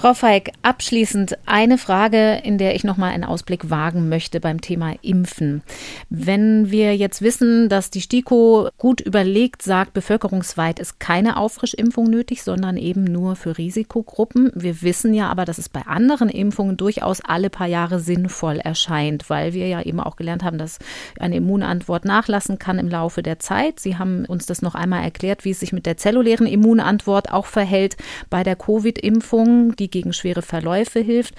Frau 0.00 0.14
Feig, 0.14 0.52
abschließend 0.62 1.38
eine 1.44 1.76
Frage, 1.76 2.40
in 2.44 2.56
der 2.56 2.76
ich 2.76 2.84
noch 2.84 2.96
mal 2.96 3.10
einen 3.10 3.24
Ausblick 3.24 3.68
wagen 3.68 4.08
möchte 4.08 4.38
beim 4.38 4.60
Thema 4.60 4.94
Impfen. 5.02 5.60
Wenn 6.08 6.70
wir 6.70 6.96
jetzt 6.96 7.20
wissen, 7.20 7.68
dass 7.68 7.90
die 7.90 8.02
STIKO 8.02 8.68
gut 8.78 9.00
überlegt 9.00 9.60
sagt, 9.60 9.94
bevölkerungsweit 9.94 10.78
ist 10.78 11.00
keine 11.00 11.36
Auffrischimpfung 11.36 12.08
nötig, 12.08 12.44
sondern 12.44 12.76
eben 12.76 13.02
nur 13.02 13.34
für 13.34 13.58
Risikogruppen. 13.58 14.52
Wir 14.54 14.82
wissen 14.82 15.14
ja 15.14 15.30
aber, 15.30 15.44
dass 15.44 15.58
es 15.58 15.68
bei 15.68 15.82
anderen 15.84 16.28
Impfungen 16.28 16.76
durchaus 16.76 17.20
alle 17.20 17.50
paar 17.50 17.66
Jahre 17.66 17.98
sinnvoll 17.98 18.58
erscheint, 18.58 19.28
weil 19.28 19.52
wir 19.52 19.66
ja 19.66 19.82
eben 19.82 19.98
auch 19.98 20.14
gelernt 20.14 20.44
haben, 20.44 20.58
dass 20.58 20.78
eine 21.18 21.34
Immunantwort 21.38 22.04
nachlassen 22.04 22.60
kann 22.60 22.78
im 22.78 22.88
Laufe 22.88 23.24
der 23.24 23.40
Zeit. 23.40 23.80
Sie 23.80 23.98
haben 23.98 24.26
uns 24.26 24.46
das 24.46 24.62
noch 24.62 24.76
einmal 24.76 25.02
erklärt, 25.02 25.44
wie 25.44 25.50
es 25.50 25.58
sich 25.58 25.72
mit 25.72 25.86
der 25.86 25.96
zellulären 25.96 26.46
Immunantwort 26.46 27.32
auch 27.32 27.46
verhält 27.46 27.96
bei 28.30 28.44
der 28.44 28.54
Covid-Impfung. 28.54 29.74
Die 29.74 29.87
die 29.88 29.98
gegen 29.98 30.12
schwere 30.12 30.42
Verläufe 30.42 31.00
hilft. 31.00 31.34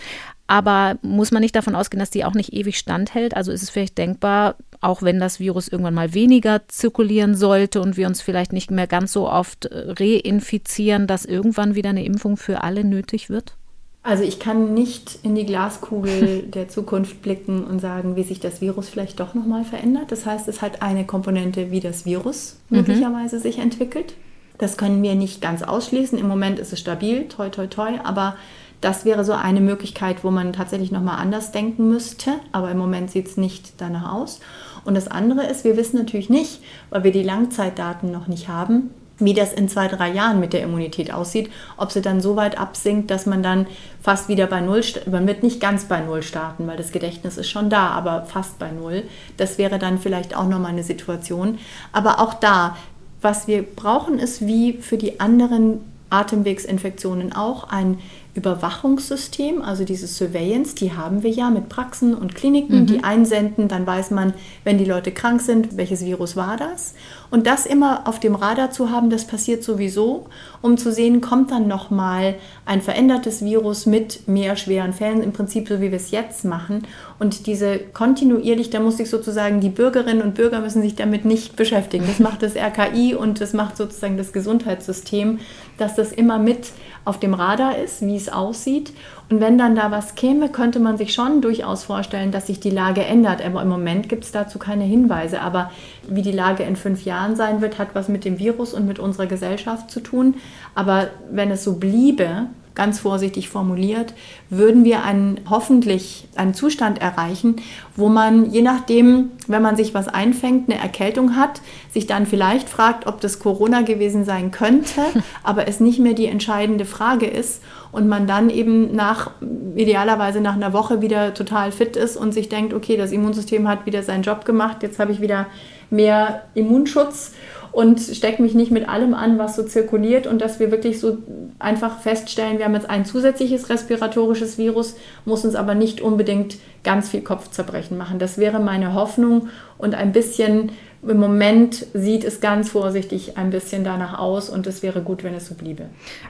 Aber 0.47 0.97
muss 1.03 1.31
man 1.31 1.41
nicht 1.41 1.55
davon 1.55 1.75
ausgehen, 1.75 1.99
dass 1.99 2.09
die 2.09 2.25
auch 2.25 2.33
nicht 2.33 2.53
ewig 2.53 2.77
standhält? 2.77 3.35
Also 3.35 3.51
ist 3.51 3.61
es 3.61 3.69
vielleicht 3.69 3.99
denkbar, 3.99 4.55
auch 4.81 5.03
wenn 5.03 5.19
das 5.19 5.39
Virus 5.39 5.67
irgendwann 5.67 5.93
mal 5.93 6.13
weniger 6.15 6.67
zirkulieren 6.67 7.35
sollte 7.35 7.81
und 7.81 7.97
wir 7.97 8.07
uns 8.07 8.21
vielleicht 8.21 8.51
nicht 8.51 8.71
mehr 8.71 8.87
ganz 8.87 9.13
so 9.13 9.29
oft 9.29 9.65
äh, 9.65 9.91
reinfizieren, 9.91 11.05
dass 11.05 11.25
irgendwann 11.25 11.75
wieder 11.75 11.91
eine 11.91 12.03
Impfung 12.03 12.35
für 12.35 12.63
alle 12.63 12.83
nötig 12.83 13.29
wird? 13.29 13.55
Also 14.01 14.23
ich 14.23 14.39
kann 14.39 14.73
nicht 14.73 15.19
in 15.21 15.35
die 15.35 15.45
Glaskugel 15.45 16.43
der 16.47 16.67
Zukunft 16.67 17.21
blicken 17.21 17.63
und 17.63 17.79
sagen, 17.79 18.15
wie 18.15 18.23
sich 18.23 18.39
das 18.39 18.59
Virus 18.59 18.89
vielleicht 18.89 19.19
doch 19.19 19.35
nochmal 19.35 19.65
verändert. 19.65 20.11
Das 20.11 20.25
heißt, 20.25 20.47
es 20.47 20.63
hat 20.63 20.81
eine 20.81 21.05
Komponente, 21.05 21.69
wie 21.69 21.79
das 21.79 22.05
Virus 22.05 22.55
mhm. 22.69 22.77
möglicherweise 22.77 23.39
sich 23.39 23.59
entwickelt. 23.59 24.15
Das 24.59 24.77
können 24.77 25.01
wir 25.01 25.15
nicht 25.15 25.41
ganz 25.41 25.63
ausschließen. 25.63 26.19
Im 26.19 26.27
Moment 26.27 26.59
ist 26.59 26.71
es 26.71 26.79
stabil, 26.79 27.27
toi, 27.27 27.49
toi, 27.49 27.67
toi, 27.67 27.93
aber 28.03 28.35
das 28.81 29.03
wäre 29.03 29.25
so 29.25 29.33
eine 29.33 29.59
Möglichkeit, 29.59 30.23
wo 30.23 30.31
man 30.31 30.53
tatsächlich 30.53 30.91
nochmal 30.91 31.17
anders 31.19 31.51
denken 31.51 31.89
müsste, 31.89 32.31
aber 32.51 32.71
im 32.71 32.77
Moment 32.77 33.11
sieht 33.11 33.27
es 33.27 33.37
nicht 33.37 33.73
danach 33.77 34.13
aus. 34.13 34.39
Und 34.85 34.95
das 34.95 35.07
andere 35.07 35.45
ist, 35.47 35.65
wir 35.65 35.75
wissen 35.75 35.97
natürlich 35.97 36.29
nicht, 36.29 36.61
weil 36.89 37.03
wir 37.03 37.11
die 37.11 37.23
Langzeitdaten 37.23 38.11
noch 38.11 38.27
nicht 38.27 38.47
haben, 38.47 38.91
wie 39.17 39.33
das 39.33 39.51
in 39.51 39.67
zwei, 39.67 39.87
drei 39.87 40.09
Jahren 40.11 40.39
mit 40.39 40.53
der 40.53 40.63
Immunität 40.63 41.13
aussieht, 41.13 41.49
ob 41.75 41.91
sie 41.91 42.01
dann 42.01 42.21
so 42.21 42.37
weit 42.37 42.57
absinkt, 42.57 43.11
dass 43.11 43.25
man 43.25 43.43
dann 43.43 43.67
fast 44.01 44.29
wieder 44.29 44.47
bei 44.47 44.61
Null, 44.61 44.81
man 45.11 45.27
wird 45.27 45.43
nicht 45.43 45.59
ganz 45.59 45.85
bei 45.85 45.99
Null 45.99 46.23
starten, 46.23 46.67
weil 46.67 46.77
das 46.77 46.93
Gedächtnis 46.93 47.37
ist 47.37 47.49
schon 47.49 47.69
da, 47.69 47.89
aber 47.89 48.25
fast 48.25 48.59
bei 48.59 48.71
Null. 48.71 49.03
Das 49.35 49.57
wäre 49.57 49.77
dann 49.77 49.99
vielleicht 49.99 50.37
auch 50.37 50.47
nochmal 50.47 50.71
eine 50.71 50.83
Situation. 50.83 51.59
Aber 51.91 52.21
auch 52.21 52.33
da, 52.33 52.77
was 53.21 53.47
wir 53.47 53.63
brauchen, 53.63 54.19
ist 54.19 54.45
wie 54.45 54.73
für 54.73 54.97
die 54.97 55.19
anderen 55.19 55.81
Atemwegsinfektionen 56.09 57.33
auch 57.33 57.69
ein 57.69 57.99
Überwachungssystem, 58.35 59.61
also 59.61 59.83
dieses 59.83 60.17
Surveillance, 60.17 60.75
die 60.75 60.93
haben 60.93 61.23
wir 61.23 61.31
ja 61.31 61.49
mit 61.49 61.67
Praxen 61.67 62.13
und 62.13 62.35
Kliniken, 62.35 62.81
mhm. 62.81 62.85
die 62.85 63.03
einsenden, 63.03 63.67
dann 63.67 63.85
weiß 63.85 64.11
man, 64.11 64.33
wenn 64.63 64.77
die 64.77 64.85
Leute 64.85 65.11
krank 65.11 65.41
sind, 65.41 65.77
welches 65.77 66.05
Virus 66.05 66.35
war 66.35 66.55
das. 66.55 66.93
Und 67.31 67.47
das 67.47 67.65
immer 67.65 68.07
auf 68.07 68.19
dem 68.19 68.35
Radar 68.35 68.71
zu 68.71 68.91
haben, 68.91 69.09
das 69.09 69.25
passiert 69.25 69.63
sowieso, 69.63 70.27
um 70.61 70.77
zu 70.77 70.91
sehen, 70.91 71.21
kommt 71.21 71.51
dann 71.51 71.67
nochmal 71.67 72.35
ein 72.65 72.81
verändertes 72.81 73.43
Virus 73.43 73.85
mit 73.85 74.27
mehr 74.27 74.55
schweren 74.55 74.93
Fällen, 74.93 75.23
im 75.23 75.33
Prinzip 75.33 75.67
so 75.67 75.81
wie 75.81 75.91
wir 75.91 75.97
es 75.97 76.11
jetzt 76.11 76.45
machen. 76.45 76.83
Und 77.19 77.47
diese 77.47 77.79
kontinuierlich, 77.79 78.69
da 78.69 78.79
muss 78.79 78.95
sich 78.95 79.09
sozusagen 79.09 79.59
die 79.59 79.69
Bürgerinnen 79.69 80.21
und 80.21 80.35
Bürger 80.35 80.61
müssen 80.61 80.81
sich 80.81 80.95
damit 80.95 81.25
nicht 81.25 81.57
beschäftigen. 81.57 82.05
Das 82.07 82.19
macht 82.19 82.41
das 82.41 82.55
RKI 82.55 83.13
und 83.13 83.41
das 83.41 83.51
macht 83.51 83.75
sozusagen 83.75 84.15
das 84.15 84.31
Gesundheitssystem, 84.31 85.39
dass 85.77 85.95
das 85.95 86.13
immer 86.13 86.39
mit 86.39 86.71
auf 87.03 87.19
dem 87.19 87.33
Radar 87.33 87.77
ist, 87.77 88.01
wie 88.01 88.15
es 88.15 88.29
aussieht. 88.29 88.93
Und 89.29 89.41
wenn 89.41 89.57
dann 89.57 89.75
da 89.75 89.91
was 89.91 90.15
käme, 90.15 90.47
könnte 90.47 90.79
man 90.79 90.97
sich 90.97 91.13
schon 91.13 91.41
durchaus 91.41 91.83
vorstellen, 91.83 92.31
dass 92.31 92.47
sich 92.47 92.61
die 92.61 92.69
Lage 92.69 93.03
ändert. 93.03 93.45
Aber 93.45 93.61
im 93.61 93.69
Moment 93.69 94.07
gibt 94.07 94.23
es 94.23 94.31
dazu 94.31 94.57
keine 94.57 94.85
Hinweise. 94.85 95.41
Aber 95.41 95.71
wie 96.07 96.21
die 96.21 96.31
Lage 96.31 96.63
in 96.63 96.77
fünf 96.77 97.03
Jahren 97.03 97.35
sein 97.35 97.59
wird, 97.61 97.79
hat 97.79 97.89
was 97.95 98.07
mit 98.07 98.23
dem 98.23 98.39
Virus 98.39 98.73
und 98.73 98.87
mit 98.87 98.97
unserer 98.97 99.27
Gesellschaft 99.27 99.91
zu 99.91 99.99
tun. 99.99 100.35
Aber 100.73 101.09
wenn 101.29 101.51
es 101.51 101.65
so 101.65 101.73
bliebe, 101.73 102.47
ganz 102.79 102.97
vorsichtig 102.97 103.49
formuliert, 103.49 104.13
würden 104.49 104.85
wir 104.85 105.03
einen, 105.03 105.41
hoffentlich 105.49 106.29
einen 106.37 106.53
Zustand 106.53 107.01
erreichen, 107.01 107.57
wo 107.97 108.07
man, 108.07 108.51
je 108.51 108.61
nachdem, 108.61 109.31
wenn 109.47 109.61
man 109.61 109.75
sich 109.75 109.93
was 109.93 110.07
einfängt, 110.07 110.71
eine 110.71 110.79
Erkältung 110.79 111.35
hat, 111.35 111.59
sich 111.93 112.07
dann 112.07 112.25
vielleicht 112.25 112.69
fragt, 112.69 113.05
ob 113.05 113.19
das 113.19 113.39
Corona 113.39 113.81
gewesen 113.81 114.23
sein 114.23 114.51
könnte, 114.51 115.01
aber 115.43 115.67
es 115.67 115.81
nicht 115.81 115.99
mehr 115.99 116.13
die 116.13 116.27
entscheidende 116.27 116.85
Frage 116.85 117.25
ist 117.25 117.61
und 117.91 118.07
man 118.07 118.27
dann 118.27 118.49
eben 118.49 118.95
nach, 118.95 119.31
idealerweise 119.75 120.39
nach 120.39 120.55
einer 120.55 120.71
Woche 120.71 121.01
wieder 121.01 121.33
total 121.33 121.73
fit 121.73 121.97
ist 121.97 122.15
und 122.15 122.33
sich 122.33 122.47
denkt, 122.47 122.73
okay, 122.73 122.95
das 122.95 123.11
Immunsystem 123.11 123.67
hat 123.67 123.85
wieder 123.85 124.03
seinen 124.03 124.23
Job 124.23 124.45
gemacht, 124.45 124.83
jetzt 124.83 124.99
habe 124.99 125.11
ich 125.11 125.19
wieder 125.19 125.47
mehr 125.89 126.43
Immunschutz 126.53 127.33
und 127.71 127.99
stecke 127.99 128.41
mich 128.41 128.53
nicht 128.53 128.71
mit 128.71 128.87
allem 128.89 129.13
an, 129.13 129.37
was 129.37 129.55
so 129.55 129.63
zirkuliert 129.63 130.27
und 130.27 130.41
dass 130.41 130.59
wir 130.59 130.71
wirklich 130.71 130.99
so 130.99 131.17
einfach 131.59 131.99
feststellen, 131.99 132.57
wir 132.57 132.65
haben 132.65 132.73
jetzt 132.73 132.89
ein 132.89 133.05
zusätzliches 133.05 133.69
respiratorisches 133.69 134.57
Virus, 134.57 134.95
muss 135.25 135.45
uns 135.45 135.55
aber 135.55 135.75
nicht 135.75 136.01
unbedingt 136.01 136.57
ganz 136.83 137.09
viel 137.09 137.21
Kopfzerbrechen 137.21 137.97
machen. 137.97 138.19
Das 138.19 138.37
wäre 138.37 138.59
meine 138.59 138.93
Hoffnung 138.93 139.49
und 139.77 139.95
ein 139.95 140.11
bisschen 140.11 140.71
im 141.07 141.17
Moment 141.17 141.85
sieht 141.93 142.23
es 142.23 142.41
ganz 142.41 142.69
vorsichtig 142.69 143.37
ein 143.37 143.49
bisschen 143.49 143.83
danach 143.83 144.17
aus 144.19 144.49
und 144.49 144.67
es 144.67 144.83
wäre 144.83 145.01
gut, 145.01 145.23
wenn 145.23 145.33
es 145.33 145.47
so 145.47 145.55
bliebe. 145.55 145.85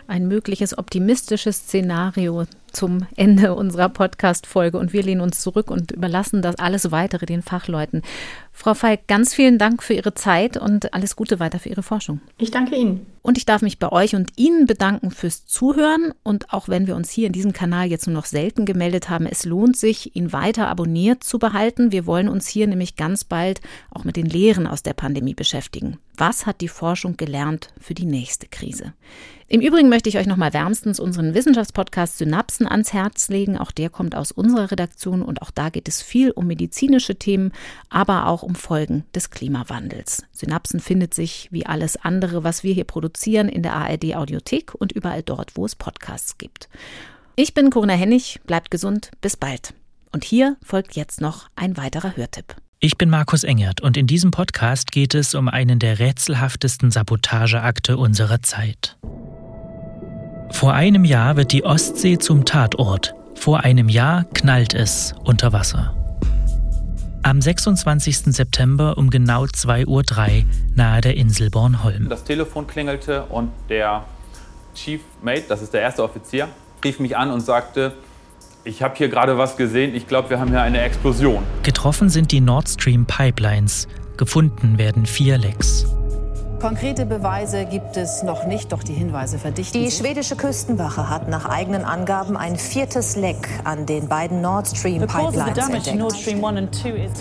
Ein 0.08 0.28
mögliches 0.28 0.78
optimistisches 0.78 1.58
Szenario 1.58 2.46
zum 2.72 3.08
Ende 3.16 3.56
unserer 3.56 3.90
Podcast-Folge 3.90 4.78
und 4.78 4.94
wir 4.94 5.04
lehnen 5.04 5.22
uns 5.22 5.41
zurück 5.41 5.72
und 5.72 5.91
überlassen 5.91 6.41
das 6.41 6.58
alles 6.58 6.91
weitere 6.91 7.26
den 7.26 7.41
Fachleuten. 7.41 8.04
Frau 8.52 8.74
Falk, 8.74 9.08
ganz 9.08 9.34
vielen 9.34 9.58
Dank 9.58 9.82
für 9.82 9.94
Ihre 9.94 10.14
Zeit 10.14 10.58
und 10.58 10.94
alles 10.94 11.16
Gute 11.16 11.40
weiter 11.40 11.60
für 11.60 11.70
Ihre 11.70 11.84
Forschung. 11.84 12.20
Ich 12.38 12.52
danke 12.52 12.76
Ihnen. 12.76 13.06
Und 13.22 13.38
ich 13.38 13.46
darf 13.46 13.62
mich 13.62 13.80
bei 13.80 13.91
euch 13.91 14.16
und 14.16 14.32
Ihnen 14.38 14.66
bedanken 14.66 15.12
fürs 15.12 15.46
Zuhören. 15.46 16.14
Und 16.24 16.54
auch 16.54 16.68
wenn 16.68 16.88
wir 16.88 16.96
uns 16.96 17.10
hier 17.10 17.28
in 17.28 17.34
diesem 17.34 17.54
Kanal 17.54 17.88
jetzt 17.88 18.08
nur 18.08 18.16
noch 18.16 18.26
selten 18.26 18.66
gemeldet 18.66 19.10
haben, 19.10 19.26
es 19.26 19.46
lohnt 19.46 19.78
sich, 19.78 20.16
ihn 20.16 20.34
weiter 20.34 20.68
abonniert 20.68 21.24
zu 21.24 21.40
behalten. 21.40 21.91
Wir 21.91 22.06
wollen 22.06 22.28
uns 22.28 22.48
hier 22.48 22.68
nämlich 22.68 22.96
ganz 22.96 23.24
bald 23.24 23.62
auch 23.91 24.04
mit 24.04 24.16
den 24.16 24.26
Lehren 24.26 24.59
aus 24.68 24.84
der 24.84 24.94
Pandemie 24.94 25.34
beschäftigen. 25.34 25.99
Was 26.18 26.45
hat 26.45 26.61
die 26.61 26.68
Forschung 26.68 27.18
gelernt 27.18 27.73
für 27.80 27.94
die 27.94 28.06
nächste 28.06 28.48
Krise? 28.48 28.94
Im 29.48 29.61
Übrigen 29.61 29.90
möchte 29.90 30.10
ich 30.10 30.18
euch 30.18 30.27
nochmal 30.27 30.53
wärmstens 30.53 30.99
unseren 30.99 31.34
Wissenschaftspodcast 31.34 32.19
Synapsen 32.19 32.68
ans 32.68 32.94
Herz 32.94 33.30
legen. 33.30 33.57
Auch 33.57 33.72
der 33.72 33.90
kommt 33.90 34.15
aus 34.15 34.31
unserer 34.31 34.69
Redaktion 34.69 35.23
und 35.23 35.41
auch 35.41 35.49
da 35.49 35.69
geht 35.69 35.88
es 35.88 36.02
viel 36.02 36.31
um 36.31 36.48
medizinische 36.48 37.15
Themen, 37.15 37.52
aber 37.90 38.27
auch 38.27 38.44
um 38.44 38.53
Folgen 38.53 39.06
des 39.15 39.31
Klimawandels. 39.31 40.23
Synapsen 40.31 40.80
findet 40.80 41.14
sich 41.14 41.48
wie 41.52 41.65
alles 41.65 41.98
andere, 41.98 42.44
was 42.44 42.64
wir 42.64 42.73
hier 42.73 42.84
produzieren, 42.84 43.49
in 43.49 43.64
der 43.64 43.73
ARD 43.73 44.15
Audiothek 44.15 44.76
und 44.76 44.91
überall 44.91 45.23
dort, 45.23 45.57
wo 45.57 45.65
es 45.65 45.76
Podcasts 45.76 46.38
gibt. 46.38 46.69
Ich 47.36 47.53
bin 47.53 47.69
Corinna 47.69 47.94
Hennig, 47.94 48.41
bleibt 48.45 48.69
gesund, 48.69 49.11
bis 49.22 49.36
bald. 49.38 49.73
Und 50.11 50.23
hier 50.23 50.57
folgt 50.64 50.95
jetzt 50.95 51.22
noch 51.22 51.48
ein 51.56 51.77
weiterer 51.77 52.15
Hörtipp. 52.18 52.56
Ich 52.81 52.97
bin 52.97 53.10
Markus 53.10 53.43
Engert 53.43 53.81
und 53.81 53.97
in 53.97 54.07
diesem 54.07 54.31
Podcast 54.31 54.93
geht 54.93 55.14
es 55.14 55.35
um 55.35 55.49
einen 55.49 55.80
der 55.80 55.99
rätselhaftesten 55.99 56.91
Sabotageakte 56.91 57.97
unserer 57.97 58.41
Zeit. 58.41 58.95
Vor 60.51 60.72
einem 60.72 61.03
Jahr 61.03 61.35
wird 61.35 61.51
die 61.51 61.65
Ostsee 61.65 62.18
zum 62.19 62.45
Tatort. 62.45 63.15
Vor 63.35 63.65
einem 63.65 63.89
Jahr 63.89 64.23
knallt 64.34 64.73
es 64.73 65.14
unter 65.26 65.51
Wasser. 65.51 65.93
Am 67.22 67.41
26. 67.41 68.34
September 68.34 68.97
um 68.97 69.10
genau 69.10 69.43
2.03 69.43 69.88
Uhr 69.88 70.03
nahe 70.73 71.01
der 71.01 71.18
Insel 71.18 71.49
Bornholm. 71.49 72.07
Das 72.07 72.23
Telefon 72.23 72.65
klingelte 72.65 73.26
und 73.26 73.51
der 73.68 74.06
Chief 74.73 75.01
Mate, 75.22 75.43
das 75.49 75.61
ist 75.61 75.73
der 75.73 75.81
erste 75.81 76.01
Offizier, 76.01 76.47
rief 76.81 77.01
mich 77.01 77.18
an 77.18 77.30
und 77.30 77.41
sagte, 77.41 77.91
ich 78.64 78.81
habe 78.81 78.95
hier 78.95 79.10
gerade 79.10 79.38
was 79.38 79.57
gesehen, 79.57 79.95
ich 79.95 80.07
glaube, 80.07 80.30
wir 80.30 80.40
haben 80.40 80.49
hier 80.49 80.61
eine 80.61 80.81
Explosion. 80.81 81.44
Getroffen 81.64 82.10
sind 82.10 82.31
die 82.31 82.41
Nord 82.41 82.69
Stream 82.69 83.06
Pipelines, 83.06 83.88
gefunden 84.18 84.77
werden 84.77 85.06
vier 85.06 85.38
Lecks. 85.38 85.86
Konkrete 86.60 87.06
Beweise 87.06 87.65
gibt 87.65 87.95
es 87.95 88.22
noch 88.22 88.45
nicht, 88.45 88.73
doch 88.73 88.84
die 88.84 88.94
Hinweise 88.94 89.40
verdichten 89.40 89.81
Die 89.81 89.90
schwedische 89.90 90.36
Küstenwache 90.36 91.10
hat 91.10 91.30
nach 91.30 91.45
eigenen 91.45 91.86
Angaben 91.86 92.36
ein 92.36 92.57
viertes 92.57 93.15
Leck 93.15 93.48
an 93.64 93.86
den 93.86 94.10
beiden 94.10 94.41
Nord 94.41 94.68
Stream 94.68 95.07
Pipelines 95.07 95.69
entdeckt. 95.69 95.98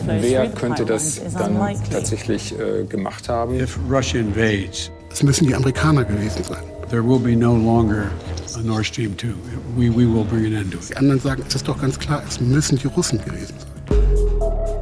Wer 0.06 0.48
könnte 0.48 0.84
das 0.84 1.20
dann 1.34 1.56
tatsächlich 1.88 2.58
äh, 2.58 2.84
gemacht 2.84 3.28
haben? 3.28 3.54
Es 3.54 5.22
müssen 5.22 5.46
die 5.46 5.54
Amerikaner 5.54 6.04
gewesen 6.04 6.42
sein. 6.42 6.77
There 6.90 7.02
will 7.02 7.18
be 7.18 7.36
no 7.36 7.54
longer 7.54 8.10
a 8.56 8.62
Nord 8.62 8.86
Stream 8.86 9.14
2. 9.16 9.28
We, 9.76 9.90
we 9.90 10.06
will 10.06 10.24
bring 10.24 10.46
an 10.46 10.54
end 10.54 10.72
to 10.72 10.78
it. 10.78 10.88
Die 10.88 10.96
anderen 10.96 11.20
sagen, 11.20 11.44
es 11.46 11.54
ist 11.54 11.68
doch 11.68 11.78
ganz 11.80 11.98
klar, 11.98 12.22
es 12.26 12.40
müssen 12.40 12.78
die 12.78 12.86
Russen 12.86 13.22
gewesen 13.22 13.54
sein. 13.58 13.68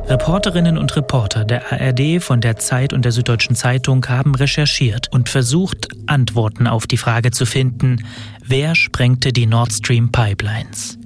Reporterinnen 0.09 0.79
und 0.79 0.95
Reporter 0.95 1.45
der 1.45 1.73
ARD, 1.73 2.23
von 2.23 2.41
der 2.41 2.57
Zeit 2.59 2.93
und 2.93 3.05
der 3.05 3.11
Süddeutschen 3.11 3.57
Zeitung 3.57 4.07
haben 4.09 4.37
recherchiert 4.37 5.09
und 5.13 5.29
versucht, 5.29 5.89
Antworten 6.07 6.69
auf 6.69 6.87
die 6.87 6.97
Frage 6.97 7.33
zu 7.33 7.45
finden, 7.45 8.05
wer 8.45 8.77
sprengte 8.77 9.33
die 9.33 9.47
Nord 9.47 9.73
Stream 9.73 10.13
Pipelines? 10.13 10.99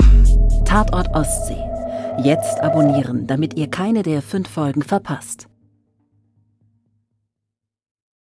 Tatort 0.66 1.08
Ostsee. 1.14 1.56
Jetzt 2.22 2.60
abonnieren, 2.60 3.26
damit 3.26 3.54
ihr 3.54 3.68
keine 3.68 4.02
der 4.02 4.20
fünf 4.20 4.50
Folgen 4.50 4.82
verpasst. 4.82 5.49